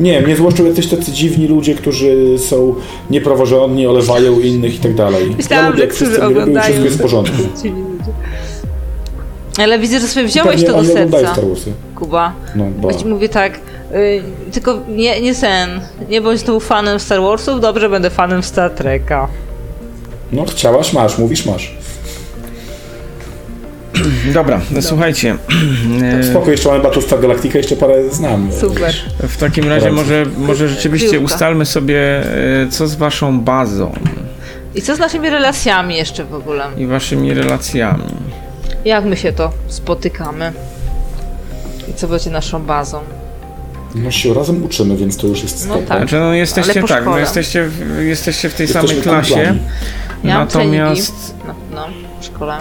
mnie 0.00 0.36
złoszczą 0.36 0.64
jacyś 0.64 0.86
tacy 0.86 1.12
dziwni 1.12 1.46
ludzie, 1.46 1.74
którzy 1.74 2.38
są 2.38 2.74
niepraworządni, 3.10 3.86
olewają 3.86 4.40
innych 4.40 4.74
i 4.74 4.78
tak 4.78 4.94
dalej. 4.94 5.34
Myślałam, 5.36 5.66
lubię, 5.66 5.78
że 5.78 5.84
jak 5.84 5.94
wszyscy 5.94 6.18
i 6.18 6.20
oglądają. 6.20 6.64
wszystko 6.64 6.84
jest 6.84 6.98
w 6.98 7.02
porządku. 7.02 7.36
Ale 9.58 9.78
widzę, 9.78 10.00
że 10.00 10.08
sobie 10.08 10.26
wziąłeś 10.26 10.50
Pewnie 10.50 10.66
to 10.66 10.82
do 10.82 10.84
serca, 10.84 11.18
Star 11.18 11.48
Warsy. 11.48 11.72
Kuba. 11.94 12.32
No, 12.56 12.66
mówię 13.04 13.28
tak, 13.28 13.60
y, 13.94 14.22
tylko 14.52 14.78
nie, 14.88 15.20
nie 15.20 15.34
sen, 15.34 15.80
nie 16.08 16.20
bądź 16.20 16.42
tu 16.42 16.60
fanem 16.60 17.00
Star 17.00 17.20
Warsów, 17.20 17.60
dobrze 17.60 17.88
będę 17.88 18.10
fanem 18.10 18.42
Star 18.42 18.70
Treka. 18.70 19.28
no 20.32 20.44
chciałaś, 20.44 20.92
masz, 20.92 21.18
mówisz, 21.18 21.46
masz. 21.46 21.76
Dobra, 24.34 24.60
no 24.70 24.82
słuchajcie. 24.82 25.36
e, 26.20 26.24
Spoko, 26.24 26.50
jeszcze 26.50 26.68
mamy 26.68 26.82
Battlestar 26.82 27.20
Galactica, 27.20 27.58
jeszcze 27.58 27.76
parę 27.76 28.10
znam. 28.10 28.52
Super. 28.60 28.94
W 29.18 29.36
takim 29.36 29.68
razie 29.68 29.92
może, 29.92 30.26
może 30.38 30.68
rzeczywiście 30.68 31.08
Kryjówka. 31.08 31.34
ustalmy 31.34 31.66
sobie, 31.66 31.98
e, 31.98 32.68
co 32.70 32.86
z 32.86 32.94
waszą 32.94 33.40
bazą 33.40 33.92
I 34.74 34.82
co 34.82 34.96
z 34.96 34.98
naszymi 34.98 35.30
relacjami 35.30 35.96
jeszcze 35.96 36.24
w 36.24 36.34
ogóle? 36.34 36.64
i 36.76 36.86
waszymi 36.86 37.34
relacjami. 37.34 38.04
Jak 38.84 39.04
my 39.04 39.16
się 39.16 39.32
to 39.32 39.52
spotykamy? 39.68 40.52
I 41.90 41.94
co 41.94 42.08
będzie 42.08 42.30
naszą 42.30 42.62
bazą? 42.62 43.00
No 43.94 44.10
się 44.10 44.34
razem 44.34 44.64
uczymy, 44.64 44.96
więc 44.96 45.16
to 45.16 45.26
już 45.26 45.42
jest 45.42 45.68
No 45.68 45.78
tak. 45.88 45.98
Znaczy, 45.98 46.16
no 46.16 46.34
jesteście 46.34 46.80
po 46.80 46.88
tak, 46.88 47.04
no 47.04 47.18
jesteście, 47.18 47.68
w, 47.68 48.02
jesteście 48.02 48.48
w 48.48 48.54
tej 48.54 48.64
Jesteśmy 48.64 48.88
samej 48.88 49.02
klasie, 49.02 49.34
kumplami. 49.34 49.60
Ja 50.24 50.38
mam 50.38 50.46
natomiast... 50.46 51.34
No, 51.46 51.54
no, 51.74 51.88
w 52.20 52.24
szkole. 52.24 52.58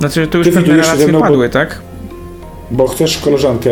Znaczy, 0.00 0.26
to 0.26 0.38
już 0.38 0.46
Ty 0.46 0.52
pewne 0.52 0.76
relacje 0.76 1.06
mną, 1.08 1.18
bo- 1.18 1.24
padły, 1.24 1.48
tak? 1.48 1.80
Bo 2.70 2.86
chcesz 2.88 3.18
koleżankę, 3.18 3.70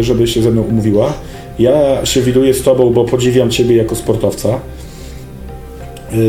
żeby 0.00 0.26
się 0.26 0.42
ze 0.42 0.50
mną 0.50 0.62
umówiła. 0.62 1.12
Ja 1.58 2.06
się 2.06 2.22
widuję 2.22 2.54
z 2.54 2.62
tobą, 2.62 2.90
bo 2.92 3.04
podziwiam 3.04 3.50
ciebie 3.50 3.76
jako 3.76 3.94
sportowca. 3.96 4.48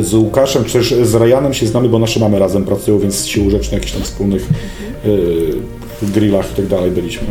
Z 0.01 0.13
Łukaszem, 0.13 0.65
czy 0.65 0.73
też 0.73 0.93
z 0.93 1.15
Ryanem 1.15 1.53
się 1.53 1.67
znamy, 1.67 1.89
bo 1.89 1.99
nasze 1.99 2.19
mamy 2.19 2.39
razem 2.39 2.65
pracują, 2.65 2.99
więc 2.99 3.15
z 3.15 3.25
siłą 3.25 3.49
rzeczy 3.49 3.71
na 3.71 3.73
jakichś 3.75 3.91
tam 3.93 4.01
wspólnych 4.01 4.47
y, 5.05 6.09
grillach 6.13 6.51
i 6.51 6.55
tak 6.55 6.67
dalej 6.67 6.91
byliśmy. 6.91 7.27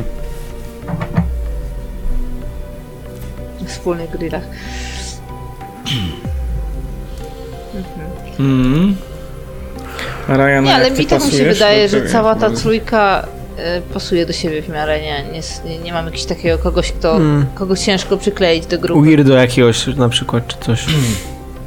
W 3.60 3.66
wspólnych 3.68 4.10
grillach. 4.10 4.42
Mhm. 8.38 8.96
Ryan, 10.28 10.64
Nie, 10.64 10.74
ale 10.74 10.90
mi 10.90 11.06
tak 11.06 11.24
mi 11.24 11.30
się 11.32 11.44
wydaje, 11.44 11.88
że 11.88 12.08
cała 12.08 12.34
ta 12.34 12.50
trójka 12.50 13.26
y, 13.78 13.92
pasuje 13.94 14.26
do 14.26 14.32
siebie 14.32 14.62
w 14.62 14.68
miarę. 14.68 15.00
Nie, 15.00 15.24
nie, 15.32 15.40
nie, 15.70 15.78
nie 15.78 15.92
mam 15.92 16.04
jakiegoś 16.04 16.26
takiego 16.26 16.58
kogoś, 16.58 16.92
kto, 16.92 17.12
Hmm. 17.12 17.46
kogo 17.54 17.76
ciężko 17.76 18.16
przykleić 18.16 18.66
do 18.66 18.78
grupy. 18.78 19.06
Weirdo 19.06 19.34
jakiegoś 19.34 19.86
na 19.86 20.08
przykład, 20.08 20.46
czy 20.46 20.56
coś. 20.60 20.86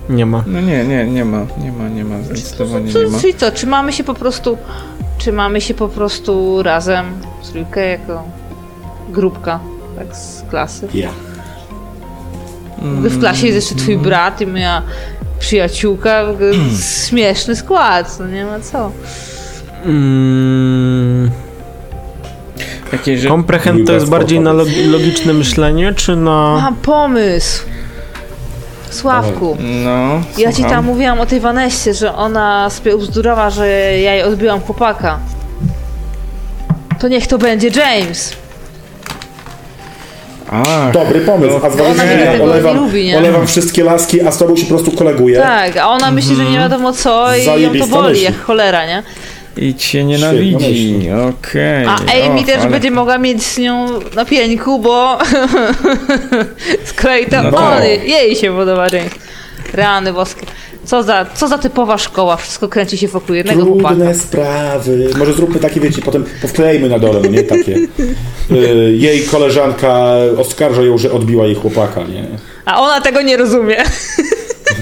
Nie 0.10 0.26
ma. 0.26 0.44
No 0.48 0.62
nie, 0.62 0.84
nie, 0.86 1.06
nie 1.06 1.26
ma, 1.26 1.46
nie 1.64 1.72
ma, 1.72 1.90
nie 1.90 2.04
ma, 2.04 2.22
zdecydowanie 2.24 2.94
nie 2.94 3.08
ma. 3.08 3.16
Co, 3.16 3.22
czyli 3.22 3.34
co, 3.34 3.52
czy 3.52 3.68
mamy 3.68 3.94
się 3.94 4.04
po 4.04 4.14
prostu, 4.14 4.58
czy 5.18 5.32
mamy 5.32 5.62
się 5.62 5.74
po 5.74 5.90
prostu 5.90 6.64
razem, 6.64 7.06
w 7.44 7.50
trójkę 7.52 7.90
jako 7.90 8.24
grupka, 9.10 9.60
tak 9.98 10.16
z 10.16 10.44
klasy? 10.50 10.88
Ja. 10.94 11.10
W 12.82 13.20
klasie 13.20 13.48
jest 13.48 13.56
jeszcze 13.56 13.76
twój 13.84 13.98
brat 13.98 14.42
i 14.42 14.48
moja 14.48 14.82
przyjaciółka, 15.40 16.24
ogóle 16.30 16.52
śmieszny 17.08 17.56
skład, 17.56 18.20
no 18.20 18.28
nie 18.28 18.46
ma 18.46 18.60
co. 18.60 18.92
Mm, 19.86 21.32
komprehend 23.28 23.88
to 23.88 23.94
jest 23.94 24.10
bardziej 24.10 24.40
na 24.40 24.54
log- 24.54 24.88
logiczne 24.92 25.34
myślenie, 25.34 25.94
czy 25.94 26.16
na... 26.16 26.60
Mam 26.62 26.76
pomysł! 26.76 27.64
Sławku, 28.90 29.58
No, 29.84 30.22
ja 30.38 30.54
ci 30.54 30.64
tam 30.64 30.86
mówiłam 30.86 31.20
o 31.20 31.26
tej 31.26 31.40
Vanessie, 31.40 31.94
że 31.94 32.16
ona 32.16 32.70
sobie 32.70 32.96
ubzdurała, 32.96 33.50
że 33.50 33.68
ja 34.00 34.14
jej 34.14 34.24
odbiłam 34.24 34.62
chłopaka. 34.62 35.20
To 37.00 37.08
niech 37.08 37.28
to 37.28 37.38
będzie 37.38 37.68
James. 37.68 38.34
Ach, 40.68 40.92
Dobry 40.94 41.22
pomysł, 41.22 41.56
a 41.64 41.70
z 41.70 41.76
wami 41.76 41.90
ona 41.92 42.04
ja 42.04 42.32
tego 42.32 42.46
nie 42.46 42.52
olewam, 42.52 42.78
lubi, 42.78 43.06
nie? 43.06 43.18
olewam 43.18 43.48
wszystkie 43.48 43.84
laski, 43.84 44.22
a 44.22 44.32
z 44.32 44.38
tobą 44.38 44.56
się 44.56 44.64
po 44.64 44.70
prostu 44.70 44.92
koleguję. 44.92 45.40
Tak, 45.40 45.78
a 45.78 45.88
ona 45.90 46.12
myśli, 46.12 46.36
że 46.36 46.46
nie 46.46 46.58
wiadomo 46.58 46.94
co 46.94 47.36
i 47.36 47.40
ją 47.40 47.46
to 47.46 47.52
Zajebista 47.52 47.88
boli 47.88 48.10
myśl. 48.10 48.24
jak 48.24 48.42
cholera, 48.42 48.86
nie? 48.88 49.04
I 49.58 49.76
cię 49.76 50.04
nienawidzi, 50.04 51.00
Świetna 51.00 51.26
okej. 51.26 51.86
A 51.86 51.96
Amy 52.30 52.40
Och, 52.40 52.46
też 52.46 52.62
ale- 52.62 52.70
będzie 52.70 52.92
mogła 52.92 53.18
mieć 53.18 53.44
z 53.44 53.58
nią 53.58 53.88
na 54.16 54.26
pieńku, 54.26 54.80
bo 54.80 55.18
z 56.86 56.94
kolei 56.94 57.26
to 57.26 57.44
No 57.44 57.58
on, 57.58 57.84
jej 58.06 58.36
się 58.36 58.56
podoba 58.58 58.88
James. 58.88 59.12
Rany 59.74 60.14
boskie. 60.14 60.46
Co 60.86 61.04
za, 61.04 61.26
co 61.36 61.48
za 61.48 61.58
typowa 61.58 61.98
szkoła, 61.98 62.38
wszystko 62.38 62.68
kręci 62.68 62.98
się 62.98 63.08
wokół 63.08 63.36
jednego 63.36 63.66
chłopaka. 63.66 63.90
Trudne 63.90 64.16
sprawy. 64.16 65.10
Może 65.18 65.34
zróbmy 65.34 65.60
takie, 65.60 65.80
wiecie, 65.80 66.02
potem 66.02 66.26
powklejmy 66.42 66.90
na 66.90 67.00
dole, 67.00 67.20
no 67.24 67.30
nie 67.30 67.44
takie. 67.44 67.78
Y, 68.52 68.96
jej 68.98 69.24
koleżanka 69.24 70.12
oskarża 70.38 70.82
ją, 70.82 70.98
że 70.98 71.12
odbiła 71.12 71.46
jej 71.46 71.56
chłopaka, 71.56 72.02
nie? 72.04 72.26
A 72.66 72.82
ona 72.82 73.02
tego 73.02 73.22
nie 73.22 73.38
rozumie. 73.38 73.78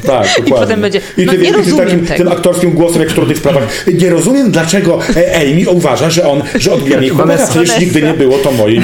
Tak, 0.06 0.28
dokładnie. 0.38 0.54
potem 0.54 0.82
będzie, 0.82 1.02
I 1.18 1.26
no 1.26 1.32
ty, 1.32 1.38
nie 1.38 1.50
i 1.50 1.54
ty 1.54 1.74
takim 1.78 2.06
tego. 2.06 2.18
tym 2.18 2.32
aktorskim 2.32 2.72
głosem, 2.72 3.02
jak 3.02 3.12
w 3.12 3.14
trudnych 3.14 3.38
sprawach. 3.38 3.64
Nie 3.94 4.10
rozumiem, 4.10 4.52
dlaczego 4.52 5.00
e, 5.16 5.36
Amy 5.36 5.70
uważa, 5.70 6.10
że 6.10 6.28
on, 6.30 6.42
że 6.56 6.74
odbija 6.74 7.02
mi 7.02 7.10
chłopaka. 7.10 7.48
Przecież 7.48 7.80
nigdy 7.80 8.02
nie 8.02 8.14
było 8.14 8.38
to 8.38 8.52
moim 8.52 8.84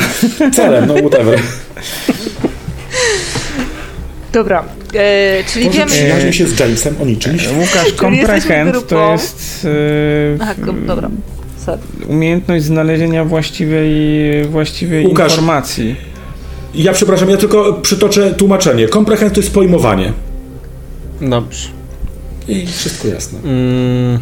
celem, 0.54 0.86
no 0.86 0.94
whatever. 0.96 1.40
Dobra, 4.34 4.64
e, 4.94 5.44
czyli 5.54 5.66
Może 5.66 5.78
wiemy... 5.80 5.92
przyjaźnię 5.92 6.34
się 6.34 6.48
z 6.48 6.60
Jamesem 6.60 6.96
o 7.02 7.06
niczym 7.06 7.40
świadczy. 7.40 7.60
Łukasz, 7.60 7.94
komprehend 8.04 8.88
to 8.88 9.12
jest 9.12 9.68
e, 10.36 10.38
Aha, 10.42 10.54
ko- 10.66 10.74
dobra. 10.74 11.10
Sorry. 11.66 11.80
umiejętność 12.08 12.64
znalezienia 12.66 13.26
właściwej, 13.26 13.90
właściwej 14.46 15.06
Łukasz. 15.08 15.32
informacji. 15.32 15.96
Ja 16.76 16.94
przepraszam, 16.94 17.30
ja 17.30 17.38
tylko 17.38 17.74
przytoczę 17.74 18.32
tłumaczenie. 18.34 18.88
Komprehend 18.88 19.34
to 19.34 19.40
jest 19.40 19.54
pojmowanie. 19.54 20.14
Dobrze. 21.22 21.70
I 22.48 22.68
wszystko 22.68 23.08
jasne. 23.08 23.40
Mm, 23.44 24.20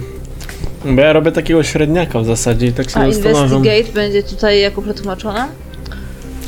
bo 0.85 1.01
ja 1.01 1.13
robię 1.13 1.31
takiego 1.31 1.63
średniaka 1.63 2.19
w 2.19 2.25
zasadzie 2.25 2.67
i 2.67 2.71
tak 2.73 2.89
się 2.89 2.99
A 2.99 3.11
zastanawiam. 3.11 3.47
investigate 3.57 3.93
będzie 3.93 4.23
tutaj 4.23 4.61
jako 4.61 4.81
przetłumaczone? 4.81 5.47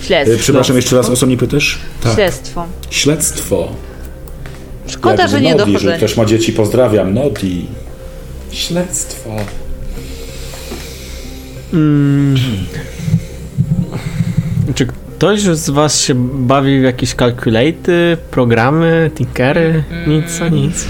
Śledztwo. 0.02 0.38
Przepraszam 0.40 0.76
jeszcze 0.76 0.96
raz, 0.96 1.10
o 1.10 1.16
co 1.16 1.26
mnie 1.26 1.38
pytasz? 1.38 1.80
Tak. 2.04 2.14
Śledztwo. 2.16 2.66
Śledztwo. 2.90 3.68
Szkoda, 4.88 5.22
Jak 5.22 5.32
że 5.32 5.42
nie 5.42 5.56
Nodi, 5.56 5.72
że 5.72 5.74
dochodzenie. 5.74 5.98
ktoś 5.98 6.18
ma 6.18 6.26
dzieci, 6.26 6.54
pozdrawiam. 6.54 7.14
Nodi. 7.14 7.66
Śledztwo. 8.52 9.30
Mm, 11.74 12.36
czy 14.76 14.88
ktoś 15.18 15.42
z 15.42 15.70
was 15.70 16.02
się 16.02 16.14
bawi 16.34 16.80
w 16.80 16.84
jakieś 16.84 17.16
kalkulaty, 17.16 18.18
programy, 18.32 19.12
tinkery? 19.16 19.84
Nic, 20.08 20.42
a 20.42 20.48
nic. 20.50 20.86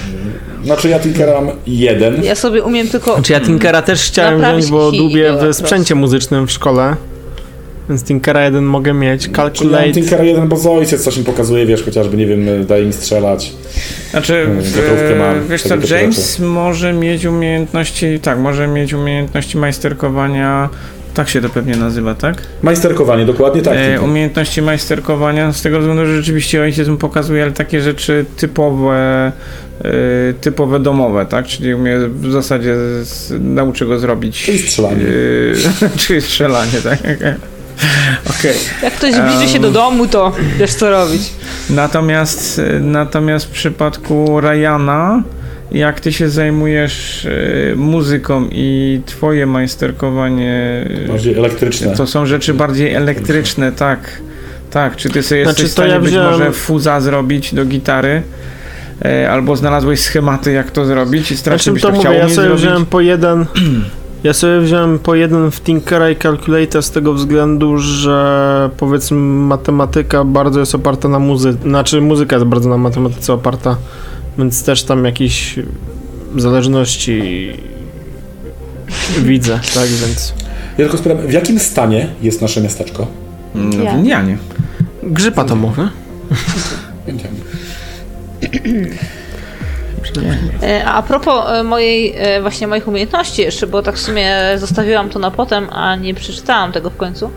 Znaczy 0.64 0.88
ja 0.88 0.98
Tinkera 1.00 1.40
mam 1.40 1.50
jeden. 1.66 2.24
Ja 2.24 2.34
sobie 2.34 2.62
umiem 2.62 2.88
tylko... 2.88 3.14
Znaczy 3.14 3.32
ja 3.32 3.40
Tinkera 3.40 3.82
też 3.82 4.02
chciałem 4.02 4.40
wziąć, 4.40 4.66
bo 4.70 4.90
lubię 4.90 5.32
w 5.32 5.56
sprzęcie 5.56 5.94
muzycznym 5.94 6.46
w 6.46 6.50
szkole. 6.52 6.96
Więc 7.90 8.04
Tinkera 8.04 8.44
jeden 8.44 8.64
mogę 8.64 8.94
mieć. 8.94 9.22
Czyli 9.22 9.32
ja 9.32 9.42
mam 9.42 9.50
Calculate. 9.50 9.92
Tinkera 9.92 10.24
jeden, 10.24 10.48
bo 10.48 10.56
z 10.56 10.66
ojciec 10.66 11.04
coś 11.04 11.16
mi 11.18 11.24
pokazuje, 11.24 11.66
wiesz, 11.66 11.82
chociażby, 11.82 12.16
nie 12.16 12.26
wiem, 12.26 12.66
daje 12.66 12.84
mi 12.84 12.92
strzelać. 12.92 13.52
Znaczy, 14.10 14.40
Mm, 14.50 14.62
w, 14.62 15.18
mam, 15.18 15.48
wiesz 15.48 15.62
co, 15.62 15.74
James 15.94 16.38
może 16.38 16.92
mieć 16.92 17.24
umiejętności, 17.24 18.20
tak, 18.22 18.38
może 18.38 18.68
mieć 18.68 18.92
umiejętności 18.92 19.58
majsterkowania, 19.58 20.68
tak 21.14 21.28
się 21.28 21.40
to 21.40 21.48
pewnie 21.48 21.76
nazywa, 21.76 22.14
tak? 22.14 22.42
Majsterkowanie, 22.62 23.26
dokładnie 23.26 23.62
tak. 23.62 23.76
e, 23.78 24.00
umiejętności 24.00 24.62
majsterkowania, 24.62 25.52
z 25.52 25.62
tego 25.62 25.78
względu, 25.78 26.06
że 26.06 26.16
rzeczywiście 26.16 26.62
ojciec 26.62 26.88
mu 26.88 26.96
pokazuje, 26.96 27.42
ale 27.42 27.52
takie 27.52 27.80
rzeczy 27.80 28.24
typowe, 28.36 29.32
e, 29.84 29.90
typowe 30.40 30.80
domowe, 30.80 31.26
tak? 31.26 31.46
Czyli 31.46 31.74
umie 31.74 31.98
w 31.98 32.32
zasadzie 32.32 32.74
z, 33.04 33.32
nauczy 33.40 33.86
go 33.86 33.98
zrobić. 33.98 34.42
Czyli 34.42 34.58
strzelanie. 34.58 35.04
e, 35.82 35.88
czyli 36.06 36.20
strzelanie, 36.20 36.78
tak? 36.84 36.98
Okej. 38.30 38.54
Jak 38.82 38.94
ktoś 38.94 39.12
zbliży 39.14 39.48
się 39.52 39.58
do 39.58 39.70
domu, 39.70 40.06
to 40.06 40.32
wiesz 40.58 40.74
co 40.74 40.90
robić. 40.90 41.22
Natomiast, 41.70 42.58
e, 42.58 42.80
natomiast 42.80 43.46
w 43.46 43.50
przypadku 43.50 44.40
Ryana, 44.40 45.22
jak 45.72 46.00
ty 46.00 46.12
się 46.12 46.28
zajmujesz 46.30 47.26
e, 47.72 47.74
muzyką 47.76 48.48
i 48.52 49.00
twoje 49.06 49.46
majsterkowanie, 49.46 50.86
e, 51.04 51.08
Bardziej 51.08 51.34
elektryczne. 51.38 51.96
to 51.96 52.06
są 52.06 52.26
rzeczy 52.26 52.54
bardziej 52.54 52.94
elektryczne, 52.94 53.72
tak. 53.72 53.98
Tak, 54.70 54.96
czy 54.96 55.08
ty 55.10 55.22
sobie 55.22 55.44
Znaczy, 55.44 55.62
jesteś 55.62 55.72
w 55.72 55.74
to 55.76 55.82
stanie 55.82 55.92
ja 55.92 56.00
być 56.00 56.10
wziąłem- 56.10 56.30
może 56.30 56.52
fuza 56.52 57.00
zrobić 57.00 57.54
do 57.54 57.64
gitary? 57.64 58.22
E, 59.04 59.30
albo 59.30 59.56
znalazłeś 59.56 60.00
schematy, 60.00 60.52
jak 60.52 60.70
to 60.70 60.84
zrobić 60.84 61.30
i 61.30 61.36
strasznie 61.36 61.62
Znaczy 61.62 61.72
byś 61.72 61.82
to 61.82 61.88
to 61.88 61.94
mówię, 61.94 62.00
chciał 62.08 62.14
ja 62.14 62.28
sobie 62.28 62.34
zrobić? 62.46 62.62
wziąłem 62.62 62.86
po 62.86 63.00
jeden, 63.00 63.46
Ja 64.24 64.32
sobie 64.32 64.60
wziąłem 64.60 64.98
po 64.98 65.14
jeden 65.14 65.50
w 65.50 65.60
Tinkera 65.60 66.10
i 66.10 66.16
Calculator 66.16 66.82
z 66.82 66.90
tego 66.90 67.14
względu, 67.14 67.78
że 67.78 68.70
powiedzmy 68.76 69.16
matematyka 69.20 70.24
bardzo 70.24 70.60
jest 70.60 70.74
oparta 70.74 71.08
na 71.08 71.18
muzyce, 71.18 71.62
znaczy 71.62 72.00
muzyka 72.00 72.36
jest 72.36 72.46
bardzo 72.46 72.68
na 72.68 72.76
matematyce 72.76 73.32
oparta, 73.32 73.76
więc 74.38 74.64
też 74.64 74.82
tam 74.84 75.04
jakieś 75.04 75.58
zależności 76.36 77.22
widzę, 79.18 79.60
tak 79.74 79.88
więc... 79.88 80.34
Ja 80.78 80.84
tylko 80.84 80.98
spytam, 80.98 81.18
w 81.18 81.32
jakim 81.32 81.58
stanie 81.58 82.08
jest 82.22 82.42
nasze 82.42 82.60
miasteczko? 82.60 83.06
No, 83.54 83.82
Ja. 83.82 83.92
w 83.94 83.98
Indianie. 83.98 84.38
Grzyb 85.02 85.38
atomowy. 85.38 85.88
Będziemy. 87.06 87.34
E, 88.42 88.48
A 90.86 91.02
propos 91.02 91.44
e, 91.50 91.62
mojej, 91.62 92.14
e, 92.16 92.40
właśnie 92.42 92.66
moich 92.66 92.88
umiejętności 92.88 93.42
jeszcze, 93.42 93.66
bo 93.66 93.82
tak 93.82 93.94
w 93.94 94.00
sumie 94.00 94.36
zostawiłam 94.56 95.08
to 95.10 95.18
na 95.18 95.30
potem, 95.30 95.68
a 95.72 95.96
nie 95.96 96.14
przeczytałam 96.14 96.72
tego 96.72 96.90
w 96.90 96.96
końcu, 96.96 97.30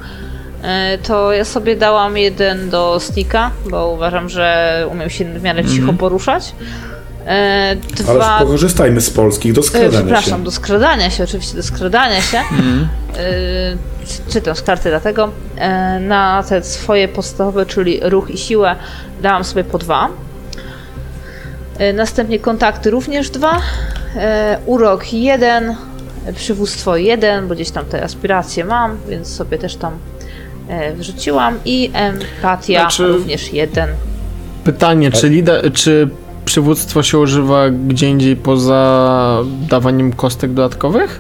e, 0.64 0.98
to 0.98 1.34
ja 1.34 1.46
sobie 1.46 1.76
dałam 1.76 2.18
jeden 2.18 2.70
do 2.70 3.00
snika, 3.00 3.52
bo 3.70 3.88
uważam, 3.92 4.30
że 4.30 4.88
umiem 4.92 5.10
się 5.10 5.26
w 5.26 5.44
miarę 5.44 5.66
cicho 5.66 5.94
poruszać. 5.94 6.54
E, 7.28 7.76
Ale 8.08 8.20
Dwa... 8.20 8.40
korzystajmy 8.48 9.02
z 9.02 9.10
polskich 9.10 9.54
do 9.54 9.62
E, 9.62 9.64
skradania 9.64 9.92
Przepraszam, 9.92 10.40
się. 10.40 10.44
do 10.46 10.52
skradania 10.52 11.10
się, 11.10 11.24
oczywiście 11.24 11.56
do 11.58 11.64
skradania 11.64 12.22
się. 12.22 12.38
Mhm. 12.38 12.88
E, 13.18 14.30
Czytam 14.32 14.56
z 14.56 14.62
karty 14.62 14.90
dlatego. 14.90 15.30
E, 15.58 16.00
Na 16.00 16.44
te 16.50 16.64
swoje 16.64 17.08
podstawowe, 17.08 17.66
czyli 17.66 18.00
ruch 18.04 18.30
i 18.30 18.38
siłę, 18.38 18.76
dałam 19.22 19.44
sobie 19.44 19.64
po 19.64 19.78
dwa. 19.78 20.10
E, 21.78 21.94
Następnie 21.94 22.40
kontakty 22.40 22.92
również 22.92 23.30
dwa. 23.30 23.62
E, 24.16 24.58
Urok 24.66 25.14
jeden. 25.14 25.76
Przywództwo 26.36 26.98
jeden, 26.98 27.48
bo 27.48 27.56
gdzieś 27.56 27.72
tam 27.72 27.86
te 27.86 28.04
aspiracje 28.04 28.66
mam, 28.66 28.98
więc 29.10 29.28
sobie 29.28 29.58
też 29.58 29.76
tam 29.76 29.94
e, 30.70 30.94
wrzuciłam. 30.94 31.60
I 31.66 31.92
empatia 31.94 32.80
Znaczy- 32.82 33.08
również 33.08 33.54
jeden. 33.54 33.90
Pytanie, 34.64 35.12
czy, 35.12 35.30
lider, 35.30 35.72
czy 35.74 36.10
przywództwo 36.46 37.04
się 37.04 37.18
używa 37.20 37.70
gdzie 37.70 38.10
indziej 38.10 38.36
poza 38.36 39.40
dawaniem 39.70 40.14
kostek 40.14 40.54
dodatkowych? 40.54 41.20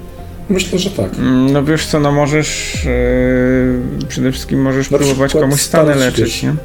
Myślę, 0.50 0.80
że 0.80 0.90
tak. 0.90 1.14
Mm, 1.14 1.54
No 1.54 1.64
wiesz 1.64 1.86
co, 1.86 2.00
no 2.00 2.12
możesz 2.12 2.78
yy, 2.86 4.08
przede 4.08 4.32
wszystkim 4.32 4.62
możesz 4.62 4.92
Na 4.92 4.98
próbować 4.98 5.34
komuś 5.34 5.62
stany 5.62 5.92
stany 5.94 6.06
leczyć, 6.06 6.24
gdzieś. 6.24 6.44
nie? 6.44 6.56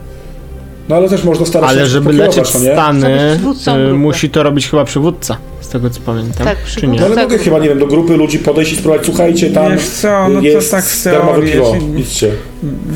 No 0.89 0.97
ale 0.97 1.09
też 1.09 1.25
można 1.25 1.47
starać 1.47 1.71
Ale 1.71 1.81
się 1.81 1.87
żeby 1.87 2.13
leczyć 2.13 2.55
no 2.55 2.61
nie? 2.61 2.73
stany, 2.73 3.39
y, 3.91 3.95
musi 3.95 4.31
to 4.31 4.43
robić 4.43 4.69
chyba 4.71 4.85
przywódca, 4.85 5.37
z 5.61 5.69
tego 5.69 5.91
co 5.91 6.01
pamiętam. 6.01 6.47
Tak, 6.47 6.57
czy 6.65 6.87
nie? 6.87 7.01
No 7.01 7.07
ale 7.07 7.15
Tak. 7.15 7.25
mogę 7.25 7.39
chyba, 7.39 7.59
nie 7.59 7.69
wiem, 7.69 7.79
do 7.79 7.87
grupy 7.87 8.17
ludzi 8.17 8.39
podejść 8.39 8.73
i 8.73 8.77
spróbować, 8.77 9.07
słuchajcie, 9.07 9.51
tam 9.51 9.73
Wiesz 9.73 9.89
co, 9.89 10.29
no 10.29 10.41
to 10.41 10.47
jest 10.47 10.71
tak 10.71 10.85
z 10.85 11.05
darmowe 11.05 11.33
teorii, 11.33 11.53
piwo, 11.53 11.75
jeśli- 11.75 12.01
idźcie. 12.01 12.31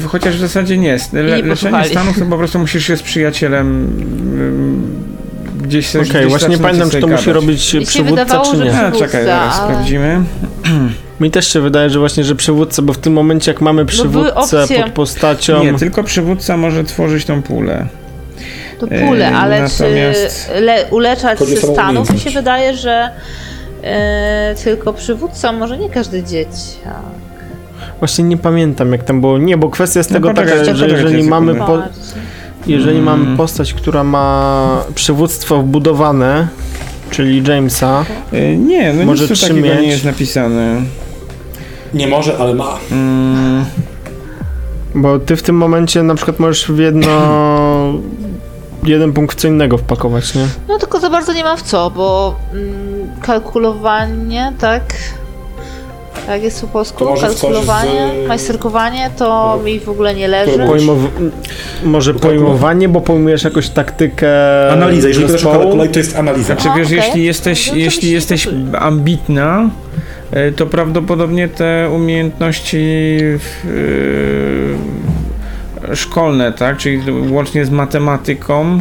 Chociaż 0.06 0.36
w 0.36 0.40
zasadzie 0.40 0.78
nie 0.78 0.88
jest. 0.88 1.12
Le, 1.12 1.22
nie 1.22 1.42
leczenie 1.42 1.84
stanów 1.84 2.18
to 2.18 2.24
po 2.24 2.38
prostu 2.38 2.58
musisz 2.58 2.86
się 2.86 2.96
z 2.96 3.02
przyjacielem 3.02 3.88
gdzieś 5.62 5.86
sobie 5.88 6.04
Okej, 6.04 6.20
gdzieś 6.20 6.30
właśnie 6.30 6.48
nie 6.48 6.58
pamiętam, 6.58 6.90
czy 6.90 7.00
to 7.00 7.06
musi 7.06 7.32
robić 7.32 7.76
przywódca, 7.86 8.40
czy 8.50 8.56
nie. 8.56 8.80
A, 8.80 8.92
czekaj, 8.92 9.24
zaraz 9.24 9.56
sprawdzimy. 9.56 10.20
Mi 11.20 11.30
też 11.30 11.52
się 11.52 11.60
wydaje, 11.60 11.90
że 11.90 11.98
właśnie, 11.98 12.24
że 12.24 12.34
przywódca, 12.34 12.82
bo 12.82 12.92
w 12.92 12.98
tym 12.98 13.12
momencie 13.12 13.50
jak 13.50 13.60
mamy 13.60 13.86
przywódcę 13.86 14.34
opcje. 14.34 14.82
pod 14.84 14.92
postacią... 14.92 15.64
Nie, 15.64 15.74
tylko 15.74 16.04
przywódca 16.04 16.56
może 16.56 16.84
tworzyć 16.84 17.24
tą 17.24 17.42
pulę. 17.42 17.86
To 18.80 18.86
pulę, 18.86 19.28
E, 19.28 19.36
ale 19.36 19.62
natomiast- 19.62 20.50
czy 20.54 20.60
le, 20.60 20.84
uleczać 20.90 21.38
samą 21.38 21.72
stanów 21.74 22.10
mi 22.10 22.20
się 22.20 22.30
wydaje, 22.30 22.76
że 22.76 23.10
e, 23.82 24.54
tylko 24.64 24.92
przywódca, 24.92 25.52
może 25.52 25.78
nie 25.78 25.90
każdy 25.90 26.22
dzieciak. 26.22 27.02
Właśnie 27.98 28.24
nie 28.24 28.36
pamiętam 28.36 28.92
jak 28.92 29.02
tam 29.04 29.20
było. 29.20 29.38
Nie, 29.38 29.56
bo 29.56 29.68
kwestia 29.70 30.00
jest 30.00 30.10
No 30.10 30.14
tego 30.16 30.28
poczekaj, 30.30 30.58
taka, 30.58 30.74
że 30.74 30.88
jeżeli 30.88 31.22
mamy, 31.22 31.54
po, 31.54 31.82
jeżeli 32.66 32.98
Mm. 32.98 33.04
mamy 33.04 33.36
postać, 33.36 33.74
która 33.74 34.04
ma 34.04 34.84
przywództwo 34.94 35.62
wbudowane, 35.62 36.48
czyli 37.10 37.42
Jamesa, 37.48 38.04
Y, 38.32 38.56
Nie, 38.56 38.92
no 38.92 39.04
Może 39.04 39.24
nic 39.24 39.40
tu 39.40 39.46
takiego 39.46 39.66
mieć. 39.68 39.80
nie 39.80 39.88
jest 39.88 40.04
napisane. 40.04 40.82
Nie 41.94 42.06
może, 42.06 42.38
ale 42.38 42.54
ma. 42.54 42.78
Mm, 42.92 43.64
bo 44.94 45.18
ty 45.18 45.36
w 45.36 45.42
tym 45.42 45.56
momencie 45.56 46.02
na 46.02 46.14
przykład 46.14 46.38
możesz 46.40 46.66
w 46.72 46.78
jedno... 46.78 47.08
jeden 48.84 49.12
punkt 49.12 49.36
w 49.36 49.40
co 49.40 49.48
innego 49.48 49.78
wpakować, 49.78 50.34
nie? 50.34 50.46
No 50.68 50.78
tylko 50.78 51.00
za 51.00 51.10
bardzo 51.10 51.32
nie 51.32 51.44
mam 51.44 51.56
w 51.56 51.62
co, 51.62 51.90
bo 51.90 52.34
mm, 52.52 53.10
kalkulowanie, 53.22 54.52
tak? 54.58 54.82
Tak 56.26 56.42
jest 56.42 56.60
po 56.60 56.66
polsku, 56.66 57.04
To 57.04 57.14
kalkulowanie, 57.20 58.10
z- 58.24 58.28
majsterkowanie 58.28 59.10
to 59.16 59.58
mi 59.64 59.80
w 59.80 59.88
ogóle 59.88 60.14
nie 60.14 60.28
leży. 60.28 60.58
Pojmow... 60.66 60.98
Może 61.84 62.14
pojmowanie, 62.14 62.88
bo 62.88 63.00
pojmujesz 63.00 63.44
jakąś 63.44 63.68
taktykę 63.68 64.28
Analiza, 64.72 65.08
jeżeli 65.08 65.26
to 65.26 65.32
jest 65.32 65.44
kalkulaj, 65.44 65.88
to 65.88 65.98
jest 65.98 66.16
analiza. 66.16 66.46
Znaczy 66.46 66.68
A, 66.70 66.74
wiesz, 66.76 66.86
okej. 66.86 66.98
jeśli 66.98 67.24
jesteś, 67.24 67.70
No 67.70 67.76
jeśli 67.76 68.10
jesteś 68.10 68.48
ambitna, 68.78 69.70
to 70.56 70.66
prawdopodobnie 70.66 71.48
te 71.48 71.90
umiejętności 71.94 72.76
y, 73.64 74.76
szkolne, 75.94 76.52
tak, 76.52 76.76
czyli 76.76 77.00
łącznie 77.30 77.64
z 77.66 77.70
matematyką, 77.70 78.80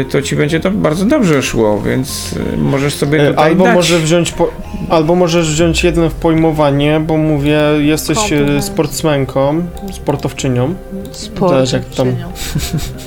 y, 0.00 0.04
to 0.04 0.22
ci 0.22 0.36
będzie 0.36 0.60
to 0.60 0.70
bardzo 0.70 1.04
dobrze 1.04 1.42
szło, 1.42 1.80
więc 1.80 2.34
możesz 2.58 2.94
sobie 2.94 3.22
E, 3.22 3.30
tutaj 3.30 3.50
Albo, 3.50 3.64
dać. 3.64 3.74
może 3.74 3.98
wziąć 3.98 4.32
po, 4.32 4.50
albo 4.88 5.14
możesz 5.14 5.50
wziąć 5.50 5.84
jeden 5.84 6.10
w 6.10 6.14
pojmowanie, 6.14 7.00
bo 7.06 7.16
mówię, 7.16 7.60
jesteś 7.78 8.18
e, 8.18 8.20
Komplement. 8.36 8.64
sportsmenką, 8.64 9.62
sportowczynią 9.92 10.74
Sport. 11.12 11.52
Zależy, 11.52 11.76
jak 11.76 11.84
tam- 11.86 12.06
czynią. 12.06 12.28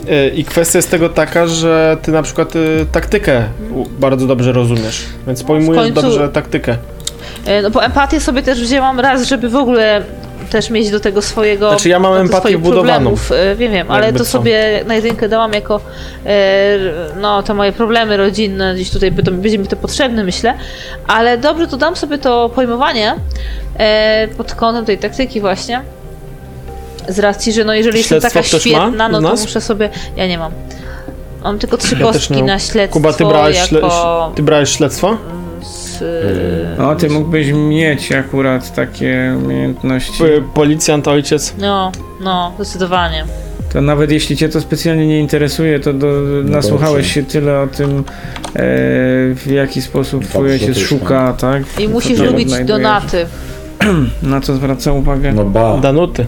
e, 0.10 0.30
i 0.30 0.44
kwestia 0.44 0.78
jest 0.80 0.92
tego 0.92 1.10
taka, 1.10 1.48
że 1.48 1.98
ty 2.02 2.12
na 2.12 2.22
przykład 2.24 2.56
e, 2.56 2.60
taktykę 2.92 3.44
bardzo 4.00 4.28
dobrze 4.28 4.52
rozumiesz, 4.52 5.06
więc 5.28 5.44
pojmujesz 5.44 5.84
końcu- 5.84 6.02
dobrze 6.02 6.30
taktykę. 6.30 6.78
E, 7.46 7.62
No 7.62 7.70
bo 7.70 7.84
empatię 7.84 8.20
sobie 8.20 8.42
też 8.44 8.62
wzięłam 8.62 9.00
raz, 9.00 9.24
żeby 9.24 9.50
w 9.50 9.56
ogóle 9.56 10.02
też 10.50 10.70
mieć 10.70 10.92
do 10.92 11.00
tego 11.00 11.22
swojego. 11.22 11.70
Znaczy, 11.70 11.90
ja 11.90 12.00
mam 12.00 12.14
empatię 12.14 12.58
wbudowaną. 12.58 13.16
E, 13.32 13.56
Wiem, 13.56 13.72
wiem, 13.72 13.92
ale 13.92 14.14
to 14.14 14.20
co. 14.20 14.26
sobie 14.26 14.84
na 14.88 14.96
jedynkę 14.96 15.30
dałam 15.30 15.54
jako 15.54 15.82
e, 16.26 16.78
no 17.22 17.44
te 17.44 17.54
moje 17.54 17.72
problemy 17.72 18.18
rodzinne, 18.18 18.76
gdzieś 18.76 18.90
tutaj 18.90 19.12
by 19.12 19.24
to, 19.24 19.32
będzie 19.32 19.58
mi 19.60 19.68
to 19.68 19.76
potrzebne, 19.76 20.24
myślę. 20.24 20.54
Ale 21.08 21.38
dobrze, 21.38 21.68
to 21.68 21.78
dam 21.78 21.96
sobie 21.96 22.18
to 22.18 22.50
pojmowanie 22.56 23.16
pod 24.38 24.56
kątem 24.56 24.86
tej 24.86 24.98
taktyki 24.98 25.42
właśnie. 25.42 25.82
Z 27.08 27.20
racji, 27.20 27.54
że 27.54 27.64
no 27.64 27.74
jeżeli 27.74 27.98
jestem 27.98 28.20
Śledztwo 28.22 28.40
taka 28.40 28.48
ktoś 28.50 28.66
ma 28.66 28.80
świetna, 28.88 29.10
no 29.10 29.22
to 29.22 29.36
muszę 29.36 29.62
sobie. 29.62 29.90
Ja 30.16 30.28
nie 30.28 30.38
mam. 30.38 30.52
Mam 31.44 31.60
tylko 31.60 31.78
trzy 31.78 31.96
Ja 31.96 32.02
kostki 32.02 32.44
na 32.44 32.60
śledztwo 32.60 32.94
Kuba, 33.00 33.14
ty 33.14 33.26
brałeś, 33.26 33.58
śle- 33.58 33.76
jako 33.76 34.32
ty 34.36 34.44
brałeś 34.44 34.70
śledztwo? 34.70 35.18
Z, 36.00 36.78
No, 36.78 36.96
ty 36.96 37.10
mógłbyś 37.10 37.52
mieć 37.52 38.12
akurat 38.12 38.76
takie 38.76 39.36
umiejętności. 39.44 40.24
Policjant, 40.54 41.08
ojciec. 41.08 41.54
No, 41.58 41.92
no, 42.22 42.52
zdecydowanie. 42.56 43.26
To 43.74 43.82
nawet 43.82 44.12
jeśli 44.12 44.38
cię 44.38 44.50
to 44.50 44.62
specjalnie 44.62 45.08
nie 45.08 45.20
interesuje, 45.20 45.80
to 45.80 45.94
do, 45.94 46.08
nasłuchałeś 46.44 47.06
dobrze. 47.06 47.14
się 47.14 47.24
tyle 47.24 47.60
o 47.60 47.68
tym, 47.68 47.90
e, 48.00 48.04
w 49.36 49.48
jaki 49.52 49.82
sposób 49.82 50.26
twój 50.26 50.42
Dobrze, 50.42 50.54
ojciec 50.54 50.74
to 50.76 50.80
już 50.80 50.90
szuka, 50.90 51.34
tak? 51.34 51.64
I 51.80 51.88
musisz 51.88 52.20
lubić 52.20 52.54
donaty. 52.66 53.26
Na 54.24 54.42
co 54.42 54.56
zwraca 54.56 54.92
uwagę. 54.94 55.34
No 55.34 55.46
ba. 55.46 55.78
Danuty. 55.78 56.26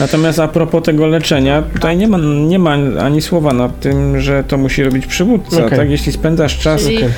Natomiast 0.00 0.38
a 0.38 0.48
propos 0.48 0.82
tego 0.82 1.06
leczenia, 1.06 1.62
tutaj 1.62 1.96
nie 1.96 2.08
ma, 2.08 2.18
nie 2.46 2.58
ma 2.58 2.76
ani 3.00 3.22
słowa 3.22 3.52
nad 3.52 3.80
tym, 3.80 4.20
że 4.20 4.44
to 4.44 4.56
musi 4.58 4.82
robić 4.84 5.06
przywódca, 5.06 5.64
Okej. 5.66 5.78
tak? 5.78 5.90
Jeśli 5.90 6.12
spędzasz 6.12 6.58
czas 6.58 6.84
Okej. 6.84 7.04
e, 7.04 7.10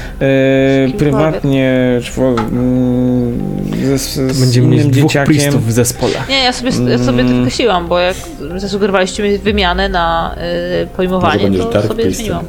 prywatnie 0.99 1.77
czwo, 2.03 2.29
mm, 2.29 3.39
ze, 3.87 3.99
z, 3.99 4.41
Będziemy 4.41 4.67
mieć 4.69 4.87
dwóch 4.87 4.95
dzieciakiem, 5.13 5.59
w 5.61 5.73
zespole. 5.73 6.13
Nie, 6.29 6.39
ja 6.45 6.53
sobie, 6.53 6.71
ja 6.91 6.99
sobie 6.99 7.21
Mm. 7.21 7.33
tylko 7.35 7.51
siłam, 7.51 7.89
bo 7.89 7.99
jak 7.99 8.17
zasugerowaliście 8.57 9.23
mi 9.23 9.39
wymianę 9.39 9.89
na 9.89 10.37
y, 10.83 10.87
pojmowanie, 10.87 11.51
to 11.59 11.71
Dark 11.71 11.87
sobie 11.89 12.05
Priestem. 12.05 12.25
zmieniłam. 12.27 12.45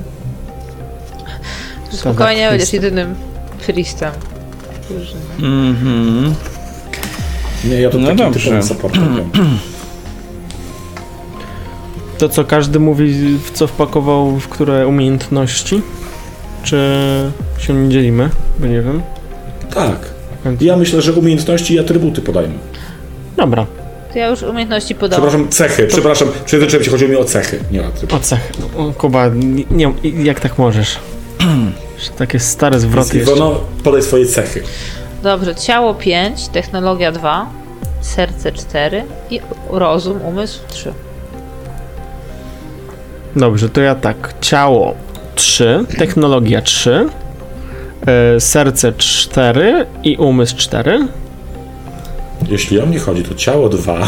Spokojnie 1.91 2.49
będziesz 2.49 2.74
jedynym 2.74 3.15
priestem. 3.65 4.11
Mhm. 5.40 6.36
Nie, 7.64 7.81
ja 7.81 7.90
to 7.90 7.98
No 7.98 8.03
takim 8.07 8.18
dobrze. 8.26 8.40
typowym 8.40 8.64
supportem. 8.64 9.30
To 12.18 12.30
co 12.30 12.44
każdy 12.44 12.80
mówi, 12.80 13.38
w 13.44 13.52
co 13.52 13.68
wpakował, 13.68 14.40
w 14.40 14.48
które 14.48 14.88
umiejętności? 14.88 15.81
Czy 16.64 16.77
się 17.57 17.73
nie 17.73 17.90
dzielimy? 17.90 18.30
Bo 18.60 18.68
nie 18.68 18.81
wiem. 18.81 19.02
Tak. 19.73 19.98
Ja 20.61 20.77
myślę, 20.77 21.02
że 21.02 21.14
umiejętności 21.14 21.73
i 21.73 21.80
atrybuty 21.80 22.22
podajmy. 22.22 22.53
Dobra, 23.38 23.65
To 24.14 24.19
ja 24.19 24.27
już 24.27 24.41
umiejętności 24.41 24.95
podałam. 24.95 25.23
Przepraszam, 25.27 25.49
cechy. 25.49 25.88
Przepraszam, 25.88 26.27
przejrzycznie 26.45 26.91
chodziło 26.91 27.11
mi 27.11 27.18
o 27.18 27.23
cechy, 27.23 27.60
nie 27.72 27.81
o 27.81 27.85
atrybuty. 27.85 28.15
o 28.15 28.19
cech. 28.19 28.52
O, 28.77 28.91
Kuba, 28.98 29.27
nie, 29.27 29.64
nie, 29.72 29.94
jak 30.23 30.40
tak 30.40 30.57
możesz? 30.57 30.99
Takie 32.18 32.40
stare 32.40 32.80
zwroty 32.80 33.18
jeszcze. 33.18 33.31
Iwono, 33.34 33.60
podaj 33.84 34.02
swoje 34.02 34.26
cechy. 34.26 34.64
Dobrze, 35.24 35.56
ciało 35.56 35.94
5, 35.94 36.48
technologia 36.48 37.12
2, 37.12 37.50
serce 38.02 38.52
4 38.52 39.04
i 39.30 39.40
rozum, 39.70 40.22
umysł 40.22 40.60
3. 40.68 40.94
Dobrze, 43.36 43.70
to 43.70 43.82
ja 43.82 43.95
tak. 43.95 44.34
Ciało 44.41 44.95
3, 45.36 45.86
technologia 45.98 46.62
3, 46.62 47.10
e, 48.36 48.40
serce 48.40 48.94
4 48.98 49.86
i 50.04 50.18
umysł 50.18 50.56
4. 50.58 51.08
Jeśli 52.50 52.80
o 52.80 52.86
mnie 52.86 53.00
chodzi, 53.00 53.24
to 53.24 53.36
ciało 53.36 53.70
dwa. 53.70 54.08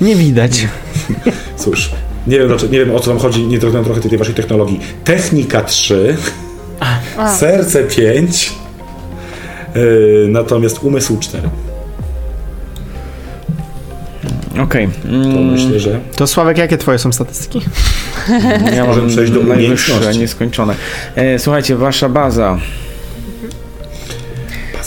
Nie 0.00 0.16
widać. 0.16 0.66
Cóż, 1.56 1.90
nie 2.26 2.38
wiem, 2.38 2.48
dlaczego- 2.48 2.72
nie 2.72 2.78
wiem 2.78 2.96
o 2.96 3.00
co 3.00 3.10
wam 3.10 3.18
chodzi, 3.18 3.46
nie 3.46 3.60
zrozumiałem 3.60 3.84
trochę 3.84 4.00
tej 4.08 4.18
waszej 4.18 4.34
technologii. 4.34 4.80
Technika 5.04 5.62
3, 5.62 6.16
serce 7.38 7.84
5, 7.84 8.46
yy, 8.50 8.65
natomiast 10.28 10.78
umysł 10.82 11.18
4. 11.20 11.48
Okej. 14.62 14.88
To 15.02 15.08
Mm, 15.08 15.52
myślę, 15.52 15.80
że 15.80 16.00
To 16.16 16.26
Sławek, 16.26 16.58
jakie 16.58 16.78
twoje 16.78 16.98
są 16.98 17.12
statystyki? 17.12 17.60
Ja 18.76 18.84
Możemy 18.84 19.06
mam 19.06 19.08
przejść 19.10 19.32
do 19.32 19.42
najwyższe, 19.42 19.92
umiejętności. 19.92 20.20
nieskończone. 20.20 20.74
E, 21.16 21.38
słuchajcie, 21.38 21.76
wasza 21.76 22.08
baza. 22.08 22.58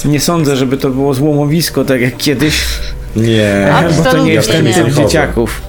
Nie 0.05 0.19
sądzę, 0.19 0.55
żeby 0.55 0.77
to 0.77 0.89
było 0.89 1.13
złomowisko, 1.13 1.85
tak 1.85 2.01
jak 2.01 2.17
kiedyś, 2.17 2.55
nie. 3.15 3.73
A, 3.73 3.89
bo 3.89 4.03
to 4.03 4.17
nie 4.23 4.33
jest 4.33 4.51
ten 4.51 4.73
typ 4.73 4.93
dzieciaków. 4.95 5.61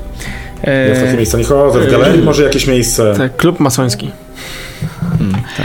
Ja 0.63 0.95
w 0.95 0.99
takie 0.99 1.11
E, 1.11 1.17
miejsca 1.17 1.39
nie 1.39 1.45
chodzę. 1.45 1.81
W 1.81 1.91
galerii 1.91 2.23
może 2.23 2.43
jakieś 2.45 2.67
miejsce. 2.67 3.15
Tak, 3.17 3.37
klub 3.37 3.61
masoński. 3.61 4.11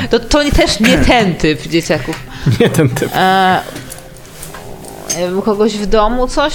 To, 0.10 0.20
to 0.20 0.44
nie- 0.44 0.52
też 0.52 0.80
nie 0.80 0.98
ten 0.98 1.36
typ 1.36 1.68
dzieciaków. 1.68 2.20
Nie 2.60 2.70
ten 2.70 2.90
typ. 2.90 3.10
E, 3.16 3.62
kogoś 5.42 5.78
w 5.78 5.86
domu 5.86 6.28
coś? 6.28 6.54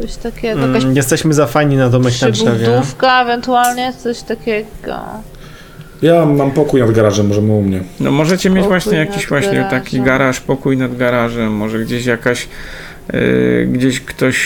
Coś 0.00 0.16
takiego, 0.16 0.60
jakaś 0.66 0.82
Mm, 0.84 0.96
jesteśmy 0.96 1.34
za 1.34 1.46
fajni 1.46 1.76
na 1.76 1.88
domek 1.88 2.14
na 2.22 2.30
drzewie. 2.30 2.66
ewentualnie, 3.22 3.92
coś 4.02 4.22
takiego. 4.22 4.98
Ja 6.02 6.26
mam 6.26 6.50
pokój 6.50 6.80
nad 6.80 6.90
garażem, 6.92 7.26
możemy 7.26 7.52
u 7.52 7.62
mnie. 7.62 7.80
no 8.00 8.10
możecie 8.10 8.50
mieć 8.50 8.58
Pokój 8.64 8.80
właśnie 8.80 8.98
jakiś 8.98 9.16
nad 9.16 9.28
właśnie 9.28 9.52
garażem. 9.54 9.70
taki 9.80 10.00
garaż, 10.00 10.40
pokój 10.40 10.76
nad 10.76 10.96
garażem, 10.96 11.52
może 11.52 11.78
gdzieś 11.78 12.06
jakaś, 12.06 12.48
e, 13.08 13.20
gdzieś 13.66 14.00
ktoś... 14.00 14.36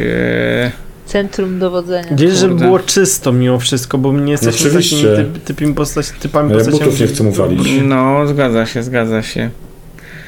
E, 0.00 0.70
Centrum 1.06 1.58
dowodzenia. 1.58 2.10
Gdzieś, 2.10 2.32
żeby 2.32 2.54
było 2.54 2.78
czysto 2.78 3.32
mimo 3.32 3.58
wszystko, 3.58 3.98
bo 3.98 4.12
my 4.12 4.20
nie 4.22 4.32
jesteśmy 4.32 4.66
oczywiście. 4.70 5.08
takimi 5.16 5.34
typ, 5.34 5.44
typami, 5.44 5.74
postać, 5.74 6.06
typami 6.20 6.48
A 6.50 6.52
ja 6.52 6.58
postaciami. 6.58 6.84
butów 6.84 7.00
nie 7.00 7.06
chcę 7.06 7.24
mu 7.24 7.32
walić. 7.32 7.68
no, 7.82 8.26
zgadza 8.26 8.66
się, 8.66 8.82
zgadza 8.82 9.22
się. 9.22 9.50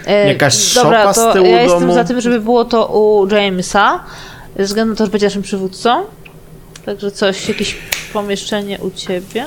E, 0.06 0.28
Jakaś 0.28 0.74
Dobra, 0.74 0.98
szopa 1.00 1.12
z 1.12 1.16
to 1.16 1.32
tyłu 1.32 1.46
ja 1.46 1.62
jestem 1.62 1.80
domu? 1.80 1.94
za 1.94 2.04
tym, 2.04 2.20
żeby 2.20 2.40
było 2.40 2.64
to 2.64 2.86
u 2.86 3.28
Jamesa, 3.34 4.00
ze 4.58 4.64
względu 4.64 4.92
na 4.92 4.96
to, 4.98 5.04
że 5.04 5.10
będzie 5.10 5.26
naszym 5.26 5.42
przywódcą. 5.42 6.02
Także 6.86 7.10
coś, 7.10 7.48
jakieś 7.48 7.76
pomieszczenie 8.12 8.78
u 8.78 8.90
ciebie. 8.90 9.44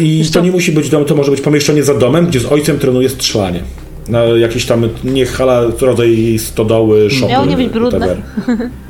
I 0.00 0.24
to 0.32 0.40
nie 0.40 0.50
musi 0.50 0.72
być 0.72 0.90
dom, 0.90 1.04
to 1.04 1.14
może 1.14 1.30
być 1.30 1.40
pomieszczenie 1.40 1.82
za 1.82 1.94
domem, 1.94 2.26
gdzie 2.26 2.40
z 2.40 2.46
ojcem 2.46 2.78
trenuje 2.78 3.08
strzelanie. 3.08 3.62
Na 4.08 4.20
jakiś 4.24 4.66
tam, 4.66 4.88
nie 5.04 5.26
hala, 5.26 5.62
rodzaj 5.80 6.38
stodoły, 6.38 7.10
szopy. 7.10 7.32
Miało 7.32 7.46
nie 7.46 7.56
być 7.56 7.68
brudne. 7.68 8.16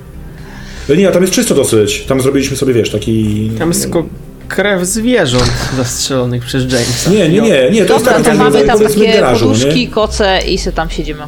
whatever. 0.86 0.98
Nie, 0.98 1.12
tam 1.12 1.22
jest 1.22 1.34
czysto 1.34 1.54
dosyć. 1.54 2.04
Tam 2.04 2.20
zrobiliśmy 2.20 2.56
sobie, 2.56 2.74
wiesz, 2.74 2.90
taki... 2.90 3.50
Tam 3.58 3.68
jest 3.68 3.82
tylko 3.82 4.06
krew 4.48 4.86
zwierząt 4.86 5.52
zastrzelonych 5.76 6.44
przez 6.44 6.72
Jamesa. 6.72 7.10
Nie, 7.10 7.28
nie, 7.28 7.40
nie, 7.40 7.70
nie, 7.70 7.84
to 7.84 7.94
jest 7.94 8.04
Dobra, 8.04 8.12
taki 8.12 8.22
to 8.22 8.28
tam 8.28 8.38
mamy 8.38 8.64
tam 8.64 8.78
takie 8.78 9.12
garażu, 9.12 9.46
poduszki, 9.46 9.80
nie? 9.80 9.88
koce 9.88 10.40
i 10.48 10.58
se 10.58 10.72
tam 10.72 10.90
siedzimy. 10.90 11.22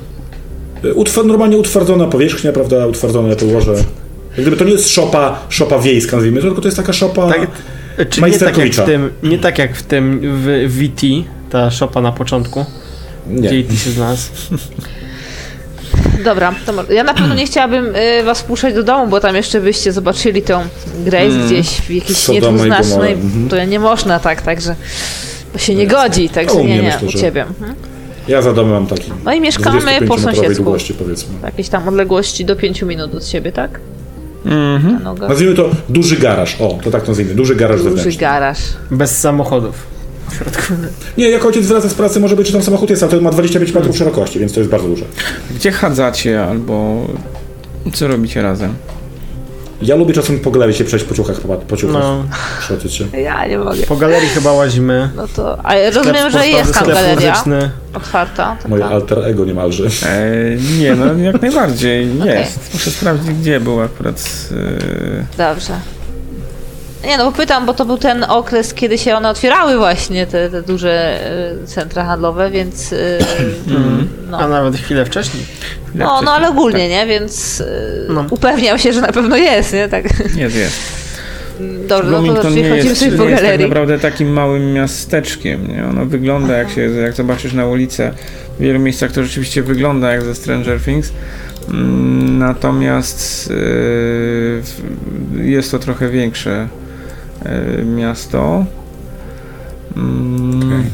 Utwar, 0.94 1.26
normalnie 1.26 1.56
utwardzona 1.56 2.06
powierzchnia, 2.06 2.52
prawda, 2.52 2.86
utwardzone 2.86 3.36
podłoże. 3.36 3.72
Jak 3.72 4.40
gdyby 4.40 4.56
to 4.56 4.64
nie 4.64 4.72
jest 4.72 4.88
szopa, 4.88 5.40
szopa 5.48 5.78
wiejska, 5.78 6.16
nazwijmy 6.16 6.40
to, 6.40 6.46
tylko 6.46 6.60
to 6.60 6.68
jest 6.68 6.76
taka 6.76 6.92
szopa... 6.92 7.28
Tak, 7.28 7.50
czy 8.10 8.22
nie 8.22 8.38
tak, 8.38 8.56
jak 8.58 8.72
w 8.72 8.84
tym, 8.84 9.10
nie 9.22 9.38
tak 9.38 9.58
jak 9.58 9.76
w 9.76 9.82
tym 9.82 10.20
w 10.22 10.78
VT, 10.78 11.02
ta 11.50 11.70
szopa 11.70 12.00
na 12.00 12.12
początku, 12.12 12.64
Nie. 13.26 13.48
gdzie 13.48 13.58
IT 13.58 13.80
się 13.80 13.90
znalazł. 13.90 14.30
Dobra, 16.24 16.54
to 16.66 16.92
ja 16.92 17.04
na 17.04 17.14
pewno 17.14 17.34
nie 17.34 17.46
chciałabym 17.46 17.96
y, 17.96 18.22
was 18.24 18.42
puszczać 18.42 18.74
do 18.74 18.82
domu, 18.82 19.06
bo 19.06 19.20
tam 19.20 19.36
jeszcze 19.36 19.60
byście 19.60 19.92
zobaczyli 19.92 20.42
tą 20.42 20.60
Grace 21.04 21.26
Mm. 21.26 21.46
gdzieś 21.46 21.68
w 21.68 21.90
jakiejś 21.90 22.40
Gomora, 22.40 22.76
mhm. 22.76 23.48
to 23.50 23.64
nie 23.64 23.80
można 23.80 24.18
tak, 24.18 24.42
także 24.42 24.74
bo 25.52 25.58
się 25.58 25.74
nie 25.74 25.86
godzi, 25.86 26.28
także 26.28 26.56
A 26.56 26.60
u 26.60 26.64
nie, 26.64 26.76
nie, 26.76 26.82
myślę, 26.82 27.08
u 27.08 27.12
ciebie. 27.12 27.42
Mhm. 27.42 27.74
Ja 28.28 28.42
za 28.42 28.52
domem 28.52 28.72
mam 28.72 28.86
taki 28.86 29.12
No 29.24 29.32
i 29.34 29.40
mieszkamy 29.40 29.80
25 29.80 30.08
po 30.10 30.18
sąsiedzku. 30.18 30.62
długości, 30.64 30.94
powiedzmy. 30.94 31.34
Jakieś 31.42 31.68
tam 31.68 31.88
odległości 31.88 32.44
do 32.44 32.56
5 32.56 32.82
minut 32.82 33.14
od 33.14 33.26
siebie, 33.26 33.52
tak? 33.52 33.80
Mhm. 34.44 35.16
Nazwijmy 35.28 35.54
to 35.54 35.70
duży 35.88 36.16
garaż. 36.16 36.56
O, 36.60 36.78
to 36.84 36.90
tak 36.90 37.08
nazwijmy. 37.08 37.34
Duży 37.34 37.56
garaż 37.56 37.76
Duży 37.82 37.90
zewnętrzny. 37.96 38.20
garaż. 38.20 38.58
Bez 38.90 39.18
samochodów. 39.18 39.97
W 40.30 40.34
środku. 40.36 40.62
Nie, 41.18 41.30
jak 41.30 41.44
ojciec 41.44 41.66
wraca 41.66 41.88
z 41.88 41.94
pracy, 41.94 42.20
może 42.20 42.36
być, 42.36 42.46
że 42.46 42.52
tam 42.52 42.62
samochód 42.62 42.90
jest, 42.90 43.02
ale 43.02 43.12
to 43.12 43.20
ma 43.20 43.30
25 43.30 43.72
metrów 43.74 43.96
szerokości, 43.96 44.38
więc 44.38 44.52
to 44.52 44.60
jest 44.60 44.70
bardzo 44.70 44.88
duże. 44.88 45.04
Gdzie 45.50 45.72
chadzacie 45.72 46.44
albo 46.44 47.06
co 47.94 48.08
robicie 48.08 48.42
razem? 48.42 48.74
Ja 49.82 49.96
lubię 49.96 50.14
czasem 50.14 50.38
po 50.40 50.50
galerii 50.50 50.74
się 50.76 50.84
przejść 50.84 51.04
po 51.04 51.14
ciuchach, 51.14 51.40
po, 51.40 51.56
po 51.56 51.76
ciuchach. 51.76 52.02
No, 52.02 52.24
Przeoczyć 52.60 52.94
się. 52.94 53.06
Ja 53.18 53.46
nie 53.46 53.58
mogę. 53.58 53.82
po 53.88 53.96
galerii 53.96 54.28
chyba 54.28 54.52
łazimy. 54.52 55.10
No 55.16 55.28
to, 55.36 55.58
a 55.66 55.74
ja 55.76 55.90
rozumiem, 55.90 56.30
że 56.30 56.48
jest 56.48 56.74
tam 56.74 56.86
galeria 56.88 57.30
muzyczny. 57.30 57.70
otwarta. 57.94 58.56
Moje 58.68 58.82
Taka. 58.82 58.94
alter 58.94 59.18
ego 59.24 59.44
niemalże. 59.44 59.84
E, 60.06 60.30
nie, 60.80 60.94
no 60.94 61.14
jak 61.14 61.42
najbardziej 61.42 62.08
jest. 62.24 62.74
Muszę 62.74 62.90
sprawdzić, 62.90 63.30
gdzie 63.34 63.60
był 63.60 63.80
akurat. 63.80 64.48
E, 65.38 65.52
Dobrze. 65.52 65.72
Nie 67.04 67.18
no, 67.18 67.24
bo 67.24 67.32
pytam, 67.32 67.66
bo 67.66 67.74
to 67.74 67.84
był 67.84 67.98
ten 67.98 68.24
okres, 68.28 68.74
kiedy 68.74 68.98
się 68.98 69.14
one 69.16 69.30
otwierały 69.30 69.76
właśnie, 69.78 70.26
te, 70.26 70.50
te 70.50 70.62
duże 70.62 71.20
y, 71.62 71.66
centra 71.66 72.04
handlowe, 72.04 72.50
więc... 72.50 72.92
Y, 72.92 73.18
no. 74.30 74.38
A 74.38 74.48
nawet 74.48 74.76
chwilę 74.76 75.04
wcześniej. 75.04 75.42
chwilę 75.88 76.04
No, 76.04 76.10
no 76.10 76.16
wcześniej. 76.16 76.34
ale 76.36 76.48
ogólnie, 76.48 76.88
nie? 76.88 77.06
Więc 77.06 77.60
y, 77.60 78.06
No. 78.08 78.26
upewniam 78.30 78.78
się, 78.78 78.92
że 78.92 79.00
na 79.00 79.12
pewno 79.12 79.36
jest, 79.36 79.72
nie? 79.72 79.88
Tak. 79.88 80.04
Jest, 80.36 80.56
jest. 80.56 80.78
Dobrze, 81.60 81.86
no 81.88 82.16
to 82.18 82.22
Bloomington 82.22 82.54
nie 82.54 82.58
znaczy 82.60 82.70
chodzimy 82.70 82.88
jest, 82.90 83.00
sobie 83.00 83.16
po 83.16 83.24
nie 83.24 83.30
jest 83.30 83.36
tak 83.42 83.44
galerii. 83.44 83.66
naprawdę 83.68 83.98
takim 83.98 84.28
małym 84.32 84.72
miasteczkiem. 84.72 85.68
Nie? 85.68 85.84
Ono 85.86 86.06
wygląda, 86.06 86.56
jak, 86.56 86.70
się, 86.70 86.80
jak 86.80 87.12
zobaczysz 87.14 87.52
na 87.52 87.66
ulicę, 87.66 88.12
w 88.58 88.62
wielu 88.62 88.78
miejscach 88.78 89.12
to 89.12 89.22
rzeczywiście 89.24 89.62
wygląda 89.62 90.12
jak 90.12 90.22
ze 90.22 90.34
Stranger 90.34 90.80
Things. 90.80 91.12
Mm, 91.68 92.38
Natomiast 92.38 93.46
e, 93.50 93.54
w- 94.62 94.80
jest 95.44 95.70
to 95.70 95.78
trochę 95.78 96.08
większe 96.08 96.50
e, 96.50 96.68
miasto. 97.84 98.64
Mm, 99.96 100.58
Okej. 100.58 100.90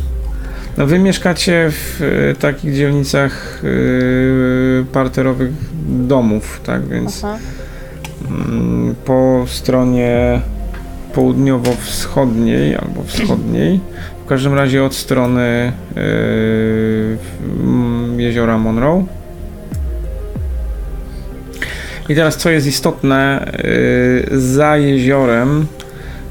No 0.77 0.87
wy 0.87 0.99
mieszkacie 0.99 1.71
w 1.71 2.03
e, 2.03 2.35
takich 2.35 2.75
dzielnicach 2.75 3.63
e, 3.65 4.85
parterowych 4.85 5.53
domów, 5.89 6.61
tak 6.65 6.89
więc 6.89 7.25
Aha. 7.25 7.39
Mm, 8.31 8.95
po 9.05 9.45
stronie 9.47 10.41
południowo-wschodniej 11.13 12.77
albo 12.77 13.03
wschodniej, 13.05 13.81
w 14.25 14.29
każdym 14.29 14.55
razie 14.55 14.85
od 14.85 14.95
strony 14.95 15.73
mm, 17.61 18.21
jeziora 18.21 18.59
Monroe. 18.59 19.05
I 22.09 22.15
teraz 22.15 22.37
co 22.37 22.51
jest 22.51 22.67
istotne, 22.67 23.53
yy, 24.31 24.41
za 24.41 24.77
jeziorem, 24.77 25.67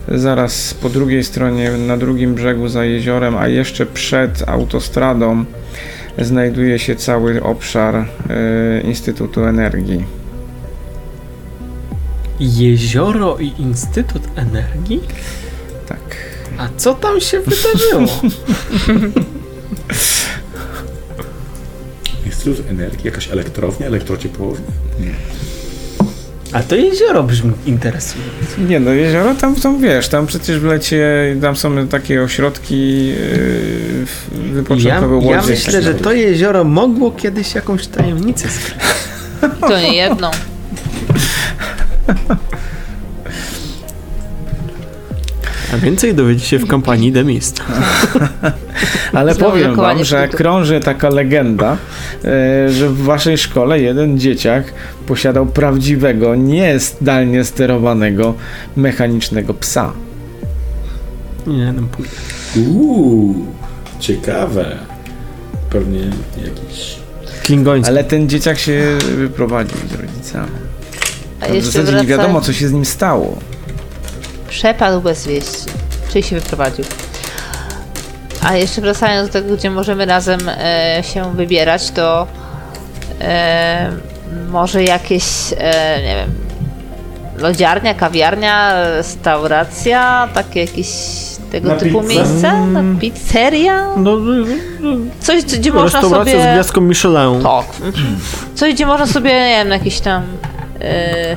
zaraz 0.07 0.73
po 0.73 0.89
drugiej 0.89 1.23
stronie, 1.23 1.71
na 1.71 1.97
drugim 1.97 2.35
brzegu 2.35 2.67
za 2.67 2.85
jeziorem, 2.85 3.37
a 3.37 3.47
jeszcze 3.47 3.85
przed 3.85 4.49
autostradą 4.49 5.45
znajduje 6.17 6.79
się 6.79 6.95
cały 6.95 7.43
obszar 7.43 7.95
yy, 7.95 8.81
Instytutu 8.81 9.43
Energii. 9.45 10.05
Jezioro 12.39 13.37
i 13.37 13.61
Instytut 13.61 14.21
Energii? 14.35 15.01
Tak. 15.87 15.99
A 16.57 16.69
co 16.77 16.93
tam 16.93 17.21
się 17.21 17.39
wydarzyło? 17.39 18.21
Instytut 22.25 22.69
Energii, 22.69 23.05
jakaś 23.05 23.31
elektrownia, 23.31 23.87
elektrociepłownia. 23.87 24.71
A 26.53 26.63
to 26.63 26.75
jezioro 26.75 27.23
brzmi 27.23 27.53
interesująco. 27.65 28.61
Nie 28.69 28.79
no, 28.79 28.91
jezioro 28.91 29.35
tam 29.35 29.55
są, 29.57 29.79
wiesz, 29.79 30.07
tam 30.07 30.27
przecież 30.27 30.59
w 30.59 30.63
lecie, 30.63 31.35
tam 31.41 31.55
są 31.55 31.87
takie 31.87 32.21
ośrodki 32.21 33.07
yy, 33.07 33.15
Ja, 34.45 34.53
wypoczynkowe 34.53 35.15
ja 35.25 35.37
łodzie. 35.37 35.49
myślę, 35.49 35.81
że 35.81 35.93
to 35.93 36.13
jezioro 36.13 36.63
mogło 36.63 37.11
kiedyś 37.11 37.55
jakąś 37.55 37.87
tajemnicę 37.87 38.47
skryć. 38.49 38.79
To 39.61 39.79
nie 39.79 39.95
jedną. 39.95 40.31
Więcej 45.77 46.13
dowiecie 46.15 46.45
się 46.45 46.59
w 46.59 46.67
kampanii 46.67 47.11
The 47.11 47.23
Mist. 47.23 47.61
Ale 49.13 49.33
Znowu 49.33 49.51
powiem 49.51 49.75
wam, 49.75 50.03
że 50.03 50.27
krąży 50.27 50.79
taka 50.79 51.09
legenda, 51.09 51.77
e, 52.25 52.69
że 52.69 52.89
w 52.89 52.97
waszej 52.97 53.37
szkole 53.37 53.79
jeden 53.79 54.19
dzieciak 54.19 54.73
posiadał 55.07 55.45
prawdziwego, 55.45 56.35
nie 56.35 56.79
zdalnie 56.79 57.43
sterowanego 57.43 58.33
mechanicznego 58.75 59.53
psa. 59.53 59.91
Nie, 61.47 61.65
tam 61.65 61.87
pójdę. 61.87 62.11
Uuu, 62.69 63.45
ciekawe. 63.99 64.77
Pewnie 65.69 65.99
jakiś... 66.37 66.95
Klingoński. 67.43 67.91
Ale 67.91 68.03
ten 68.03 68.29
dzieciak 68.29 68.59
się 68.59 68.97
wyprowadził 69.17 69.77
z 69.77 70.01
rodzicami. 70.01 70.51
A 71.41 71.45
W 71.45 71.53
jeszcze 71.53 71.71
zasadzie 71.71 71.97
nie 72.01 72.07
wiadomo, 72.07 72.41
co 72.41 72.53
się 72.53 72.67
z 72.67 72.73
nim 72.73 72.85
stało. 72.85 73.37
Przepadł 74.53 75.01
bez 75.01 75.27
wieści. 75.27 75.65
Czyli 76.11 76.23
się 76.23 76.39
wyprowadził. 76.39 76.85
A 78.43 78.55
jeszcze 78.55 78.81
wracając 78.81 79.29
do 79.29 79.33
tego, 79.33 79.55
gdzie 79.55 79.69
możemy 79.69 80.05
razem 80.05 80.39
e, 80.49 81.01
się 81.13 81.35
wybierać, 81.35 81.91
to 81.91 82.27
e, 83.21 83.91
może 84.49 84.83
jakieś, 84.83 85.23
e, 85.57 86.01
nie 86.03 86.15
wiem, 86.15 86.29
lodziarnia, 87.37 87.93
kawiarnia, 87.93 88.83
restauracja, 88.97 90.29
takie 90.33 90.61
jakieś 90.61 90.87
tego 91.51 91.69
Na 91.69 91.75
typu 91.75 92.01
pizzę? 92.01 92.13
miejsce? 92.15 92.53
Na 92.67 92.99
pizzeria? 92.99 93.87
No, 93.97 94.17
no, 94.17 94.45
no, 94.79 94.97
Coś, 95.19 95.43
gdzie 95.43 95.71
można 95.71 96.01
restauracja 96.01 96.33
sobie... 96.33 96.43
z 96.43 96.53
gwiazdką 96.53 96.81
Michelin. 96.81 97.43
Tak. 97.43 97.65
Coś, 98.55 98.73
gdzie 98.73 98.85
można 98.85 99.07
sobie, 99.07 99.29
nie 99.29 99.55
wiem, 99.57 99.69
jakieś 99.69 99.99
tam 99.99 100.23
e, 100.81 101.35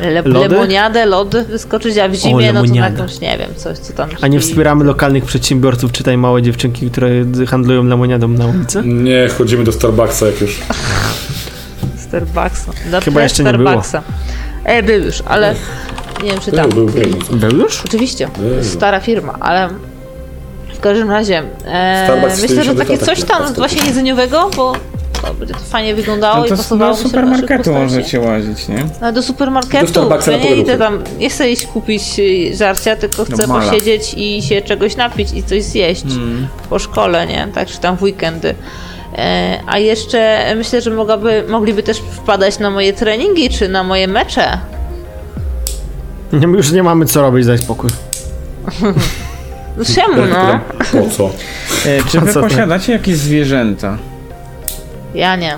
le, 0.00 0.22
Lody? 0.22 0.48
lemoniadę, 0.48 1.06
lody 1.06 1.44
wyskoczyć, 1.44 1.98
a 1.98 2.08
w 2.08 2.14
zimie, 2.14 2.32
no 2.32 2.38
to 2.46 2.52
na 2.52 2.62
lemoniada. 2.62 2.88
jakąś, 2.88 3.20
nie 3.20 3.38
wiem, 3.38 3.50
coś, 3.56 3.78
co 3.78 3.92
tam... 3.92 4.08
A 4.20 4.26
nie 4.28 4.40
wspieramy 4.40 4.84
lokalnych 4.84 5.24
przedsiębiorców, 5.24 5.92
czytaj 5.92 6.18
małe 6.18 6.42
dziewczynki, 6.42 6.90
które 6.90 7.08
handlują 7.48 7.84
lemoniadą 7.84 8.28
na 8.28 8.46
ulicy? 8.46 8.82
Nie, 8.84 9.28
chodzimy 9.38 9.64
do 9.64 9.72
Starbucksa 9.72 10.26
jak 10.26 10.40
już. 10.40 10.60
Starbucksa. 12.08 12.72
Do 12.90 13.00
Chyba 13.00 13.22
jeszcze 13.22 13.44
nie 13.44 13.52
było. 13.52 13.64
Starbucksa. 13.82 14.02
E, 14.64 14.82
był 14.82 15.04
już, 15.04 15.22
ale 15.26 15.54
nie 16.22 16.30
wiem 16.30 16.40
czy 16.40 16.50
Był, 16.50 16.60
tam. 16.60 16.70
był, 16.70 16.86
był. 16.86 17.22
co? 17.30 17.32
Był 17.36 17.58
już? 17.58 17.82
Oczywiście, 17.84 18.28
Był. 18.38 18.64
stara 18.64 19.00
firma, 19.00 19.36
ale 19.40 19.68
w 20.74 20.80
każdym 20.80 21.10
razie 21.10 21.42
e, 21.66 22.22
myślę, 22.42 22.64
że 22.64 22.74
40 22.74 22.78
takie 22.78 22.98
coś 22.98 23.20
na 23.20 23.26
tam 23.26 23.54
właśnie 23.54 23.84
jedzeniowego, 23.86 24.50
bo 24.56 24.72
to 25.22 25.34
będzie 25.34 25.54
to 25.54 25.60
fajnie 25.60 25.94
wyglądało 25.94 26.38
No 26.38 26.46
i 26.46 26.48
to 26.48 26.56
pasowało 26.56 26.92
do 26.96 26.98
supermarketu 27.02 27.72
możecie 27.72 28.20
łazić, 28.20 28.68
nie? 28.68 28.84
No 29.00 29.12
do 29.12 29.22
supermarketu, 29.22 29.92
Do 29.92 30.18
ja 30.32 30.38
nie 30.38 30.56
idę 30.56 30.78
tam, 30.78 30.98
nie 31.18 31.30
chcę 31.30 31.50
iść 31.50 31.66
kupić 31.66 32.02
y, 32.18 32.56
żarcia, 32.56 32.96
tylko 32.96 33.24
chcę 33.24 33.46
mala. 33.46 33.64
posiedzieć 33.64 34.14
i 34.16 34.42
się 34.42 34.62
czegoś 34.62 34.96
napić 34.96 35.28
i 35.34 35.42
coś 35.42 35.62
zjeść 35.62 36.04
Mm. 36.04 36.48
po 36.70 36.78
szkole, 36.78 37.26
nie? 37.26 37.48
Tak, 37.54 37.68
czy 37.68 37.78
tam 37.78 37.96
w 37.96 38.02
weekendy. 38.02 38.54
E, 39.18 39.58
a 39.66 39.78
jeszcze 39.78 40.38
myślę, 40.56 40.80
że 40.80 40.90
mogłaby, 40.90 41.44
mogliby 41.48 41.82
też 41.82 41.98
wpadać 41.98 42.58
na 42.58 42.70
moje 42.70 42.92
treningi, 42.92 43.48
czy 43.50 43.68
na 43.68 43.82
moje 43.84 44.08
mecze. 44.08 44.58
Nie, 46.32 46.46
my 46.48 46.56
już 46.56 46.72
nie 46.72 46.82
mamy 46.82 47.06
co 47.06 47.20
robić, 47.22 47.46
daj 47.46 47.58
spokój. 47.58 47.90
No 49.78 49.84
Czemu, 49.84 50.22
no? 50.26 50.60
Po 50.92 51.10
co? 51.10 51.30
E, 51.90 52.02
czy 52.10 52.20
wy 52.20 52.40
posiadacie 52.40 52.92
jakieś 52.92 53.16
zwierzęta? 53.16 53.98
Ja 55.16 55.36
nie. 55.36 55.56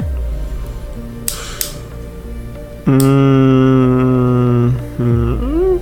Mm, 3.39 4.73
mm. 5.01 5.79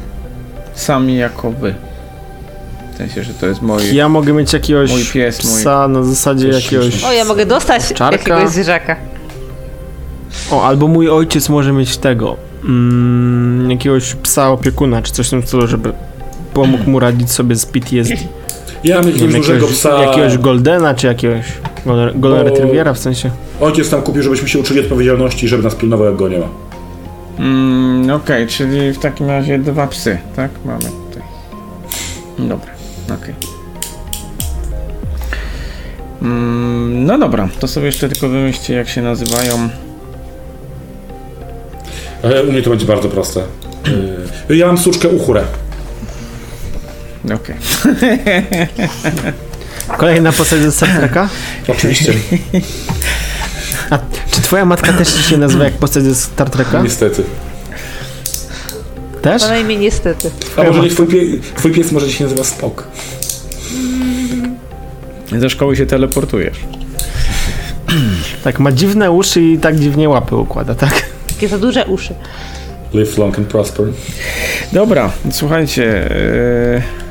Sami 0.74 1.16
jako 1.16 1.50
wy. 1.50 1.74
W 2.94 2.96
sensie, 2.96 3.22
że 3.24 3.34
to 3.34 3.46
jest 3.46 3.62
mój... 3.62 3.94
Ja 3.94 4.08
mogę 4.08 4.32
mieć 4.32 4.52
jakiegoś 4.52 4.90
Mój 4.90 5.04
pies, 5.04 5.44
mój- 5.44 5.60
psa 5.60 5.88
na 5.88 6.02
zasadzie 6.02 6.48
jakiegoś... 6.48 7.04
O, 7.04 7.12
ja 7.12 7.24
mogę 7.24 7.46
dostać 7.46 7.92
Czarka? 7.94 8.30
jakiegoś 8.34 8.52
zwierzaka. 8.54 8.96
O, 10.50 10.64
albo 10.64 10.88
mój 10.88 11.10
ojciec 11.10 11.48
może 11.48 11.72
mieć 11.72 11.96
tego. 11.96 12.36
Mm, 12.64 13.70
jakiegoś 13.70 14.14
psa 14.14 14.50
opiekuna, 14.50 15.02
czy 15.02 15.12
coś 15.12 15.26
w 15.26 15.30
tym 15.30 15.42
stylu, 15.46 15.66
żeby 15.66 15.92
pomógł 16.54 16.90
mu 16.90 17.00
radzić 17.00 17.30
sobie 17.30 17.56
z 17.56 17.66
PTSD. 17.66 18.14
Ja 18.84 18.96
mam 18.96 19.06
jakiegoś 19.06 19.34
dużego 19.34 19.66
psa. 19.66 20.02
jakiegoś 20.02 20.38
Goldena, 20.38 20.94
czy 20.94 21.06
jakiegoś 21.06 21.44
Golden, 21.86 22.20
golden 22.20 22.44
Bo- 22.44 22.50
Retrievera 22.50 22.92
w 22.94 22.98
sensie. 22.98 23.30
Ojciec 23.60 23.90
tam 23.90 24.02
kupił, 24.02 24.22
żebyśmy 24.22 24.48
się 24.48 24.58
uczyli 24.58 24.80
odpowiedzialności, 24.80 25.48
żeby 25.48 25.62
nas 25.62 25.74
pilnował, 25.74 26.06
jak 26.06 26.16
go 26.16 26.28
nie 26.28 26.38
ma. 26.38 26.46
Mm, 27.38 28.10
Okej, 28.10 28.46
czyli 28.46 28.92
w 28.92 28.98
takim 28.98 29.26
razie 29.28 29.58
dwa 29.58 29.86
psy, 29.86 30.18
tak? 30.36 30.50
Mamy 30.64 30.82
tutaj. 30.84 31.22
Dobra, 32.38 32.70
okej. 33.22 33.34
Mm, 36.22 37.04
no 37.06 37.18
dobra, 37.18 37.48
to 37.60 37.68
sobie 37.68 37.86
jeszcze 37.86 38.08
tylko 38.08 38.28
wymyślcie, 38.28 38.74
jak 38.74 38.88
się 38.88 39.02
nazywają. 39.02 39.68
Ale 42.22 42.42
u 42.44 42.52
mnie 42.52 42.62
to 42.62 42.70
będzie 42.70 42.86
bardzo 42.86 43.08
proste. 43.08 43.42
Yy, 44.48 44.56
Ja 44.56 44.66
mam 44.66 44.78
suczkę 44.78 45.08
uchurę. 45.08 45.42
Okej. 47.24 47.56
Kolejna 49.98 50.32
postać 50.32 50.60
Treka? 50.98 51.28
Oczywiście. 51.68 52.12
A 53.90 53.98
czy 54.30 54.40
twoja 54.42 54.64
matka 54.64 54.92
też 54.92 55.26
się 55.30 55.36
nazywa 55.36 55.64
jak 55.64 55.74
postać 55.74 56.02
ze 56.04 56.14
Star 56.14 56.50
Treka? 56.50 56.82
Niestety. 56.82 57.22
Też? 59.22 59.42
Na 59.42 59.58
imię 59.58 59.76
niestety. 59.76 60.30
A 60.56 60.62
może 60.62 60.80
nie 60.80 60.90
twój, 60.90 61.06
pie, 61.06 61.20
twój 61.56 61.72
pies 61.72 61.92
może 61.92 62.12
się 62.12 62.24
nazywa 62.24 62.44
Spok. 62.44 62.88
Ze 65.38 65.50
szkoły 65.50 65.76
się 65.76 65.86
teleportujesz. 65.86 66.56
Tak, 68.44 68.58
ma 68.60 68.72
dziwne 68.72 69.10
uszy 69.10 69.42
i 69.42 69.58
tak 69.58 69.76
dziwnie 69.78 70.08
łapy 70.08 70.36
układa, 70.36 70.74
tak? 70.74 71.02
Takie 71.34 71.48
za 71.48 71.58
duże 71.58 71.84
uszy. 71.86 72.14
Live 72.94 73.18
long 73.18 73.38
and 73.38 73.48
prosper. 73.48 73.86
Dobra, 74.72 75.10
słuchajcie. 75.30 75.82
yy, 76.74 77.05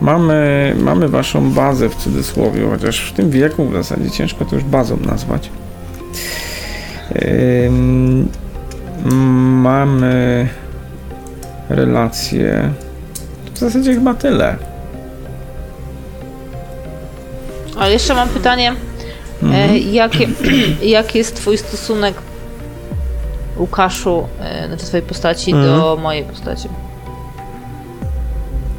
mamy, 0.00 0.74
mamy 0.78 1.08
waszą 1.08 1.50
bazę 1.50 1.88
w 1.88 1.96
cudzysłowie, 1.96 2.68
chociaż 2.70 3.00
w 3.00 3.12
tym 3.12 3.30
wieku 3.30 3.68
w 3.68 3.72
zasadzie 3.72 4.10
ciężko 4.10 4.44
to 4.44 4.54
już 4.54 4.64
bazą 4.64 4.96
nazwać. 4.96 5.50
Ym, 7.66 8.28
mamy 9.62 10.48
relacje. 11.68 12.70
W 13.54 13.58
zasadzie 13.58 13.94
chyba 13.94 14.14
tyle. 14.14 14.56
Ale 17.78 17.92
jeszcze 17.92 18.14
mam 18.14 18.28
pytanie. 18.28 18.74
E, 19.52 19.78
jakie, 19.78 20.28
jaki 20.82 21.18
jest 21.18 21.36
twój 21.36 21.58
stosunek 21.58 22.14
Łukaszu, 23.56 24.28
e, 24.40 24.66
znaczy 24.66 24.86
twojej 24.86 25.06
postaci 25.06 25.52
do 25.52 25.98
mojej 26.02 26.24
postaci? 26.24 26.68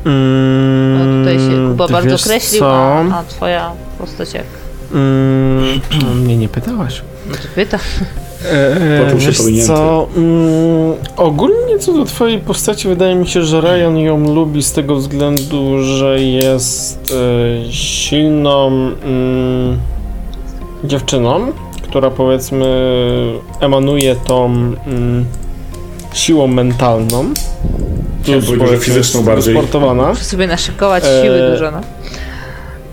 Mm, 0.08 0.98
No 0.98 1.20
tutaj 1.20 1.40
się 1.40 1.70
Kuba 1.72 1.88
bardzo 1.88 2.18
kreślił, 2.30 2.60
co? 2.60 2.72
a, 2.72 3.20
a 3.20 3.24
twoja 3.24 3.72
postać 4.00 4.34
jak? 4.34 4.44
Mm, 4.94 5.82
no, 6.04 6.14
mnie 6.24 6.38
nie 6.38 6.50
pytałaś. 6.50 7.02
Znaczy 7.28 7.48
pyta. 7.56 7.80
E, 8.52 9.04
Poczuł 9.06 9.20
się 9.20 9.28
wiesz 9.28 9.66
co, 9.68 10.08
mm, 10.18 10.94
ogólnie 11.18 11.80
co 11.80 11.94
do 11.94 12.06
twojej 12.06 12.40
postaci 12.40 12.88
wydaje 12.88 13.16
mi 13.16 13.28
się, 13.28 13.44
że 13.44 13.62
Ryan 13.62 13.98
ją 13.98 14.34
lubi 14.36 14.64
z 14.64 14.72
tego 14.72 14.96
względu, 14.96 15.84
że 15.84 16.20
jest 16.22 17.14
e, 17.68 17.72
silną 17.72 18.68
mm, 18.68 19.78
dziewczyną, 20.84 21.52
która 21.84 22.10
powiedzmy 22.12 22.66
emanuje 23.60 24.16
tą 24.16 24.46
mm, 24.46 25.26
siłą 26.14 26.48
mentalną. 26.48 27.26
Powiedzieć, 28.26 28.70
że 28.70 28.78
fizyczną 28.78 29.24
bardziej. 29.24 29.54
Sportowana. 29.56 30.08
Muszę 30.10 30.24
sobie 30.24 30.48
naszykować 30.48 31.04
E, 31.04 31.24
siły 31.24 31.52
dużo, 31.52 31.72
no. 31.72 31.82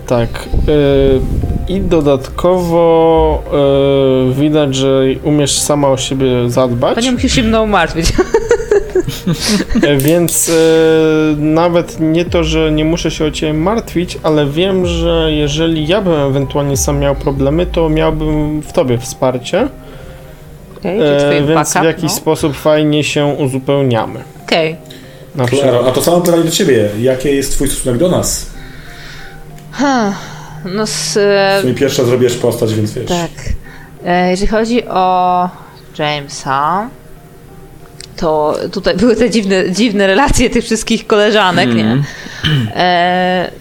Tak. 0.07 0.29
y, 1.69 1.73
I 1.73 1.81
dodatkowo 1.81 3.43
y, 4.31 4.33
widać, 4.33 4.75
że 4.75 5.01
umiesz 5.23 5.59
sama 5.59 5.87
o 5.89 5.97
siebie 5.97 6.49
zadbać. 6.49 6.95
Panie 6.95 7.11
musisz 7.11 7.33
się 7.33 7.43
mną 7.43 7.67
martwić. 7.67 8.13
E, 9.83 9.97
Więc 9.97 10.49
y, 10.49 10.53
nawet 11.37 11.97
nie 11.99 12.25
to, 12.25 12.43
że 12.43 12.71
nie 12.71 12.85
muszę 12.85 13.11
się 13.11 13.25
o 13.25 13.31
ciebie 13.31 13.53
martwić, 13.53 14.17
ale 14.23 14.45
wiem, 14.45 14.85
że 14.85 15.27
jeżeli 15.31 15.87
ja 15.87 16.01
bym 16.01 16.13
ewentualnie 16.13 16.77
sam 16.77 16.99
miał 16.99 17.15
problemy, 17.15 17.65
to 17.65 17.89
miałbym 17.89 18.61
w 18.61 18.73
tobie 18.73 18.97
wsparcie. 18.97 19.67
Okej, 20.85 20.99
okay, 20.99 21.15
E, 21.15 21.19
twój 21.19 21.47
więc 21.47 21.47
backup, 21.47 21.81
w 21.81 21.85
jakiś 21.85 22.03
no. 22.03 22.09
sposób 22.09 22.55
fajnie 22.55 23.03
się 23.03 23.25
uzupełniamy. 23.25 24.19
Okej. 24.43 24.75
Na. 25.35 25.45
Klaro, 25.45 25.87
a 25.87 25.91
to 25.91 26.01
samo 26.01 26.21
pytanie 26.21 26.43
do 26.43 26.51
ciebie. 26.51 26.89
Jaki 26.99 27.35
jest 27.35 27.51
twój 27.51 27.67
stosunek 27.67 27.97
do 27.97 28.09
nas? 28.09 28.45
Hmm. 29.71 30.13
No 30.65 30.87
z, 30.87 31.13
W 31.13 31.61
sumie 31.61 31.73
pierwsza 31.73 32.03
zrobisz 32.03 32.33
postać, 32.35 32.73
więc 32.73 32.93
wiesz. 32.93 33.05
Tak. 33.09 33.31
E, 34.05 34.29
Jeżeli 34.29 34.47
chodzi 34.47 34.87
o 34.87 35.49
Jamesa, 35.99 36.89
to 38.17 38.55
tutaj 38.71 38.95
były 38.95 39.15
te 39.15 39.29
dziwne, 39.29 39.71
dziwne 39.71 40.07
relacje 40.07 40.49
tych 40.49 40.63
wszystkich 40.63 41.07
koleżanek, 41.07 41.75
nie? 41.75 41.83
Mhm. 41.83 42.05
E, 42.75 43.51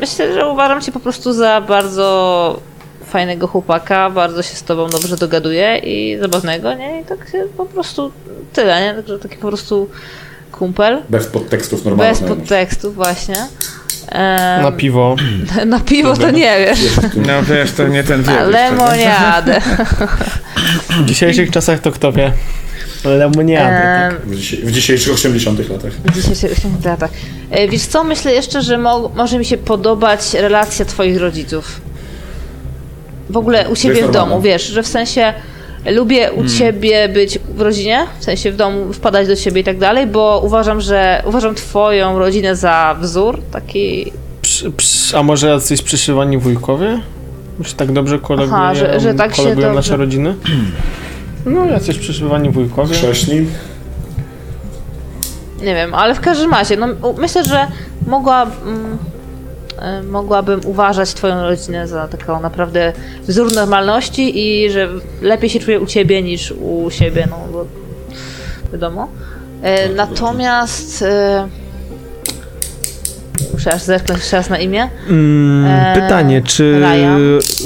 myślę, 0.00 0.34
że 0.34 0.48
uważam 0.48 0.80
cię 0.80 0.92
po 0.92 1.00
prostu 1.00 1.32
za 1.32 1.60
bardzo 1.60 2.60
fajnego 3.08 3.46
chłopaka, 3.46 4.10
bardzo 4.10 4.42
się 4.42 4.56
z 4.56 4.62
tobą 4.62 4.88
dobrze 4.90 5.16
dogaduję 5.16 5.78
i 5.78 6.18
zabawnego, 6.20 6.74
nie? 6.74 7.00
I 7.00 7.04
tak 7.04 7.18
się 7.32 7.44
po 7.56 7.66
prostu 7.66 8.12
tyle, 8.52 8.80
nie? 8.80 8.94
Także 8.94 9.18
taki 9.18 9.36
po 9.36 9.48
prostu 9.48 9.88
kumpel. 10.52 11.02
Bez 11.08 11.26
podtekstów 11.26 11.84
normalnych. 11.84 12.20
Bez 12.20 12.28
podtekstów 12.28 12.94
właśnie. 12.94 13.36
Na 14.62 14.72
piwo. 14.76 15.16
na 15.66 15.80
piwo 15.80 16.16
to 16.16 16.30
nie 16.30 16.58
wiesz. 16.58 16.78
No 17.16 17.42
wiesz, 17.42 17.72
to 17.72 17.88
nie 17.88 18.04
ten 18.04 18.22
wiek. 18.22 18.36
Na 18.36 18.42
lemoniadę. 18.44 19.60
W 20.90 21.04
dzisiejszych 21.04 21.50
czasach 21.50 21.80
to 21.80 21.92
kto 21.92 22.12
wie? 22.12 22.32
Lemoniady. 23.04 23.64
E, 23.64 24.12
W, 24.24 24.36
dzisiaj, 24.36 24.58
w 24.62 24.70
dzisiejszych 24.72 25.14
80 25.14 25.68
latach. 25.70 25.92
w 25.92 26.14
dzisiejszych 26.14 26.52
80 26.52 26.84
latach. 26.84 27.10
E, 27.50 27.68
Wiesz 27.68 27.82
co, 27.82 28.04
myślę 28.04 28.32
jeszcze, 28.32 28.62
że 28.62 28.78
mo- 28.78 29.10
może 29.14 29.38
mi 29.38 29.44
się 29.44 29.56
podobać 29.58 30.34
relacja 30.34 30.84
twoich 30.84 31.18
rodziców. 31.20 31.80
W 33.30 33.36
ogóle 33.36 33.68
u 33.68 33.76
siebie 33.76 34.06
w 34.06 34.10
domu, 34.10 34.40
wiesz, 34.40 34.66
że 34.66 34.82
w 34.82 34.86
sensie 34.86 35.32
lubię 35.86 36.32
u 36.32 36.44
ciebie 36.46 37.08
być 37.08 37.38
w 37.54 37.60
rodzinie, 37.60 38.06
w 38.20 38.24
sensie 38.24 38.52
w 38.52 38.56
domu 38.56 38.92
wpadać 38.92 39.28
do 39.28 39.36
ciebie 39.36 39.60
i 39.60 39.64
tak 39.64 39.78
dalej, 39.78 40.06
bo 40.06 40.40
uważam, 40.44 40.80
że 40.80 41.22
uważam 41.26 41.54
twoją 41.54 42.18
rodzinę 42.18 42.56
za 42.56 42.96
wzór 43.00 43.40
taki 43.52 44.12
Przy, 44.42 44.70
przy, 44.70 45.16
a 45.16 45.22
może 45.22 45.48
jacyś 45.48 45.82
przyszywani 45.82 46.38
wujkowie? 46.38 47.00
Już 47.58 47.72
tak 47.72 47.92
dobrze 47.92 48.18
kolegują, 48.18 48.56
Aha, 48.58 48.74
że- 48.74 49.00
że 49.00 49.14
tak 49.14 49.34
się 49.36 49.42
dobrze- 49.54 49.72
nasze 49.72 49.96
rodziny? 49.96 50.34
No, 51.46 51.64
jacyś 51.66 51.98
przyszywani 51.98 52.50
wujkowie. 52.50 52.94
Krześni. 52.94 53.46
Nie 55.62 55.74
wiem, 55.74 55.94
ale 55.94 56.14
w 56.14 56.20
każdym 56.20 56.50
razie, 56.50 56.76
no, 56.76 56.86
myślę, 57.18 57.44
że 57.44 57.66
mogła, 58.06 58.42
mm, 58.42 58.98
mogłabym 60.10 60.60
uważać 60.64 61.14
twoją 61.14 61.42
rodzinę 61.42 61.88
za 61.88 62.08
taką 62.08 62.40
naprawdę 62.40 62.92
wzór 63.22 63.54
normalności 63.54 64.38
i 64.38 64.70
że 64.70 64.88
lepiej 65.22 65.50
się 65.50 65.60
czuję 65.60 65.80
u 65.80 65.86
ciebie 65.86 66.22
niż 66.22 66.54
u 66.60 66.90
siebie, 66.90 67.28
no 67.30 67.38
bo 67.52 67.66
wiadomo. 68.72 69.08
E, 69.62 69.88
natomiast 69.88 71.02
e, 71.02 71.48
muszę 73.52 73.72
aż 73.72 73.82
zerknąć 73.82 74.20
jeszcze 74.20 74.36
raz 74.36 74.50
na 74.50 74.58
imię. 74.58 74.88
Mm, 75.08 75.94
pytanie, 75.94 76.42
czy 76.42 76.80
Ryan? 76.80 77.18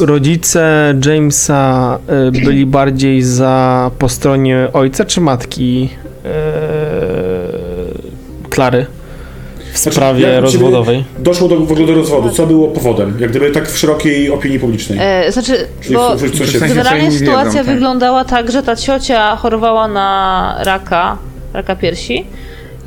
rodzice 0.07 0.95
Jamesa 1.07 1.99
byli 2.33 2.67
bardziej 2.67 3.23
za 3.23 3.91
po 3.99 4.09
stronie 4.09 4.69
ojca 4.73 5.05
czy 5.05 5.21
matki 5.21 5.89
Klary 8.51 8.87
w 9.73 9.78
Znaczy, 9.78 9.97
sprawie 9.97 10.20
ciebie 10.20 10.40
rozwodowej? 10.40 11.05
Doszło 11.19 11.49
do, 11.49 11.57
w 11.61 11.73
ogóle 11.73 11.86
do 11.86 11.94
rozwodu. 11.94 12.31
Co 12.31 12.47
było 12.47 12.69
powodem? 12.69 13.16
Jak 13.20 13.31
gdyby 13.31 13.51
tak 13.51 13.70
w 13.70 13.78
szerokiej 13.78 14.31
opinii 14.31 14.59
publicznej. 14.59 14.99
E, 15.03 15.32
znaczy, 15.32 15.66
Czyli 15.81 15.94
bo 15.94 16.16
generalnie 16.61 17.12
sytuacja 17.12 17.44
wiedzą, 17.44 17.65
tak. 17.65 17.74
wyglądała 17.74 18.24
tak, 18.24 18.51
że 18.51 18.62
ta 18.62 18.77
ciocia 18.77 19.36
chorowała 19.36 19.89
na 19.89 20.57
raka, 20.61 21.19
raka 21.53 21.77
piersi 21.77 22.27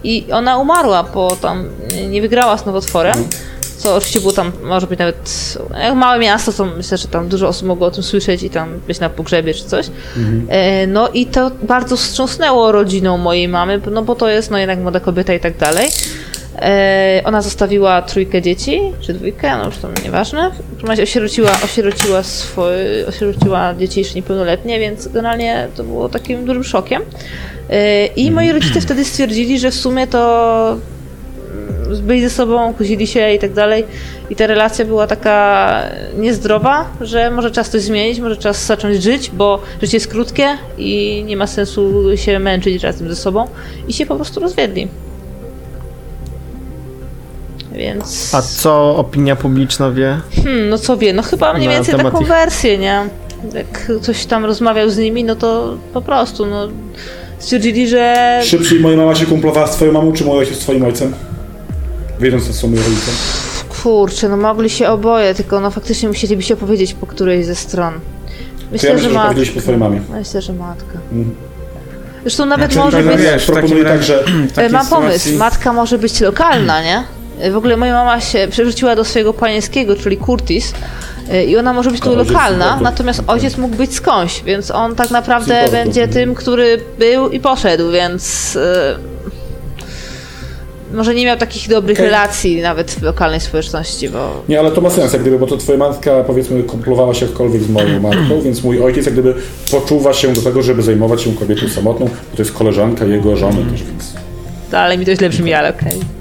i 0.03 0.25
ona 0.31 0.57
umarła, 0.57 1.03
bo 1.03 1.35
tam 1.35 1.65
nie 2.09 2.21
wygrała 2.21 2.57
z 2.57 2.65
nowotworem. 2.65 3.17
Co 3.77 3.95
oczywiście 3.95 4.19
było 4.19 4.31
tam, 4.31 4.51
może 4.63 4.87
być 4.87 4.99
nawet 4.99 5.57
jak 5.81 5.95
małe 5.95 6.19
miasto, 6.19 6.53
to 6.53 6.65
myślę, 6.65 6.97
że 6.97 7.07
tam 7.07 7.27
dużo 7.27 7.47
osób 7.47 7.67
mogło 7.67 7.87
o 7.87 7.91
tym 7.91 8.03
słyszeć 8.03 8.43
i 8.43 8.49
tam 8.49 8.79
być 8.87 8.99
na 8.99 9.09
pogrzebie 9.09 9.53
czy 9.53 9.63
coś. 9.63 9.85
E, 10.47 10.87
no 10.87 11.09
i 11.09 11.25
to 11.25 11.51
bardzo 11.63 11.97
wstrząsnęło 11.97 12.71
rodziną 12.71 13.17
mojej 13.17 13.47
mamy, 13.47 13.81
no 13.91 14.01
bo 14.01 14.15
to 14.15 14.29
jest 14.29 14.51
no 14.51 14.57
jednak 14.57 14.79
młoda 14.79 14.99
kobieta 14.99 15.33
i 15.33 15.39
tak 15.39 15.57
dalej. 15.57 15.89
E, 16.61 17.21
ona 17.25 17.41
zostawiła 17.41 18.01
trójkę 18.01 18.41
dzieci, 18.41 18.81
czy 19.01 19.13
dwójkę, 19.13 19.57
no 19.57 19.65
już 19.65 19.77
to 19.77 19.87
nieważne. 20.03 20.51
W 20.51 20.71
każdym 20.71 20.89
razie 20.89 21.03
osierociła, 21.03 21.51
osierociła, 21.63 22.23
swoje, 22.23 23.07
osierociła 23.07 23.73
dzieci 23.73 23.99
jeszcze 23.99 24.15
niepełnoletnie, 24.15 24.79
więc 24.79 25.07
generalnie 25.07 25.67
to 25.75 25.83
było 25.83 26.09
takim 26.09 26.45
dużym 26.45 26.63
szokiem. 26.63 27.01
E, 27.69 28.05
I 28.05 28.31
moi 28.31 28.51
rodzice 28.51 28.81
wtedy 28.81 29.05
stwierdzili, 29.05 29.59
że 29.59 29.71
w 29.71 29.75
sumie 29.75 30.07
to 30.07 30.77
mm, 31.91 32.05
byli 32.05 32.21
ze 32.21 32.29
sobą, 32.29 32.73
kłócili 32.73 33.07
się 33.07 33.31
i 33.31 33.39
tak 33.39 33.53
dalej. 33.53 33.85
I 34.29 34.35
ta 34.35 34.47
relacja 34.47 34.85
była 34.85 35.07
taka 35.07 35.81
niezdrowa, 36.17 36.85
że 37.01 37.31
może 37.31 37.51
czas 37.51 37.69
coś 37.69 37.81
zmienić, 37.81 38.19
może 38.19 38.37
czas 38.37 38.65
zacząć 38.65 39.03
żyć, 39.03 39.31
bo 39.31 39.61
życie 39.81 39.97
jest 39.97 40.07
krótkie 40.07 40.57
i 40.77 41.23
nie 41.27 41.37
ma 41.37 41.47
sensu 41.47 42.03
się 42.17 42.39
męczyć 42.39 42.83
razem 42.83 43.09
ze 43.09 43.15
sobą. 43.15 43.47
I 43.87 43.93
się 43.93 44.05
po 44.05 44.15
prostu 44.15 44.39
rozwiedli. 44.39 44.87
Więc. 47.75 48.35
A 48.35 48.41
co 48.41 48.95
opinia 48.97 49.35
publiczna 49.35 49.91
wie? 49.91 50.19
Hmm, 50.43 50.69
no 50.69 50.77
co 50.77 50.97
wie, 50.97 51.13
no 51.13 51.21
chyba 51.23 51.53
mniej 51.53 51.69
więcej 51.69 51.95
taką 51.95 52.21
ich- 52.21 52.27
wersję, 52.27 52.77
nie? 52.77 53.01
Jak 53.53 53.87
ktoś 54.01 54.25
tam 54.25 54.45
rozmawiał 54.45 54.89
z 54.89 54.97
nimi, 54.97 55.23
no 55.23 55.35
to 55.35 55.77
po 55.93 56.01
prostu, 56.01 56.45
no. 56.45 56.67
Stwierdzili, 57.39 57.87
że. 57.87 58.39
Szybciej 58.43 58.79
moja 58.79 58.97
mama 58.97 59.15
się 59.15 59.25
kumplowała 59.25 59.67
z 59.67 59.71
twoją 59.75 59.91
mamą, 59.91 60.13
czy 60.13 60.25
mój 60.25 60.37
ojciec 60.39 60.55
z 60.55 60.59
twoim 60.59 60.85
ojcem? 60.85 61.13
Wiedząc, 62.19 62.47
co 62.47 62.53
są 62.53 62.67
moi 62.67 62.77
rodzice. 62.77 63.11
Kurczę, 63.83 64.29
no 64.29 64.37
mogli 64.37 64.69
się 64.69 64.87
oboje, 64.87 65.33
tylko 65.35 65.59
no 65.59 65.71
faktycznie 65.71 66.09
musieliby 66.09 66.43
się 66.43 66.53
opowiedzieć 66.53 66.93
po 66.93 67.05
którejś 67.05 67.45
ze 67.45 67.55
stron. 67.55 67.93
Myślę, 68.71 68.89
ja 68.89 68.95
myślę, 68.95 69.09
że 69.09 69.13
że 69.13 69.19
matka. 69.19 69.41
po 69.55 69.61
twojej 69.61 69.79
mamie. 69.79 70.01
Myślę, 70.11 70.41
że 70.41 70.53
matka. 70.53 70.93
Mhm. 71.11 71.35
Zresztą 72.21 72.45
nawet 72.45 72.73
Znaczy, 72.73 72.85
może 72.85 73.03
tak, 73.03 73.15
być. 73.17 73.25
wiesz, 73.25 73.45
Proponuję 73.45 73.83
tak, 73.85 74.03
że 74.03 74.23
E, 74.57 74.69
Mam 74.69 74.87
pomysł. 74.87 75.13
sytuacji- 75.19 75.37
Matka 75.37 75.73
może 75.73 75.97
być 75.97 76.21
lokalna, 76.21 76.83
nie? 76.83 77.03
E, 77.39 77.51
W 77.51 77.57
ogóle 77.57 77.77
moja 77.77 77.93
mama 77.93 78.21
się 78.21 78.47
przerzuciła 78.51 78.95
do 78.95 79.03
swojego 79.05 79.33
panieńskiego, 79.33 79.95
czyli 79.95 80.17
Curtis. 80.17 80.73
e, 81.31 81.45
I 81.45 81.57
ona 81.57 81.73
może 81.73 81.91
być 81.91 82.01
tu 82.01 82.15
lokalna, 82.15 82.79
natomiast 82.81 83.23
ojciec 83.27 83.57
mógł 83.57 83.75
być 83.75 83.93
skądś, 83.95 84.43
więc 84.43 84.71
on 84.71 84.95
tak 84.95 85.11
naprawdę 85.11 85.65
będzie 85.71 86.07
tym, 86.07 86.35
który 86.35 86.81
był 86.99 87.29
i 87.29 87.39
poszedł, 87.39 87.91
więc 87.91 88.55
e, 88.55 88.95
może 90.93 91.15
nie 91.15 91.25
miał 91.25 91.37
takich 91.37 91.69
dobrych 91.69 91.97
Okej. 91.97 92.05
relacji 92.05 92.61
nawet 92.61 92.91
w 92.91 93.01
lokalnej 93.01 93.39
społeczności, 93.39 94.09
bo 94.09 94.43
Nie, 94.49 94.59
ale 94.59 94.71
to 94.71 94.81
ma 94.81 94.89
sens, 94.89 95.13
jak 95.13 95.21
gdyby, 95.21 95.39
bo 95.39 95.47
to 95.47 95.57
twoja 95.57 95.77
matka, 95.77 96.23
powiedzmy, 96.27 96.63
kumplowała 96.63 97.13
się 97.13 97.25
jakkolwiek 97.25 97.63
z 97.63 97.69
moją 97.69 97.99
matką, 97.99 98.41
więc 98.45 98.63
mój 98.63 98.81
ojciec, 98.81 99.05
jak 99.05 99.13
gdyby, 99.13 99.33
poczuwa 99.71 100.13
się 100.13 100.33
do 100.33 100.41
tego, 100.41 100.61
żeby 100.61 100.81
zajmować 100.81 101.21
się 101.21 101.33
kobietą 101.33 101.67
samotną, 101.69 102.05
bo 102.05 102.37
to 102.37 102.41
jest 102.43 102.51
koleżanka 102.53 103.05
jego 103.05 103.35
żony 103.37 103.71
też, 103.71 103.83
więc... 103.83 104.13
dalej 104.71 104.97
mi 104.97 105.05
to 105.05 105.15
źle 105.15 105.29
brzmi, 105.29 105.53
ale 105.53 105.69
okej. 105.69 106.14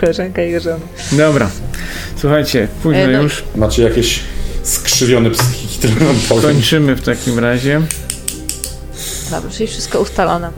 Koleżanka 0.00 0.42
i 0.42 0.46
jego 0.50 0.60
żona. 0.60 0.76
Dobra. 1.12 1.50
Słuchajcie, 2.16 2.68
późno 2.82 2.98
E, 3.00 3.06
no 3.08 3.20
i- 3.20 3.22
już. 3.22 3.44
Macie 3.56 3.82
jakieś 3.82 4.20
skrzywione 4.62 5.30
psychiki, 5.30 5.78
które 5.78 6.06
wam 6.06 6.16
powiem. 6.28 6.42
Kończymy 6.54 6.96
w 6.96 7.02
takim 7.02 7.38
razie. 7.38 7.80
Dobra, 9.30 9.50
czyli 9.50 9.66
wszystko 9.66 10.00
ustalone. 10.00 10.50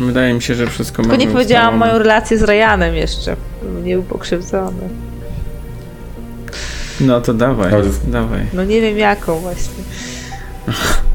Wydaje 0.00 0.34
mi 0.34 0.42
się, 0.42 0.54
że 0.54 0.66
wszystko 0.66 1.02
Tylko 1.02 1.16
nie 1.16 1.26
powiedziałam 1.28 1.74
ustalone. 1.74 1.92
moją 1.92 1.98
relację 1.98 2.38
z 2.38 2.42
Ryanem 2.42 2.94
jeszcze. 2.94 3.36
Nie 3.84 3.94
był 3.94 4.02
pokrzywdzony. 4.02 4.88
No 7.00 7.20
to 7.20 7.34
dawaj, 7.34 7.74
Ale- 7.74 7.84
dawaj. 8.06 8.46
No 8.52 8.64
nie 8.64 8.80
wiem 8.80 8.98
jaką 8.98 9.38
właśnie. 9.38 9.74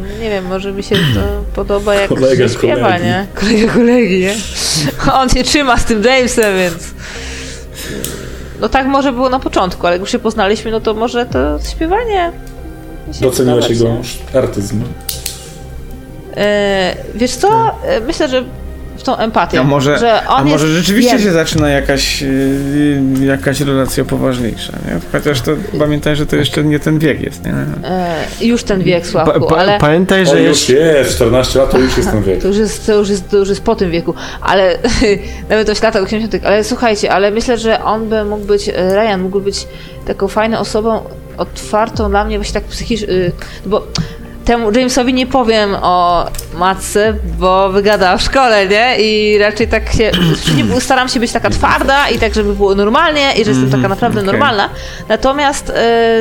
No 0.00 0.18
Nie 0.22 0.30
wiem, 0.30 0.46
może 0.46 0.72
mi 0.72 0.82
się 0.82 0.96
to 0.96 1.20
podoba 1.54 1.94
jak 1.94 2.08
Kolega 2.08 2.48
śpiewa, 2.48 2.82
kolegi. 2.86 3.04
nie? 3.04 3.26
Kolega 3.34 3.72
kolegi, 3.72 4.20
nie? 4.20 4.34
On 5.20 5.28
się 5.28 5.42
trzyma 5.44 5.76
z 5.78 5.84
tym 5.84 6.02
Jamesem, 6.04 6.58
więc... 6.58 6.94
No 8.60 8.68
tak 8.68 8.86
może 8.86 9.12
było 9.12 9.28
na 9.28 9.40
początku, 9.40 9.86
ale 9.86 9.94
jak 9.96 10.00
już 10.00 10.10
się 10.12 10.18
poznaliśmy, 10.18 10.70
no 10.70 10.80
to 10.80 10.94
może 10.94 11.26
to 11.26 11.58
śpiewanie... 11.70 12.32
Doceniłaś 13.20 13.36
podobać, 13.38 13.70
jego 13.70 13.84
nie? 14.34 14.38
artyzm. 14.38 14.82
E, 16.36 16.96
wiesz 17.14 17.30
co? 17.30 17.70
E, 17.84 18.00
myślę, 18.00 18.28
że 18.28 18.44
w 19.02 19.04
tą 19.04 19.16
empatię. 19.16 19.60
A 19.60 19.64
może, 19.64 19.98
że 19.98 20.22
on 20.28 20.40
a 20.40 20.44
może 20.44 20.66
jest 20.66 20.78
rzeczywiście 20.78 21.12
wiem- 21.12 21.22
się 21.22 21.32
zaczyna 21.32 21.68
jakaś, 21.68 22.22
yy, 22.22 23.26
jakaś 23.26 23.60
relacja 23.60 24.04
poważniejsza, 24.04 24.72
nie? 24.72 25.00
Chociaż 25.12 25.40
to 25.40 25.52
pamiętaj, 25.78 26.16
że 26.16 26.26
to 26.26 26.36
jeszcze 26.36 26.64
nie 26.64 26.80
ten 26.80 26.98
wiek 26.98 27.20
jest, 27.20 27.44
nie? 27.44 27.52
E, 27.84 28.24
już 28.40 28.64
ten 28.64 28.82
wiek, 28.82 29.04
Pa, 29.04 29.08
Sławku, 29.10 29.46
pa, 29.46 29.56
ale... 29.56 29.78
Pamiętaj, 29.78 30.22
O, 30.22 30.26
że 30.26 30.42
już 30.42 30.68
jest... 30.68 30.84
jest, 30.98 31.14
14 31.14 31.58
lat 31.58 31.70
to 31.70 31.78
już 31.78 31.96
jest 31.96 32.10
ten 32.10 32.22
wiek. 32.22 32.42
To 32.42 32.48
już 32.48 32.56
jest, 32.56 32.86
to 32.86 32.94
już 32.94 33.08
jest, 33.08 33.30
to 33.30 33.36
już 33.36 33.48
jest 33.48 33.62
po 33.62 33.74
tym 33.74 33.90
wieku, 33.90 34.14
ale 34.40 34.78
nawet 35.48 35.66
to 35.66 35.74
w 35.74 35.82
latach 35.82 36.02
80., 36.02 36.44
ale 36.44 36.64
słuchajcie, 36.64 37.12
ale 37.12 37.30
myślę, 37.30 37.58
że 37.58 37.84
on 37.84 38.08
by 38.08 38.24
mógł 38.24 38.44
być, 38.44 38.68
e, 38.68 38.72
Ryan 38.94 39.20
mógł 39.22 39.40
być 39.40 39.66
taką 40.06 40.28
fajną 40.28 40.58
osobą, 40.58 41.00
otwartą 41.36 42.10
dla 42.10 42.24
mnie 42.24 42.38
właśnie 42.38 42.54
tak 42.54 42.64
psychicznie, 42.64 43.08
bo 43.66 43.86
temu 44.44 44.72
Jamesowi 44.72 45.14
nie 45.14 45.26
powiem 45.26 45.76
o 45.82 46.26
matce, 46.54 47.14
bo 47.38 47.68
wygada 47.70 48.16
w 48.16 48.22
szkole, 48.22 48.68
nie? 48.68 48.96
I 49.00 49.38
raczej 49.38 49.68
tak 49.68 49.92
się, 49.92 50.10
nie- 50.74 50.80
staram 50.80 51.08
się 51.08 51.20
być 51.20 51.32
taka 51.32 51.50
twarda 51.50 52.08
i 52.08 52.18
tak, 52.18 52.34
żeby 52.34 52.54
było 52.54 52.74
normalnie 52.74 53.32
i 53.32 53.44
że 53.44 53.50
jestem 53.50 53.70
taka 53.70 53.88
naprawdę 53.88 54.20
okej. 54.20 54.32
normalna. 54.32 54.68
Natomiast 55.08 55.70
e, 55.70 55.72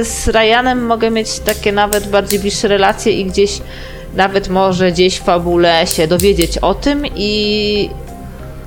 z 0.06 0.28
Ryanem 0.28 0.86
mogę 0.86 1.12
mieć 1.12 1.40
takie 1.40 1.72
nawet 1.72 2.08
bardziej 2.10 2.40
bliższe 2.40 2.68
relacje 2.68 3.12
i 3.14 3.26
gdzieś 3.26 3.62
nawet 4.16 4.50
może 4.50 4.92
gdzieś 4.92 5.18
w 5.20 5.24
fabule 5.24 5.88
się 5.88 6.08
dowiedzieć 6.08 6.58
o 6.58 6.74
tym 6.74 7.04
i 7.16 7.90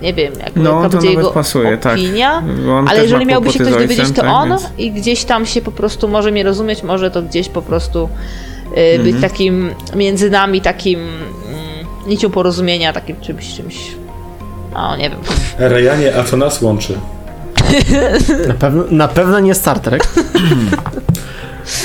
nie 0.03 0.15
wiem, 0.15 0.33
jak 0.45 0.57
No, 0.57 0.77
jaka 0.77 0.89
będzie 0.89 1.11
jego 1.11 1.31
pasuje, 1.31 1.79
tak. 1.79 1.93
opinia. 1.93 2.43
On 2.71 2.89
Ale 2.89 3.03
jeżeli 3.03 3.27
miałby 3.27 3.53
się 3.53 3.59
ktoś 3.59 3.73
dowiedzieć, 3.73 4.09
to 4.09 4.15
tak, 4.23 4.31
on 4.31 4.49
więc- 4.49 4.69
i 4.79 4.91
gdzieś 4.93 5.25
tam 5.25 5.47
się 5.47 5.63
po 5.63 5.73
prostu 5.73 6.09
może 6.09 6.31
mnie 6.31 6.43
rozumieć, 6.43 6.83
może 6.83 7.11
to 7.11 7.23
gdzieś 7.23 7.49
po 7.49 7.63
prostu 7.63 8.05
y, 8.05 8.54
Mhm. 8.77 9.03
być 9.03 9.21
takim 9.23 9.71
między 9.97 10.31
nami 10.31 10.61
takim 10.61 11.01
mm, 11.01 11.87
nicią 12.07 12.31
porozumienia, 12.31 12.93
takim 12.93 13.21
czymś, 13.21 13.55
czymś. 13.55 13.77
O, 14.75 14.97
nie 14.97 15.11
wiem. 15.11 15.19
Rejanie, 15.59 16.17
a 16.17 16.25
co 16.25 16.37
nas 16.37 16.63
łączy? 16.63 16.99
Na 18.49 18.55
pewno, 18.55 18.85
na 18.91 19.09
pewno 19.09 19.41
nie 19.41 19.55
Star 19.55 19.81
Trek. 19.81 20.07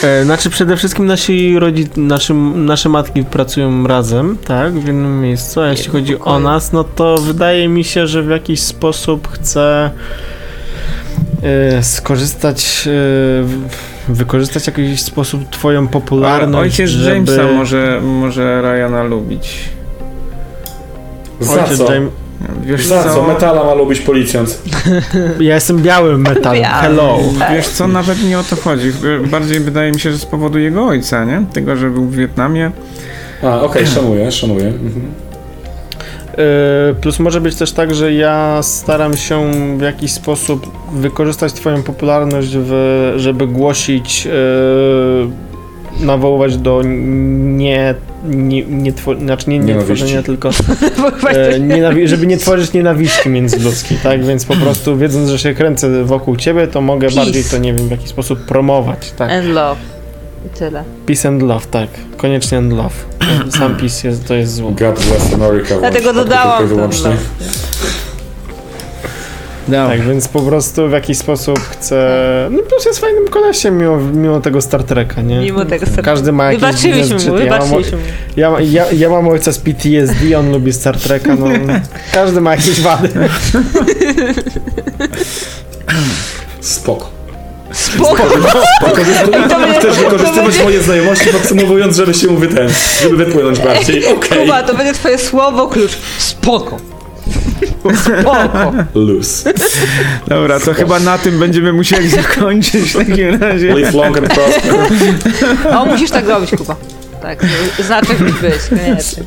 E, 0.04 0.24
Znaczy 0.24 0.50
przede 0.50 0.78
wszystkim 0.78 1.06
nasi 1.06 1.60
rodzic, 1.60 1.92
naszy, 1.98 2.34
nasze 2.56 2.90
matki 2.90 3.24
pracują 3.24 3.88
razem, 3.88 4.38
tak, 4.46 4.74
w 4.74 4.88
jednym 4.88 5.22
miejscu, 5.22 5.62
a 5.62 5.70
jeśli 5.70 5.92
chodzi 5.92 6.20
o 6.20 6.40
nas, 6.40 6.72
no 6.72 6.84
to 6.84 7.18
wydaje 7.18 7.68
mi 7.68 7.84
się, 7.84 8.08
że 8.08 8.24
w 8.24 8.30
jakiś 8.30 8.60
sposób 8.60 9.28
chcę 9.28 9.62
e, 9.62 9.92
skorzystać, 11.82 12.88
e, 12.88 14.14
wykorzystać 14.14 14.64
w 14.64 14.68
jakiś 14.68 15.02
sposób 15.02 15.50
twoją 15.50 15.80
Ale 15.80 15.88
popularność, 15.88 16.80
ojciec 16.80 16.90
żeby... 16.90 17.32
Jamesa 17.32 17.54
może, 17.58 18.02
może 18.04 18.62
Ryana 18.62 19.04
lubić. 19.04 19.60
Za 21.40 21.64
Ojciec 21.64 21.78
co? 21.78 21.94
Jam- 21.94 22.10
Wiesz 22.64 22.86
Za 22.86 23.04
co? 23.04 23.16
co? 23.16 23.28
Metala 23.28 23.64
ma 23.64 23.74
lubić 23.74 24.00
policjant. 24.00 24.62
Ja 25.40 25.56
jestem 25.56 25.78
białym 25.82 26.22
metalem, 26.22 26.62
Biały. 26.64 26.82
hello. 26.82 27.18
Wiesz 27.54 27.68
co, 27.68 27.88
nawet 27.88 28.24
nie 28.24 28.40
o 28.40 28.44
to 28.44 28.56
chodzi. 28.56 28.92
Bardziej 29.32 29.60
wydaje 29.60 29.92
mi 29.92 30.00
się, 30.00 30.12
że 30.12 30.18
z 30.18 30.26
powodu 30.26 30.60
jego 30.60 30.86
ojca, 30.88 31.26
nie? 31.26 31.46
Tego, 31.54 31.76
że 31.76 31.90
był 31.90 32.06
w 32.06 32.16
Wietnamie. 32.16 32.72
A, 33.44 33.62
okej, 33.62 33.88
szanuję, 33.88 34.32
szanuję. 34.32 34.68
Mhm. 34.68 35.02
Yy, 36.40 36.96
Plus 37.02 37.20
może 37.20 37.42
być 37.42 37.56
też 37.56 37.72
tak, 37.72 37.96
że 37.96 38.14
ja 38.14 38.60
staram 38.64 39.18
się 39.18 39.52
w 39.78 39.82
jakiś 39.82 40.12
sposób 40.12 40.72
wykorzystać 40.94 41.54
Twoją 41.54 41.84
popularność, 41.84 42.50
w, 42.58 43.14
żeby 43.18 43.48
głosić, 43.48 44.26
yy, 44.26 44.32
nawoływać 46.00 46.58
do 46.58 46.82
nie, 46.84 47.96
nie, 48.26 48.64
nie, 48.64 48.94
two, 48.94 49.16
znaczy 49.16 49.50
nie, 49.50 49.60
nie 49.60 49.76
tworzenia, 49.76 50.24
tylko 50.24 50.50
e, 51.30 52.08
żeby 52.08 52.28
nie 52.28 52.38
tworzyć 52.38 52.74
nienawiści 52.74 53.30
międzyludzkiej, 53.30 53.98
tak? 54.04 54.26
Więc 54.26 54.46
po 54.46 54.56
prostu 54.56 54.98
wiedząc, 54.98 55.30
że 55.30 55.40
się 55.40 55.54
kręcę 55.54 56.04
wokół 56.04 56.36
Ciebie, 56.36 56.68
to 56.68 56.82
mogę 56.82 57.08
Peace. 57.08 57.16
bardziej 57.16 57.44
to, 57.44 57.58
nie 57.58 57.74
wiem, 57.74 57.88
w 57.88 57.92
jakiś 57.92 58.10
sposób 58.10 58.40
promować, 58.40 59.12
tak? 59.12 59.32
And 59.32 59.48
love. 59.48 59.99
I 60.46 60.50
tyle. 60.50 60.84
Peace 61.06 61.28
and 61.28 61.42
love, 61.42 61.66
tak. 61.72 61.90
Koniecznie 62.18 62.58
and 62.58 62.74
love. 62.74 62.96
Sam 63.60 63.76
peace 63.76 64.08
jest, 64.08 64.28
to 64.28 64.34
jest 64.34 64.56
zło. 64.56 64.72
God 64.72 65.06
bless 65.06 65.34
America. 65.34 65.80
Dlatego 65.80 66.06
tak 66.06 66.16
dodałam 66.16 66.68
ten 66.70 66.78
love. 66.78 67.18
Tak, 69.72 70.02
więc 70.02 70.28
po 70.28 70.42
prostu 70.42 70.90
w 70.90 70.92
jakiś 70.92 71.18
sposób 71.18 71.60
chcę. 71.60 72.48
No 72.52 72.60
plus 72.60 72.86
jest 72.86 73.00
fajnym 73.00 73.28
kolesiem 73.28 73.78
mimo, 73.78 73.98
mimo 73.98 74.40
tego 74.42 74.62
Star 74.62 74.84
Treka, 74.84 75.22
nie? 75.22 75.40
Mimo 75.40 75.66
tego 75.66 75.86
Star 75.86 76.04
Każdy 76.06 76.32
ma 76.32 76.46
jakieś 76.46 76.62
Wybaczyliśmy 76.62 77.14
mu, 77.14 77.20
zgrzyty. 77.20 77.46
ja, 77.46 77.52
mam, 77.60 77.70
wybaczyliśmy 77.70 77.98
ja, 78.38 78.52
ja, 78.62 78.92
ja 78.92 79.10
mam 79.10 79.28
ojca 79.28 79.52
z 79.52 79.58
PTSD, 79.58 80.40
on 80.40 80.52
lubi 80.52 80.74
Star 80.74 80.98
Treka, 80.98 81.36
no 81.36 81.48
każdy 82.14 82.42
ma 82.42 82.52
jakieś 82.52 82.82
wady. 82.82 83.10
Spoko. 86.62 87.19
Spoko. 87.96 88.24
Chcesz 89.80 89.98
wykorzystywać 89.98 90.64
moje 90.64 90.82
znajomości, 90.82 91.30
podsumowując, 91.30 91.96
żeby 91.98 92.14
się 92.14 92.42
ten, 92.42 92.70
żeby 93.02 93.26
wypłynąć 93.26 93.60
bardziej. 93.60 94.06
Okej. 94.06 94.40
Kuba, 94.40 94.64
to 94.64 94.74
będzie 94.74 94.94
twoje 94.94 95.18
słowo 95.18 95.68
klucz. 95.68 95.92
Spoko. 96.18 96.78
Spoko. 97.96 98.74
Loose. 98.96 99.54
Dobra, 100.28 100.60
to 100.60 100.74
chyba 100.74 101.00
na 101.00 101.18
tym 101.18 101.40
będziemy 101.40 101.74
musieli 101.74 102.10
zakończyć 102.22 102.92
w 102.92 102.98
takim 102.98 103.42
razie. 103.42 103.76
Live 103.76 103.94
long 103.94 104.18
and 104.18 104.34
prosper. 104.34 104.74
O, 105.78 105.86
musisz 105.86 106.12
tak 106.12 106.28
robić, 106.28 106.50
Kuba. 106.58 106.76
Tak, 107.22 107.44
musi 107.44 108.34
być, 108.34 108.54
koniecznie. 108.70 109.24